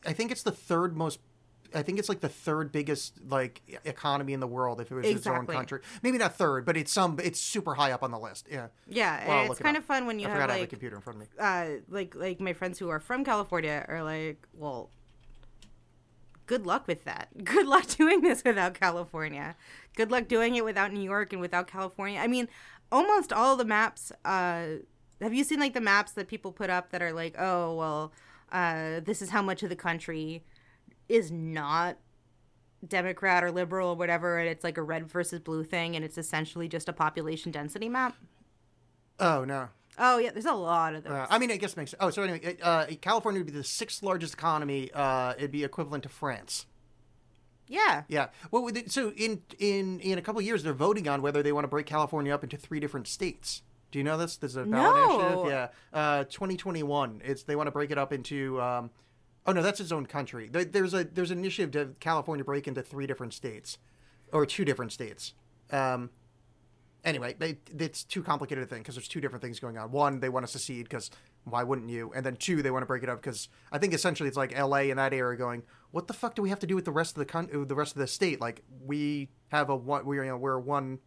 I 0.05 0.13
think 0.13 0.31
it's 0.31 0.43
the 0.43 0.51
third 0.51 0.95
most. 0.95 1.19
I 1.76 1.82
think 1.82 1.99
it's 1.99 2.09
like 2.09 2.19
the 2.21 2.30
third 2.30 2.71
biggest 2.71 3.19
like 3.28 3.61
economy 3.86 4.34
in 4.34 4.39
the 4.39 4.47
world 4.47 4.82
if 4.82 4.91
it 4.91 4.95
was 4.95 5.05
its 5.05 5.28
own 5.28 5.47
country. 5.47 5.82
Maybe 6.01 6.17
not 6.17 6.36
third, 6.36 6.65
but 6.65 6.78
it's 6.78 6.91
some. 6.91 7.19
It's 7.24 7.39
super 7.39 7.76
high 7.76 7.91
up 7.91 8.03
on 8.03 8.11
the 8.11 8.19
list. 8.19 8.47
Yeah. 8.51 8.67
yeah, 8.88 9.28
Well, 9.28 9.41
it's 9.41 9.49
look 9.49 9.59
it 9.59 9.63
kind 9.63 9.78
of 9.78 9.86
fun 9.86 10.05
when 10.05 10.19
you 10.19 10.28
I 10.28 10.30
have 10.30 10.38
forgot 10.38 10.49
I 10.49 10.53
have 10.53 10.59
a 10.59 10.63
like 10.63 10.69
computer 10.69 10.95
in 10.95 11.01
front 11.01 11.21
of 11.21 11.21
me. 11.21 11.28
uh, 11.39 11.67
like 11.89 12.15
like 12.15 12.39
my 12.39 12.53
friends 12.53 12.80
who 12.80 12.89
are 12.89 12.99
from 12.99 13.24
California 13.24 13.86
are 13.88 14.03
like, 14.03 14.47
well, 14.53 14.89
good 16.45 16.65
luck 16.65 16.88
with 16.88 17.03
that. 17.05 17.30
Good 17.43 17.67
luck 17.67 17.88
doing 17.88 18.21
this 18.21 18.43
without 18.43 18.74
California. 18.74 19.55
Good 19.95 20.11
luck 20.11 20.28
doing 20.28 20.55
it 20.55 20.65
without 20.65 20.91
New 20.91 21.01
York 21.03 21.32
and 21.34 21.41
without 21.41 21.67
California. 21.67 22.19
I 22.19 22.28
mean, 22.28 22.47
almost 22.91 23.32
all 23.32 23.55
the 23.55 23.65
maps. 23.65 24.11
Uh, 24.26 24.65
have 25.21 25.34
you 25.34 25.43
seen 25.43 25.59
like 25.59 25.74
the 25.74 25.82
maps 25.82 26.11
that 26.13 26.28
people 26.28 26.51
put 26.51 26.69
up 26.69 26.91
that 26.91 27.01
are 27.01 27.13
like, 27.13 27.36
oh 27.39 27.74
well, 27.76 28.11
uh, 28.51 28.99
this 28.99 29.21
is 29.21 29.30
how 29.30 29.41
much 29.41 29.63
of 29.63 29.69
the 29.69 29.76
country 29.76 30.43
is 31.10 31.32
not 31.32 31.97
Democrat 32.88 33.43
or 33.43 33.51
liberal 33.51 33.89
or 33.89 33.95
whatever, 33.95 34.38
and 34.39 34.49
it's 34.49 34.64
like 34.64 34.78
a 34.78 34.82
red 34.82 35.08
versus 35.10 35.39
blue 35.39 35.64
thing, 35.64 35.95
and 35.95 36.04
it's 36.04 36.18
essentially 36.18 36.68
just 36.68 36.89
a 36.89 36.93
population 36.93 37.51
density 37.51 37.88
map. 37.89 38.16
Oh 39.20 39.43
no. 39.45 39.70
Oh 39.97 40.18
yeah, 40.18 40.32
there's 40.32 40.45
a 40.45 40.54
lot 40.54 40.95
of 40.95 41.04
those. 41.04 41.14
Uh, 41.14 41.28
I 41.30 41.38
mean, 41.38 41.51
I 41.51 41.58
guess 41.58 41.74
it 41.74 41.78
makes. 41.78 41.91
Sense. 41.91 41.99
Oh, 42.01 42.10
so 42.10 42.24
anyway, 42.24 42.58
uh, 42.62 42.88
California 42.99 43.39
would 43.39 43.45
be 43.45 43.54
the 43.58 43.64
sixth 43.64 44.01
largest 44.04 44.34
economy. 44.34 44.89
Uh, 44.93 45.34
it'd 45.38 45.51
be 45.51 45.64
equivalent 45.64 46.04
to 46.04 46.10
France. 46.10 46.66
yeah. 47.68 48.04
Yeah. 48.08 48.28
Well, 48.51 48.68
so 48.88 49.12
in 49.16 49.43
in 49.60 49.99
in 49.99 50.18
a 50.18 50.22
couple 50.22 50.39
of 50.39 50.45
years, 50.45 50.64
they're 50.64 50.74
voting 50.74 51.08
on 51.08 51.22
whether 51.22 51.43
they 51.43 51.51
want 51.51 51.64
to 51.66 51.68
break 51.70 51.86
California 51.86 52.34
up 52.34 52.43
into 52.43 52.58
three 52.58 52.80
different 52.80 53.08
states. 53.08 53.62
Do 53.91 53.99
you 53.99 54.04
know 54.04 54.18
this? 54.18 54.38
There's 54.38 54.56
a 54.56 54.64
ballot 54.66 54.95
No. 54.95 55.20
initiative. 55.20 55.51
Yeah. 55.93 55.97
Uh, 55.97 56.24
2021. 56.24 57.22
It's 57.24 57.43
they 57.43 57.56
want 57.56 57.68
to 57.68 57.72
break 57.72 57.91
it 57.91 57.97
up 57.99 58.12
into. 58.12 58.60
Um, 58.60 58.89
oh 59.45 59.51
no, 59.51 59.61
that's 59.61 59.79
its 59.79 59.91
own 59.91 60.05
country. 60.05 60.49
There, 60.49 60.65
there's 60.65 60.93
a 60.93 61.03
there's 61.03 61.31
an 61.31 61.39
initiative 61.39 61.71
to 61.71 61.95
California 61.99 62.43
break 62.43 62.67
into 62.67 62.81
three 62.81 63.07
different 63.07 63.33
states, 63.33 63.77
or 64.31 64.45
two 64.45 64.65
different 64.65 64.91
states. 64.91 65.33
Um, 65.71 66.09
anyway, 67.03 67.35
they, 67.37 67.57
it's 67.77 68.03
too 68.03 68.23
complicated 68.23 68.63
a 68.63 68.67
thing 68.67 68.79
because 68.79 68.95
there's 68.95 69.07
two 69.07 69.21
different 69.21 69.41
things 69.41 69.59
going 69.59 69.77
on. 69.77 69.91
One, 69.91 70.19
they 70.19 70.29
want 70.29 70.45
to 70.45 70.51
secede 70.51 70.85
because 70.85 71.11
why 71.45 71.63
wouldn't 71.63 71.89
you? 71.89 72.11
And 72.15 72.25
then 72.25 72.35
two, 72.35 72.61
they 72.61 72.71
want 72.71 72.83
to 72.83 72.87
break 72.87 73.03
it 73.03 73.09
up 73.09 73.21
because 73.21 73.49
I 73.71 73.77
think 73.77 73.93
essentially 73.93 74.27
it's 74.27 74.37
like 74.37 74.57
L.A. 74.57 74.89
in 74.89 74.97
that 74.97 75.13
area 75.13 75.37
going, 75.37 75.63
what 75.91 76.07
the 76.07 76.13
fuck 76.13 76.35
do 76.35 76.41
we 76.41 76.49
have 76.49 76.59
to 76.59 76.67
do 76.67 76.75
with 76.75 76.85
the 76.85 76.91
rest 76.91 77.15
of 77.15 77.19
the 77.19 77.25
con- 77.25 77.49
the 77.67 77.75
rest 77.75 77.93
of 77.93 77.99
the 77.99 78.07
state? 78.07 78.39
Like 78.39 78.63
we 78.85 79.29
have 79.49 79.69
a 79.69 79.75
one, 79.75 80.05
we're 80.05 80.23
you 80.23 80.31
know 80.31 80.37
we're 80.37 80.59
one 80.59 80.99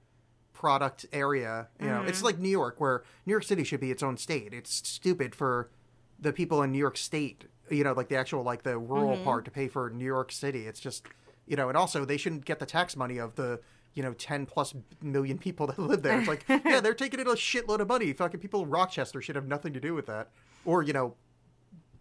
product 0.53 1.07
area. 1.12 1.68
You 1.80 1.87
know, 1.87 2.03
it's 2.03 2.22
like 2.22 2.39
New 2.39 2.49
York 2.49 2.80
where 2.80 3.05
New 3.24 3.32
York 3.32 3.45
City 3.45 3.64
should 3.64 3.80
be 3.80 3.91
its 3.91 4.03
own 4.03 4.16
state. 4.16 4.53
It's 4.53 4.74
stupid 4.89 5.34
for 5.34 5.70
the 6.18 6.32
people 6.32 6.62
in 6.62 6.72
New 6.72 6.78
York 6.78 6.97
State, 6.97 7.45
you 7.71 7.85
know, 7.85 7.93
like 7.93 8.09
the 8.09 8.17
actual 8.17 8.43
like 8.43 8.62
the 8.62 8.79
rural 8.79 9.17
part 9.25 9.45
to 9.47 9.51
pay 9.51 9.69
for 9.69 9.91
New 9.91 10.05
York 10.05 10.33
City. 10.33 10.67
It's 10.67 10.81
just 10.81 11.07
you 11.47 11.57
know, 11.57 11.69
and 11.69 11.77
also 11.77 12.05
they 12.05 12.17
shouldn't 12.17 12.45
get 12.45 12.59
the 12.59 12.67
tax 12.67 12.97
money 12.97 13.19
of 13.19 13.35
the 13.37 13.61
you 13.95 14.03
know 14.03 14.12
ten 14.12 14.47
plus 14.47 14.75
million 15.03 15.39
people 15.39 15.67
that 15.69 15.79
live 15.79 16.03
there. 16.03 16.19
It's 16.19 16.29
like 16.29 16.45
yeah, 16.49 16.81
they're 16.81 16.95
taking 16.95 17.21
in 17.21 17.27
a 17.27 17.31
shitload 17.31 17.81
of 17.81 17.89
money. 17.89 18.12
Fucking 18.12 18.41
people 18.41 18.62
in 18.62 18.71
Rochester 18.71 19.21
should 19.21 19.37
have 19.37 19.47
nothing 19.47 19.73
to 19.73 19.81
do 19.81 19.95
with 19.95 20.07
that, 20.07 20.31
or 20.64 20.83
you 20.83 20.93
know, 20.93 21.14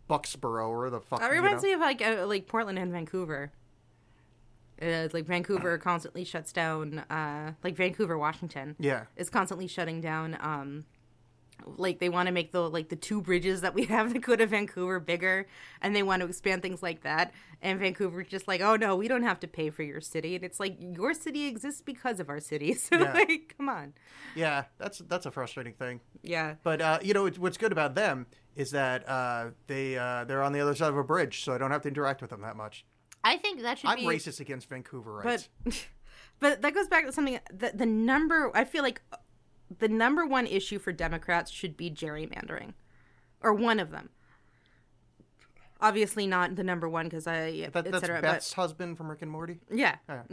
Bucksboro 0.10 0.70
or 0.70 0.90
the 0.90 1.00
fuck. 1.00 1.20
That 1.20 1.32
you 1.32 1.38
reminds 1.42 1.64
know. 1.64 1.70
me 1.70 1.74
of 1.74 1.80
like 1.82 2.02
uh, 2.02 2.26
like 2.28 2.48
Portland 2.48 2.80
and 2.80 2.92
Vancouver. 2.92 3.52
Uh, 4.82 5.08
like 5.14 5.26
Vancouver 5.26 5.78
constantly 5.78 6.26
shuts 6.26 6.52
down. 6.52 7.00
Uh, 7.10 7.54
like 7.64 7.78
Vancouver, 7.78 8.18
Washington. 8.18 8.76
Yeah. 8.78 9.06
is 9.16 9.30
constantly 9.30 9.68
shutting 9.68 10.02
down. 10.02 10.38
Um, 10.42 10.84
like 11.66 12.00
they 12.00 12.10
want 12.10 12.28
to 12.28 12.32
make 12.34 12.52
the 12.52 12.70
like 12.70 12.90
the 12.90 12.96
two 12.96 13.22
bridges 13.22 13.62
that 13.62 13.74
we 13.74 13.86
have 13.96 14.14
that 14.14 14.20
go 14.20 14.36
to 14.36 14.46
Vancouver 14.46 15.00
bigger, 15.00 15.48
and 15.82 15.96
they 15.96 16.04
want 16.04 16.22
to 16.22 16.28
expand 16.28 16.62
things 16.62 16.84
like 16.84 17.02
that. 17.04 17.34
And 17.62 17.80
Vancouver's 17.80 18.28
just 18.28 18.48
like, 18.48 18.62
oh 18.62 18.76
no, 18.76 18.96
we 18.96 19.08
don't 19.08 19.24
have 19.24 19.40
to 19.42 19.48
pay 19.48 19.70
for 19.70 19.84
your 19.84 20.02
city. 20.02 20.36
And 20.36 20.44
it's 20.44 20.60
like 20.60 20.78
your 20.80 21.14
city 21.14 21.46
exists 21.48 21.82
because 21.82 22.20
of 22.20 22.30
our 22.30 22.40
city. 22.40 22.74
So 22.86 22.98
Yeah. 22.98 23.14
like, 23.14 23.56
come 23.58 23.70
on. 23.70 23.94
Yeah, 24.36 24.66
that's 24.78 25.00
that's 25.00 25.26
a 25.26 25.32
frustrating 25.32 25.74
thing. 25.74 26.02
Yeah. 26.22 26.56
But 26.64 26.82
uh, 26.82 27.00
you 27.02 27.14
know 27.14 27.26
it's, 27.26 27.40
what's 27.40 27.58
good 27.58 27.72
about 27.72 27.96
them 27.96 28.28
is 28.56 28.72
that 28.72 29.08
uh, 29.10 29.52
they 29.68 29.98
uh, 29.98 30.26
they're 30.26 30.44
on 30.44 30.52
the 30.54 30.60
other 30.62 30.76
side 30.76 30.90
of 30.90 30.98
a 30.98 31.04
bridge, 31.04 31.44
so 31.44 31.54
I 31.54 31.58
don't 31.58 31.72
have 31.72 31.82
to 31.84 31.88
interact 31.88 32.22
with 32.22 32.30
them 32.30 32.42
that 32.42 32.56
much. 32.56 32.86
I 33.24 33.38
think 33.38 33.62
that 33.64 33.80
should 33.80 33.90
I'm 33.90 33.98
be 33.98 34.06
racist 34.06 34.40
against 34.40 34.70
Vancouverites. 34.70 35.48
but 35.64 35.86
but 36.40 36.62
that 36.62 36.74
goes 36.76 36.88
back 36.88 37.06
to 37.06 37.12
something 37.12 37.40
the, 37.52 37.72
the 37.74 37.86
number 37.86 38.52
i 38.56 38.64
feel 38.66 38.84
like 38.84 39.02
the 39.80 39.88
number 39.88 40.26
one 40.26 40.46
issue 40.48 40.80
for 40.80 40.92
democrats 40.92 41.52
should 41.52 41.76
be 41.78 41.90
gerrymandering 41.90 42.74
or 43.42 43.54
one 43.54 43.80
of 43.80 43.92
them 43.92 44.10
obviously 45.82 46.26
not 46.28 46.56
the 46.56 46.64
number 46.64 46.88
one 46.88 47.06
because 47.06 47.28
i 47.28 47.68
that, 47.74 47.86
that's 47.86 48.00
cetera, 48.00 48.22
Beth's 48.22 48.54
husband 48.54 48.98
from 48.98 49.10
Rick 49.10 49.22
and 49.22 49.32
Morty. 49.32 49.60
but 49.68 49.78
yeah 49.78 49.96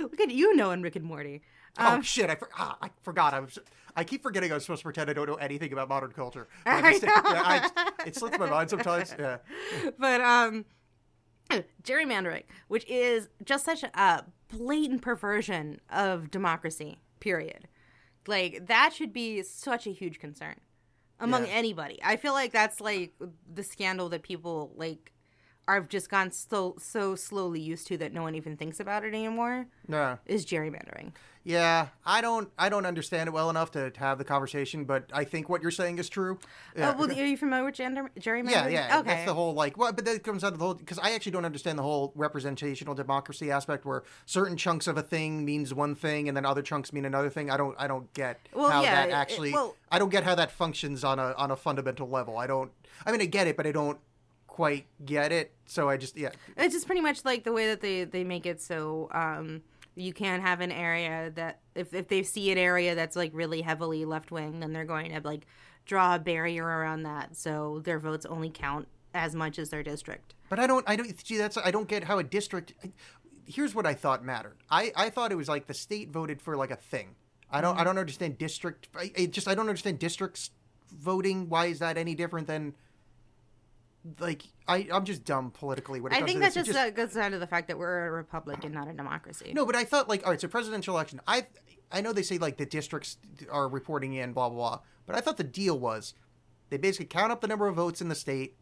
look 0.00 0.20
at 0.20 0.30
you 0.30 0.54
knowing 0.56 0.82
rick 0.82 0.96
and 0.96 1.04
morty 1.04 1.42
oh 1.78 1.94
Um, 1.94 2.02
shit! 2.02 2.28
I, 2.30 2.34
for, 2.34 2.48
ah, 2.58 2.76
I 2.82 2.90
forgot. 3.02 3.32
I 3.32 3.40
was. 3.40 3.56
I 3.96 4.02
keep 4.04 4.22
forgetting. 4.24 4.50
I 4.50 4.54
was 4.54 4.64
supposed 4.64 4.80
to 4.80 4.84
pretend 4.84 5.08
I 5.08 5.12
don't 5.12 5.28
know 5.28 5.34
anything 5.36 5.72
about 5.72 5.88
modern 5.88 6.10
culture. 6.10 6.48
I 6.66 6.98
yeah, 7.02 7.10
I- 7.14 7.92
it 8.06 8.16
slips 8.16 8.38
my 8.38 8.48
mind 8.50 8.70
sometimes. 8.70 9.14
Yeah. 9.18 9.38
but 9.98 10.20
um 10.20 10.64
gerrymandering 11.82 12.44
which 12.68 12.84
is 12.88 13.28
just 13.44 13.64
such 13.64 13.82
a 13.84 14.24
blatant 14.48 15.02
perversion 15.02 15.80
of 15.90 16.30
democracy 16.30 16.98
period 17.20 17.68
like 18.26 18.66
that 18.66 18.92
should 18.92 19.12
be 19.12 19.42
such 19.42 19.86
a 19.86 19.90
huge 19.90 20.18
concern 20.18 20.56
among 21.18 21.46
Yeah. 21.46 21.52
anybody 21.52 21.98
i 22.02 22.16
feel 22.16 22.32
like 22.32 22.52
that's 22.52 22.80
like 22.80 23.12
the 23.52 23.62
scandal 23.62 24.08
that 24.10 24.22
people 24.22 24.72
like 24.76 25.12
I've 25.76 25.88
just 25.88 26.10
gone 26.10 26.30
so 26.32 26.74
so 26.78 27.14
slowly 27.14 27.60
used 27.60 27.86
to 27.88 27.96
that 27.98 28.12
no 28.12 28.22
one 28.22 28.34
even 28.34 28.56
thinks 28.56 28.80
about 28.80 29.04
it 29.04 29.08
anymore 29.14 29.66
Yeah. 29.88 30.16
is 30.26 30.44
gerrymandering. 30.46 31.12
Yeah, 31.42 31.86
I 32.04 32.20
don't 32.20 32.50
I 32.58 32.68
don't 32.68 32.84
understand 32.84 33.28
it 33.28 33.32
well 33.32 33.48
enough 33.48 33.70
to 33.70 33.90
have 33.96 34.18
the 34.18 34.24
conversation, 34.24 34.84
but 34.84 35.04
I 35.12 35.24
think 35.24 35.48
what 35.48 35.62
you're 35.62 35.70
saying 35.70 35.98
is 35.98 36.10
true. 36.10 36.38
Yeah. 36.76 36.92
Oh, 36.94 36.98
well, 37.00 37.10
are 37.10 37.24
you 37.26 37.36
familiar 37.38 37.64
with 37.64 37.76
gender, 37.76 38.10
gerrymandering? 38.20 38.50
yeah, 38.50 38.68
yeah, 38.68 38.98
Okay. 38.98 39.08
that's 39.08 39.24
the 39.26 39.32
whole 39.32 39.54
like. 39.54 39.78
Well, 39.78 39.90
but 39.92 40.04
that 40.04 40.22
comes 40.22 40.44
out 40.44 40.52
of 40.52 40.58
the 40.58 40.64
whole 40.66 40.74
because 40.74 40.98
I 40.98 41.12
actually 41.12 41.32
don't 41.32 41.46
understand 41.46 41.78
the 41.78 41.82
whole 41.82 42.12
representational 42.14 42.94
democracy 42.94 43.50
aspect, 43.50 43.86
where 43.86 44.02
certain 44.26 44.58
chunks 44.58 44.86
of 44.86 44.98
a 44.98 45.02
thing 45.02 45.44
means 45.46 45.72
one 45.72 45.94
thing 45.94 46.28
and 46.28 46.36
then 46.36 46.44
other 46.44 46.60
chunks 46.62 46.92
mean 46.92 47.06
another 47.06 47.30
thing. 47.30 47.50
I 47.50 47.56
don't, 47.56 47.74
I 47.78 47.86
don't 47.86 48.12
get 48.12 48.38
Well, 48.52 48.68
how 48.70 48.82
yeah, 48.82 48.94
that 48.96 49.08
it- 49.08 49.12
actually. 49.12 49.52
well- 49.54 49.76
I 49.90 49.98
don't 49.98 50.10
get 50.10 50.24
how 50.24 50.34
that 50.34 50.50
functions 50.52 51.04
on 51.04 51.18
a 51.18 51.32
on 51.38 51.50
a 51.50 51.56
fundamental 51.56 52.08
level. 52.08 52.36
I 52.36 52.46
don't. 52.46 52.70
I 53.06 53.12
mean, 53.12 53.22
I 53.22 53.24
get 53.24 53.46
it, 53.46 53.56
but 53.56 53.66
I 53.66 53.72
don't 53.72 53.98
quite 54.60 54.84
get 55.06 55.32
it. 55.32 55.52
So 55.64 55.88
I 55.88 55.96
just 55.96 56.18
yeah. 56.18 56.32
It's 56.58 56.74
just 56.74 56.84
pretty 56.84 57.00
much 57.00 57.24
like 57.24 57.44
the 57.44 57.52
way 57.52 57.68
that 57.68 57.80
they 57.80 58.04
they 58.04 58.24
make 58.24 58.44
it 58.44 58.60
so 58.60 59.08
um 59.10 59.62
you 59.96 60.12
can't 60.12 60.42
have 60.42 60.60
an 60.60 60.70
area 60.70 61.30
that 61.34 61.60
if 61.74 61.94
if 61.94 62.08
they 62.08 62.22
see 62.22 62.52
an 62.52 62.58
area 62.58 62.94
that's 62.94 63.16
like 63.16 63.30
really 63.32 63.62
heavily 63.62 64.04
left 64.04 64.30
wing, 64.30 64.60
then 64.60 64.74
they're 64.74 64.84
going 64.84 65.12
to 65.12 65.20
like 65.26 65.46
draw 65.86 66.14
a 66.16 66.18
barrier 66.18 66.66
around 66.66 67.04
that 67.04 67.34
so 67.34 67.80
their 67.84 67.98
votes 67.98 68.26
only 68.26 68.50
count 68.50 68.86
as 69.14 69.34
much 69.34 69.58
as 69.58 69.70
their 69.70 69.82
district. 69.82 70.34
But 70.50 70.58
I 70.58 70.66
don't. 70.66 70.84
I 70.86 70.94
don't 70.94 71.26
see. 71.26 71.38
That's. 71.38 71.56
I 71.56 71.70
don't 71.70 71.88
get 71.88 72.04
how 72.04 72.18
a 72.18 72.22
district. 72.22 72.74
Here's 73.46 73.74
what 73.74 73.86
I 73.86 73.94
thought 73.94 74.22
mattered. 74.22 74.58
I 74.70 74.92
I 74.94 75.08
thought 75.08 75.32
it 75.32 75.36
was 75.36 75.48
like 75.48 75.68
the 75.68 75.74
state 75.74 76.10
voted 76.10 76.42
for 76.42 76.54
like 76.54 76.70
a 76.70 76.76
thing. 76.76 77.14
I 77.50 77.62
don't. 77.62 77.78
I 77.80 77.84
don't 77.84 77.96
understand 77.96 78.36
district. 78.36 78.88
I, 78.94 79.10
it 79.14 79.30
just. 79.30 79.48
I 79.48 79.54
don't 79.54 79.70
understand 79.70 79.98
districts 79.98 80.50
voting. 80.92 81.48
Why 81.48 81.66
is 81.66 81.78
that 81.78 81.96
any 81.96 82.14
different 82.14 82.46
than? 82.46 82.74
Like 84.18 84.44
I. 84.66 84.88
I'm 84.92 85.04
just 85.04 85.24
dumb 85.24 85.50
politically. 85.50 86.00
When 86.00 86.12
it 86.12 86.16
I 86.16 86.18
comes 86.20 86.30
think 86.30 86.38
to 86.38 86.44
that 86.46 86.54
this. 86.54 86.68
It 86.68 86.72
just, 86.72 86.78
uh, 86.78 86.90
goes 86.90 87.12
down 87.14 87.32
to 87.32 87.38
the 87.38 87.46
fact 87.46 87.68
that 87.68 87.78
we're 87.78 88.06
a 88.06 88.10
republic 88.10 88.64
and 88.64 88.74
not 88.74 88.88
a 88.88 88.92
democracy. 88.92 89.52
No, 89.54 89.66
but 89.66 89.76
I 89.76 89.84
thought 89.84 90.08
like 90.08 90.24
all 90.24 90.30
right, 90.30 90.40
so 90.40 90.48
presidential 90.48 90.94
election. 90.94 91.20
I 91.26 91.46
I 91.92 92.00
know 92.00 92.12
they 92.12 92.22
say 92.22 92.38
like 92.38 92.56
the 92.56 92.66
districts 92.66 93.18
are 93.50 93.68
reporting 93.68 94.14
in 94.14 94.32
blah 94.32 94.48
blah 94.48 94.56
blah, 94.56 94.80
but 95.06 95.16
I 95.16 95.20
thought 95.20 95.36
the 95.36 95.44
deal 95.44 95.78
was 95.78 96.14
they 96.70 96.78
basically 96.78 97.06
count 97.06 97.32
up 97.32 97.40
the 97.40 97.48
number 97.48 97.66
of 97.66 97.76
votes 97.76 98.00
in 98.00 98.08
the 98.08 98.14
state, 98.14 98.56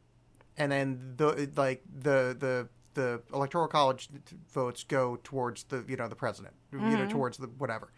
and 0.56 0.72
then 0.72 1.14
the 1.16 1.50
like 1.56 1.82
the 1.86 2.36
the 2.38 2.68
the 2.94 3.22
electoral 3.32 3.68
college 3.68 4.08
votes 4.52 4.82
go 4.82 5.18
towards 5.22 5.64
the 5.64 5.84
you 5.86 5.96
know 5.96 6.08
the 6.08 6.16
president, 6.16 6.54
you 6.72 6.78
know 6.78 7.06
towards 7.06 7.38
the 7.38 7.46
whatever. 7.46 7.92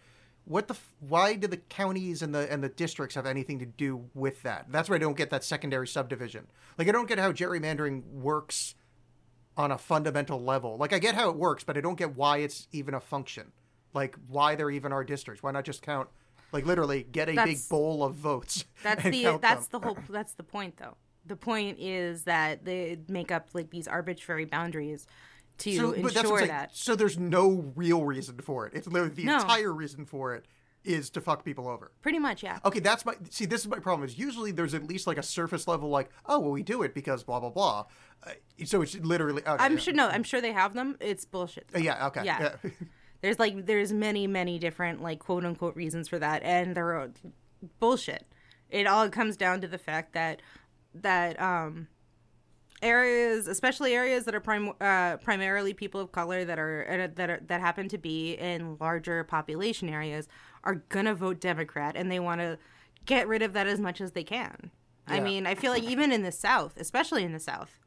What 0.45 0.68
the 0.68 0.76
why 1.01 1.34
do 1.36 1.47
the 1.47 1.59
counties 1.59 2.22
and 2.22 2.34
the 2.34 2.51
and 2.51 2.62
the 2.62 2.68
districts 2.68 3.14
have 3.14 3.26
anything 3.26 3.59
to 3.61 3.66
do 3.66 4.09
with 4.14 4.43
that? 4.43 4.66
That's 4.70 4.88
where 4.88 4.97
I 4.97 5.01
don't 5.01 5.16
get 5.16 5.30
that 5.30 5.45
secondary 5.45 5.86
subdivision. 5.86 6.47
Like 6.78 6.88
I 6.88 6.93
don't 6.93 7.09
get 7.09 7.18
how 7.18 7.32
gerrymandering 7.32 8.05
works 8.12 8.74
on 9.57 9.70
a 9.70 9.78
fundamental 9.78 10.43
level. 10.43 10.76
Like 10.76 10.93
I 10.93 10.99
get 10.99 11.14
how 11.14 11.28
it 11.30 11.36
works, 11.36 11.64
but 11.64 11.76
I 11.76 11.80
don't 11.80 11.99
get 11.99 12.16
why 12.16 12.38
it's 12.38 12.66
even 12.72 12.95
a 12.95 13.01
function. 13.01 13.53
Like 13.95 14.16
why 14.28 14.55
there 14.55 14.70
even 14.70 14.93
are 14.93 15.05
districts. 15.05 15.43
Why 15.43 15.51
not 15.53 15.64
just 15.64 15.82
count 15.82 16.09
like 16.53 16.66
literally 16.66 17.05
get 17.05 17.28
a 17.28 17.34
big 17.45 17.59
bowl 17.68 18.03
of 18.03 18.14
votes. 18.14 18.64
That's 18.82 19.03
the 19.05 19.38
that's 19.41 19.66
them. 19.68 19.80
the 19.80 19.86
whole 19.86 19.99
that's 20.09 20.32
the 20.34 20.43
point 20.43 20.76
though. 20.78 20.97
The 21.26 21.36
point 21.36 21.78
is 21.78 22.24
that 22.24 22.64
they 22.64 22.99
make 23.09 23.30
up 23.30 23.49
like 23.53 23.70
these 23.70 23.86
arbitrary 23.86 24.47
boundaries 24.47 25.07
to 25.61 25.76
so, 25.76 25.92
ensure 25.92 26.46
that. 26.46 26.74
So 26.74 26.94
there's 26.94 27.18
no 27.18 27.72
real 27.74 28.04
reason 28.04 28.38
for 28.38 28.66
it. 28.66 28.74
It's 28.74 28.86
literally 28.86 29.14
the 29.14 29.24
No. 29.24 29.40
entire 29.40 29.72
reason 29.72 30.04
for 30.04 30.34
it 30.34 30.46
is 30.84 31.11
to 31.11 31.20
fuck 31.20 31.44
people 31.44 31.68
over. 31.68 31.92
Pretty 32.00 32.18
much, 32.18 32.42
yeah. 32.42 32.58
Okay, 32.64 32.80
that's 32.80 33.04
my 33.04 33.14
see. 33.30 33.44
This 33.44 33.61
is 33.61 33.68
my 33.68 33.78
problem. 33.78 34.08
Is 34.08 34.18
usually 34.18 34.50
there's 34.50 34.74
at 34.74 34.84
least 34.84 35.06
like 35.06 35.18
a 35.18 35.22
surface 35.22 35.68
level, 35.68 35.90
like 35.90 36.11
oh 36.26 36.38
well, 36.38 36.50
we 36.50 36.62
do 36.62 36.82
it 36.82 36.94
because 36.94 37.22
blah 37.22 37.40
blah 37.40 37.50
blah. 37.50 37.86
Uh, 38.26 38.30
so 38.64 38.82
it's 38.82 38.94
literally. 38.96 39.42
Okay, 39.42 39.62
I'm 39.62 39.74
yeah. 39.74 39.78
sure 39.78 39.94
no, 39.94 40.08
I'm 40.08 40.22
sure 40.22 40.40
they 40.40 40.52
have 40.52 40.74
them. 40.74 40.96
It's 41.00 41.24
bullshit. 41.24 41.68
Uh, 41.74 41.78
yeah. 41.78 42.06
Okay. 42.08 42.24
Yeah. 42.24 42.56
There's 43.22 43.38
like 43.38 43.66
there's 43.66 43.92
many 43.92 44.26
many 44.26 44.58
different 44.58 45.02
like 45.02 45.18
quote 45.18 45.44
unquote 45.44 45.76
reasons 45.76 46.08
for 46.08 46.18
that, 46.18 46.42
and 46.42 46.74
they're 46.74 47.11
bullshit. 47.78 48.24
It 48.70 48.86
all 48.86 49.08
comes 49.11 49.36
down 49.36 49.61
to 49.61 49.68
the 49.68 49.76
fact 49.76 50.14
that 50.14 50.40
that 50.94 51.40
um 51.40 51.88
areas, 52.83 53.47
especially 53.47 53.95
areas 53.95 54.24
that 54.24 54.35
are 54.35 54.41
prim- 54.41 54.74
uh, 54.81 55.16
primarily 55.18 55.74
people 55.74 56.01
of 56.01 56.12
color 56.12 56.45
that 56.45 56.59
are 56.59 56.87
uh, 56.89 57.09
that 57.14 57.31
are 57.31 57.41
that 57.47 57.61
happen 57.61 57.89
to 57.89 57.99
be 57.99 58.35
in 58.35 58.76
larger 58.81 59.24
population 59.24 59.89
areas, 59.89 60.28
are 60.64 60.76
gonna 60.89 61.14
vote 61.14 61.41
Democrat, 61.41 61.97
and 61.97 62.11
they 62.11 62.20
want 62.20 62.41
to 62.41 62.59
get 63.07 63.28
rid 63.28 63.43
of 63.43 63.53
that 63.53 63.66
as 63.66 63.81
much 63.81 64.01
as 64.01 64.12
they 64.12 64.24
can. 64.24 64.70
I 65.07 65.18
mean, 65.18 65.45
I 65.45 65.57
feel 65.57 65.72
like 65.72 65.83
even 65.83 66.12
in 66.12 66.22
the 66.22 66.31
South, 66.31 66.76
especially 66.76 67.24
in 67.24 67.33
the 67.33 67.41
South, 67.41 67.81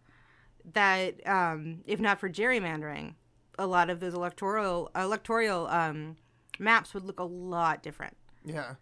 that 0.74 1.26
um, 1.26 1.82
if 1.86 2.02
not 2.02 2.20
for 2.20 2.30
gerrymandering, 2.30 3.14
a 3.58 3.66
lot 3.66 3.90
of 3.90 4.02
those 4.02 4.14
electoral 4.14 4.92
electoral 4.96 5.68
um, 5.68 6.18
maps 6.60 6.94
would 6.94 7.06
look 7.06 7.20
a 7.20 7.24
lot 7.24 7.82
different. 7.82 8.18
yeah. 8.46 8.76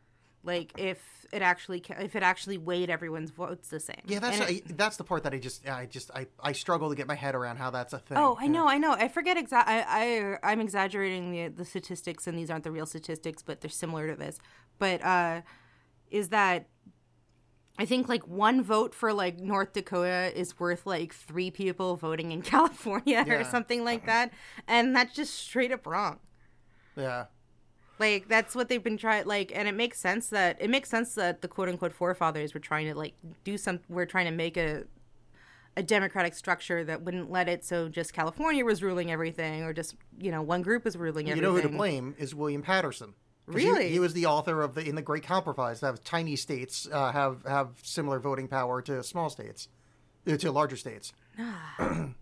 Like 0.44 0.72
if 0.78 1.00
it 1.32 1.42
actually 1.42 1.84
if 2.00 2.16
it 2.16 2.24
actually 2.24 2.58
weighed 2.58 2.90
everyone's 2.90 3.30
votes 3.32 3.70
the 3.70 3.80
same. 3.80 4.02
Yeah, 4.06 4.20
that's 4.20 4.40
And 4.40 4.50
it- 4.50 4.78
that's 4.78 4.98
the 4.98 5.04
part 5.04 5.24
that 5.24 5.34
I 5.34 5.38
just 5.38 5.68
I 5.68 5.86
just 5.86 6.10
I, 6.12 6.28
I 6.42 6.52
struggle 6.52 6.90
to 6.90 6.96
get 6.96 7.08
my 7.08 7.16
head 7.16 7.36
around 7.36 7.58
how 7.58 7.70
that's 7.70 7.94
a 7.94 8.00
thing. 8.00 8.18
Oh, 8.18 8.36
I 8.40 8.46
Yeah. 8.46 8.52
know, 8.52 8.68
I 8.68 8.78
know. 8.80 8.94
I 8.94 9.08
forget 9.08 9.38
exact. 9.38 9.70
I, 9.70 10.38
I 10.44 10.52
I'm 10.52 10.60
exaggerating 10.60 11.32
the 11.32 11.48
the 11.50 11.66
statistics, 11.66 12.26
and 12.28 12.38
these 12.38 12.50
aren't 12.50 12.64
the 12.64 12.72
real 12.72 12.86
statistics, 12.88 13.42
but 13.44 13.62
they're 13.62 13.70
similar 13.70 14.08
to 14.10 14.16
this. 14.16 14.40
But 14.80 15.04
uh, 15.06 15.42
is 16.10 16.30
that 16.30 16.68
I 17.78 17.86
think 17.86 18.10
like 18.10 18.28
one 18.28 18.62
vote 18.64 18.94
for 18.94 19.14
like 19.14 19.40
North 19.40 19.74
Dakota 19.74 20.32
is 20.38 20.60
worth 20.60 20.86
like 20.86 21.14
three 21.14 21.52
people 21.52 21.96
voting 21.96 22.32
in 22.32 22.42
California 22.54 23.24
or 23.28 23.44
something 23.44 23.84
like 23.86 24.06
that, 24.08 24.32
and 24.68 24.96
that's 24.96 25.14
just 25.16 25.34
straight 25.36 25.72
up 25.72 25.86
wrong. 25.86 26.20
Yeah. 26.98 27.26
Like 28.02 28.28
that's 28.28 28.56
what 28.56 28.68
they've 28.68 28.84
been 28.84 28.98
trying. 28.98 29.28
Like, 29.28 29.52
and 29.54 29.68
it 29.68 29.76
makes 29.76 30.00
sense 30.00 30.30
that 30.30 30.58
it 30.60 30.72
makes 30.72 30.90
sense 30.90 31.14
that 31.14 31.44
the 31.44 31.48
quote 31.48 31.70
unquote 31.70 31.94
forefathers 31.94 32.52
were 32.52 32.60
trying 32.60 32.88
to 32.88 32.96
like 32.96 33.14
do 33.44 33.60
some. 33.60 33.80
We're 33.90 34.08
trying 34.08 34.26
to 34.26 34.32
make 34.32 34.58
a 34.58 34.86
a 35.78 35.84
democratic 35.84 36.34
structure 36.34 36.84
that 36.84 37.04
wouldn't 37.04 37.30
let 37.30 37.48
it 37.48 37.64
so 37.64 37.90
just 37.90 38.12
California 38.12 38.66
was 38.66 38.82
ruling 38.82 39.12
everything, 39.12 39.62
or 39.62 39.72
just 39.72 39.98
you 40.18 40.32
know 40.32 40.42
one 40.42 40.64
group 40.64 40.84
was 40.84 40.96
ruling 40.98 41.28
You 41.28 41.34
everything. 41.34 41.50
You 41.52 41.56
know 41.56 41.62
who 41.62 41.70
to 41.70 41.78
blame 41.78 42.16
is 42.18 42.34
William 42.34 42.64
Paterson. 42.64 43.14
Really? 43.46 43.90
He, 43.90 44.00
was 44.00 44.14
the 44.14 44.26
author 44.26 44.64
of 44.64 44.74
the 44.74 44.88
in 44.88 44.96
the 44.96 45.04
Great 45.04 45.24
Compromise 45.24 45.82
that 45.82 46.04
tiny 46.04 46.36
states 46.36 46.88
uh, 46.92 47.12
have 47.12 47.44
have 47.46 47.70
similar 47.84 48.20
voting 48.20 48.48
power 48.48 48.82
to 48.82 49.04
small 49.04 49.30
states, 49.30 49.68
uh, 50.26 50.38
to 50.38 50.52
larger 50.52 50.76
states. 50.76 51.14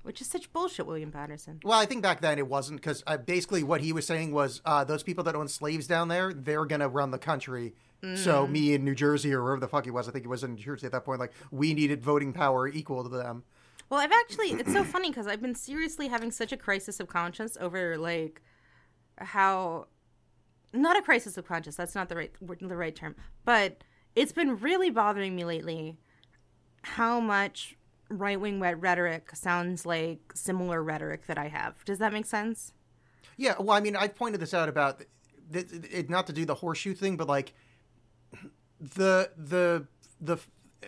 Which 0.03 0.21
is 0.21 0.27
such 0.27 0.51
bullshit, 0.53 0.85
William 0.85 1.11
Paterson. 1.11 1.59
Well, 1.63 1.77
I 1.79 1.85
think 1.85 2.01
back 2.03 2.21
then 2.21 2.37
it 2.37 2.47
wasn't 2.47 2.79
because 2.81 3.03
uh, 3.05 3.17
basically 3.17 3.63
what 3.63 3.81
he 3.81 3.91
was 3.93 4.05
saying 4.07 4.31
was 4.31 4.61
uh, 4.65 4.83
those 4.83 5.03
people 5.03 5.23
that 5.25 5.35
own 5.35 5.47
slaves 5.47 5.87
down 5.87 6.07
there, 6.07 6.33
they're 6.33 6.65
gonna 6.65 6.87
run 6.87 7.11
the 7.11 7.19
country. 7.19 7.73
So 8.15 8.47
Mm. 8.47 8.51
me 8.51 8.73
in 8.75 8.85
New 8.85 8.95
Jersey 8.95 9.33
or 9.33 9.43
wherever 9.43 9.59
the 9.59 9.67
fuck 9.67 9.83
he 9.83 9.91
was, 9.91 10.07
I 10.07 10.11
think 10.11 10.23
he 10.23 10.29
was 10.29 10.41
in 10.43 10.55
New 10.55 10.61
Jersey 10.63 10.85
at 10.85 10.93
that 10.93 11.03
point. 11.03 11.19
Like 11.19 11.33
we 11.51 11.73
needed 11.73 12.01
voting 12.01 12.31
power 12.31 12.65
equal 12.67 13.03
to 13.03 13.09
them. 13.09 13.43
Well, 13.89 13.99
I've 13.99 14.11
actually 14.13 14.51
it's 14.51 14.71
so 14.71 14.83
funny 14.85 15.09
because 15.09 15.27
I've 15.27 15.41
been 15.41 15.55
seriously 15.55 16.07
having 16.07 16.31
such 16.31 16.51
a 16.53 16.57
crisis 16.57 16.99
of 17.01 17.07
conscience 17.07 17.57
over 17.59 17.97
like 17.97 18.41
how 19.17 19.87
not 20.71 20.97
a 20.97 21.01
crisis 21.01 21.37
of 21.37 21.45
conscience. 21.45 21.75
That's 21.75 21.95
not 21.95 22.07
the 22.07 22.15
right 22.15 22.31
the 22.61 22.75
right 22.77 22.95
term, 22.95 23.15
but 23.43 23.83
it's 24.15 24.31
been 24.31 24.57
really 24.57 24.89
bothering 24.91 25.35
me 25.35 25.43
lately 25.43 25.97
how 26.83 27.19
much 27.19 27.75
right 28.09 28.39
wing 28.39 28.59
rhetoric 28.59 29.35
sounds 29.35 29.85
like 29.85 30.19
similar 30.33 30.83
rhetoric 30.83 31.27
that 31.27 31.37
I 31.37 31.47
have. 31.47 31.83
Does 31.85 31.99
that 31.99 32.13
make 32.13 32.25
sense? 32.25 32.73
Yeah, 33.37 33.55
well, 33.59 33.77
I 33.77 33.79
mean, 33.79 33.95
I've 33.95 34.15
pointed 34.15 34.41
this 34.41 34.53
out 34.53 34.67
about 34.67 35.01
it, 35.53 36.09
not 36.09 36.27
to 36.27 36.33
do 36.33 36.45
the 36.45 36.55
horseshoe 36.55 36.93
thing, 36.93 37.17
but 37.17 37.27
like 37.27 37.53
the 38.79 39.31
the 39.37 39.87
the 40.19 40.37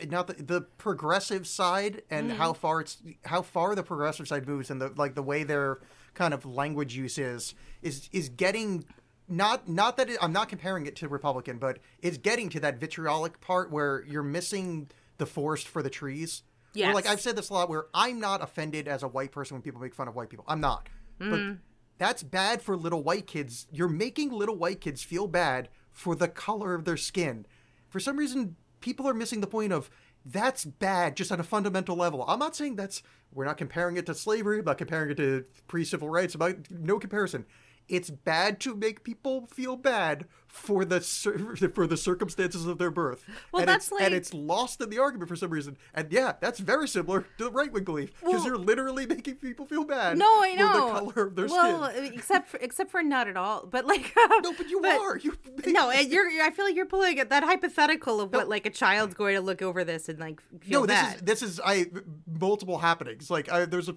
not 0.09 0.27
the, 0.27 0.33
the 0.33 0.61
progressive 0.61 1.47
side 1.47 2.01
and 2.09 2.29
mm-hmm. 2.29 2.37
how 2.37 2.53
far 2.53 2.81
it's 2.81 2.97
how 3.25 3.41
far 3.41 3.75
the 3.75 3.83
progressive 3.83 4.27
side 4.27 4.47
moves 4.47 4.69
and 4.69 4.81
the 4.81 4.91
like 4.95 5.15
the 5.15 5.23
way 5.23 5.43
their 5.43 5.79
kind 6.13 6.33
of 6.33 6.45
language 6.45 6.95
use 6.95 7.17
is 7.17 7.53
is 7.81 8.09
is 8.11 8.29
getting 8.29 8.85
not 9.27 9.67
not 9.67 9.97
that 9.97 10.09
it, 10.09 10.17
I'm 10.21 10.33
not 10.33 10.49
comparing 10.49 10.85
it 10.85 10.95
to 10.97 11.07
Republican, 11.07 11.57
but 11.57 11.79
it's 12.01 12.17
getting 12.17 12.49
to 12.49 12.59
that 12.61 12.79
vitriolic 12.79 13.39
part 13.41 13.71
where 13.71 14.03
you're 14.07 14.23
missing 14.23 14.89
the 15.17 15.25
forest 15.25 15.67
for 15.67 15.81
the 15.81 15.89
trees. 15.89 16.43
Where, 16.87 16.95
like 16.95 17.07
I've 17.07 17.21
said 17.21 17.35
this 17.35 17.49
a 17.49 17.53
lot, 17.53 17.69
where 17.69 17.85
I'm 17.93 18.19
not 18.19 18.41
offended 18.41 18.87
as 18.87 19.03
a 19.03 19.07
white 19.07 19.31
person 19.31 19.55
when 19.55 19.61
people 19.61 19.81
make 19.81 19.95
fun 19.95 20.07
of 20.07 20.15
white 20.15 20.29
people. 20.29 20.45
I'm 20.47 20.61
not, 20.61 20.89
but 21.19 21.25
mm-hmm. 21.25 21.55
that's 21.97 22.23
bad 22.23 22.61
for 22.61 22.75
little 22.77 23.03
white 23.03 23.27
kids. 23.27 23.67
You're 23.71 23.89
making 23.89 24.31
little 24.31 24.55
white 24.55 24.81
kids 24.81 25.03
feel 25.03 25.27
bad 25.27 25.69
for 25.91 26.15
the 26.15 26.27
color 26.27 26.73
of 26.73 26.85
their 26.85 26.97
skin. 26.97 27.45
For 27.89 27.99
some 27.99 28.17
reason, 28.17 28.55
people 28.79 29.07
are 29.07 29.13
missing 29.13 29.41
the 29.41 29.47
point 29.47 29.73
of 29.73 29.89
that's 30.25 30.65
bad 30.65 31.15
just 31.15 31.31
on 31.31 31.39
a 31.39 31.43
fundamental 31.43 31.95
level. 31.95 32.23
I'm 32.27 32.39
not 32.39 32.55
saying 32.55 32.75
that's 32.75 33.01
we're 33.33 33.45
not 33.45 33.57
comparing 33.57 33.97
it 33.97 34.05
to 34.07 34.13
slavery, 34.13 34.59
I'm 34.59 34.65
not 34.65 34.77
comparing 34.77 35.11
it 35.11 35.17
to 35.17 35.45
pre-civil 35.67 36.09
rights, 36.09 36.35
about 36.35 36.57
no 36.69 36.99
comparison. 36.99 37.45
It's 37.89 38.09
bad 38.09 38.59
to 38.61 38.75
make 38.75 39.03
people 39.03 39.47
feel 39.47 39.75
bad 39.75 40.25
for 40.47 40.83
the 40.83 40.99
for 41.73 41.87
the 41.87 41.95
circumstances 41.97 42.65
of 42.67 42.77
their 42.77 42.91
birth. 42.91 43.25
Well, 43.51 43.61
and 43.61 43.69
that's 43.69 43.85
it's, 43.85 43.91
like- 43.93 44.03
and 44.03 44.13
it's 44.13 44.33
lost 44.33 44.81
in 44.81 44.89
the 44.89 44.99
argument 44.99 45.29
for 45.29 45.35
some 45.37 45.49
reason. 45.49 45.77
And 45.93 46.11
yeah, 46.11 46.33
that's 46.41 46.59
very 46.59 46.87
similar 46.89 47.21
to 47.37 47.43
the 47.45 47.51
right 47.51 47.71
wing 47.71 47.83
belief 47.85 48.11
because 48.19 48.33
Well- 48.33 48.45
you're 48.45 48.57
literally 48.57 49.05
making 49.05 49.35
people 49.35 49.65
feel 49.65 49.85
bad. 49.85 50.17
No, 50.17 50.25
I 50.25 50.53
know. 50.55 50.67
For 50.67 50.75
the 50.75 50.99
color 51.13 51.27
of 51.27 51.35
their 51.35 51.45
well, 51.47 51.89
skin. 51.89 52.13
except 52.13 52.49
for, 52.49 52.57
except 52.57 52.91
for 52.91 53.01
not 53.01 53.27
at 53.29 53.37
all. 53.37 53.65
But 53.65 53.85
like 53.85 54.13
No, 54.43 54.53
but 54.53 54.69
you 54.69 54.81
but- 54.81 54.99
are. 54.99 55.17
You 55.17 55.37
No, 55.67 55.89
and 55.89 56.11
you're. 56.11 56.27
I 56.43 56.49
feel 56.51 56.65
like 56.65 56.75
you're 56.75 56.85
pulling 56.85 57.19
at 57.19 57.29
that 57.29 57.43
hypothetical 57.43 58.19
of 58.19 58.33
what 58.33 58.49
like 58.49 58.65
a 58.65 58.69
child's 58.71 59.13
going 59.13 59.35
to 59.35 59.41
look 59.41 59.61
over 59.61 59.83
this 59.85 60.09
and 60.09 60.19
like 60.19 60.41
feel 60.61 60.81
no, 60.81 60.85
this 60.85 60.95
bad. 60.99 61.15
is 61.15 61.21
this 61.21 61.41
is 61.43 61.61
I 61.63 61.85
multiple 62.27 62.77
happenings. 62.79 63.29
Like 63.29 63.49
I, 63.51 63.65
there's 63.65 63.87
a 63.89 63.95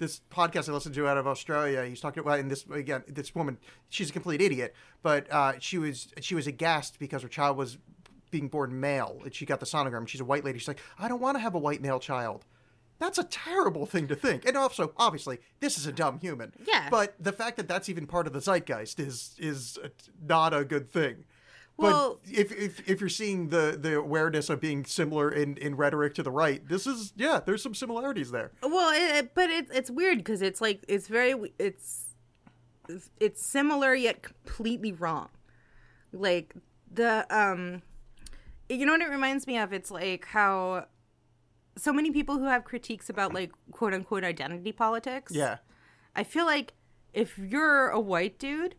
this 0.00 0.22
podcast 0.30 0.68
I 0.68 0.72
listened 0.72 0.96
to 0.96 1.06
out 1.06 1.18
of 1.18 1.28
Australia. 1.28 1.84
He's 1.84 2.00
talking 2.00 2.22
about 2.22 2.40
and 2.40 2.50
this 2.50 2.64
again. 2.72 3.04
This 3.06 3.34
woman, 3.34 3.58
she's 3.90 4.10
a 4.10 4.12
complete 4.12 4.40
idiot, 4.40 4.74
but 5.02 5.30
uh, 5.30 5.52
she 5.60 5.78
was 5.78 6.08
she 6.20 6.34
was 6.34 6.48
aghast 6.48 6.98
because 6.98 7.22
her 7.22 7.28
child 7.28 7.56
was 7.56 7.78
being 8.30 8.48
born 8.48 8.80
male, 8.80 9.20
and 9.22 9.34
she 9.34 9.46
got 9.46 9.60
the 9.60 9.66
sonogram. 9.66 10.08
She's 10.08 10.20
a 10.20 10.24
white 10.24 10.44
lady. 10.44 10.58
She's 10.58 10.68
like, 10.68 10.80
I 10.98 11.06
don't 11.06 11.20
want 11.20 11.36
to 11.36 11.40
have 11.40 11.54
a 11.54 11.58
white 11.58 11.82
male 11.82 12.00
child. 12.00 12.46
That's 12.98 13.18
a 13.18 13.24
terrible 13.24 13.86
thing 13.86 14.08
to 14.08 14.14
think. 14.14 14.44
And 14.44 14.56
also, 14.56 14.92
obviously, 14.96 15.38
this 15.60 15.78
is 15.78 15.86
a 15.86 15.92
dumb 15.92 16.18
human. 16.20 16.52
Yeah. 16.66 16.88
But 16.90 17.14
the 17.18 17.32
fact 17.32 17.56
that 17.56 17.66
that's 17.66 17.88
even 17.88 18.06
part 18.06 18.26
of 18.26 18.32
the 18.32 18.40
zeitgeist 18.40 18.98
is 18.98 19.36
is 19.38 19.78
not 20.26 20.54
a 20.54 20.64
good 20.64 20.90
thing. 20.90 21.24
Well- 21.80 22.20
but 22.24 22.32
if, 22.32 22.52
if 22.52 22.88
if 22.88 23.00
you're 23.00 23.08
seeing 23.08 23.48
the 23.48 23.76
the 23.80 23.96
awareness 23.98 24.48
of 24.50 24.60
being 24.60 24.84
similar 24.84 25.30
in 25.30 25.56
in 25.56 25.76
rhetoric 25.76 26.14
to 26.14 26.22
the 26.22 26.30
right, 26.30 26.66
this 26.68 26.86
is 26.86 27.12
yeah, 27.16 27.40
there's 27.44 27.62
some 27.62 27.74
similarities 27.74 28.30
there. 28.30 28.52
Well, 28.62 28.90
it, 28.94 29.16
it- 29.16 29.34
but 29.34 29.50
it's 29.50 29.70
it's 29.70 29.90
weird 29.90 30.18
because 30.18 30.42
it's 30.42 30.60
like 30.60 30.84
it's 30.88 31.08
very 31.08 31.34
it's 31.58 32.04
it's 33.20 33.42
similar 33.44 33.94
yet 33.94 34.22
completely 34.22 34.92
wrong. 34.92 35.28
Like 36.12 36.54
the 36.92 37.26
um, 37.30 37.82
you 38.68 38.84
know 38.86 38.92
what 38.92 39.00
it 39.02 39.10
reminds 39.10 39.46
me 39.46 39.58
of? 39.58 39.72
It's 39.72 39.90
like 39.90 40.26
how 40.26 40.86
so 41.76 41.92
many 41.92 42.10
people 42.10 42.36
who 42.38 42.44
have 42.44 42.64
critiques 42.64 43.08
about 43.08 43.32
like 43.32 43.52
quote 43.70 43.94
unquote 43.94 44.24
identity 44.24 44.72
politics. 44.72 45.32
Yeah. 45.34 45.58
I 46.16 46.24
feel 46.24 46.44
like 46.44 46.72
if 47.14 47.38
you're 47.38 47.88
a 47.88 48.00
white 48.00 48.38
dude 48.38 48.74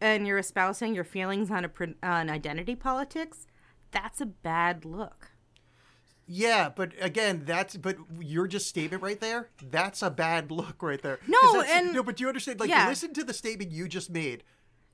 and 0.00 0.26
you're 0.26 0.38
espousing 0.38 0.94
your 0.94 1.04
feelings 1.04 1.50
on 1.50 1.64
a 1.64 1.70
on 2.02 2.30
identity 2.30 2.74
politics, 2.74 3.46
that's 3.90 4.20
a 4.20 4.26
bad 4.26 4.84
look. 4.84 5.32
Yeah, 6.32 6.68
but 6.74 6.92
again, 7.00 7.42
that's 7.44 7.76
but 7.76 7.96
your 8.20 8.46
just 8.46 8.68
statement 8.68 9.02
right 9.02 9.20
there. 9.20 9.48
That's 9.68 10.00
a 10.00 10.10
bad 10.10 10.50
look 10.52 10.80
right 10.82 11.02
there. 11.02 11.18
No, 11.26 11.60
and- 11.62 11.92
no, 11.92 12.02
but 12.04 12.16
do 12.16 12.22
you 12.24 12.28
understand? 12.28 12.60
Like, 12.60 12.70
yeah. 12.70 12.88
listen 12.88 13.12
to 13.14 13.24
the 13.24 13.34
statement 13.34 13.72
you 13.72 13.88
just 13.88 14.10
made. 14.10 14.44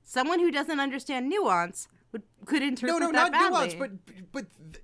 Someone 0.03 0.39
who 0.39 0.49
doesn't 0.51 0.79
understand 0.79 1.29
nuance 1.29 1.87
would 2.11 2.23
could 2.45 2.63
interpret 2.63 2.99
No, 2.99 3.05
no, 3.05 3.11
that 3.11 3.31
not 3.31 3.31
badly. 3.33 3.49
nuance, 3.49 3.73
but 3.75 3.91
but 4.31 4.45
th- 4.73 4.83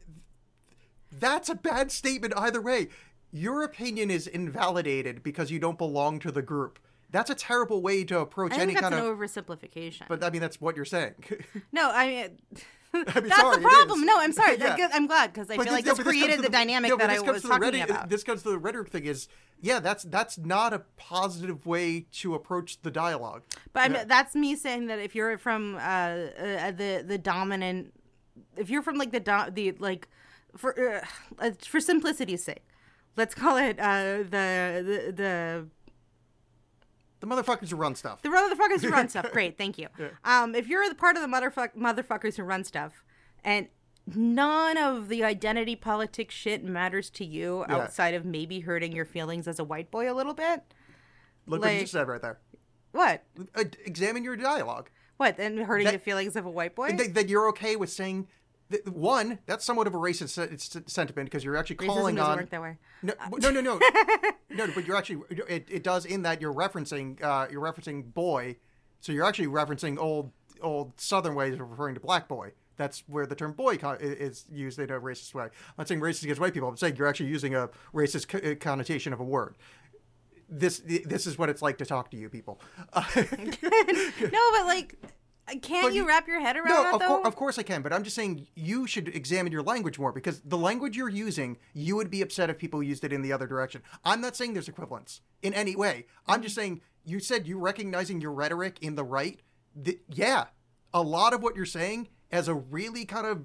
that's 1.19 1.49
a 1.49 1.55
bad 1.55 1.91
statement 1.91 2.33
either 2.37 2.61
way. 2.61 2.89
Your 3.31 3.63
opinion 3.63 4.11
is 4.11 4.27
invalidated 4.27 5.23
because 5.23 5.49
you 5.49 5.57
don't 5.57 5.77
belong 5.79 6.19
to 6.19 6.31
the 6.31 6.43
group. 6.43 6.77
That's 7.13 7.29
a 7.29 7.35
terrible 7.35 7.81
way 7.81 8.03
to 8.05 8.19
approach 8.19 8.53
I 8.53 8.61
any 8.63 8.73
that's 8.73 8.81
kind 8.89 8.95
an 8.95 9.05
of. 9.05 9.17
oversimplification. 9.17 10.07
But 10.09 10.23
I 10.23 10.29
mean, 10.31 10.41
that's 10.41 10.59
what 10.59 10.75
you're 10.75 10.83
saying. 10.83 11.13
no, 11.71 11.89
I 11.91 12.07
mean, 12.07 12.65
that's 13.05 13.35
sorry, 13.35 13.57
the 13.57 13.61
problem. 13.61 14.03
No, 14.05 14.15
I'm 14.19 14.33
sorry. 14.33 14.57
Yeah. 14.59 14.75
I'm 14.79 14.89
I'm 14.93 15.07
glad 15.07 15.31
because 15.31 15.49
I 15.51 15.55
But 15.57 15.65
feel 15.67 15.73
like 15.73 15.85
no, 15.85 15.93
this 15.93 16.03
created 16.03 16.37
to 16.37 16.41
the, 16.41 16.49
dynamic 16.49 16.89
no, 16.89 16.97
that 16.97 17.09
I 17.11 17.13
this 17.19 17.23
was 17.23 17.41
the 17.43 17.47
talking 17.49 17.61
rhetoric- 17.61 17.89
about. 17.89 18.09
This 18.09 18.23
comes 18.23 18.41
to 18.43 18.49
the 18.49 18.57
rhetoric 18.57 18.89
thing 18.89 19.05
is, 19.05 19.27
yeah, 19.61 19.79
that's 19.79 20.03
that's 20.05 20.37
not 20.39 20.73
a 20.73 20.79
positive 20.97 21.65
way 21.67 22.07
to 22.13 22.33
approach 22.33 22.81
the 22.81 22.89
dialogue. 22.91 23.43
But 23.73 23.79
I 23.81 23.87
mean, 23.89 24.07
that's 24.07 24.35
me 24.35 24.55
saying 24.55 24.87
that 24.87 24.97
if 24.99 25.13
you're 25.15 25.37
from 25.37 25.75
uh, 25.75 25.79
uh, 25.79 26.71
the 26.71 27.05
the 27.07 27.19
dominant, 27.19 27.93
if 28.57 28.71
you're 28.71 28.81
from 28.81 28.97
like 28.97 29.11
the 29.11 29.19
do- 29.19 29.51
the 29.51 29.71
like 29.73 30.07
for 30.57 30.71
uh, 30.79 31.05
uh, 31.45 31.51
for 31.63 31.79
simplicity's 31.79 32.43
sake, 32.43 32.63
let's 33.17 33.35
call 33.35 33.57
it 33.57 33.79
uh, 33.79 34.17
the 34.17 34.83
the 34.89 35.13
the 35.15 35.67
The 37.23 37.29
motherfuckers 37.29 37.69
who 37.69 37.77
run 37.77 37.95
stuff. 37.95 38.21
the 38.21 38.27
motherfuckers 38.27 38.81
who 38.81 38.89
run 38.89 39.07
stuff. 39.07 39.29
Great, 39.31 39.57
thank 39.57 39.77
you. 39.77 39.87
Um, 40.25 40.53
if 40.55 40.67
you're 40.67 40.89
the 40.89 40.93
part 40.95 41.15
of 41.15 41.21
the 41.21 41.27
motherfuck 41.29 41.69
motherfuckers 41.73 42.35
who 42.35 42.43
run 42.43 42.65
stuff, 42.65 43.01
and 43.45 43.69
none 44.13 44.77
of 44.77 45.07
the 45.07 45.23
identity 45.23 45.77
politics 45.77 46.35
shit 46.35 46.65
matters 46.65 47.09
to 47.11 47.23
you 47.23 47.63
Yeah. 47.69 47.75
outside 47.77 48.13
of 48.13 48.25
maybe 48.25 48.59
hurting 48.59 48.91
your 48.91 49.05
feelings 49.05 49.47
as 49.47 49.57
a 49.57 49.63
white 49.63 49.89
boy 49.89 50.11
a 50.11 50.13
little 50.13 50.33
bit. 50.33 50.63
Look 51.47 51.61
what 51.61 51.73
you 51.73 51.79
just 51.79 51.93
said 51.93 52.09
right 52.09 52.21
there. 52.21 52.39
What? 52.91 53.23
Uh, 53.55 53.63
examine 53.85 54.25
your 54.25 54.35
dialogue. 54.35 54.89
What? 55.15 55.39
And 55.39 55.59
hurting 55.59 55.85
That- 55.85 55.93
the 55.93 55.99
feelings 55.99 56.35
of 56.35 56.45
a 56.45 56.51
white 56.51 56.75
boy? 56.75 56.91
That, 56.91 57.13
that 57.13 57.29
you're 57.29 57.47
okay 57.51 57.77
with 57.77 57.89
saying. 57.89 58.27
That, 58.73 58.89
one, 58.91 59.37
that's 59.45 59.63
somewhat 59.63 59.85
of 59.85 59.93
a 59.93 59.97
racist 59.97 60.29
se- 60.29 60.81
sentiment 60.87 61.27
because 61.27 61.43
you're 61.43 61.55
actually 61.55 61.75
calling 61.75 62.15
doesn't 62.15 62.31
on. 62.31 62.37
work 62.39 62.49
that 62.49 62.61
way. 62.61 62.77
No, 63.03 63.13
no, 63.37 63.51
no, 63.51 63.61
no, 63.61 63.79
no. 64.49 64.67
But 64.73 64.87
you're 64.87 64.95
actually 64.95 65.21
it, 65.47 65.67
it 65.69 65.83
does 65.83 66.05
in 66.05 66.23
that 66.23 66.41
you're 66.41 66.53
referencing 66.53 67.21
uh, 67.21 67.47
you're 67.51 67.61
referencing 67.61 68.13
boy, 68.13 68.57
so 68.99 69.11
you're 69.11 69.25
actually 69.25 69.47
referencing 69.47 69.97
old 69.99 70.31
old 70.61 70.99
Southern 70.99 71.35
ways 71.35 71.53
of 71.53 71.59
referring 71.69 71.93
to 71.93 72.01
black 72.01 72.27
boy. 72.27 72.53
That's 72.75 73.03
where 73.07 73.27
the 73.27 73.35
term 73.35 73.53
boy 73.53 73.77
con- 73.77 73.97
is 74.01 74.45
used 74.51 74.79
in 74.79 74.89
a 74.89 74.99
racist 74.99 75.35
way. 75.35 75.43
I'm 75.43 75.51
not 75.77 75.87
saying 75.87 76.01
racist 76.01 76.23
against 76.23 76.41
white 76.41 76.55
people. 76.55 76.67
I'm 76.67 76.77
saying 76.77 76.95
you're 76.95 77.07
actually 77.07 77.29
using 77.29 77.53
a 77.53 77.69
racist 77.93 78.27
co- 78.27 78.51
uh, 78.51 78.55
connotation 78.55 79.13
of 79.13 79.19
a 79.19 79.23
word. 79.23 79.55
This 80.49 80.81
this 81.05 81.27
is 81.27 81.37
what 81.37 81.49
it's 81.49 81.61
like 81.61 81.77
to 81.79 81.85
talk 81.85 82.09
to 82.11 82.17
you 82.17 82.29
people. 82.29 82.59
Uh, 82.91 83.03
no, 83.15 84.41
but 84.51 84.65
like, 84.65 84.97
Uh, 85.47 85.55
can't 85.61 85.83
But 85.87 85.93
you 85.93 86.07
wrap 86.07 86.27
your 86.27 86.39
head 86.39 86.55
around 86.55 86.69
no, 86.69 86.83
that 86.83 86.93
of, 86.93 86.99
though? 87.01 87.07
cour- 87.17 87.27
of 87.27 87.35
course 87.35 87.59
I 87.59 87.63
can, 87.63 87.81
but 87.81 87.91
I'm 87.91 88.03
just 88.03 88.15
saying 88.15 88.47
you 88.55 88.87
should 88.87 89.09
examine 89.09 89.51
your 89.51 89.61
language 89.63 89.99
more 89.99 90.11
because 90.13 90.39
the 90.45 90.57
language 90.57 90.95
you're 90.95 91.09
using, 91.09 91.57
you 91.73 91.95
would 91.97 92.09
be 92.09 92.21
upset 92.21 92.49
if 92.49 92.57
people 92.57 92.81
used 92.81 93.03
it 93.03 93.11
in 93.11 93.21
the 93.21 93.33
other 93.33 93.45
direction. 93.47 93.81
I'm 94.05 94.21
not 94.21 94.35
saying 94.37 94.53
there's 94.53 94.69
equivalence 94.69 95.19
in 95.41 95.53
any 95.53 95.75
way. 95.75 96.05
I'm 96.27 96.41
just 96.41 96.55
saying 96.55 96.81
you 97.03 97.19
said 97.19 97.45
you 97.47 97.59
recognizing 97.59 98.21
your 98.21 98.31
rhetoric 98.31 98.77
in 98.81 98.95
the 98.95 99.03
right. 99.03 99.41
Th- 99.83 99.99
yeah, 100.09 100.45
a 100.93 101.01
lot 101.01 101.33
of 101.33 101.41
what 101.43 101.55
you're 101.57 101.65
saying 101.65 102.07
has 102.31 102.47
a 102.47 102.53
really 102.53 103.03
kind 103.03 103.27
of 103.27 103.43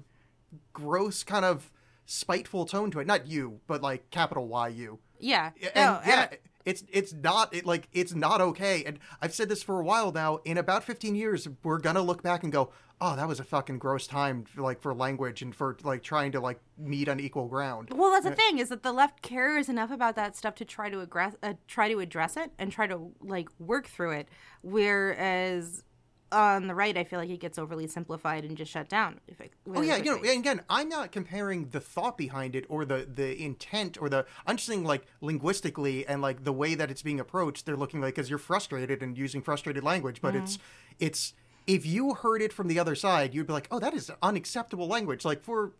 gross, 0.73 1.23
kind 1.23 1.43
of 1.45 1.71
spiteful 2.05 2.65
tone 2.65 2.91
to 2.91 2.99
it. 2.99 3.07
Not 3.07 3.27
you, 3.27 3.59
but 3.67 3.81
like 3.81 4.09
capital 4.09 4.47
Y 4.47 4.67
U. 4.69 4.99
yeah, 5.19 5.51
And 5.75 5.75
no, 5.75 5.99
yeah, 6.05 6.27
it's 6.69 6.83
it's 6.91 7.13
not 7.13 7.53
it, 7.53 7.65
like 7.65 7.89
it's 7.91 8.13
not 8.13 8.41
okay. 8.41 8.83
And 8.85 8.99
I've 9.21 9.33
said 9.33 9.49
this 9.49 9.63
for 9.63 9.79
a 9.79 9.83
while 9.83 10.11
now. 10.11 10.37
In 10.45 10.57
about 10.57 10.83
15 10.83 11.15
years, 11.15 11.47
we're 11.63 11.79
gonna 11.79 12.03
look 12.03 12.21
back 12.21 12.43
and 12.43 12.51
go, 12.51 12.71
"Oh, 13.01 13.15
that 13.15 13.27
was 13.27 13.39
a 13.39 13.43
fucking 13.43 13.79
gross 13.79 14.05
time, 14.05 14.43
for, 14.43 14.61
like 14.61 14.79
for 14.79 14.93
language 14.93 15.41
and 15.41 15.53
for 15.55 15.75
like 15.83 16.03
trying 16.03 16.31
to 16.33 16.39
like 16.39 16.59
meet 16.77 17.09
on 17.09 17.19
equal 17.19 17.47
ground." 17.47 17.89
Well, 17.91 18.11
that's 18.11 18.25
the 18.25 18.35
thing 18.35 18.59
is 18.59 18.69
that 18.69 18.83
the 18.83 18.93
left 18.93 19.23
cares 19.23 19.67
enough 19.67 19.89
about 19.89 20.15
that 20.15 20.35
stuff 20.35 20.53
to 20.55 20.65
try 20.65 20.91
to 20.91 21.05
aggress, 21.05 21.35
uh, 21.41 21.53
try 21.67 21.89
to 21.89 21.99
address 21.99 22.37
it 22.37 22.51
and 22.59 22.71
try 22.71 22.85
to 22.85 23.11
like 23.19 23.49
work 23.59 23.87
through 23.87 24.11
it. 24.11 24.29
Whereas 24.61 25.83
on 26.31 26.67
the 26.67 26.75
right, 26.75 26.97
I 26.97 27.03
feel 27.03 27.19
like 27.19 27.29
it 27.29 27.39
gets 27.39 27.57
overly 27.57 27.87
simplified 27.87 28.43
and 28.43 28.55
just 28.57 28.71
shut 28.71 28.87
down. 28.89 29.19
If 29.27 29.41
it, 29.41 29.51
Oh 29.73 29.81
yeah, 29.81 29.97
you 29.97 30.05
know, 30.05 30.17
and 30.17 30.39
again, 30.39 30.61
I'm 30.69 30.89
not 30.89 31.11
comparing 31.11 31.69
the 31.69 31.79
thought 31.79 32.17
behind 32.17 32.55
it 32.55 32.65
or 32.69 32.85
the 32.85 33.07
the 33.11 33.41
intent 33.43 34.01
or 34.01 34.09
the. 34.09 34.25
I'm 34.45 34.57
just 34.57 34.67
saying 34.67 34.83
like 34.83 35.05
linguistically 35.21 36.05
and 36.07 36.21
like 36.21 36.43
the 36.43 36.53
way 36.53 36.75
that 36.75 36.91
it's 36.91 37.01
being 37.01 37.19
approached. 37.19 37.65
They're 37.65 37.77
looking 37.77 38.01
like 38.01 38.15
because 38.15 38.29
you're 38.29 38.39
frustrated 38.39 39.01
and 39.01 39.17
using 39.17 39.41
frustrated 39.41 39.83
language, 39.83 40.21
but 40.21 40.35
it's 40.35 40.57
it's 40.99 41.33
if 41.67 41.85
you 41.85 42.15
heard 42.15 42.41
it 42.41 42.51
from 42.51 42.67
the 42.67 42.79
other 42.79 42.95
side, 42.95 43.33
you'd 43.33 43.47
be 43.47 43.53
like, 43.53 43.67
oh, 43.71 43.79
that 43.79 43.93
is 43.93 44.11
unacceptable 44.21 44.87
language. 44.87 45.25
Like 45.25 45.43
for. 45.43 45.73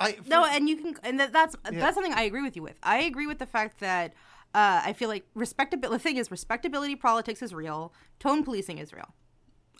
I, 0.00 0.12
for- 0.12 0.28
No, 0.28 0.44
and 0.44 0.68
you 0.68 0.76
can, 0.76 0.96
and 1.02 1.18
that, 1.18 1.32
that's 1.32 1.56
that's 1.70 1.94
something 1.96 2.12
I 2.12 2.22
agree 2.22 2.42
with 2.42 2.54
you 2.56 2.62
with. 2.62 2.76
I 2.82 3.00
agree 3.00 3.26
with 3.26 3.38
the 3.38 3.46
fact 3.46 3.80
that 3.80 4.12
uh, 4.54 4.80
I 4.84 4.92
feel 4.92 5.08
like 5.08 5.24
respectability. 5.34 5.96
The 5.96 6.02
thing 6.02 6.16
is, 6.18 6.30
respectability 6.30 6.94
politics 6.96 7.42
is 7.42 7.52
real. 7.52 7.92
Tone 8.18 8.44
policing 8.44 8.78
is 8.78 8.92
real. 8.92 9.12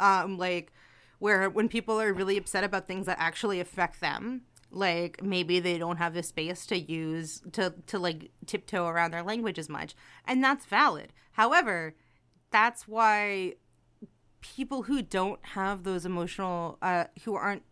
Um, 0.01 0.39
like 0.39 0.73
where 1.19 1.51
when 1.51 1.69
people 1.69 2.01
are 2.01 2.12
really 2.12 2.37
upset 2.37 2.65
about 2.65 2.87
things 2.87 3.07
that 3.07 3.19
actually 3.19 3.61
affect 3.61 4.01
them, 4.01 4.43
like 4.70 5.23
maybe 5.23 5.61
they 5.61 5.79
don't 5.79 5.97
have 5.97 6.15
the 6.15 6.23
space 6.23 6.66
to 6.66 6.79
use 6.79 7.43
to 7.53 7.75
to 7.87 7.99
like 7.99 8.31
tiptoe 8.47 8.87
around 8.87 9.12
their 9.12 9.23
language 9.23 9.59
as 9.59 9.69
much, 9.69 9.95
and 10.25 10.43
that's 10.43 10.66
valid. 10.66 11.12
However, 11.33 11.95
that's 12.51 12.87
why 12.87 13.55
people 14.41 14.85
who 14.85 15.03
don't 15.03 15.45
have 15.55 15.85
those 15.85 16.07
emotional, 16.07 16.79
uh, 16.83 17.05
who 17.25 17.35
aren't 17.35 17.62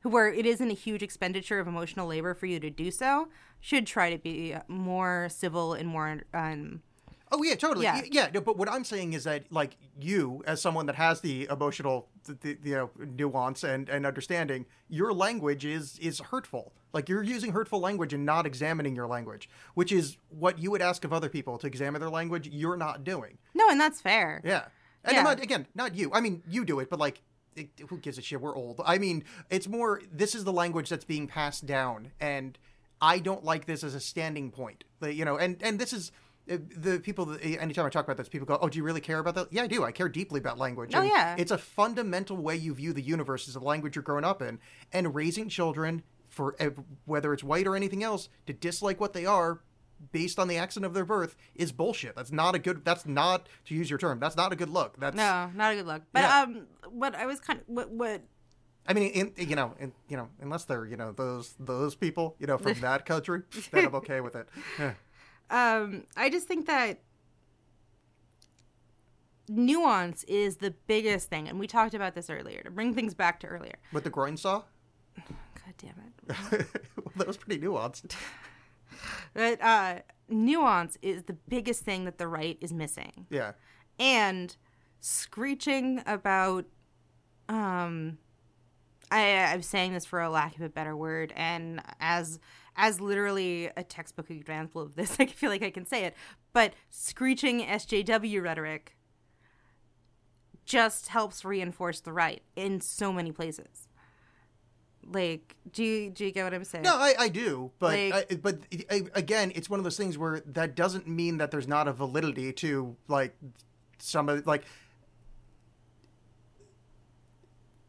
who 0.00 0.08
where 0.08 0.32
it 0.32 0.46
isn't 0.46 0.70
a 0.70 0.74
huge 0.74 1.02
expenditure 1.02 1.58
of 1.58 1.66
emotional 1.66 2.06
labor 2.06 2.34
for 2.34 2.46
you 2.46 2.60
to 2.60 2.70
do 2.70 2.90
so 2.90 3.28
should 3.60 3.86
try 3.86 4.10
to 4.10 4.18
be 4.18 4.54
more 4.68 5.28
civil 5.30 5.74
and 5.74 5.88
more 5.88 6.22
um 6.32 6.82
Oh 7.30 7.42
yeah, 7.42 7.54
totally. 7.54 7.84
Yeah. 7.84 8.02
Yeah. 8.10 8.30
No, 8.32 8.40
but 8.40 8.56
what 8.56 8.70
I'm 8.70 8.84
saying 8.84 9.12
is 9.12 9.24
that, 9.24 9.50
like 9.50 9.76
you, 10.00 10.42
as 10.46 10.60
someone 10.62 10.86
that 10.86 10.96
has 10.96 11.20
the 11.20 11.46
emotional, 11.50 12.08
the, 12.24 12.34
the, 12.34 12.58
you 12.62 12.74
know, 12.74 12.90
nuance 13.16 13.64
and, 13.64 13.88
and 13.88 14.06
understanding, 14.06 14.66
your 14.88 15.12
language 15.12 15.64
is 15.64 15.98
is 15.98 16.20
hurtful. 16.20 16.72
Like 16.92 17.08
you're 17.08 17.22
using 17.22 17.52
hurtful 17.52 17.80
language 17.80 18.14
and 18.14 18.24
not 18.24 18.46
examining 18.46 18.96
your 18.96 19.06
language, 19.06 19.48
which 19.74 19.92
is 19.92 20.16
what 20.30 20.58
you 20.58 20.70
would 20.70 20.82
ask 20.82 21.04
of 21.04 21.12
other 21.12 21.28
people 21.28 21.58
to 21.58 21.66
examine 21.66 22.00
their 22.00 22.10
language. 22.10 22.48
You're 22.48 22.76
not 22.76 23.04
doing. 23.04 23.38
no 23.54 23.68
and 23.68 23.80
that's 23.80 24.00
fair 24.00 24.40
Yeah. 24.44 24.64
And 25.04 25.14
Yeah. 25.14 25.22
Not, 25.22 25.42
again, 25.42 25.66
not 25.74 25.94
you. 25.94 26.10
I 26.12 26.20
mean, 26.20 26.42
you 26.48 26.64
do 26.64 26.80
it, 26.80 26.90
but 26.90 26.98
like, 26.98 27.22
it, 27.54 27.68
who 27.88 27.98
gives 27.98 28.18
a 28.18 28.22
shit? 28.22 28.40
We're 28.40 28.56
old. 28.56 28.80
I 28.84 28.98
mean, 28.98 29.24
it's 29.50 29.68
more. 29.68 30.00
This 30.12 30.34
is 30.34 30.44
the 30.44 30.52
language 30.52 30.88
that's 30.88 31.04
being 31.04 31.26
passed 31.26 31.66
down, 31.66 32.12
and 32.20 32.58
I 33.00 33.18
don't 33.18 33.44
like 33.44 33.66
this 33.66 33.82
as 33.82 33.94
a 33.94 34.00
standing 34.00 34.50
point. 34.50 34.84
You 35.02 35.24
know, 35.24 35.36
and 35.36 35.60
and 35.62 35.78
this 35.78 35.92
is. 35.92 36.12
Uh, 36.50 36.58
The 36.76 36.98
people, 37.00 37.24
that- 37.26 37.42
anytime 37.44 37.86
I 37.86 37.90
talk 37.90 38.04
about 38.04 38.16
this, 38.16 38.28
people 38.28 38.46
go, 38.46 38.58
"Oh, 38.60 38.68
do 38.68 38.78
you 38.78 38.84
really 38.84 39.00
care 39.00 39.18
about 39.18 39.34
that?" 39.36 39.52
Yeah, 39.52 39.62
I 39.62 39.66
do. 39.66 39.84
I 39.84 39.92
care 39.92 40.08
deeply 40.08 40.40
about 40.40 40.58
language. 40.58 40.92
Oh, 40.94 41.00
And 41.00 41.08
yeah. 41.08 41.34
it's 41.38 41.50
a 41.50 41.58
fundamental 41.58 42.36
way 42.36 42.56
you 42.56 42.74
view 42.74 42.92
the 42.92 43.02
universe 43.02 43.48
is 43.48 43.54
the 43.54 43.60
language 43.60 43.96
you're 43.96 44.02
growing 44.02 44.24
up 44.24 44.40
in, 44.42 44.58
and 44.92 45.14
raising 45.14 45.48
children 45.48 46.02
for 46.28 46.54
uh, 46.60 46.70
whether 47.06 47.32
it's 47.32 47.42
white 47.44 47.66
or 47.66 47.74
anything 47.76 48.02
else 48.02 48.28
to 48.46 48.52
dislike 48.52 49.00
what 49.00 49.12
they 49.14 49.24
are 49.26 49.60
based 50.12 50.38
on 50.38 50.46
the 50.46 50.56
accent 50.56 50.86
of 50.86 50.94
their 50.94 51.04
birth 51.04 51.34
is 51.56 51.72
bullshit. 51.72 52.14
That's 52.14 52.30
not 52.30 52.54
a 52.54 52.58
good. 52.58 52.84
That's 52.84 53.04
not 53.06 53.48
to 53.64 53.74
use 53.74 53.90
your 53.90 53.98
term. 53.98 54.20
That's 54.20 54.36
not 54.36 54.52
a 54.52 54.56
good 54.56 54.68
look. 54.70 54.98
That's 55.00 55.16
No, 55.16 55.50
not 55.54 55.72
a 55.72 55.76
good 55.76 55.86
look. 55.86 56.02
But 56.12 56.20
Yeah. 56.22 56.42
um, 56.42 56.66
what 56.90 57.14
I 57.14 57.26
was 57.26 57.40
kind 57.40 57.58
of 57.60 57.64
what 57.66 57.90
what 57.90 58.22
I 58.86 58.94
mean, 58.94 59.10
in, 59.10 59.32
you 59.48 59.56
know, 59.56 59.74
in, 59.78 59.92
you 60.08 60.16
know, 60.16 60.28
unless 60.40 60.64
they're 60.64 60.86
you 60.86 60.96
know 60.96 61.12
those 61.12 61.54
those 61.58 61.94
people, 61.94 62.36
you 62.38 62.46
know, 62.46 62.58
from 62.58 62.74
that 62.80 63.06
country, 63.06 63.42
then 63.72 63.86
I'm 63.86 63.94
okay 63.96 64.20
with 64.20 64.36
it. 64.36 64.48
Yeah. 64.78 64.92
um, 65.50 66.04
I 66.16 66.30
just 66.30 66.46
think 66.46 66.66
that 66.66 67.00
nuance 69.48 70.24
is 70.24 70.56
the 70.56 70.72
biggest 70.86 71.28
thing, 71.28 71.48
and 71.48 71.58
we 71.58 71.66
talked 71.66 71.94
about 71.94 72.14
this 72.14 72.30
earlier. 72.30 72.62
To 72.62 72.70
bring 72.70 72.94
things 72.94 73.14
back 73.14 73.40
to 73.40 73.46
earlier. 73.46 73.76
With 73.92 74.04
the 74.04 74.10
groin 74.10 74.36
saw, 74.36 74.62
God 75.16 75.74
damn 75.78 75.94
it. 75.98 76.66
that 77.16 77.26
was 77.26 77.36
pretty 77.36 77.60
nuanced. 77.64 78.14
But 79.34 79.62
uh, 79.62 80.00
nuance 80.28 80.96
is 81.02 81.24
the 81.24 81.34
biggest 81.34 81.84
thing 81.84 82.04
that 82.06 82.18
the 82.18 82.26
right 82.26 82.58
is 82.60 82.72
missing. 82.72 83.26
Yeah, 83.30 83.52
and 83.98 84.56
screeching 85.00 86.02
about 86.06 86.64
um 87.48 88.18
I 89.10 89.44
I'm 89.44 89.62
saying 89.62 89.92
this 89.92 90.04
for 90.04 90.20
a 90.20 90.28
lack 90.30 90.56
of 90.56 90.62
a 90.62 90.68
better 90.68 90.96
word 90.96 91.32
and 91.36 91.80
as 92.00 92.40
as 92.78 93.00
literally 93.00 93.68
a 93.76 93.82
textbook 93.82 94.30
example 94.30 94.80
of 94.80 94.94
this 94.94 95.16
I 95.20 95.26
feel 95.26 95.50
like 95.50 95.62
I 95.62 95.70
can 95.70 95.84
say 95.84 96.04
it 96.04 96.14
but 96.54 96.72
screeching 96.88 97.60
SJW 97.60 98.42
rhetoric 98.42 98.96
just 100.64 101.08
helps 101.08 101.44
reinforce 101.44 102.00
the 102.00 102.12
right 102.12 102.42
in 102.56 102.80
so 102.80 103.12
many 103.12 103.32
places 103.32 103.88
like 105.10 105.56
do 105.72 105.82
you 105.82 106.10
do 106.10 106.24
you 106.24 106.30
get 106.30 106.44
what 106.44 106.54
I'm 106.54 106.64
saying 106.64 106.84
no, 106.84 106.96
I, 106.96 107.14
I 107.18 107.28
do, 107.28 107.70
but 107.78 107.86
Like- 107.98 108.32
I, 108.32 108.36
but 108.36 108.58
I, 108.90 109.02
again, 109.14 109.52
it's 109.54 109.70
one 109.70 109.80
of 109.80 109.84
those 109.84 109.96
things 109.96 110.18
where 110.18 110.40
that 110.40 110.74
doesn't 110.74 111.08
mean 111.08 111.38
that 111.38 111.50
there's 111.50 111.66
not 111.66 111.88
a 111.88 111.92
validity 111.92 112.52
to 112.54 112.94
like 113.08 113.34
some 113.98 114.28
of 114.28 114.46
like. 114.46 114.64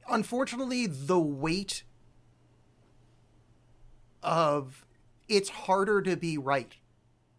Unfortunately, 0.10 0.88
the 0.88 1.20
weight 1.20 1.84
of 4.24 4.86
it's 5.28 5.50
harder 5.50 6.02
to 6.02 6.16
be 6.18 6.38
right. 6.38 6.76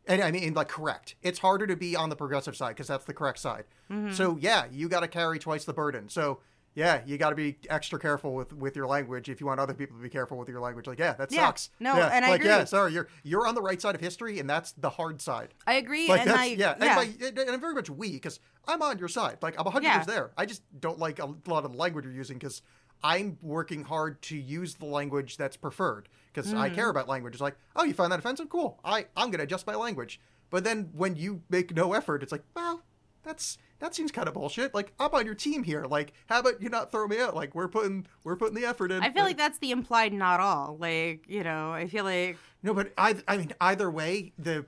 And 0.07 0.23
I 0.23 0.31
mean, 0.31 0.55
like, 0.55 0.69
correct. 0.69 1.15
It's 1.23 1.39
harder 1.39 1.67
to 1.67 1.77
be 1.77 1.95
on 1.95 2.09
the 2.09 2.17
progressive 2.17 2.57
side 2.57 2.71
because 2.71 2.89
that's 2.89 3.05
the 3.05 3.15
correct 3.15 3.39
side. 3.39 3.65
Mm-hmm. 3.91 4.13
So, 4.13 4.39
yeah, 4.41 4.65
you 4.71 4.89
got 4.89 5.01
to 5.01 5.09
carry 5.09 5.39
twice 5.39 5.65
the 5.65 5.73
burden. 5.73 6.09
So, 6.09 6.41
yeah, 6.75 7.03
you 7.05 7.19
got 7.19 7.31
to 7.31 7.37
be 7.37 7.59
extra 7.69 7.99
careful 7.99 8.33
with, 8.35 8.53
with 8.53 8.77
your 8.77 8.87
language 8.87 9.29
if 9.29 9.41
you 9.41 9.47
want 9.47 9.61
other 9.61 9.75
people 9.75 9.97
to 9.97 10.03
be 10.03 10.09
careful 10.09 10.39
with 10.39 10.49
your 10.49 10.61
language. 10.61 10.87
Like, 10.87 10.99
yeah, 10.99 11.13
that 11.15 11.31
Yeah. 11.31 11.47
sucks. 11.47 11.71
No, 11.81 11.97
yeah. 11.97 12.09
and 12.13 12.25
I 12.25 12.31
like, 12.31 12.43
yeah, 12.45 12.65
sorry, 12.65 12.93
you're 12.93 13.09
you're 13.25 13.47
on 13.47 13.55
the 13.55 13.63
right 13.63 13.81
side 13.81 13.95
of 13.95 14.01
history, 14.01 14.39
and 14.39 14.49
that's 14.49 14.73
the 14.73 14.89
hard 14.91 15.21
side. 15.21 15.53
I 15.67 15.75
agree 15.75 16.09
Like, 16.09 16.23
and 16.23 16.31
I 16.31 16.45
yeah, 16.47 16.77
yeah. 16.81 16.99
And, 17.01 17.11
like, 17.21 17.39
and 17.41 17.51
I'm 17.51 17.61
very 17.61 17.75
much 17.75 17.91
we 17.91 18.13
because 18.13 18.39
I'm 18.69 18.83
on 18.83 18.99
your 18.99 19.09
side. 19.09 19.39
Like, 19.43 19.59
I'm 19.59 19.65
100 19.65 19.85
Yeah. 19.85 19.97
years 19.97 20.07
there. 20.07 20.31
I 20.37 20.47
just 20.47 20.63
don't 20.81 20.99
like 20.99 21.19
a 21.19 21.27
lot 21.47 21.65
of 21.65 21.73
the 21.73 21.79
language 21.79 22.05
you're 22.05 22.15
using 22.15 22.39
because 22.39 22.63
I'm 23.03 23.37
working 23.43 23.83
hard 23.85 24.23
to 24.23 24.37
use 24.37 24.75
the 24.77 24.87
language 24.87 25.37
that's 25.37 25.57
preferred 25.57 26.09
because 26.33 26.53
I 26.53 26.67
Mm-hmm. 26.67 26.75
care 26.75 26.89
about 26.91 27.09
language. 27.09 27.35
It's 27.35 27.41
like, 27.43 27.57
oh, 27.77 27.85
you 27.85 27.95
find 27.95 28.11
that 28.13 28.19
offensive? 28.19 28.49
Cool. 28.49 28.79
I 28.85 29.07
I'm 29.17 29.31
gonna 29.31 29.45
adjust 29.45 29.67
my 29.67 29.75
language. 29.75 30.21
But 30.51 30.65
then 30.65 30.91
when 30.93 31.15
you 31.17 31.43
make 31.49 31.75
no 31.75 31.93
effort, 31.93 32.23
it's 32.23 32.33
like, 32.33 32.43
well, 32.55 32.83
that's 33.23 33.59
that 33.79 33.95
seems 33.95 34.11
kind 34.13 34.27
of 34.29 34.35
bullshit. 34.35 34.75
Like 34.75 34.93
I'm 34.99 35.11
on 35.15 35.25
your 35.27 35.35
team 35.35 35.63
here. 35.63 35.85
Like, 35.85 36.13
how 36.27 36.41
about 36.41 36.61
you 36.61 36.69
not 36.69 36.91
throw 36.91 37.07
me 37.07 37.19
out? 37.21 37.35
Like 37.37 37.55
we're 37.55 37.69
putting 37.69 38.07
we're 38.25 38.37
putting 38.37 38.55
the 38.55 38.65
effort 38.67 38.91
in. 38.93 39.03
I 39.03 39.11
feel 39.11 39.25
like 39.25 39.37
that's 39.37 39.59
the 39.59 39.71
implied 39.71 40.13
not 40.13 40.41
all 40.41 40.77
like 40.81 41.25
you 41.29 41.43
know 41.45 41.73
I 41.73 41.87
feel 41.87 42.05
like 42.05 42.37
No, 42.63 42.75
but 42.75 42.93
I, 42.99 43.17
I 43.29 43.37
mean, 43.37 43.53
either 43.61 43.91
way, 43.91 44.33
the 44.39 44.67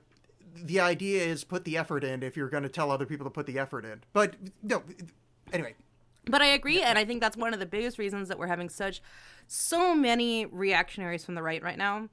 the 0.55 0.79
idea 0.79 1.23
is 1.23 1.43
put 1.43 1.63
the 1.65 1.77
effort 1.77 2.03
in 2.03 2.21
if 2.23 2.37
you're 2.37 2.49
going 2.49 2.63
to 2.63 2.69
tell 2.69 2.91
other 2.91 3.05
people 3.07 3.25
to 3.25 3.29
put 3.31 3.45
the 3.47 3.57
effort 3.57 3.85
in. 3.85 4.03
But 4.13 4.35
no, 4.61 4.83
anyway, 5.51 5.73
But 6.25 6.41
I 6.41 6.47
agree, 6.47 6.81
and 6.81 6.97
I 6.97 7.05
think 7.05 7.21
that's 7.21 7.35
one 7.35 7.53
of 7.53 7.59
the 7.59 7.65
biggest 7.65 7.97
reasons 7.97 8.29
that 8.29 8.39
we're 8.39 8.47
having 8.47 8.69
such 8.69 9.01
so 9.47 9.93
many 9.93 10.45
reactionaries 10.45 11.25
from 11.25 11.35
the 11.35 11.43
right 11.43 11.61
right 11.61 11.77
now 11.77 12.09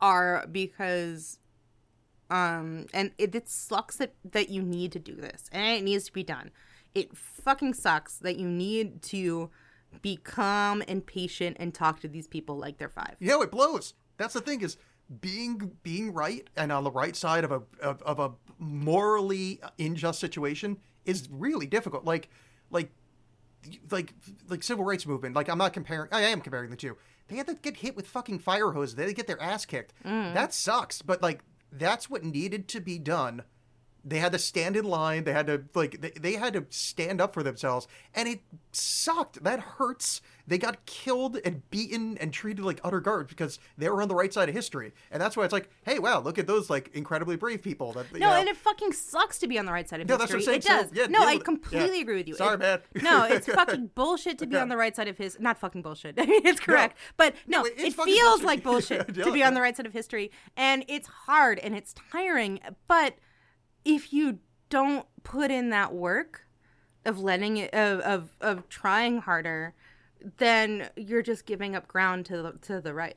are 0.00 0.46
because 0.50 1.38
um 2.30 2.86
and 2.94 3.12
it, 3.18 3.34
it 3.34 3.48
sucks 3.48 3.96
that 3.96 4.14
that 4.24 4.48
you 4.48 4.62
need 4.62 4.90
to 4.92 4.98
do 4.98 5.14
this 5.14 5.50
and 5.52 5.76
it 5.76 5.84
needs 5.84 6.04
to 6.06 6.12
be 6.12 6.22
done. 6.22 6.50
It 6.94 7.16
fucking 7.16 7.74
sucks 7.74 8.18
that 8.18 8.36
you 8.36 8.48
need 8.48 9.02
to 9.02 9.50
be 10.02 10.16
calm 10.16 10.82
and 10.88 11.04
patient 11.04 11.56
and 11.60 11.74
talk 11.74 12.00
to 12.00 12.08
these 12.08 12.26
people 12.26 12.56
like 12.56 12.78
they're 12.78 12.88
five. 12.88 13.16
you 13.18 13.28
know, 13.28 13.42
it 13.42 13.50
blows. 13.50 13.94
That's 14.16 14.34
the 14.34 14.40
thing 14.40 14.60
is 14.62 14.76
being 15.20 15.72
being 15.82 16.12
right 16.14 16.48
and 16.56 16.70
on 16.70 16.84
the 16.84 16.90
right 16.90 17.16
side 17.16 17.44
of 17.44 17.50
a 17.50 17.62
of, 17.82 18.00
of 18.02 18.18
a 18.18 18.30
morally 18.58 19.60
unjust 19.78 20.20
situation 20.20 20.78
is 21.04 21.28
really 21.30 21.66
difficult. 21.66 22.04
Like 22.04 22.28
like 22.70 22.90
like 23.90 24.14
like 24.48 24.62
civil 24.62 24.84
rights 24.84 25.06
movement. 25.06 25.34
Like 25.34 25.48
I'm 25.48 25.58
not 25.58 25.72
comparing. 25.72 26.08
I 26.12 26.22
am 26.22 26.40
comparing 26.40 26.70
the 26.70 26.76
two. 26.76 26.96
They 27.28 27.36
had 27.36 27.46
to 27.46 27.54
get 27.54 27.76
hit 27.76 27.96
with 27.96 28.06
fucking 28.06 28.40
fire 28.40 28.72
hoses. 28.72 28.96
They 28.96 29.02
had 29.02 29.08
to 29.08 29.14
get 29.14 29.26
their 29.26 29.40
ass 29.40 29.64
kicked. 29.64 29.92
Mm. 30.04 30.34
That 30.34 30.52
sucks. 30.52 31.02
But 31.02 31.22
like 31.22 31.40
that's 31.72 32.10
what 32.10 32.24
needed 32.24 32.68
to 32.68 32.80
be 32.80 32.98
done. 32.98 33.42
They 34.04 34.18
had 34.18 34.32
to 34.32 34.38
stand 34.38 34.76
in 34.76 34.84
line. 34.84 35.24
They 35.24 35.32
had 35.32 35.46
to 35.48 35.62
like 35.74 36.00
they, 36.00 36.10
they 36.10 36.32
had 36.34 36.54
to 36.54 36.64
stand 36.70 37.20
up 37.20 37.34
for 37.34 37.42
themselves, 37.42 37.86
and 38.14 38.28
it 38.28 38.40
sucked. 38.72 39.42
That 39.44 39.60
hurts. 39.60 40.20
They 40.46 40.58
got 40.58 40.84
killed 40.84 41.38
and 41.44 41.68
beaten 41.70 42.18
and 42.18 42.32
treated 42.32 42.64
like 42.64 42.80
utter 42.82 42.98
garbage 43.00 43.28
because 43.28 43.60
they 43.78 43.88
were 43.88 44.02
on 44.02 44.08
the 44.08 44.14
right 44.16 44.32
side 44.32 44.48
of 44.48 44.54
history, 44.54 44.92
and 45.12 45.20
that's 45.22 45.36
why 45.36 45.44
it's 45.44 45.52
like, 45.52 45.68
hey, 45.84 45.98
wow, 46.00 46.20
look 46.20 46.38
at 46.38 46.46
those 46.48 46.68
like 46.68 46.90
incredibly 46.94 47.36
brave 47.36 47.62
people. 47.62 47.92
That 47.92 48.12
No, 48.12 48.18
know- 48.30 48.34
and 48.36 48.48
it 48.48 48.56
fucking 48.56 48.92
sucks 48.92 49.38
to 49.40 49.46
be 49.46 49.58
on 49.58 49.66
the 49.66 49.72
right 49.72 49.88
side 49.88 50.00
of 50.00 50.08
No, 50.08 50.16
that's 50.16 50.32
history. 50.32 50.52
what 50.52 50.56
I'm 50.56 50.62
saying. 50.62 50.80
It 50.82 50.88
So, 50.88 50.94
does. 50.96 50.98
yeah, 51.10 51.18
no, 51.18 51.24
I 51.24 51.38
completely 51.38 51.96
Yeah. 51.98 52.02
agree 52.02 52.16
with 52.16 52.26
you. 52.28 52.34
Sorry, 52.34 52.54
It- 52.54 52.58
man. 52.60 52.80
no, 53.00 53.24
it's 53.24 53.46
fucking 53.54 53.90
bullshit 53.94 54.38
to 54.38 54.46
be 54.46 54.56
on 54.56 54.68
the 54.68 54.76
right 54.76 54.96
side 54.96 55.06
of 55.08 55.18
his. 55.18 55.38
Not 55.38 55.58
fucking 55.58 55.82
bullshit. 55.82 56.18
I 56.18 56.26
mean, 56.26 56.44
it's 56.44 56.58
correct, 56.60 56.96
but 57.16 57.34
no, 57.46 57.60
No, 57.60 57.64
it- 57.66 57.74
it 57.78 57.92
feels 57.94 58.06
bullshit. 58.40 58.44
like 58.46 58.62
bullshit 58.64 59.14
to 59.14 59.30
be 59.32 59.44
on 59.44 59.54
the 59.54 59.60
right 59.60 59.76
side 59.76 59.86
of 59.86 59.92
history, 59.92 60.32
and 60.56 60.84
it's 60.88 61.06
hard 61.06 61.58
and 61.60 61.76
it's 61.76 61.94
tiring. 62.10 62.58
But 62.88 63.14
if 63.84 64.12
you 64.12 64.38
don't 64.68 65.06
put 65.22 65.50
in 65.50 65.70
that 65.70 65.92
work 65.92 66.46
of 67.04 67.18
letting 67.18 67.56
it 67.56 67.72
of 67.74 68.00
of, 68.00 68.30
of 68.40 68.68
trying 68.68 69.18
harder, 69.18 69.74
then 70.38 70.88
you're 70.96 71.22
just 71.22 71.46
giving 71.46 71.74
up 71.74 71.88
ground 71.88 72.26
to 72.26 72.42
the, 72.42 72.52
to 72.62 72.80
the 72.80 72.92
right, 72.92 73.16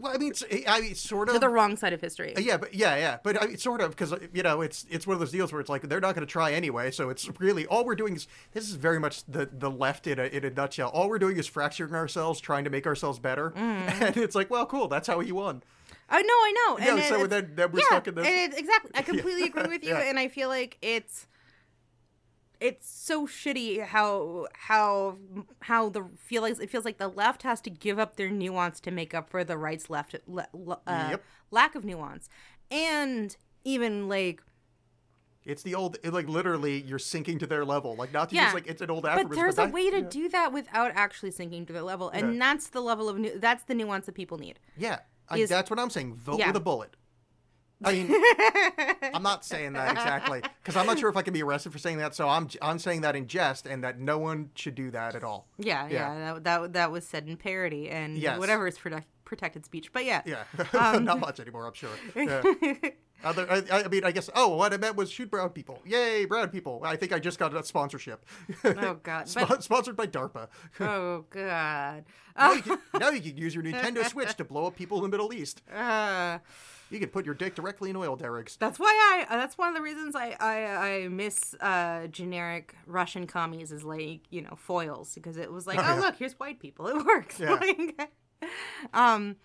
well, 0.00 0.12
I 0.12 0.18
mean, 0.18 0.30
it's, 0.30 0.44
I 0.66 0.80
mean, 0.80 0.94
sort 0.94 1.28
of 1.28 1.34
to 1.34 1.38
the 1.38 1.48
wrong 1.48 1.76
side 1.76 1.92
of 1.92 2.00
history. 2.00 2.36
Uh, 2.36 2.40
yeah, 2.40 2.56
but 2.56 2.74
yeah, 2.74 2.96
yeah, 2.96 3.18
but 3.22 3.40
I 3.40 3.46
mean, 3.46 3.58
sort 3.58 3.80
of 3.80 3.90
because 3.90 4.12
you 4.32 4.42
know 4.42 4.60
it's 4.60 4.86
it's 4.90 5.06
one 5.06 5.14
of 5.14 5.20
those 5.20 5.30
deals 5.30 5.52
where 5.52 5.60
it's 5.60 5.70
like 5.70 5.82
they're 5.82 6.00
not 6.00 6.14
going 6.14 6.26
to 6.26 6.30
try 6.30 6.52
anyway. 6.52 6.90
So 6.90 7.10
it's 7.10 7.28
really 7.40 7.66
all 7.66 7.84
we're 7.84 7.94
doing 7.94 8.16
is 8.16 8.26
this 8.52 8.68
is 8.68 8.74
very 8.74 8.98
much 8.98 9.24
the 9.26 9.48
the 9.52 9.70
left 9.70 10.06
in 10.06 10.18
a 10.18 10.24
in 10.24 10.44
a 10.44 10.50
nutshell. 10.50 10.88
All 10.88 11.08
we're 11.08 11.18
doing 11.18 11.36
is 11.36 11.46
fracturing 11.46 11.94
ourselves, 11.94 12.40
trying 12.40 12.64
to 12.64 12.70
make 12.70 12.86
ourselves 12.86 13.18
better, 13.18 13.50
mm. 13.50 13.56
and 14.00 14.16
it's 14.16 14.34
like, 14.34 14.50
well, 14.50 14.66
cool, 14.66 14.88
that's 14.88 15.06
how 15.06 15.20
you 15.20 15.36
won. 15.36 15.62
I 16.08 16.22
know, 16.22 16.34
I 16.34 16.52
know. 16.66 16.78
Yeah, 16.78 16.94
and 16.96 17.04
so 17.04 17.24
it- 17.24 17.28
then- 17.30 17.52
then 17.54 17.72
we're 17.72 17.78
yeah, 17.80 17.84
stuck 17.86 18.08
in 18.08 18.14
this- 18.14 18.26
and 18.26 18.52
it- 18.52 18.58
exactly. 18.58 18.90
I 18.94 19.02
completely 19.10 19.44
agree 19.44 19.68
with 19.68 19.82
you, 19.82 19.90
Yeah. 19.90 20.00
and 20.08 20.18
I 20.18 20.28
feel 20.28 20.48
like 20.48 20.78
it's 20.82 21.26
it's 22.60 22.88
so 22.88 23.26
shitty 23.26 23.84
how 23.84 24.46
how 24.54 25.18
how 25.62 25.88
the 25.88 26.04
feel 26.16 26.40
like 26.40 26.58
it 26.60 26.70
feels 26.70 26.84
like 26.84 26.98
the 26.98 27.08
left 27.08 27.42
has 27.42 27.60
to 27.62 27.68
give 27.70 27.98
up 27.98 28.16
their 28.16 28.30
nuance 28.30 28.80
to 28.80 28.90
make 28.90 29.12
up 29.12 29.28
for 29.28 29.44
the 29.44 29.58
right's 29.58 29.90
left 29.90 30.14
le, 30.26 30.46
le- 30.54 30.80
uh, 30.86 31.08
Yep. 31.10 31.24
lack 31.50 31.74
of 31.74 31.84
nuance, 31.84 32.28
and 32.70 33.36
even 33.64 34.08
like 34.08 34.40
It's 35.44 35.62
the 35.62 35.74
old 35.74 35.98
it, 36.02 36.12
like 36.12 36.28
literally 36.28 36.80
you're 36.82 36.98
sinking 36.98 37.38
to 37.40 37.46
their 37.46 37.64
level. 37.64 37.96
Like 37.96 38.12
not 38.12 38.30
to 38.30 38.36
Yeah. 38.36 38.46
use 38.46 38.54
like 38.54 38.66
it's 38.66 38.80
an 38.80 38.90
old 38.90 39.02
but 39.02 39.12
aphorism. 39.12 39.34
there's 39.34 39.54
a 39.54 39.56
that- 39.56 39.72
way 39.72 39.90
to 39.90 39.98
yeah. 40.00 40.08
do 40.08 40.28
that 40.30 40.52
without 40.52 40.92
actually 40.94 41.32
sinking 41.32 41.66
to 41.66 41.72
their 41.72 41.82
level, 41.82 42.08
and 42.10 42.34
Yeah. 42.34 42.38
that's 42.38 42.68
the 42.68 42.80
level 42.80 43.08
of 43.08 43.18
nu- 43.18 43.38
that's 43.38 43.64
the 43.64 43.74
nuance 43.74 44.06
that 44.06 44.14
people 44.14 44.38
need. 44.38 44.58
Yeah, 44.76 45.00
I, 45.28 45.38
is- 45.38 45.48
that's 45.50 45.70
what 45.70 45.78
I'm 45.78 45.90
saying. 45.90 46.14
Vote 46.16 46.38
Yeah. 46.38 46.48
with 46.48 46.56
a 46.56 46.60
bullet. 46.60 46.96
I 47.84 47.92
mean, 47.92 48.14
I'm 49.14 49.22
not 49.22 49.44
saying 49.44 49.74
that 49.74 49.90
exactly 49.92 50.40
because 50.62 50.74
I'm 50.76 50.86
not 50.86 50.98
sure 50.98 51.10
if 51.10 51.16
I 51.18 51.22
can 51.22 51.34
be 51.34 51.42
arrested 51.42 51.72
for 51.72 51.78
saying 51.78 51.98
that. 51.98 52.14
So 52.14 52.28
I'm 52.28 52.48
I'm 52.62 52.78
saying 52.78 53.02
that 53.02 53.14
in 53.16 53.26
jest, 53.26 53.66
and 53.66 53.84
that 53.84 53.98
no 53.98 54.16
one 54.16 54.50
should 54.54 54.74
do 54.74 54.90
that 54.92 55.14
at 55.14 55.22
all. 55.24 55.48
Yeah, 55.58 55.86
Yeah. 55.88 56.14
yeah, 56.14 56.32
that, 56.34 56.44
that 56.44 56.72
that 56.74 56.90
was 56.92 57.04
said 57.06 57.28
in 57.28 57.36
parody 57.36 57.90
and 57.90 58.16
Yes. 58.16 58.38
whatever 58.38 58.66
is 58.68 58.78
protect, 58.78 59.08
protected 59.24 59.66
speech. 59.66 59.92
But 59.92 60.04
yeah, 60.06 60.22
Yeah, 60.24 60.44
Um, 60.78 61.04
not 61.04 61.18
much 61.20 61.40
anymore. 61.40 61.66
I'm 61.66 61.74
sure. 61.74 61.90
Yeah. 62.16 62.42
Other, 63.22 63.46
I, 63.50 63.62
I 63.84 63.88
mean, 63.88 64.04
I 64.04 64.12
guess. 64.12 64.28
Oh, 64.34 64.56
what 64.56 64.74
I 64.74 64.76
meant 64.76 64.96
was 64.96 65.10
shoot 65.10 65.30
brown 65.30 65.50
people. 65.50 65.80
Yay, 65.86 66.24
brown 66.26 66.48
people! 66.50 66.82
I 66.84 66.96
think 66.96 67.12
I 67.12 67.18
just 67.18 67.38
got 67.38 67.54
a 67.56 67.64
sponsorship. 67.64 68.24
Oh 68.64 68.98
god. 69.02 69.28
Spon- 69.30 69.46
But, 69.48 69.62
sponsored 69.64 69.96
by 69.96 70.06
DARPA. 70.06 70.48
oh 70.80 71.24
god. 71.30 72.04
now, 72.36 72.52
you 72.52 72.62
can, 72.62 72.78
now 73.00 73.08
you 73.10 73.20
can 73.20 73.36
use 73.36 73.54
your 73.54 73.64
Nintendo 73.64 74.04
Switch 74.04 74.34
to 74.36 74.44
blow 74.44 74.66
up 74.66 74.76
people 74.76 74.98
in 74.98 75.04
the 75.04 75.08
Middle 75.08 75.32
East. 75.32 75.62
Uh, 75.72 76.38
You 76.90 76.98
can 77.00 77.08
put 77.08 77.24
your 77.24 77.34
dick 77.34 77.54
directly 77.54 77.88
in 77.90 77.96
oil 77.96 78.14
derricks. 78.16 78.56
that's 78.56 78.78
why 78.78 78.88
I. 79.28 79.32
uh, 79.34 79.38
That's 79.38 79.56
one 79.56 79.68
of 79.68 79.74
the 79.74 79.80
reasons 79.82 80.14
I 80.14 80.36
I, 80.38 80.88
I 81.04 81.08
miss 81.08 81.54
uh, 81.60 82.08
generic 82.08 82.74
Russian 82.86 83.26
commies 83.26 83.72
as 83.72 83.84
like 83.84 84.20
you 84.30 84.42
know 84.42 84.54
foils 84.56 85.14
because 85.14 85.38
it 85.38 85.50
was 85.50 85.66
like 85.66 85.78
oh, 85.78 85.82
yeah. 85.82 85.94
look 86.00 86.16
here's 86.16 86.34
white 86.38 86.60
people 86.60 86.88
it 86.88 87.06
works. 87.06 87.40
Yeah. 87.40 87.52
Like, 87.54 88.10
um, 88.92 89.36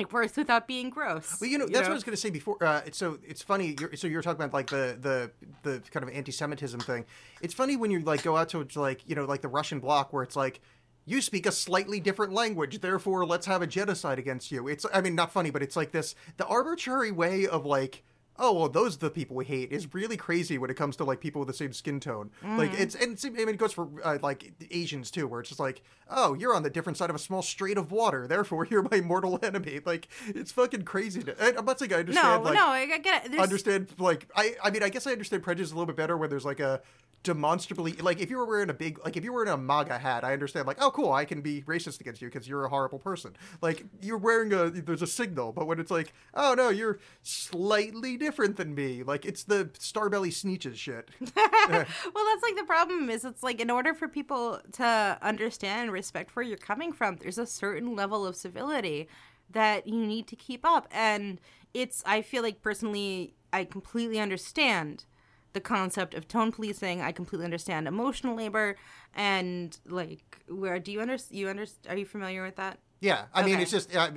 it 0.00 0.12
works 0.12 0.36
without 0.36 0.66
being 0.66 0.90
gross. 0.90 1.40
Well, 1.40 1.50
you 1.50 1.58
know, 1.58 1.66
that's 1.66 1.82
what 1.82 1.90
I 1.90 1.94
was 1.94 2.04
going 2.04 2.14
to 2.14 2.20
say 2.20 2.30
before. 2.30 2.62
Uh, 2.62 2.82
it's 2.86 2.98
so 2.98 3.18
it's 3.26 3.42
funny. 3.42 3.76
You're, 3.78 3.94
so 3.96 4.06
you're 4.06 4.22
talking 4.22 4.42
about 4.42 4.52
like 4.52 4.70
the 4.70 4.96
the 5.00 5.30
the 5.62 5.80
kind 5.90 6.02
of 6.02 6.14
anti-Semitism 6.14 6.80
thing. 6.80 7.04
It's 7.40 7.54
funny 7.54 7.76
when 7.76 7.90
you 7.90 8.00
like 8.00 8.22
go 8.22 8.36
out 8.36 8.48
to 8.50 8.64
to, 8.64 8.80
like 8.80 9.02
you 9.06 9.14
know 9.14 9.24
like 9.24 9.42
the 9.42 9.48
Russian 9.48 9.80
bloc 9.80 10.12
where 10.12 10.22
it's 10.22 10.36
like 10.36 10.60
you 11.04 11.20
speak 11.20 11.46
a 11.46 11.52
slightly 11.52 12.00
different 12.00 12.32
language, 12.32 12.80
therefore 12.80 13.24
let's 13.24 13.46
have 13.46 13.62
a 13.62 13.66
genocide 13.66 14.18
against 14.18 14.50
you. 14.52 14.68
It's 14.68 14.84
I 14.92 15.00
mean 15.00 15.14
not 15.14 15.32
funny, 15.32 15.50
but 15.50 15.62
it's 15.62 15.76
like 15.76 15.92
this 15.92 16.14
the 16.36 16.46
arbitrary 16.46 17.10
way 17.10 17.46
of 17.46 17.64
like. 17.64 18.02
Oh 18.38 18.52
well, 18.52 18.68
those 18.68 18.96
are 18.96 19.00
the 19.00 19.10
people 19.10 19.36
we 19.36 19.44
hate 19.44 19.72
is 19.72 19.92
really 19.92 20.16
crazy 20.16 20.58
when 20.58 20.70
it 20.70 20.74
comes 20.74 20.96
to 20.96 21.04
like 21.04 21.20
people 21.20 21.40
with 21.40 21.48
the 21.48 21.54
same 21.54 21.72
skin 21.72 21.98
tone. 21.98 22.30
Like 22.44 22.72
it's 22.78 22.94
and 22.94 23.12
it's, 23.12 23.24
I 23.24 23.30
mean 23.30 23.48
it 23.48 23.58
goes 23.58 23.72
for 23.72 23.88
uh, 24.04 24.18
like 24.22 24.52
Asians 24.70 25.10
too, 25.10 25.26
where 25.26 25.40
it's 25.40 25.48
just 25.48 25.60
like, 25.60 25.82
oh, 26.08 26.34
you're 26.34 26.54
on 26.54 26.62
the 26.62 26.70
different 26.70 26.96
side 26.96 27.10
of 27.10 27.16
a 27.16 27.18
small 27.18 27.42
strait 27.42 27.78
of 27.78 27.90
water, 27.90 28.26
therefore 28.26 28.66
you're 28.70 28.86
my 28.90 29.00
mortal 29.00 29.38
enemy. 29.42 29.80
Like 29.84 30.08
it's 30.28 30.52
fucking 30.52 30.82
crazy. 30.82 31.22
To, 31.22 31.42
and 31.42 31.58
I'm 31.58 31.64
not 31.64 31.78
saying 31.78 31.92
I 31.92 31.96
understand. 31.96 32.44
no, 32.44 32.50
like, 32.50 32.54
no, 32.54 32.66
I 32.68 32.98
get 32.98 33.26
it. 33.26 33.30
There's, 33.32 33.42
understand 33.42 33.88
like 33.98 34.28
I 34.36 34.54
I 34.62 34.70
mean 34.70 34.82
I 34.82 34.88
guess 34.88 35.06
I 35.06 35.12
understand 35.12 35.42
prejudice 35.42 35.72
a 35.72 35.74
little 35.74 35.86
bit 35.86 35.96
better 35.96 36.16
when 36.16 36.30
there's 36.30 36.44
like 36.44 36.60
a 36.60 36.80
demonstrably 37.22 37.92
like 37.94 38.20
if 38.20 38.30
you 38.30 38.36
were 38.36 38.46
wearing 38.46 38.70
a 38.70 38.74
big 38.74 38.98
like 39.04 39.16
if 39.16 39.24
you 39.24 39.32
were 39.32 39.42
in 39.42 39.48
a 39.48 39.56
MAGA 39.56 39.98
hat 39.98 40.24
I 40.24 40.32
understand 40.32 40.66
like 40.66 40.80
oh 40.80 40.90
cool 40.90 41.12
I 41.12 41.24
can 41.24 41.40
be 41.40 41.62
racist 41.62 42.00
against 42.00 42.22
you 42.22 42.28
because 42.28 42.48
you're 42.48 42.64
a 42.64 42.68
horrible 42.68 42.98
person 42.98 43.36
like 43.60 43.84
you're 44.00 44.18
wearing 44.18 44.52
a 44.52 44.70
there's 44.70 45.02
a 45.02 45.06
signal 45.06 45.52
but 45.52 45.66
when 45.66 45.80
it's 45.80 45.90
like 45.90 46.12
oh 46.34 46.54
no 46.56 46.68
you're 46.68 47.00
slightly 47.22 48.16
different 48.16 48.56
than 48.56 48.74
me 48.74 49.02
like 49.02 49.26
it's 49.26 49.42
the 49.42 49.70
Star-Belly 49.78 50.30
Sneetches 50.30 50.76
shit 50.76 51.10
well, 51.20 52.24
that's 52.24 52.42
like 52.42 52.56
the 52.56 52.64
problem 52.66 53.10
is 53.10 53.24
it's 53.24 53.42
like 53.42 53.60
in 53.60 53.70
order 53.70 53.94
for 53.94 54.08
people 54.08 54.60
to 54.72 55.18
understand 55.22 55.88
and 55.88 55.92
respect 55.92 56.34
where 56.36 56.44
you're 56.44 56.56
coming 56.56 56.92
from, 56.92 57.16
there's 57.16 57.38
a 57.38 57.46
certain 57.46 57.96
level 57.96 58.26
of 58.26 58.36
civility 58.36 59.08
that 59.50 59.86
you 59.86 60.06
need 60.06 60.26
to 60.28 60.36
keep 60.36 60.64
up. 60.64 60.86
And 60.90 61.40
it's, 61.74 62.02
I 62.06 62.22
feel 62.22 62.42
like 62.42 62.62
personally, 62.62 63.34
I 63.52 63.64
completely 63.64 64.18
understand 64.18 65.06
the 65.52 65.60
concept 65.60 66.14
of 66.14 66.28
tone 66.28 66.52
policing. 66.52 67.00
I 67.00 67.12
completely 67.12 67.44
understand 67.44 67.88
emotional 67.88 68.34
labor. 68.34 68.76
And 69.14 69.76
like, 69.86 70.42
where 70.48 70.78
do 70.78 70.92
you 70.92 71.00
understand? 71.00 71.38
You 71.38 71.48
understand? 71.48 71.94
Are 71.94 71.98
you 71.98 72.06
familiar 72.06 72.42
with 72.42 72.56
that? 72.56 72.78
yeah 73.00 73.26
I 73.32 73.44
mean 73.44 73.60
it's 73.60 73.70
just 73.70 73.94
uh, 73.94 74.10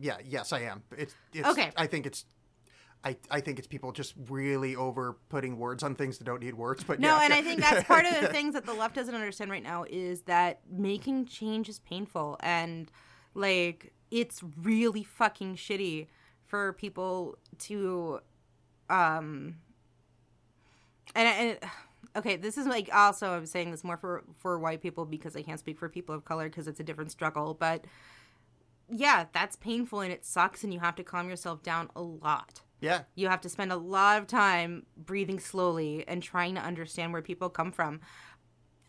yeah 0.00 0.16
yes 0.24 0.52
I 0.52 0.60
am 0.60 0.82
it's, 0.96 1.14
it's 1.32 1.46
Okay. 1.48 1.70
I 1.76 1.86
think 1.86 2.06
it's 2.06 2.24
I, 3.04 3.16
I 3.30 3.40
think 3.40 3.58
it's 3.58 3.68
people 3.68 3.92
just 3.92 4.14
really 4.28 4.74
over 4.74 5.18
putting 5.28 5.56
words 5.56 5.82
on 5.84 5.94
things 5.94 6.18
that 6.18 6.24
don't 6.24 6.42
need 6.42 6.54
words 6.54 6.82
but 6.82 6.98
No, 6.98 7.16
yeah, 7.16 7.24
and. 7.24 7.34
I 7.34 7.42
think 7.42 7.60
that's 7.60 7.84
part 7.84 8.06
of 8.06 8.20
the 8.20 8.28
things 8.32 8.54
that 8.54 8.66
the 8.66 8.72
left 8.74 8.94
doesn't 8.94 9.14
understand 9.14 9.50
right 9.50 9.62
now 9.62 9.84
is 9.88 10.22
that 10.22 10.60
making 10.70 11.26
change 11.26 11.68
is 11.68 11.78
painful 11.80 12.38
and 12.40 12.90
like 13.34 13.92
it's 14.10 14.42
really 14.62 15.04
fucking 15.04 15.56
shitty 15.56 16.06
for 16.46 16.72
people 16.72 17.36
to 17.58 18.20
um 18.88 19.56
and, 21.14 21.28
and 21.28 21.70
okay, 22.16 22.36
this 22.36 22.58
is 22.58 22.66
like 22.66 22.90
also 22.92 23.30
I'm 23.30 23.46
saying 23.46 23.70
this 23.70 23.84
more 23.84 23.96
for 23.96 24.24
for 24.38 24.58
white 24.58 24.80
people 24.80 25.04
because 25.04 25.36
I 25.36 25.42
can't 25.42 25.60
speak 25.60 25.78
for 25.78 25.88
people 25.88 26.14
of 26.14 26.24
color 26.24 26.48
because 26.48 26.68
it's 26.68 26.80
a 26.80 26.84
different 26.84 27.10
struggle, 27.10 27.54
but 27.54 27.84
yeah, 28.90 29.26
that's 29.32 29.56
painful 29.56 30.00
and 30.00 30.12
it 30.12 30.24
sucks 30.24 30.64
and 30.64 30.72
you 30.72 30.80
have 30.80 30.96
to 30.96 31.04
calm 31.04 31.28
yourself 31.28 31.62
down 31.62 31.90
a 31.94 32.00
lot 32.00 32.62
yeah 32.80 33.00
you 33.16 33.28
have 33.28 33.40
to 33.40 33.48
spend 33.48 33.72
a 33.72 33.76
lot 33.76 34.18
of 34.20 34.26
time 34.26 34.86
breathing 34.96 35.40
slowly 35.40 36.04
and 36.06 36.22
trying 36.22 36.54
to 36.54 36.60
understand 36.60 37.12
where 37.12 37.22
people 37.22 37.48
come 37.48 37.72
from. 37.72 38.00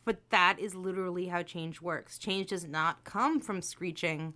But 0.06 0.22
that 0.32 0.58
is 0.60 0.74
literally 0.74 1.28
how 1.28 1.44
change 1.44 1.82
works. 1.82 2.18
Change 2.18 2.48
does 2.48 2.66
not 2.66 3.04
come 3.04 3.40
from 3.40 3.62
screeching 3.62 4.34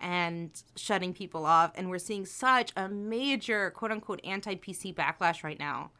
and 0.00 0.50
shutting 0.74 1.12
people 1.12 1.46
off. 1.46 1.72
And 1.76 1.88
we're 1.88 1.98
seeing 1.98 2.26
such 2.26 2.72
a 2.76 2.88
major 2.88 3.70
quote 3.70 3.92
unquote 3.92 4.20
anti 4.24 4.56
PC 4.56 4.94
backlash 4.94 5.44
right 5.44 5.58
now. 5.58 5.92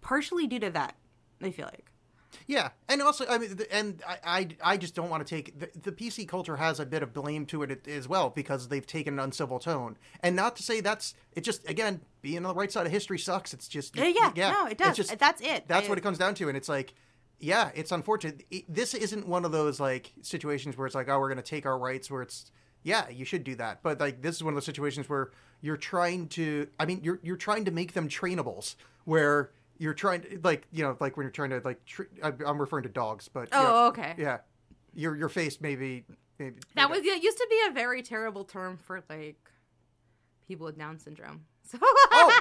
Partially 0.00 0.46
due 0.46 0.58
to 0.60 0.70
that, 0.70 0.96
I 1.42 1.50
feel 1.50 1.66
like. 1.66 1.90
Yeah, 2.48 2.70
and 2.88 3.00
also, 3.00 3.24
I 3.28 3.38
mean, 3.38 3.56
and 3.70 4.02
I, 4.06 4.18
I, 4.24 4.72
I 4.72 4.76
just 4.76 4.94
don't 4.96 5.08
want 5.08 5.24
to 5.24 5.34
take 5.34 5.56
the, 5.58 5.70
the 5.80 5.92
PC 5.92 6.26
culture 6.26 6.56
has 6.56 6.80
a 6.80 6.84
bit 6.86 7.02
of 7.02 7.12
blame 7.12 7.46
to 7.46 7.62
it 7.62 7.86
as 7.86 8.08
well 8.08 8.28
because 8.28 8.66
they've 8.68 8.86
taken 8.86 9.14
an 9.14 9.20
uncivil 9.20 9.60
tone, 9.60 9.96
and 10.20 10.34
not 10.34 10.56
to 10.56 10.62
say 10.64 10.80
that's 10.80 11.14
it. 11.32 11.42
Just 11.42 11.68
again, 11.70 12.00
being 12.22 12.38
on 12.38 12.42
the 12.42 12.54
right 12.54 12.72
side 12.72 12.86
of 12.86 12.92
history 12.92 13.18
sucks. 13.20 13.54
It's 13.54 13.68
just 13.68 13.94
Yeah, 13.96 14.32
yeah, 14.34 14.50
no, 14.50 14.66
it 14.66 14.78
does. 14.78 14.98
it's 14.98 15.14
That's 15.14 15.40
it. 15.42 15.68
That's 15.68 15.86
I- 15.86 15.88
what 15.88 15.96
it 15.96 16.00
comes 16.00 16.18
down 16.18 16.34
to, 16.36 16.48
and 16.48 16.56
it's 16.56 16.68
like. 16.68 16.94
Yeah, 17.40 17.72
it's 17.74 17.92
unfortunate. 17.92 18.44
It- 18.50 18.72
this 18.72 18.94
isn't 18.94 19.26
one 19.28 19.44
of 19.44 19.52
those 19.52 19.78
like 19.78 20.12
situations 20.22 20.78
where 20.78 20.86
it's 20.86 20.94
like, 20.94 21.08
oh, 21.08 21.18
we're 21.18 21.28
going 21.28 21.36
to 21.36 21.42
take 21.42 21.66
our 21.66 21.76
rights. 21.76 22.10
Where 22.10 22.22
it's, 22.22 22.50
yeah, 22.84 23.08
you 23.10 23.24
should 23.24 23.44
do 23.44 23.54
that. 23.56 23.82
But 23.82 24.00
like, 24.00 24.22
this 24.22 24.36
is 24.36 24.44
one 24.44 24.54
of 24.54 24.56
those 24.56 24.64
situations 24.64 25.08
where 25.08 25.30
you're 25.60 25.76
trying 25.76 26.28
to. 26.28 26.68
I 26.80 26.86
mean, 26.86 27.00
you're 27.02 27.18
you're 27.22 27.36
trying 27.36 27.64
to 27.66 27.70
make 27.70 27.92
them 27.92 28.08
trainables. 28.08 28.76
Where 29.04 29.50
you're 29.78 29.94
trying 29.94 30.22
to 30.22 30.40
like 30.44 30.66
you 30.72 30.82
know 30.84 30.96
like 31.00 31.16
when 31.16 31.24
you're 31.24 31.30
trying 31.32 31.50
to 31.50 31.60
like 31.64 31.84
tr- 31.84 32.02
I- 32.22 32.32
I'm 32.46 32.58
referring 32.60 32.84
to 32.84 32.88
dogs, 32.88 33.28
but 33.28 33.48
Oh, 33.52 33.62
yeah, 33.62 33.88
okay. 33.88 34.14
yeah, 34.18 34.38
your 34.94 35.16
your 35.16 35.28
face 35.28 35.60
maybe 35.60 36.04
maybe 36.38 36.56
That 36.74 36.90
was 36.90 37.00
it 37.00 37.22
used 37.22 37.38
to 37.38 37.46
be 37.50 37.60
a 37.68 37.72
very 37.72 38.02
terrible 38.02 38.44
term 38.44 38.78
for 38.78 39.02
like 39.08 39.38
people 40.46 40.66
with 40.66 40.78
Down 40.78 40.98
syndrome. 40.98 41.44
So 41.66 41.78
Oh, 41.82 42.40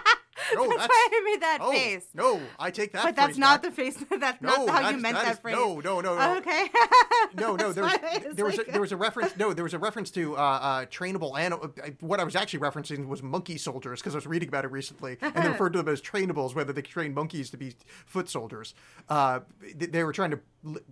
no, 0.56 0.64
that's, 0.68 0.72
that's- 0.78 0.90
why 0.90 1.10
I 1.12 1.22
made 1.32 1.42
that 1.42 1.58
oh 1.62 1.72
face. 1.72 2.06
no 2.14 2.42
I 2.60 2.72
take 2.72 2.92
that 2.94 3.04
But 3.04 3.16
that's 3.16 3.38
not 3.38 3.62
back. 3.62 3.72
the 3.72 3.76
face. 3.76 3.98
That's 4.20 4.42
No, 4.42 4.50
not 4.66 4.70
how 4.70 4.82
that 4.82 4.92
you 4.92 4.98
is- 4.98 5.02
meant 5.04 5.16
that 5.16 5.26
that, 5.26 5.34
is- 5.34 5.40
phrase. 5.40 5.56
no, 5.56 5.80
no, 5.80 6.02
no, 6.02 6.16
no. 6.16 6.38
Okay. 6.38 6.68
no, 7.36 7.56
no. 7.56 7.72
There 7.74 7.84
was 7.84 7.94
there 8.36 8.46
was 8.46 8.58
like- 8.58 8.68
a, 8.68 8.72
there 8.72 8.82
was 8.82 8.92
a 8.92 8.98
reference. 8.98 9.36
No, 9.38 9.54
there 9.54 9.64
was 9.64 9.74
a 9.74 9.80
reference 9.80 10.12
to 10.12 10.36
uh, 10.38 10.40
uh, 10.40 10.86
trainable 10.86 11.38
animal. 11.38 11.74
What 12.00 12.20
I 12.20 12.24
was 12.24 12.36
actually 12.36 12.60
referencing 12.60 13.08
was 13.08 13.22
monkey 13.24 13.58
soldiers 13.58 14.00
because 14.02 14.14
I 14.16 14.18
was 14.18 14.28
reading 14.28 14.48
about 14.50 14.66
it 14.66 14.72
recently, 14.72 15.18
and 15.22 15.34
they 15.36 15.48
referred 15.56 15.74
to 15.74 15.80
them 15.84 15.92
as 15.92 16.02
trainables, 16.02 16.56
whether 16.56 16.74
they 16.74 16.82
train 16.82 17.14
monkeys 17.14 17.50
to 17.52 17.58
be 17.58 17.76
foot 18.06 18.30
soldiers. 18.30 18.74
Uh, 19.10 19.42
they, 19.76 19.88
they 19.88 20.04
were 20.04 20.14
trying 20.14 20.32
to. 20.32 20.40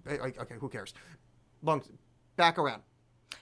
Okay, 0.07 0.56
who 0.60 0.69
cares? 0.69 0.94
Long, 1.64 1.84
back 2.36 2.57
around. 2.57 2.82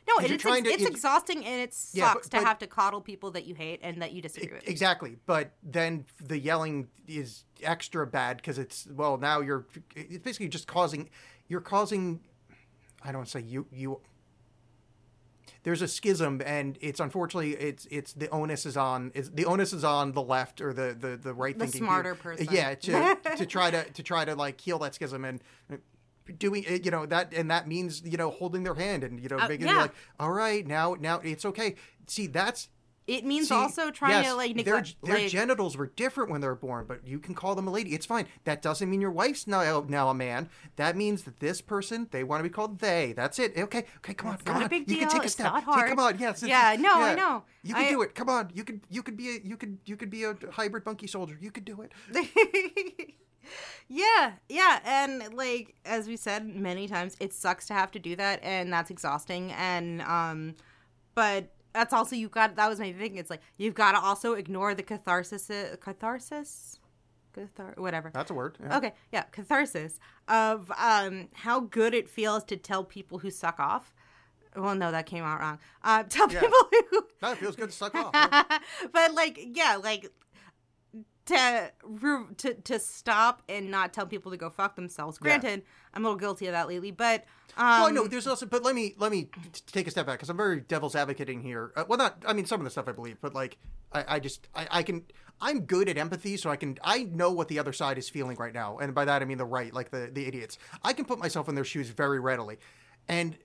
No, 0.08 0.26
it's, 0.26 0.42
trying 0.42 0.64
to- 0.64 0.70
it's 0.70 0.82
it's- 0.82 0.96
exhausting 0.96 1.46
and 1.46 1.62
it 1.62 1.74
sucks 1.74 1.96
Yeah, 1.96 2.14
but- 2.14 2.24
to 2.24 2.30
but- 2.32 2.44
have 2.44 2.60
to 2.60 2.68
coddle 2.68 3.02
people 3.02 3.32
that 3.32 3.46
you 3.46 3.56
hate 3.56 3.80
and 3.84 4.02
that 4.02 4.12
you 4.12 4.22
disagree 4.22 4.54
with. 4.54 4.68
Exactly, 4.68 5.18
but 5.26 5.52
then 5.64 6.06
the 6.22 6.40
yelling 6.40 6.88
is 7.08 7.46
extra 7.64 8.06
bad 8.08 8.38
because 8.38 8.58
it's 8.58 8.88
well 8.92 9.18
now 9.18 9.40
you're 9.42 9.66
it's 9.96 10.24
basically 10.24 10.48
just 10.48 10.68
causing 10.68 11.10
you're 11.48 11.62
causing 11.62 12.20
I 13.02 13.08
don't 13.12 13.20
want 13.20 13.28
to 13.30 13.40
say 13.40 13.44
you 13.46 13.66
you 13.72 14.00
there's 15.64 15.82
a 15.82 15.88
schism 15.88 16.42
and 16.46 16.78
it's 16.82 17.00
unfortunately 17.00 17.54
it's 17.56 17.86
it's 17.92 18.14
the 18.14 18.30
onus 18.30 18.66
is 18.66 18.78
on 18.78 19.12
it's, 19.14 19.30
the 19.30 19.46
onus 19.46 19.74
is 19.74 19.84
on 19.84 20.14
the 20.14 20.22
left 20.22 20.62
or 20.62 20.74
the 20.74 20.96
the, 20.98 21.18
the 21.18 21.34
right 21.34 21.58
The 21.58 21.66
thinking 21.66 21.84
smarter 21.84 22.16
people- 22.16 22.32
person. 22.38 22.48
yeah 22.52 22.76
to 22.76 23.18
to 23.38 23.46
try 23.46 23.70
to 23.72 23.84
to 23.92 24.04
try 24.04 24.24
to 24.26 24.36
like 24.36 24.60
heal 24.62 24.80
that 24.80 24.96
schism 24.96 25.26
and 25.26 25.42
doing 26.38 26.64
it 26.68 26.86
you 26.86 26.92
know 26.92 27.06
that 27.06 27.34
and 27.34 27.50
that 27.52 27.68
means 27.68 28.02
you 28.06 28.18
know 28.18 28.30
holding 28.32 28.64
their 28.64 28.76
hand 28.76 29.04
and 29.04 29.20
you 29.20 29.28
know 29.30 29.38
Uh, 29.40 29.48
making 29.48 29.68
yeah. 29.68 29.82
like 29.82 29.94
all 30.20 30.32
right 30.32 30.66
now 30.68 30.96
now 31.00 31.20
it's 31.24 31.46
okay 31.46 31.76
see 32.08 32.28
that's 32.28 32.70
It 33.10 33.26
means 33.26 33.48
See, 33.48 33.56
also 33.56 33.90
trying 33.90 34.22
yes, 34.22 34.28
to 34.30 34.36
like 34.38 34.54
their, 34.54 34.76
neglect. 34.86 34.96
their 35.02 35.18
like, 35.18 35.30
genitals 35.34 35.74
were 35.76 35.88
different 35.88 36.30
when 36.30 36.42
they 36.42 36.48
were 36.48 36.54
born, 36.70 36.86
but 36.88 37.00
you 37.08 37.18
can 37.18 37.34
call 37.34 37.56
them 37.56 37.68
a 37.68 37.72
lady. 37.72 37.90
It's 37.98 38.06
fine. 38.06 38.28
That 38.44 38.62
doesn't 38.62 38.88
mean 38.88 39.02
your 39.02 39.10
wife's 39.10 39.48
now 39.48 39.84
now 39.90 40.10
a 40.10 40.14
man. 40.14 40.48
That 40.76 40.94
means 40.96 41.24
that 41.24 41.40
this 41.40 41.60
person 41.60 42.06
they 42.12 42.24
want 42.24 42.40
to 42.42 42.44
be 42.50 42.54
called 42.54 42.78
they. 42.78 43.14
That's 43.18 43.40
it. 43.40 43.58
Okay, 43.58 43.86
okay, 44.06 44.14
come 44.14 44.30
on, 44.30 44.38
come 44.46 44.58
on. 44.62 44.70
you 44.86 44.98
can 45.02 45.10
take 45.10 45.24
a 45.24 45.26
It's 45.26 45.34
step. 45.34 45.52
not 45.52 45.66
Take- 45.66 45.90
come 45.90 45.98
on, 45.98 46.20
yes. 46.20 46.44
Yeah, 46.46 46.78
no, 46.78 46.94
I 47.02 47.16
know. 47.16 47.36
You 47.64 47.74
can 47.74 47.86
I- 47.86 47.90
do 47.90 48.04
it. 48.06 48.14
Come 48.14 48.30
on, 48.30 48.52
you 48.54 48.64
could 48.64 48.82
you 48.96 49.02
could 49.02 49.18
be 49.18 49.28
a 49.34 49.36
you 49.44 49.58
could 49.58 49.74
you 49.90 49.98
could 49.98 50.12
be 50.14 50.22
a 50.30 50.38
hybrid 50.60 50.86
monkey 50.86 51.08
soldier. 51.08 51.36
You 51.42 51.50
could 51.50 51.66
do 51.66 51.82
it. 51.82 51.90
yeah, 53.88 54.34
yeah, 54.50 54.80
and 54.86 55.34
like 55.34 55.76
as 55.86 56.08
we 56.08 56.16
said 56.18 56.48
many 56.48 56.88
times, 56.88 57.16
it 57.20 57.34
sucks 57.34 57.66
to 57.68 57.74
have 57.74 57.92
to 57.92 58.00
do 58.00 58.16
that, 58.16 58.40
and 58.44 58.72
that's 58.72 58.92
exhausting. 58.92 59.52
And 59.54 60.02
um, 60.04 60.56
but 61.16 61.50
that's 61.74 61.94
also 61.94 62.16
you 62.16 62.30
got. 62.30 62.56
That 62.56 62.70
was 62.70 62.80
my 62.80 62.92
thing. 62.94 63.16
It's 63.18 63.30
like 63.30 63.42
you've 63.58 63.76
got 63.76 63.94
to 63.94 64.00
also 64.00 64.34
ignore 64.34 64.76
the 64.76 64.84
catharsis, 64.84 65.50
catharsis, 65.82 66.80
cathar, 67.36 67.78
whatever. 67.78 68.12
That's 68.14 68.32
a 68.32 68.34
word. 68.34 68.58
yeah. 68.62 68.78
Okay, 68.78 68.94
yeah, 69.12 69.24
catharsis 69.24 70.00
of 70.28 70.72
um 70.80 71.30
how 71.34 71.60
good 71.62 71.94
it 71.94 72.08
feels 72.10 72.44
to 72.46 72.58
tell 72.58 72.84
people 72.84 73.20
who 73.20 73.32
suck 73.32 73.60
off 73.60 73.94
Well, 74.56 74.76
no, 74.76 74.92
that 74.92 75.06
came 75.06 75.24
out 75.24 75.40
wrong. 75.40 75.60
Uh, 75.84 76.04
tell 76.04 76.32
Yeah. 76.32 76.42
people 76.42 76.60
who 76.92 77.08
No, 77.22 77.32
it 77.32 77.38
feels 77.40 77.56
good 77.56 77.70
to 77.72 77.76
suck 77.76 77.96
off. 77.96 78.12
but 78.94 79.14
like 79.14 79.40
yeah 79.54 79.78
like 79.82 80.12
to 81.30 81.72
to 82.38 82.54
to 82.54 82.80
stop 82.80 83.42
and 83.48 83.72
not 83.72 83.94
tell 83.94 84.06
people 84.06 84.32
to 84.32 84.38
go 84.38 84.50
fuck 84.50 84.76
themselves 84.76 85.18
granted 85.18 85.64
i'm 85.94 86.04
a 86.04 86.08
little 86.08 86.20
guilty 86.20 86.48
of 86.48 86.54
that 86.54 86.68
lately 86.68 86.92
but 86.92 87.26
um 87.58 87.82
well, 87.82 87.94
no, 87.94 88.08
there's 88.08 88.28
also, 88.28 88.46
but 88.46 88.64
let 88.64 88.76
me 88.76 88.94
let 88.98 89.12
me 89.12 89.24
t- 89.24 89.62
take 89.72 89.88
a 89.88 89.92
step 89.92 90.06
back 90.06 90.20
because 90.20 90.30
I'm 90.30 90.38
very 90.38 90.62
devil's 90.62 90.96
advocating 90.96 91.42
here. 91.42 91.74
Uh, 91.76 91.84
well, 91.90 91.98
not, 91.98 92.24
I 92.26 92.32
mean, 92.34 92.46
some 92.46 92.62
of 92.62 92.64
the 92.64 92.70
stuff 92.70 92.88
I 92.88 92.92
believe, 92.94 93.18
but 93.20 93.34
like, 93.34 93.58
I, 93.92 94.06
I 94.16 94.20
just, 94.20 94.48
I, 94.56 94.68
I 94.70 94.84
can, 94.84 95.04
I'm 95.42 95.62
good 95.62 95.90
at 95.90 95.98
empathy, 95.98 96.38
so 96.38 96.50
I 96.52 96.56
can, 96.56 96.78
I 96.84 97.04
know 97.04 97.32
what 97.32 97.48
the 97.48 97.60
other 97.60 97.74
side 97.74 97.98
is 97.98 98.08
feeling 98.08 98.38
right 98.38 98.54
now, 98.54 98.78
and 98.78 98.94
by 98.94 99.04
that 99.06 99.22
I 99.22 99.26
mean 99.26 99.40
the 99.40 99.46
right, 99.46 99.74
like 99.74 99.90
the 99.90 100.10
the 100.14 100.26
idiots. 100.28 100.58
I 100.84 100.94
can 100.94 101.06
put 101.06 101.20
myself 101.20 101.50
in 101.50 101.56
their 101.56 101.66
shoes 101.66 101.90
very 101.90 102.20
readily, 102.20 102.60
and, 103.10 103.36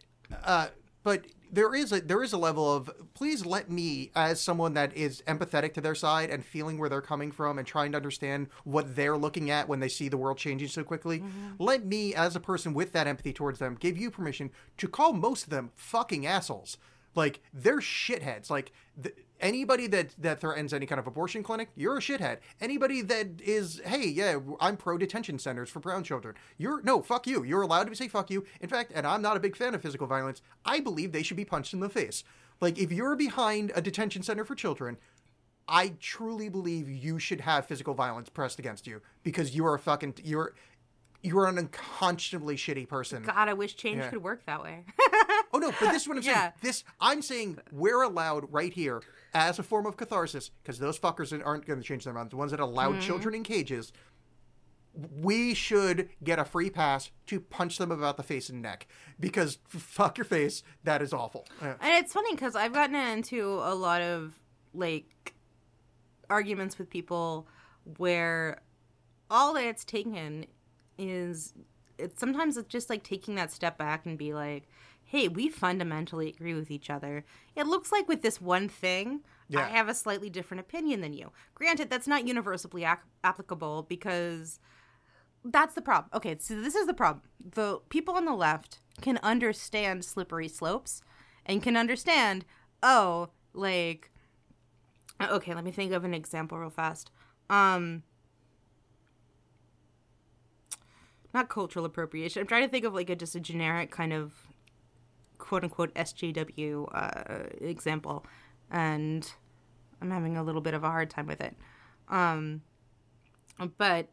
uh, 0.45 0.69
but 1.05 1.27
there 1.53 1.73
is 1.73 1.93
a 1.93 2.01
there 2.01 2.25
is 2.25 2.33
a 2.33 2.39
level 2.39 2.75
of 2.75 2.91
please 3.15 3.47
let 3.47 3.71
me 3.71 4.11
as 4.17 4.41
someone 4.41 4.75
that 4.75 4.97
is 4.97 5.23
empathetic 5.29 5.73
to 5.75 5.81
their 5.81 5.95
side 5.95 6.31
and 6.31 6.45
feeling 6.45 6.79
where 6.79 6.89
they're 6.89 7.01
coming 7.01 7.31
from 7.31 7.59
and 7.59 7.67
trying 7.67 7.93
to 7.93 7.97
understand 7.97 8.49
what 8.65 8.97
they're 8.97 9.17
looking 9.17 9.51
at 9.51 9.69
when 9.69 9.79
they 9.79 9.89
see 9.89 10.09
the 10.09 10.17
world 10.17 10.37
changing 10.37 10.67
so 10.67 10.83
quickly 10.83 11.21
mm-hmm. 11.21 11.51
let 11.61 11.85
me 11.87 12.13
as 12.13 12.35
a 12.35 12.41
person 12.41 12.75
with 12.75 12.93
that 12.93 13.07
empathy 13.07 13.33
towards 13.33 13.61
them 13.61 13.77
give 13.79 13.97
you 13.97 14.11
permission 14.11 14.51
to 14.79 14.89
call 14.89 15.13
most 15.13 15.45
of 15.45 15.51
them 15.51 15.71
fucking 15.75 16.27
assholes. 16.27 16.77
Like 17.15 17.41
they're 17.53 17.81
shitheads. 17.81 18.51
Like 18.51 18.73
th- 19.01 19.15
anybody 19.45 19.87
that 19.87 20.11
that 20.19 20.41
threatens 20.41 20.73
any 20.73 20.87
kind 20.87 20.99
of 20.99 21.07
abortion 21.07 21.43
clinic 21.45 21.69
you're 21.77 21.99
a 21.99 22.01
shithead. 22.01 22.39
Anybody 22.61 23.03
that 23.03 23.29
is 23.41 23.81
hey 23.85 24.07
yeah 24.09 24.39
i'm 24.61 24.77
pro 24.77 24.99
detention 24.99 25.39
centers 25.39 25.71
for 25.71 25.79
brown 25.79 26.03
children. 26.03 26.35
You're 26.59 26.83
no 26.83 27.01
fuck 27.03 27.27
you. 27.29 27.45
You're 27.45 27.63
allowed 27.63 27.87
to 27.89 27.95
say 27.95 28.09
fuck 28.09 28.31
you. 28.31 28.45
In 28.61 28.69
fact 28.69 28.91
and 28.95 29.07
i'm 29.07 29.23
not 29.23 29.37
a 29.37 29.41
big 29.41 29.55
fan 29.57 29.75
of 29.75 29.83
physical 29.83 30.07
violence 30.09 30.43
i 30.65 30.81
believe 30.81 31.13
they 31.13 31.23
should 31.23 31.37
be 31.37 31.45
punched 31.45 31.73
in 31.75 31.81
the 31.81 31.89
face. 31.89 32.25
Like 32.61 32.79
if 32.79 32.91
you're 32.91 33.15
behind 33.17 33.71
a 33.77 33.81
detention 33.83 34.23
center 34.25 34.45
for 34.45 34.55
children 34.57 34.97
I 35.67 35.95
truly 35.99 36.51
believe 36.51 36.91
you 36.91 37.19
should 37.19 37.41
have 37.41 37.65
physical 37.67 37.95
violence 37.95 38.29
pressed 38.29 38.59
against 38.59 38.87
you 38.87 39.01
because 39.23 39.55
you 39.57 39.65
are 39.67 39.75
a 39.75 39.79
fucking 39.79 40.15
you're 40.23 40.55
you're 41.23 41.47
an 41.47 41.57
unconscionably 41.57 42.55
shitty 42.57 42.87
person. 42.87 43.23
god 43.23 43.49
i 43.49 43.53
wish 43.55 43.75
change 43.77 43.99
Yeah. 43.99 44.11
could 44.11 44.23
work 44.23 44.45
that 44.47 44.63
way 44.63 44.85
Oh 45.55 45.59
no, 45.59 45.71
but 45.81 45.93
this 45.93 46.03
is 46.03 46.09
what 46.09 46.17
I'm 46.17 46.23
saying. 46.25 46.53
This 46.61 46.83
I'm 47.01 47.23
saying 47.23 47.59
we're 47.71 48.03
allowed 48.03 48.53
right 48.53 48.73
here 48.73 49.03
as 49.33 49.61
a 49.61 49.63
form 49.63 49.87
of 49.87 49.97
catharsis 49.97 50.51
because 50.63 50.81
those 50.81 50.99
fuckers 50.99 51.33
aren't 51.47 51.65
going 51.65 51.81
to 51.81 51.87
change 51.87 52.03
their 52.03 52.13
minds. 52.13 52.31
The 52.31 52.37
ones 52.37 52.51
that 52.51 52.59
allowed 52.59 52.95
mm-hmm. 52.95 53.01
children 53.01 53.37
in 53.37 53.45
cages, 53.45 53.93
we 54.93 55.55
should 55.55 56.09
get 56.25 56.41
a 56.41 56.45
free 56.45 56.71
pass 56.71 57.13
to 57.27 57.39
punch 57.39 57.79
them 57.79 57.93
about 57.93 58.17
the 58.17 58.25
face 58.25 58.49
and 58.49 58.63
neck 58.63 58.89
because 59.21 59.59
fuck 59.69 60.19
your 60.19 60.25
face, 60.25 60.65
that 60.83 61.01
is 61.01 61.13
awful. 61.13 61.47
Yeah. 61.63 61.75
And 61.81 62.05
it's 62.05 62.13
funny 62.13 62.35
because 62.35 62.57
I've 62.57 62.73
gotten 62.73 62.97
into 62.97 63.61
a 63.63 63.77
lot 63.77 64.03
of 64.03 64.33
like 64.75 65.35
arguments 66.29 66.79
with 66.79 66.91
people 66.91 67.47
where 67.97 68.61
all 69.31 69.55
that 69.55 69.65
it's 69.65 69.85
taken 69.85 70.47
is 70.99 71.55
it's 71.97 72.19
sometimes 72.21 72.57
it's 72.57 72.69
just 72.69 72.91
like 72.91 73.05
taking 73.05 73.37
that 73.37 73.53
step 73.53 73.79
back 73.79 74.05
and 74.07 74.19
be 74.19 74.35
like, 74.35 74.65
hey, 75.15 75.29
we 75.29 75.49
fundamentally 75.49 76.29
agree 76.29 76.55
with 76.55 76.73
each 76.73 76.91
other. 76.91 77.25
It 77.55 77.69
looks 77.69 77.93
like 77.93 78.09
with 78.09 78.23
this 78.23 78.41
one 78.41 78.69
thing, 78.69 79.21
I 79.55 79.69
have 79.69 79.89
a 79.89 79.95
slightly 79.95 80.29
different 80.29 80.61
opinion 80.63 81.03
than 81.03 81.13
you. 81.13 81.31
Granted, 81.55 81.89
that's 81.89 82.09
not 82.09 82.27
universally 82.27 82.83
ac- 82.83 83.03
applicable 83.23 83.85
because 83.89 84.59
that's 85.45 85.77
the 85.77 85.83
problem. 85.83 86.11
Okay, 86.15 86.35
so 86.41 86.61
this 86.61 86.75
is 86.75 86.89
the 86.89 86.95
problem. 86.95 87.23
The 87.39 87.79
people 87.91 88.15
on 88.17 88.25
the 88.25 88.35
left 88.35 88.81
can 89.03 89.21
understand 89.23 90.05
slippery 90.05 90.49
slopes 90.49 91.01
and 91.47 91.63
can 91.63 91.77
understand, 91.77 92.45
oh, 92.83 93.29
like 93.53 94.11
okay, 95.21 95.55
let 95.55 95.63
me 95.63 95.71
think 95.71 95.93
of 95.93 96.03
an 96.03 96.13
example 96.13 96.59
real 96.59 96.71
fast. 96.71 97.13
Um 97.49 98.03
not 101.33 101.49
cultural 101.49 101.85
appropriation. 101.85 102.41
I'm 102.41 102.49
trying 102.49 102.65
to 102.65 102.69
think 102.69 102.85
of 102.85 102.95
like 102.95 103.11
a 103.11 103.15
just 103.15 103.37
a 103.37 103.41
generic 103.41 103.93
kind 103.93 104.13
of 104.13 104.44
quote 105.39 105.65
unquote 105.65 105.95
SJW 105.95 106.89
uh, 106.93 107.45
example, 107.61 108.27
and 108.71 109.33
I'm 110.01 110.11
having 110.11 110.37
a 110.37 110.43
little 110.43 110.61
bit 110.61 110.75
of 110.75 110.85
a 110.85 110.91
hard 110.91 111.11
time 111.11 111.27
with 111.27 111.41
it. 111.41 111.57
Um, 112.09 112.63
but 113.79 114.09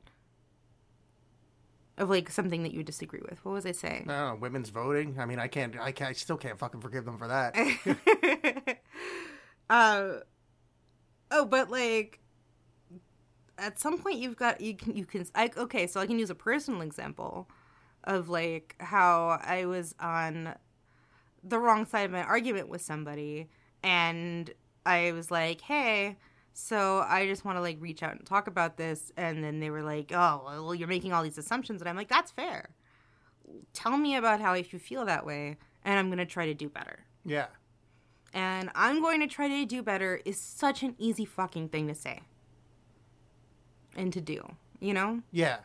of 1.97 2.09
like 2.09 2.29
something 2.29 2.63
that 2.63 2.73
you 2.73 2.83
disagree 2.83 3.21
with. 3.29 3.43
What 3.45 3.51
was 3.53 3.65
I 3.65 3.71
saying? 3.71 4.09
I 4.09 4.33
women's 4.33 4.69
voting. 4.69 5.17
I 5.19 5.25
mean, 5.25 5.39
I 5.39 5.47
can't, 5.47 5.79
I 5.79 5.91
can't, 5.91 6.09
I 6.09 6.13
still 6.13 6.37
can't 6.37 6.57
fucking 6.57 6.81
forgive 6.81 7.05
them 7.05 7.17
for 7.17 7.27
that. 7.27 7.55
uh, 9.69 10.13
oh, 11.29 11.45
but 11.45 11.69
like 11.69 12.19
at 13.57 13.79
some 13.79 13.99
point 13.99 14.17
you've 14.17 14.35
got 14.35 14.59
you 14.59 14.75
can 14.75 14.95
you 14.95 15.05
can 15.05 15.25
I, 15.35 15.51
okay, 15.55 15.87
so 15.87 15.99
I 15.99 16.07
can 16.07 16.17
use 16.17 16.29
a 16.29 16.35
personal 16.35 16.81
example 16.81 17.49
of 18.03 18.29
like 18.29 18.75
how 18.79 19.39
I 19.43 19.65
was 19.65 19.93
on 19.99 20.55
the 21.43 21.59
wrong 21.59 21.85
side 21.85 22.05
of 22.05 22.13
an 22.13 22.25
argument 22.25 22.69
with 22.69 22.81
somebody 22.81 23.49
and 23.83 24.51
I 24.85 25.11
was 25.11 25.29
like, 25.31 25.61
"Hey, 25.61 26.17
so 26.53 27.03
I 27.07 27.27
just 27.27 27.45
want 27.45 27.57
to 27.57 27.61
like 27.61 27.77
reach 27.79 28.03
out 28.03 28.13
and 28.13 28.25
talk 28.25 28.47
about 28.47 28.77
this." 28.77 29.11
And 29.17 29.43
then 29.43 29.59
they 29.59 29.69
were 29.69 29.83
like, 29.83 30.11
"Oh, 30.13 30.41
well, 30.45 30.75
you're 30.75 30.87
making 30.87 31.13
all 31.13 31.23
these 31.23 31.37
assumptions." 31.37 31.81
And 31.81 31.89
I'm 31.89 31.95
like, 31.95 32.09
"That's 32.09 32.31
fair. 32.31 32.69
Tell 33.73 33.97
me 33.97 34.15
about 34.15 34.39
how 34.41 34.53
if 34.53 34.73
you 34.73 34.79
feel 34.79 35.05
that 35.05 35.25
way, 35.25 35.57
and 35.83 35.99
I'm 35.99 36.07
going 36.07 36.17
to 36.19 36.25
try 36.25 36.45
to 36.45 36.53
do 36.53 36.69
better." 36.69 37.05
yeah. 37.25 37.47
and 38.33 38.69
I'm 38.75 39.01
going 39.01 39.19
to 39.21 39.27
try 39.27 39.47
to 39.47 39.65
do 39.65 39.83
better 39.83 40.21
is 40.25 40.39
such 40.39 40.83
an 40.83 40.95
easy 40.97 41.25
fucking 41.25 41.69
thing 41.69 41.87
to 41.87 41.95
say 41.95 42.21
and 43.95 44.11
to 44.13 44.21
do, 44.21 44.55
you 44.79 44.93
know? 44.93 45.21
Yeah. 45.31 45.57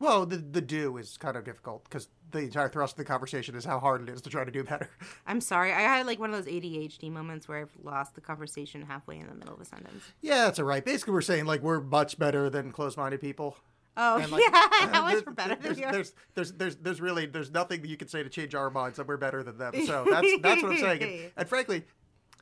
Well, 0.00 0.24
the 0.26 0.38
the 0.38 0.62
do 0.62 0.96
is 0.96 1.16
kind 1.18 1.36
of 1.36 1.44
difficult 1.44 1.84
because 1.84 2.08
the 2.30 2.38
entire 2.38 2.68
thrust 2.68 2.94
of 2.94 2.98
the 2.98 3.04
conversation 3.04 3.54
is 3.54 3.64
how 3.64 3.78
hard 3.78 4.02
it 4.02 4.08
is 4.08 4.22
to 4.22 4.30
try 4.30 4.44
to 4.44 4.50
do 4.50 4.64
better. 4.64 4.88
I'm 5.26 5.40
sorry. 5.40 5.72
I 5.72 5.80
had 5.82 6.06
like 6.06 6.18
one 6.18 6.32
of 6.32 6.44
those 6.44 6.52
ADHD 6.52 7.10
moments 7.12 7.46
where 7.46 7.58
I've 7.58 7.76
lost 7.82 8.14
the 8.14 8.20
conversation 8.20 8.82
halfway 8.82 9.18
in 9.18 9.28
the 9.28 9.34
middle 9.34 9.54
of 9.54 9.60
a 9.60 9.64
sentence. 9.64 10.02
Yeah, 10.22 10.44
that's 10.46 10.58
all 10.58 10.64
right. 10.64 10.84
Basically, 10.84 11.12
we're 11.12 11.20
saying 11.20 11.44
like 11.44 11.62
we're 11.62 11.80
much 11.80 12.18
better 12.18 12.48
than 12.48 12.72
closed-minded 12.72 13.20
people. 13.20 13.56
Oh, 13.96 14.16
And, 14.18 14.30
like, 14.32 14.42
yeah, 14.42 14.68
how 14.88 15.02
much 15.02 15.24
we're 15.26 15.32
better 15.32 15.56
than 15.56 15.62
there's, 15.62 15.78
you 15.78 15.90
there's, 15.90 16.14
there's, 16.34 16.52
there's, 16.52 16.76
there's 16.76 17.00
really, 17.00 17.26
there's 17.26 17.50
nothing 17.50 17.82
that 17.82 17.88
you 17.88 17.96
can 17.96 18.08
say 18.08 18.22
to 18.22 18.30
change 18.30 18.54
our 18.54 18.70
minds 18.70 18.96
that 18.96 19.06
we're 19.06 19.18
better 19.18 19.42
than 19.42 19.58
them. 19.58 19.74
So 19.86 20.06
that's, 20.10 20.28
that's 20.40 20.62
what 20.62 20.72
I'm 20.72 20.78
saying. 20.78 21.02
And, 21.02 21.32
and 21.36 21.48
frankly, 21.48 21.84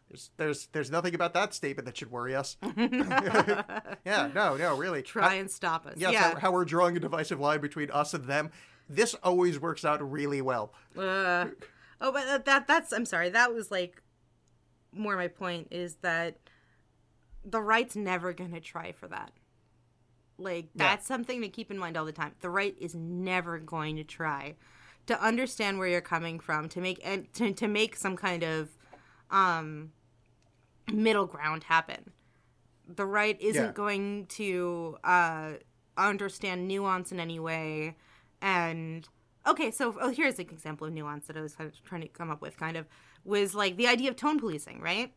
there's, 0.09 0.31
there's, 0.37 0.67
there's 0.73 0.91
nothing 0.91 1.15
about 1.15 1.35
that 1.35 1.55
statement 1.55 1.87
that 1.87 1.97
should 1.97 2.11
worry 2.11 2.35
us. 2.35 2.57
yeah, 2.77 4.31
no, 4.35 4.57
no, 4.57 4.77
really. 4.77 5.03
Try 5.03 5.31
How- 5.31 5.37
and 5.37 5.51
stop 5.51 5.87
us. 5.87 5.95
yes, 5.97 6.13
yeah. 6.13 6.35
how, 6.35 6.39
how 6.39 6.53
we're 6.53 6.65
drawing 6.65 6.97
a 6.97 7.01
divisive 7.01 7.41
line 7.41 7.61
between 7.61 7.91
us 7.91 8.15
and 8.15 8.25
them. 8.25 8.51
This 8.89 9.15
always 9.23 9.61
works 9.61 9.85
out 9.85 10.11
really 10.11 10.41
well. 10.41 10.73
Uh, 10.97 11.47
oh, 12.01 12.11
but 12.13 12.25
that, 12.25 12.45
that 12.47 12.67
that's 12.67 12.93
I'm 12.93 13.05
sorry. 13.05 13.29
That 13.29 13.53
was 13.53 13.71
like 13.71 14.03
more 14.93 15.15
my 15.17 15.29
point 15.29 15.69
is 15.71 15.97
that 15.97 16.39
the 17.45 17.61
right's 17.61 17.97
never 17.97 18.33
going 18.33 18.53
to 18.53 18.61
try 18.61 18.93
for 18.93 19.09
that. 19.09 19.33
Like 20.39 20.69
that's 20.75 21.07
something 21.07 21.43
to 21.43 21.49
keep 21.49 21.71
in 21.71 21.79
mind 21.79 21.97
all 21.97 22.05
the 22.05 22.13
time. 22.13 22.33
The 22.41 22.51
right 22.51 22.75
is 22.79 22.95
never 22.95 23.59
going 23.59 23.97
to 23.97 24.05
try 24.05 24.55
to 25.07 25.23
understand 25.23 25.79
where 25.79 25.89
you're 25.89 26.01
coming 26.01 26.39
from 26.39 26.69
to 26.71 26.81
make 26.81 27.01
and 27.05 27.33
to, 27.35 27.53
to 27.53 27.69
make 27.69 27.97
some 27.97 28.17
kind 28.17 28.43
of 28.43 28.69
um 29.31 29.91
middle 30.93 31.27
ground 31.27 31.65
happen. 31.65 32.11
The 32.87 33.05
right 33.05 33.41
isn't 33.41 33.65
Yeah. 33.67 33.73
going 33.73 34.27
to 34.27 34.97
uh 35.05 35.53
understand 35.97 36.69
nuance 36.69 37.11
in 37.11 37.19
any 37.19 37.41
way 37.41 37.97
and 38.41 39.09
okay 39.47 39.69
so 39.73 39.97
oh, 40.01 40.11
here's 40.11 40.39
an 40.39 40.47
example 40.49 40.87
of 40.87 40.93
nuance 40.93 41.27
that 41.27 41.37
i 41.37 41.41
was 41.41 41.57
kind 41.57 41.69
of 41.69 41.83
trying 41.83 42.01
to 42.01 42.07
come 42.07 42.31
up 42.31 42.41
with 42.41 42.57
kind 42.57 42.77
of 42.77 42.87
was 43.25 43.53
like 43.53 43.77
the 43.77 43.89
idea 43.89 44.09
of 44.09 44.15
tone 44.15 44.39
policing 44.39 44.81
right 44.81 45.13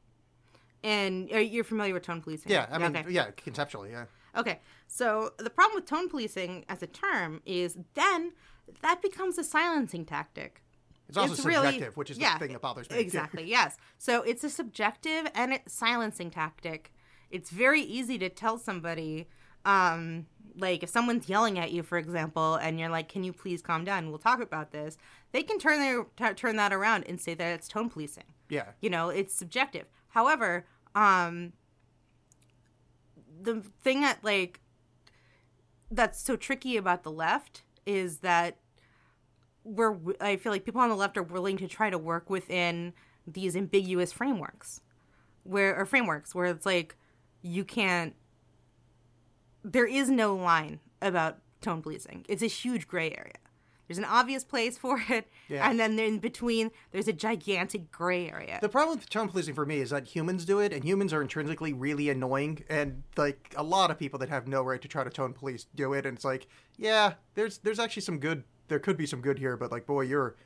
and 0.83 1.31
uh, 1.31 1.37
you're 1.37 1.63
familiar 1.63 1.93
with 1.93 2.01
tone 2.01 2.19
policing 2.19 2.51
Yeah, 2.51 2.65
I 2.71 2.79
mean, 2.79 2.97
okay. 2.97 3.05
yeah, 3.11 3.29
conceptually, 3.37 3.91
yeah. 3.91 4.05
okay 4.35 4.59
so 4.87 5.33
the 5.37 5.51
problem 5.51 5.75
with 5.75 5.85
tone 5.85 6.09
policing 6.09 6.65
as 6.67 6.81
a 6.81 6.87
term 6.87 7.41
is 7.45 7.77
then 7.93 8.31
that 8.81 9.03
becomes 9.03 9.37
a 9.37 9.43
silencing 9.43 10.03
tactic 10.05 10.63
It's 11.11 11.17
also 11.17 11.33
it's 11.33 11.41
subjective, 11.41 11.73
really- 11.81 11.85
which 11.95 12.09
is 12.09 12.17
yeah, 12.17 12.33
the 12.33 12.39
thing 12.45 12.53
that 12.53 12.61
bothers 12.61 12.89
me. 12.89 12.97
Exactly. 12.99 13.43
yes. 13.43 13.77
So 13.97 14.21
it's 14.23 14.43
a 14.43 14.49
subjective 14.49 15.29
and 15.35 15.53
it's 15.53 15.73
silencing 15.73 16.31
tactic. 16.31 16.93
It's 17.29 17.49
very 17.49 17.81
easy 17.81 18.17
to 18.19 18.29
tell 18.29 18.57
somebody, 18.57 19.27
um, 19.65 20.25
like 20.57 20.83
if 20.83 20.89
someone's 20.89 21.27
yelling 21.29 21.59
at 21.59 21.71
you, 21.71 21.83
for 21.83 21.97
example, 21.97 22.55
and 22.55 22.79
you're 22.79 22.89
like, 22.89 23.07
"Can 23.09 23.23
you 23.23 23.33
please 23.33 23.61
calm 23.61 23.83
down? 23.85 24.09
We'll 24.09 24.19
talk 24.19 24.41
about 24.41 24.71
this." 24.71 24.97
They 25.33 25.43
can 25.43 25.59
turn 25.59 25.79
their 25.79 26.03
t- 26.15 26.33
turn 26.35 26.55
that 26.57 26.71
around 26.73 27.03
and 27.09 27.19
say 27.19 27.33
that 27.33 27.53
it's 27.55 27.67
tone 27.67 27.89
policing. 27.89 28.23
yeah. 28.49 28.71
You 28.81 28.89
know, 28.89 29.09
it's 29.09 29.33
subjective. 29.33 29.85
However, 30.09 30.65
um, 30.95 31.53
the 33.41 33.61
thing 33.83 34.01
that 34.01 34.23
like 34.23 34.59
that's 35.89 36.21
so 36.21 36.35
tricky 36.35 36.77
about 36.77 37.03
the 37.03 37.11
left 37.11 37.63
is 37.85 38.19
that 38.19 38.57
we're 39.63 39.95
I 40.19 40.37
feel 40.37 40.51
like 40.51 40.65
people 40.65 40.81
on 40.81 40.89
the 40.89 40.95
left 40.95 41.17
are 41.17 41.23
willing 41.23 41.57
to 41.57 41.67
try 41.67 41.89
to 41.89 41.97
work 41.97 42.29
within 42.29 42.93
these 43.27 43.55
ambiguous 43.55 44.11
frameworks, 44.11 44.81
where 45.43 45.75
or 45.79 45.85
frameworks 45.85 46.33
where 46.35 46.45
it's 46.47 46.65
like 46.65 46.95
you 47.41 47.63
can't. 47.63 48.15
There 49.63 49.85
is 49.85 50.09
no 50.09 50.35
line 50.35 50.79
about 51.01 51.37
tone 51.61 51.81
policing. 51.81 52.25
It's 52.27 52.41
a 52.41 52.47
huge 52.47 52.87
gray 52.87 53.11
area. 53.11 53.35
There's 53.87 53.97
an 53.99 54.05
obvious 54.05 54.43
place 54.45 54.77
for 54.77 55.03
it, 55.09 55.27
Yeah. 55.49 55.69
and 55.69 55.77
then 55.79 55.99
in 55.99 56.19
between, 56.19 56.71
there's 56.91 57.07
a 57.09 57.13
gigantic 57.13 57.91
gray 57.91 58.29
area. 58.29 58.57
The 58.61 58.69
problem 58.69 58.97
with 58.97 59.09
tone 59.09 59.27
policing 59.27 59.53
for 59.53 59.65
me 59.65 59.77
is 59.81 59.89
that 59.89 60.07
humans 60.07 60.45
do 60.45 60.59
it, 60.59 60.71
and 60.71 60.83
humans 60.83 61.11
are 61.13 61.21
intrinsically 61.21 61.73
really 61.73 62.09
annoying. 62.09 62.63
And 62.69 63.03
like 63.17 63.53
a 63.57 63.63
lot 63.63 63.91
of 63.91 63.99
people 63.99 64.17
that 64.19 64.29
have 64.29 64.47
no 64.47 64.63
right 64.63 64.81
to 64.81 64.87
try 64.87 65.03
to 65.03 65.09
tone 65.09 65.33
police 65.33 65.65
do 65.75 65.93
it, 65.93 66.05
and 66.05 66.15
it's 66.15 66.25
like, 66.25 66.47
yeah, 66.77 67.13
there's 67.35 67.57
there's 67.59 67.79
actually 67.79 68.03
some 68.03 68.17
good. 68.19 68.43
There 68.71 68.79
could 68.79 68.95
be 68.95 69.05
some 69.05 69.19
good 69.19 69.37
here, 69.37 69.57
but 69.57 69.69
like, 69.69 69.85
boy, 69.85 70.03
you're 70.03 70.37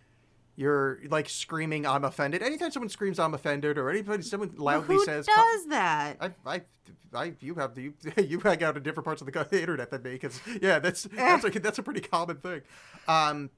you're 0.55 0.97
like 1.09 1.29
screaming, 1.29 1.85
"I'm 1.85 2.03
offended." 2.03 2.41
Anytime 2.41 2.71
someone 2.71 2.89
screams, 2.89 3.19
"I'm 3.19 3.35
offended," 3.35 3.77
or 3.77 3.91
anybody 3.91 4.23
someone 4.23 4.51
loudly 4.57 4.95
Who 4.95 5.05
says, 5.05 5.27
does 5.27 5.67
that? 5.67 6.17
I, 6.19 6.31
I, 6.43 6.61
I, 7.13 7.33
you 7.39 7.53
have 7.53 7.77
you, 7.77 7.93
you 8.17 8.39
hang 8.39 8.63
out 8.63 8.75
in 8.77 8.81
different 8.81 9.05
parts 9.05 9.21
of 9.21 9.31
the, 9.31 9.47
the 9.51 9.59
internet 9.59 9.91
than 9.91 10.01
me, 10.01 10.13
because 10.13 10.41
yeah, 10.59 10.79
that's 10.79 11.03
that's 11.03 11.43
like 11.43 11.53
that's 11.61 11.77
a 11.77 11.83
pretty 11.83 12.01
common 12.01 12.37
thing. 12.37 12.61
Um, 13.07 13.51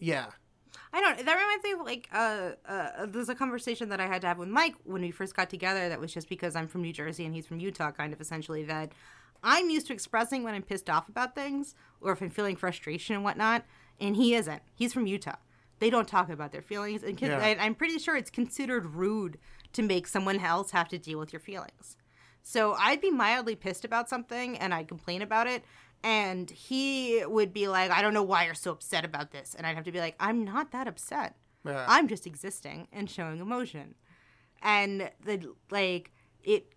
yeah, 0.00 0.26
I 0.92 1.00
don't. 1.00 1.24
That 1.24 1.34
reminds 1.36 1.62
me 1.62 1.70
of 1.70 1.80
like 1.82 2.08
uh, 2.12 2.50
uh, 2.68 3.06
there's 3.06 3.28
a 3.28 3.36
conversation 3.36 3.88
that 3.90 4.00
I 4.00 4.08
had 4.08 4.20
to 4.22 4.26
have 4.26 4.38
with 4.38 4.48
Mike 4.48 4.74
when 4.82 5.02
we 5.02 5.12
first 5.12 5.36
got 5.36 5.48
together. 5.48 5.88
That 5.88 6.00
was 6.00 6.12
just 6.12 6.28
because 6.28 6.56
I'm 6.56 6.66
from 6.66 6.82
New 6.82 6.92
Jersey 6.92 7.24
and 7.24 7.32
he's 7.32 7.46
from 7.46 7.60
Utah, 7.60 7.92
kind 7.92 8.12
of 8.12 8.20
essentially. 8.20 8.64
That 8.64 8.90
I'm 9.44 9.70
used 9.70 9.86
to 9.88 9.92
expressing 9.92 10.42
when 10.42 10.54
I'm 10.54 10.62
pissed 10.62 10.90
off 10.90 11.08
about 11.08 11.34
things 11.34 11.74
or 12.00 12.10
if 12.12 12.20
I'm 12.20 12.30
feeling 12.30 12.56
frustration 12.56 13.14
and 13.14 13.22
whatnot, 13.24 13.64
and 14.00 14.16
he 14.16 14.34
isn't. 14.34 14.62
He's 14.74 14.92
from 14.92 15.06
Utah. 15.06 15.36
They 15.78 15.90
don't 15.90 16.08
talk 16.08 16.28
about 16.30 16.50
their 16.52 16.62
feelings, 16.62 17.02
and 17.02 17.18
con- 17.18 17.28
Yeah. 17.30 17.56
I'm 17.60 17.74
pretty 17.74 17.98
sure 17.98 18.16
it's 18.16 18.30
considered 18.30 18.86
rude 18.94 19.38
to 19.74 19.82
make 19.82 20.06
someone 20.06 20.38
else 20.40 20.70
have 20.70 20.88
to 20.88 20.98
deal 20.98 21.18
with 21.18 21.32
your 21.32 21.40
feelings. 21.40 21.96
So 22.42 22.74
I'd 22.78 23.00
be 23.00 23.10
mildly 23.10 23.56
pissed 23.56 23.84
about 23.84 24.08
something 24.08 24.56
and 24.58 24.72
I'd 24.74 24.88
complain 24.88 25.22
about 25.22 25.46
it. 25.46 25.64
And 26.02 26.50
he 26.50 27.24
would 27.26 27.52
be 27.54 27.68
like, 27.68 27.90
I 27.90 28.02
don't 28.02 28.12
know 28.12 28.22
why 28.22 28.44
you're 28.44 28.54
so 28.54 28.70
upset 28.72 29.04
about 29.04 29.30
this. 29.30 29.54
And 29.54 29.66
I'd 29.66 29.74
have 29.74 29.84
to 29.84 29.92
be 29.92 29.98
like, 30.00 30.14
I'm 30.20 30.44
not 30.44 30.70
that 30.72 30.86
upset. 30.86 31.36
Yeah. 31.64 31.86
I'm 31.88 32.06
just 32.06 32.26
existing 32.26 32.88
and 32.92 33.08
showing 33.08 33.40
emotion. 33.40 33.94
And 34.62 35.10
the 35.24 35.54
like 35.70 36.12
it 36.42 36.74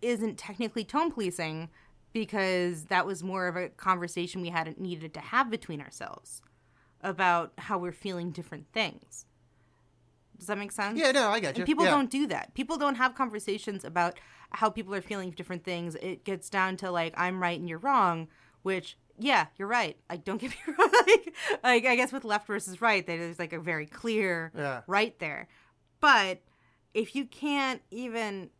isn't 0.00 0.38
technically 0.38 0.84
tone 0.84 1.10
policing 1.10 1.68
because 2.12 2.84
that 2.86 3.06
was 3.06 3.22
more 3.22 3.46
of 3.48 3.56
a 3.56 3.68
conversation 3.68 4.40
we 4.40 4.48
hadn't 4.50 4.80
needed 4.80 5.14
to 5.14 5.20
have 5.20 5.50
between 5.50 5.80
ourselves 5.80 6.42
about 7.02 7.52
how 7.58 7.78
we're 7.78 7.92
feeling 7.92 8.30
different 8.30 8.66
things. 8.72 9.26
Does 10.38 10.46
that 10.46 10.58
make 10.58 10.72
sense? 10.72 10.98
yeah, 10.98 11.10
no, 11.10 11.28
I 11.30 11.40
got 11.40 11.56
you. 11.56 11.62
And 11.62 11.66
people 11.66 11.84
yeah. 11.84 11.90
don't 11.90 12.10
do 12.10 12.26
that. 12.28 12.54
People 12.54 12.76
don't 12.76 12.94
have 12.94 13.14
conversations 13.14 13.84
about 13.84 14.18
how 14.50 14.70
people 14.70 14.94
are 14.94 15.00
feeling 15.00 15.30
different 15.32 15.64
things. 15.64 15.96
It 15.96 16.24
gets 16.24 16.48
down 16.48 16.76
to 16.78 16.90
like 16.90 17.12
I'm 17.16 17.42
right 17.42 17.58
and 17.58 17.68
you're 17.68 17.78
wrong, 17.78 18.28
which 18.62 18.96
yeah, 19.18 19.46
you're 19.56 19.68
right. 19.68 19.96
Like 20.08 20.24
don't 20.24 20.40
get 20.40 20.50
me 20.66 20.74
wrong. 20.78 20.90
like, 21.06 21.34
like 21.64 21.84
I 21.86 21.96
guess 21.96 22.12
with 22.12 22.24
left 22.24 22.46
versus 22.46 22.80
right, 22.80 23.04
there's 23.06 23.38
like 23.38 23.52
a 23.52 23.58
very 23.60 23.86
clear 23.86 24.52
Yeah. 24.56 24.82
right 24.86 25.18
there. 25.18 25.48
But 26.00 26.40
if 26.94 27.16
you 27.16 27.24
can't 27.26 27.82
even, 27.90 28.50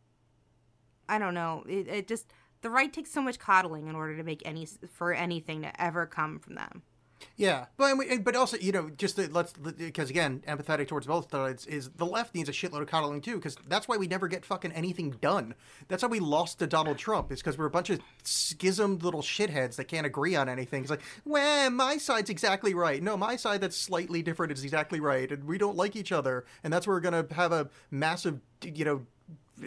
I 1.07 1.17
don't 1.17 1.33
know, 1.33 1.63
it, 1.67 1.87
it 1.87 2.07
just 2.07 2.31
the 2.61 2.69
right 2.69 2.91
takes 2.91 3.11
so 3.11 3.21
much 3.21 3.39
coddling 3.39 3.87
in 3.87 3.95
order 3.95 4.17
to 4.17 4.23
make 4.23 4.41
any 4.45 4.67
for 4.91 5.13
anything 5.13 5.61
to 5.61 5.81
ever 5.81 6.05
come 6.05 6.39
from 6.39 6.55
them. 6.55 6.83
Yeah, 7.35 7.65
but 7.77 7.95
but 8.23 8.35
also 8.35 8.57
you 8.57 8.71
know 8.71 8.89
just 8.89 9.15
to, 9.17 9.31
let's 9.31 9.53
because 9.53 10.09
again 10.09 10.43
empathetic 10.47 10.87
towards 10.87 11.07
both 11.07 11.31
sides 11.31 11.65
is 11.65 11.89
the 11.89 12.05
left 12.05 12.35
needs 12.35 12.49
a 12.49 12.51
shitload 12.51 12.81
of 12.81 12.87
coddling 12.87 13.21
too 13.21 13.35
because 13.35 13.55
that's 13.67 13.87
why 13.87 13.97
we 13.97 14.07
never 14.07 14.27
get 14.27 14.45
fucking 14.45 14.71
anything 14.71 15.11
done. 15.21 15.55
That's 15.87 16.01
how 16.01 16.07
we 16.07 16.19
lost 16.19 16.59
to 16.59 16.67
Donald 16.67 16.97
Trump 16.97 17.31
is 17.31 17.39
because 17.39 17.57
we're 17.57 17.65
a 17.65 17.71
bunch 17.71 17.89
of 17.89 17.99
schismed 18.23 19.03
little 19.03 19.21
shitheads 19.21 19.75
that 19.77 19.85
can't 19.85 20.05
agree 20.05 20.35
on 20.35 20.49
anything. 20.49 20.81
It's 20.81 20.89
like, 20.89 21.03
well, 21.25 21.69
my 21.71 21.97
side's 21.97 22.29
exactly 22.29 22.73
right. 22.73 23.01
No, 23.01 23.17
my 23.17 23.35
side 23.35 23.61
that's 23.61 23.77
slightly 23.77 24.21
different 24.21 24.51
is 24.51 24.63
exactly 24.63 24.99
right, 24.99 25.31
and 25.31 25.43
we 25.45 25.57
don't 25.57 25.77
like 25.77 25.95
each 25.95 26.11
other, 26.11 26.45
and 26.63 26.71
that's 26.71 26.87
where 26.87 26.95
we're 26.95 27.01
gonna 27.01 27.25
have 27.31 27.51
a 27.51 27.69
massive 27.91 28.39
you 28.63 28.85
know 28.85 29.05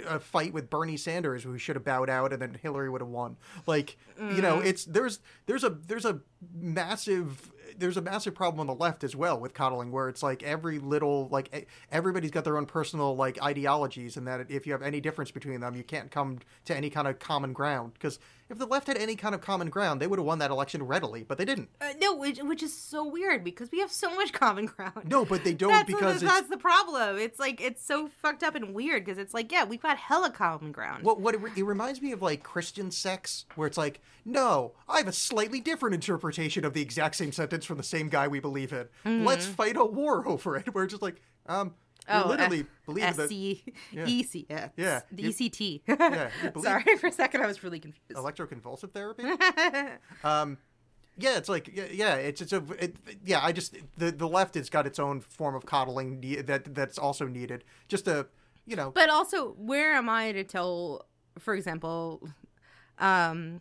a 0.06 0.20
fight 0.20 0.52
with 0.52 0.70
Bernie 0.70 0.97
Sanders 0.97 1.43
who 1.43 1.59
should 1.59 1.77
have 1.77 1.85
bowed 1.85 2.10
out 2.10 2.32
and 2.32 2.40
then 2.40 2.59
Hillary 2.60 2.90
would 2.90 3.01
have 3.01 3.09
won. 3.09 3.36
Like, 3.66 3.97
you 4.19 4.43
know, 4.43 4.59
mm. 4.59 4.66
it's 4.66 4.85
there's 4.85 5.20
there's 5.47 5.64
a 5.64 5.70
there's 5.70 6.05
a 6.05 6.20
massive 6.55 7.52
there's 7.78 7.97
a 7.97 8.03
massive 8.03 8.35
problem 8.35 8.61
on 8.61 8.66
the 8.66 8.74
left 8.74 9.05
as 9.05 9.16
well 9.16 9.39
with 9.39 9.55
coddling 9.55 9.90
where 9.90 10.09
it's 10.09 10.23
like 10.23 10.43
every 10.43 10.78
little 10.78 11.28
like 11.31 11.69
everybody's 11.90 12.31
got 12.31 12.44
their 12.44 12.57
own 12.57 12.66
personal 12.66 13.16
like 13.16 13.43
ideologies 13.43 14.16
and 14.16 14.27
that 14.27 14.51
if 14.51 14.66
you 14.66 14.73
have 14.73 14.82
any 14.82 15.01
difference 15.01 15.31
between 15.31 15.61
them 15.61 15.74
you 15.74 15.82
can't 15.82 16.11
come 16.11 16.39
to 16.65 16.77
any 16.77 16.90
kind 16.90 17.09
of 17.09 17.19
common 17.19 17.53
ground 17.53 17.93
because 17.94 18.19
if 18.51 18.59
the 18.59 18.66
left 18.66 18.86
had 18.86 18.99
any 18.99 19.16
kind 19.16 19.35
of 19.35 19.40
common 19.40 19.70
ground 19.70 20.01
they 20.01 20.07
would 20.07 20.19
have 20.19 20.27
won 20.27 20.39
that 20.39 20.51
election 20.51 20.82
readily 20.82 21.23
but 21.23 21.39
they 21.39 21.44
didn't. 21.44 21.69
Uh, 21.81 21.93
no, 22.01 22.15
which, 22.15 22.39
which 22.43 22.62
is 22.62 22.77
so 22.77 23.05
weird 23.05 23.44
because 23.44 23.70
we 23.70 23.81
have 23.81 23.90
so 23.90 24.15
much 24.15 24.32
common 24.32 24.66
ground. 24.66 25.09
No, 25.09 25.24
but 25.24 25.44
they 25.44 25.55
don't 25.55 25.70
that's 25.70 25.86
because 25.86 26.20
the, 26.20 26.27
it's 26.27 26.35
that's 26.35 26.49
the 26.49 26.57
problem. 26.57 27.19
It's 27.19 27.39
like 27.39 27.61
it's 27.61 27.85
so 27.85 28.09
fucked 28.09 28.43
up 28.43 28.55
and 28.55 28.74
weird 28.74 29.05
because 29.05 29.19
it's 29.19 29.35
like 29.35 29.51
yeah, 29.51 29.65
we've 29.65 29.82
got 29.82 29.97
hella 29.97 30.31
common 30.31 30.73
ground. 30.73 31.05
What 31.05 31.20
what 31.20 31.35
it, 31.35 31.40
re- 31.40 31.53
it 31.57 31.65
reminds 31.65 32.03
me 32.03 32.12
of 32.12 32.23
like 32.23 32.43
Christian 32.43 32.90
sects, 32.90 33.47
where 33.55 33.66
it's 33.66 33.78
like, 33.78 34.01
no, 34.24 34.73
I 34.89 34.99
have 34.99 35.09
a 35.09 35.12
slightly 35.12 35.61
different 35.61 35.94
interpretation 35.94 36.65
of 36.65 36.74
the 36.74 36.82
exact 36.82 37.16
same 37.16 37.32
sentence 37.32 37.61
from 37.64 37.76
the 37.78 37.82
same 37.82 38.09
guy 38.09 38.28
we 38.28 38.40
believe 38.40 38.72
in. 38.72 39.24
Let's 39.24 39.47
fight 39.47 39.76
a 39.76 39.84
war 39.84 40.26
over 40.28 40.56
it. 40.56 40.72
We're 40.74 40.86
just 40.86 41.02
like, 41.02 41.20
um, 41.47 41.74
we 42.09 42.18
literally 42.24 42.60
F- 42.60 42.66
believe 42.86 43.16
that 43.16 43.28
SC, 43.28 43.72
Yeah. 43.93 44.06
EC, 44.06 44.47
yeah, 44.51 44.68
Yeah, 44.76 45.01
the 45.12 45.22
ECT. 45.24 45.82
Yeah, 45.89 46.30
Sorry, 46.60 46.97
for 46.97 47.06
a 47.06 47.12
second 47.12 47.43
I 47.43 47.47
was 47.47 47.62
really 47.62 47.78
confused. 47.80 48.14
electroconvulsive 48.14 48.93
therapy. 48.93 49.24
um, 50.24 50.59
yeah, 51.18 51.36
it's 51.36 51.48
like 51.48 51.68
yeah, 51.72 51.84
yeah 51.93 52.14
it's 52.14 52.40
it's 52.40 52.52
a 52.55 52.64
it, 52.78 52.97
yeah. 53.24 53.40
I 53.44 53.52
just 53.52 53.76
the 53.98 54.10
the 54.10 54.26
left 54.26 54.55
has 54.55 54.70
got 54.70 54.86
its 54.86 54.98
own 54.98 55.20
form 55.20 55.55
of 55.55 55.66
coddling 55.66 56.20
that 56.47 56.74
that's 56.74 56.98
also 56.98 57.26
needed. 57.28 57.64
Just 57.86 58.09
a 58.09 58.26
you 58.66 58.76
know 58.76 58.90
But 58.93 59.10
also, 59.10 59.51
where 59.59 59.93
am 59.93 60.09
I 60.09 60.32
to 60.32 60.43
tell, 60.43 61.06
for 61.39 61.55
example, 61.55 62.26
um, 62.98 63.60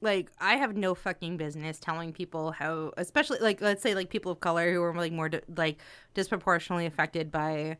like 0.00 0.30
I 0.40 0.56
have 0.56 0.76
no 0.76 0.94
fucking 0.94 1.36
business 1.36 1.78
telling 1.80 2.12
people 2.12 2.52
how, 2.52 2.92
especially 2.96 3.38
like 3.40 3.60
let's 3.60 3.82
say 3.82 3.94
like 3.94 4.10
people 4.10 4.30
of 4.32 4.40
color 4.40 4.72
who 4.72 4.82
are 4.82 4.94
like 4.94 5.12
more 5.12 5.30
like 5.56 5.78
disproportionately 6.14 6.86
affected 6.86 7.30
by, 7.32 7.78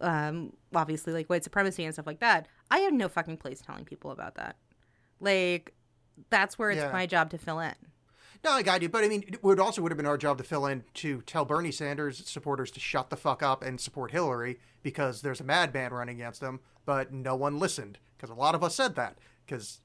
um, 0.00 0.52
obviously 0.74 1.12
like 1.12 1.28
white 1.28 1.44
supremacy 1.44 1.84
and 1.84 1.94
stuff 1.94 2.06
like 2.06 2.20
that. 2.20 2.48
I 2.70 2.78
have 2.80 2.92
no 2.92 3.08
fucking 3.08 3.36
place 3.38 3.60
telling 3.60 3.84
people 3.84 4.10
about 4.10 4.34
that. 4.36 4.56
Like, 5.20 5.72
that's 6.30 6.58
where 6.58 6.70
it's 6.70 6.80
Yeah. 6.80 6.92
my 6.92 7.06
job 7.06 7.30
to 7.30 7.38
fill 7.38 7.60
in. 7.60 7.74
No, 8.44 8.50
I 8.50 8.62
got 8.62 8.82
you. 8.82 8.88
But 8.90 9.04
I 9.04 9.08
mean, 9.08 9.24
it 9.26 9.42
would 9.42 9.58
also 9.58 9.80
would 9.80 9.90
have 9.90 9.96
been 9.96 10.04
our 10.06 10.18
job 10.18 10.36
to 10.38 10.44
fill 10.44 10.66
in 10.66 10.84
to 10.94 11.22
tell 11.22 11.44
Bernie 11.46 11.72
Sanders 11.72 12.28
supporters 12.28 12.70
to 12.72 12.80
shut 12.80 13.08
the 13.08 13.16
fuck 13.16 13.42
up 13.42 13.62
and 13.62 13.80
support 13.80 14.10
Hillary 14.10 14.58
because 14.82 15.22
there's 15.22 15.40
a 15.40 15.44
madman 15.44 15.92
running 15.94 16.16
against 16.16 16.40
them. 16.42 16.60
But 16.84 17.10
no 17.12 17.34
one 17.36 17.58
listened 17.58 17.98
because 18.16 18.28
a 18.28 18.34
lot 18.34 18.54
of 18.54 18.62
us 18.62 18.74
said 18.74 18.96
that 18.96 19.16
because 19.46 19.80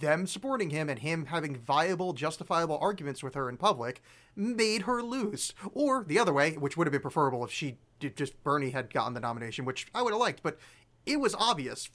them 0.00 0.26
supporting 0.26 0.70
him 0.70 0.88
and 0.88 0.98
him 0.98 1.26
having 1.26 1.56
viable, 1.56 2.12
justifiable 2.12 2.78
arguments 2.80 3.22
with 3.22 3.34
her 3.34 3.48
in 3.48 3.56
public 3.56 4.02
made 4.36 4.82
her 4.82 5.02
lose. 5.02 5.54
Or 5.72 6.04
the 6.04 6.18
other 6.18 6.32
way, 6.32 6.52
which 6.52 6.76
would 6.76 6.86
have 6.86 6.92
been 6.92 7.00
preferable 7.00 7.44
if 7.44 7.50
she 7.50 7.78
did 8.00 8.16
just 8.16 8.42
Bernie 8.42 8.70
had 8.70 8.92
gotten 8.92 9.14
the 9.14 9.20
nomination, 9.20 9.64
which 9.64 9.86
I 9.94 10.02
would 10.02 10.12
have 10.12 10.20
liked. 10.20 10.42
But 10.42 10.58
it 11.06 11.20
was 11.20 11.34
obvious 11.34 11.88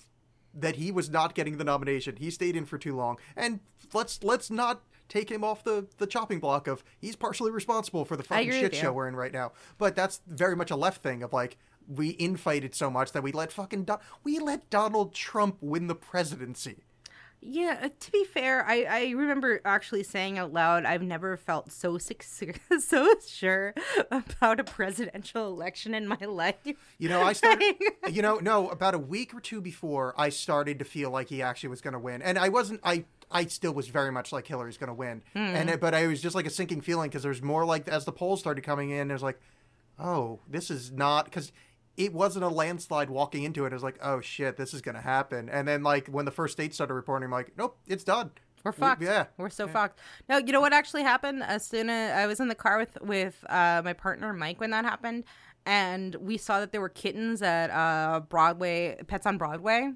that 0.53 0.77
he 0.77 0.91
was 0.91 1.09
not 1.09 1.35
getting 1.35 1.57
the 1.57 1.63
nomination. 1.63 2.15
He 2.15 2.31
stayed 2.31 2.55
in 2.55 2.65
for 2.65 2.77
too 2.77 2.95
long, 2.95 3.17
and 3.35 3.59
let's 3.93 4.23
let's 4.23 4.49
not 4.49 4.81
take 5.07 5.29
him 5.29 5.43
off 5.43 5.63
the 5.63 5.87
the 5.97 6.07
chopping 6.07 6.39
block 6.39 6.67
of 6.67 6.83
he's 6.99 7.15
partially 7.15 7.51
responsible 7.51 8.05
for 8.05 8.15
the 8.15 8.23
fucking 8.23 8.45
shit 8.51 8.75
show 8.75 8.93
we're 8.93 9.07
in 9.07 9.15
right 9.15 9.33
now. 9.33 9.51
But 9.77 9.95
that's 9.95 10.21
very 10.27 10.55
much 10.55 10.71
a 10.71 10.75
left 10.75 11.03
thing 11.03 11.21
of 11.23 11.33
like 11.33 11.57
we 11.87 12.15
infighted 12.17 12.75
so 12.75 12.89
much 12.89 13.11
that 13.11 13.23
we 13.23 13.31
let 13.31 13.51
fucking 13.51 13.83
Don- 13.85 13.99
we 14.23 14.39
let 14.39 14.69
Donald 14.69 15.13
Trump 15.13 15.57
win 15.61 15.87
the 15.87 15.95
presidency. 15.95 16.83
Yeah, 17.41 17.79
uh, 17.83 17.89
to 17.97 18.11
be 18.11 18.25
fair, 18.25 18.65
I, 18.67 18.83
I 18.83 19.09
remember 19.11 19.61
actually 19.63 20.03
saying 20.03 20.37
out 20.37 20.51
loud, 20.51 20.83
I've 20.83 21.01
never 21.01 21.37
felt 21.37 21.71
so 21.71 21.97
so 22.79 23.13
sure 23.25 23.73
about 24.11 24.59
a 24.59 24.63
presidential 24.63 25.47
election 25.47 25.93
in 25.93 26.07
my 26.07 26.17
life. 26.27 26.55
You 26.97 27.07
know, 27.07 27.21
I 27.21 27.33
started. 27.33 27.75
you 28.11 28.21
know, 28.21 28.39
no, 28.39 28.69
about 28.69 28.93
a 28.93 28.99
week 28.99 29.33
or 29.33 29.39
two 29.39 29.61
before, 29.61 30.13
I 30.17 30.29
started 30.29 30.79
to 30.79 30.85
feel 30.85 31.11
like 31.11 31.29
he 31.29 31.41
actually 31.41 31.69
was 31.69 31.81
going 31.81 31.93
to 31.93 31.99
win, 31.99 32.21
and 32.21 32.37
I 32.37 32.49
wasn't. 32.49 32.81
I 32.83 33.05
I 33.31 33.45
still 33.45 33.73
was 33.73 33.87
very 33.87 34.11
much 34.11 34.33
like 34.33 34.45
Hillary's 34.47 34.77
going 34.77 34.89
to 34.89 34.93
win, 34.93 35.21
and 35.33 35.69
it, 35.69 35.79
but 35.79 35.93
I 35.93 36.07
was 36.07 36.21
just 36.21 36.35
like 36.35 36.45
a 36.45 36.49
sinking 36.49 36.81
feeling 36.81 37.09
because 37.09 37.23
there's 37.23 37.41
more 37.41 37.63
like 37.63 37.87
as 37.87 38.03
the 38.03 38.11
polls 38.11 38.41
started 38.41 38.63
coming 38.63 38.89
in, 38.89 39.09
it 39.09 39.13
was 39.13 39.23
like, 39.23 39.39
oh, 39.97 40.39
this 40.47 40.69
is 40.69 40.91
not 40.91 41.25
because. 41.25 41.51
It 41.99 42.13
wasn't 42.13 42.45
a 42.45 42.49
landslide 42.49 43.09
walking 43.09 43.43
into 43.43 43.65
it. 43.65 43.73
It 43.73 43.75
was 43.75 43.83
like, 43.83 43.99
oh 44.01 44.21
shit, 44.21 44.55
this 44.57 44.73
is 44.73 44.81
gonna 44.81 45.01
happen. 45.01 45.49
And 45.49 45.67
then 45.67 45.83
like 45.83 46.07
when 46.07 46.25
the 46.25 46.31
first 46.31 46.53
state 46.53 46.73
started 46.73 46.93
reporting, 46.93 47.25
I'm 47.25 47.31
like, 47.31 47.51
nope, 47.57 47.77
it's 47.87 48.03
done. 48.05 48.31
We're 48.63 48.71
fucked. 48.71 49.01
yeah. 49.01 49.25
We're 49.37 49.49
so 49.49 49.67
fucked. 49.67 49.99
No, 50.27 50.37
you 50.37 50.51
know 50.51 50.61
what 50.61 50.73
actually 50.73 51.03
happened? 51.03 51.43
As 51.43 51.65
soon 51.65 51.89
as 51.89 52.17
I 52.17 52.25
was 52.25 52.39
in 52.39 52.47
the 52.47 52.55
car 52.55 52.77
with 52.77 52.97
with 53.01 53.43
uh, 53.49 53.81
my 53.85 53.93
partner 53.93 54.33
Mike 54.33 54.59
when 54.59 54.71
that 54.71 54.85
happened, 54.85 55.25
and 55.65 56.15
we 56.15 56.37
saw 56.37 56.59
that 56.61 56.71
there 56.71 56.81
were 56.81 56.89
kittens 56.89 57.41
at 57.41 57.69
uh, 57.69 58.21
Broadway, 58.21 58.97
Pets 59.07 59.25
on 59.25 59.37
Broadway, 59.37 59.91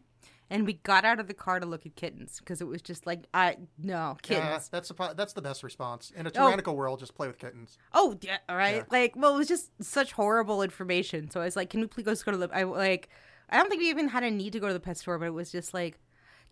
and 0.54 0.66
we 0.66 0.74
got 0.74 1.04
out 1.04 1.20
of 1.20 1.28
the 1.28 1.34
car 1.34 1.60
to 1.60 1.66
look 1.66 1.86
at 1.86 1.96
kittens 1.96 2.40
because 2.40 2.62
it 2.62 2.68
was 2.68 2.82
just 2.82 3.06
like, 3.06 3.26
I 3.34 3.58
no 3.78 4.16
Yeah, 4.30 4.40
kittens. 4.40 4.70
that's 4.70 4.88
the 4.88 5.14
that's 5.18 5.34
the 5.34 5.42
best 5.42 5.64
response 5.64 6.12
in 6.16 6.26
a 6.26 6.30
Oh. 6.30 6.32
tyrannical 6.32 6.76
world. 6.78 7.00
Just 7.00 7.16
play 7.16 7.28
with 7.28 7.40
kittens. 7.40 7.78
Oh, 7.94 8.18
yeah, 8.22 8.38
all 8.48 8.56
right. 8.56 8.76
Yeah. 8.78 8.84
Like, 8.90 9.16
well, 9.18 9.36
it 9.36 9.38
was 9.40 9.48
just 9.48 9.72
such 9.84 10.14
horrible 10.14 10.62
information. 10.62 11.30
So 11.32 11.42
I 11.42 11.46
was 11.46 11.56
like, 11.56 11.70
"Can 11.70 11.82
we 11.82 11.88
please 11.88 12.24
go 12.24 12.32
to 12.32 12.38
the?" 12.38 12.50
I 12.54 12.64
like, 12.64 13.10
I 13.50 13.58
don't 13.58 13.68
think 13.70 13.82
we 13.82 13.90
even 13.90 14.08
had 14.08 14.24
a 14.24 14.32
need 14.32 14.54
to 14.54 14.60
go 14.60 14.68
to 14.68 14.74
the 14.74 14.80
pet 14.80 14.98
store, 14.98 15.18
but 15.20 15.26
it 15.26 15.32
was 15.34 15.52
just 15.52 15.74
like, 15.74 16.00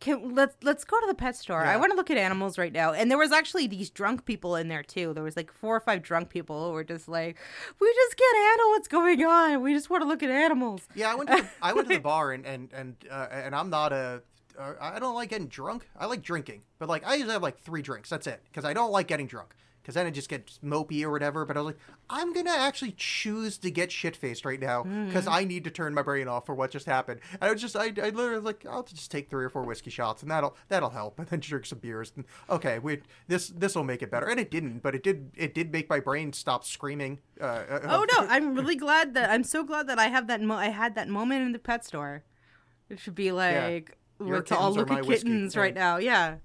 "Can 0.02 0.36
let's 0.36 0.58
let's 0.62 0.84
go 0.84 1.00
to 1.00 1.08
the 1.08 1.16
pet 1.16 1.38
store." 1.38 1.64
I 1.64 1.78
want 1.78 1.92
to 1.92 1.96
look 1.96 2.12
at 2.12 2.18
animals 2.18 2.58
right 2.58 2.74
now. 2.74 2.92
And 2.92 3.10
there 3.10 3.18
was 3.18 3.32
actually 3.32 3.68
these 3.68 3.90
drunk 3.90 4.26
people 4.26 4.58
in 4.58 4.68
there 4.68 4.84
too. 4.84 5.14
There 5.14 5.24
was 5.24 5.38
like 5.38 5.52
four 5.52 5.76
or 5.76 5.80
five 5.80 6.04
drunk 6.04 6.30
people 6.30 6.68
who 6.68 6.74
were 6.74 6.84
just 6.84 7.08
like, 7.08 7.38
"We 7.80 7.94
just 7.94 8.18
can't 8.18 8.38
handle 8.38 8.70
what's 8.72 8.88
going 8.90 9.24
on. 9.24 9.62
We 9.62 9.74
just 9.74 9.90
want 9.90 10.04
to 10.04 10.08
look 10.08 10.22
at 10.22 10.30
animals." 10.30 10.88
Yeah, 10.94 11.12
I 11.12 11.16
went 11.16 11.30
to 11.30 11.36
the, 11.38 11.48
I 11.62 11.74
went 11.74 11.88
to 11.88 11.94
the 11.94 12.02
bar 12.12 12.34
and 12.34 12.46
and 12.46 12.74
and 12.74 12.96
uh, 13.10 13.28
and 13.32 13.56
I'm 13.56 13.70
not 13.70 13.94
a 13.94 14.22
uh, 14.60 14.74
I 14.82 15.00
don't 15.00 15.16
like 15.16 15.30
getting 15.30 15.48
drunk. 15.48 15.88
I 15.98 16.08
like 16.08 16.22
drinking, 16.22 16.64
but 16.78 16.90
like 16.90 17.08
I 17.08 17.16
usually 17.16 17.34
have 17.34 17.44
like 17.44 17.60
three 17.60 17.82
drinks. 17.82 18.10
That's 18.10 18.28
it 18.28 18.42
because 18.46 18.66
I 18.66 18.74
don't 18.74 18.92
like 18.92 19.08
getting 19.08 19.28
drunk 19.28 19.56
because 19.82 19.96
then 19.96 20.06
it 20.08 20.12
just 20.12 20.30
gets 20.30 20.60
mopey 20.64 21.04
or 21.04 21.10
whatever. 21.12 21.46
But 21.46 21.58
I 21.58 21.62
was 21.62 21.68
like, 21.74 21.80
I'm 22.10 22.34
gonna 22.34 22.52
actually 22.52 22.94
choose 22.98 23.58
to 23.60 23.72
get 23.72 23.92
shit 23.92 24.16
faced 24.16 24.46
right 24.46 24.60
now 24.60 24.84
because 24.84 25.28
I 25.28 25.44
need 25.44 25.64
to 25.64 25.72
turn 25.72 25.94
my 25.94 26.02
brain 26.02 26.28
off 26.28 26.46
for 26.46 26.54
what 26.56 26.72
just 26.72 26.86
happened. 26.86 27.20
And 27.34 27.44
I 27.50 27.52
was 27.52 27.62
just 27.62 27.76
I, 27.76 27.86
I 27.86 28.10
literally 28.10 28.36
was 28.36 28.44
like 28.44 28.66
I'll 28.70 28.84
just 28.84 29.10
take 29.12 29.30
three 29.30 29.44
or 29.46 29.50
four 29.50 29.64
whiskey 29.64 29.90
shots 29.90 30.22
and 30.22 30.30
that'll 30.32 30.56
that'll 30.68 30.90
help, 30.92 31.18
and 31.20 31.28
then 31.28 31.40
drink 31.40 31.66
some 31.66 31.80
beers. 31.80 32.12
And 32.16 32.26
okay, 32.50 32.80
we 32.80 33.02
this 33.28 33.48
this 33.50 33.76
will 33.76 33.84
make 33.84 34.02
it 34.02 34.12
better, 34.12 34.28
and 34.28 34.40
it 34.40 34.52
didn't, 34.52 34.80
but 34.84 34.96
it 34.96 35.04
did 35.04 35.32
it 35.36 35.54
did 35.56 35.72
make 35.72 35.90
my 35.90 36.00
brain 36.00 36.34
stop 36.34 36.64
screaming. 36.66 37.20
Uh, 37.40 37.46
uh, 37.46 37.80
Oh 37.84 38.06
no, 38.20 38.28
I'm 38.30 38.56
really 38.56 38.76
glad 38.76 39.14
that 39.16 39.30
I'm 39.30 39.44
so 39.44 39.64
glad 39.64 39.88
that 39.88 39.98
I 40.00 40.08
have 40.08 40.28
that. 40.28 40.42
Mo- 40.42 40.56
I 40.56 40.70
had 40.70 40.96
that 40.96 41.08
moment 41.10 41.44
in 41.44 41.52
the 41.54 41.60
pet 41.60 41.84
store. 41.86 42.24
It 42.90 43.00
should 43.00 43.16
be 43.16 43.32
like. 43.32 43.98
Your 44.20 44.36
Let's 44.36 44.52
all 44.52 44.72
look 44.72 44.92
at 44.92 45.08
whiskey. 45.08 45.30
kittens 45.30 45.56
Yeah. 45.56 45.62
right 45.62 45.74
now. 45.74 45.98
Yeah. 45.98 46.36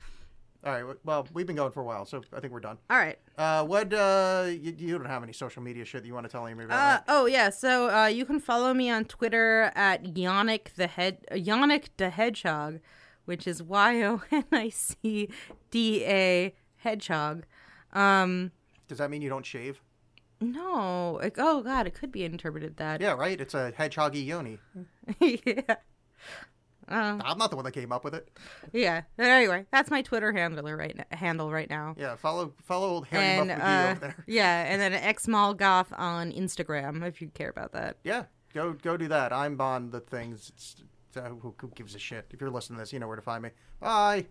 All 0.67 0.73
right. 0.73 0.97
Well, 1.05 1.29
we've 1.33 1.47
been 1.47 1.55
going 1.55 1.71
for 1.71 1.81
a 1.81 1.85
while, 1.85 2.05
so 2.05 2.23
I 2.33 2.41
think 2.41 2.53
we're 2.53 2.59
done. 2.59 2.77
All 2.91 2.97
right. 2.99 3.17
Uh, 3.39 3.65
what? 3.65 3.93
Uh, 3.95 4.47
you, 4.49 4.75
you 4.77 4.99
don't 4.99 5.07
have 5.07 5.23
any 5.23 5.33
social 5.33 5.63
media 5.63 5.85
shit 5.85 6.03
that 6.03 6.09
you 6.09 6.13
want 6.15 6.27
to 6.27 6.33
tell 6.33 6.45
anybody 6.45 6.67
Uh, 6.67 6.75
about? 6.75 7.05
oh 7.07 7.27
yeah, 7.27 7.51
so 7.51 7.89
uh, 7.89 8.07
you 8.07 8.25
can 8.25 8.41
follow 8.41 8.75
me 8.75 8.91
on 8.91 9.05
Twitter 9.05 9.71
at 9.77 10.03
Yonic 10.03 10.75
the 10.75 10.89
head 10.89 11.25
Yonic 11.31 11.85
the 11.99 12.11
Hedgehog, 12.11 12.81
which 13.27 13.47
is 13.47 13.63
Y 13.63 14.03
O 14.03 14.23
N 14.33 14.45
I 14.51 14.69
C 14.71 15.29
D 15.71 16.05
A 16.05 16.53
Hedgehog. 16.79 17.45
Um, 17.93 18.51
Does 18.89 18.99
that 18.99 19.09
mean 19.09 19.23
you 19.23 19.29
don't 19.29 19.47
shave? 19.47 19.81
no, 20.41 21.19
like, 21.23 21.37
oh 21.39 21.63
god, 21.63 21.87
it 21.87 21.95
could 21.95 22.11
be 22.13 22.25
interpreted 22.25 22.77
that. 22.79 23.01
Yeah, 23.01 23.13
right. 23.13 23.41
It's 23.41 23.55
a 23.55 23.73
hedgehoggy 23.79 24.27
yoni. 24.27 24.59
yeah. 25.21 25.77
I'm 26.89 27.39
not 27.39 27.51
the 27.51 27.57
one 27.57 27.65
that 27.65 27.73
came 27.73 27.93
up 27.93 28.05
with 28.05 28.15
it. 28.15 28.31
Yeah. 28.73 29.03
But 29.17 29.27
anyway, 29.27 29.67
that's 29.71 29.91
my 29.91 30.03
Twitter 30.03 30.33
handler 30.33 30.77
right 30.77 30.97
handle 31.13 31.51
right 31.51 31.69
now. 31.69 31.95
Yeah, 31.99 32.17
follow 32.17 32.53
follow 32.65 32.89
old 32.89 33.07
Harry 33.09 33.25
and 33.25 33.49
Muff 33.49 33.59
uh, 33.61 33.89
over 33.91 34.01
there. 34.01 34.25
yeah, 34.27 34.65
and 34.65 34.81
then 34.81 34.93
X 34.93 35.27
Goth 35.27 35.93
on 35.97 36.33
Instagram 36.33 37.07
if 37.07 37.21
you 37.21 37.29
care 37.29 37.51
about 37.51 37.73
that. 37.73 37.97
Yeah, 38.05 38.25
go 38.55 38.73
go 38.73 38.97
do 38.97 39.09
that. 39.09 39.33
I'm 39.33 39.61
on 39.61 39.91
the 39.91 40.01
things. 40.01 40.53
It's, 40.55 40.77
uh, 41.17 41.31
who, 41.41 41.55
who 41.59 41.69
gives 41.75 41.95
a 41.95 41.99
shit? 41.99 42.27
If 42.31 42.41
you're 42.41 42.51
listening 42.51 42.77
to 42.79 42.83
this, 42.83 42.93
you 42.93 42.99
know 42.99 43.07
where 43.09 43.17
to 43.17 43.23
find 43.23 43.43
me. 43.43 43.51
Bye. 43.81 44.27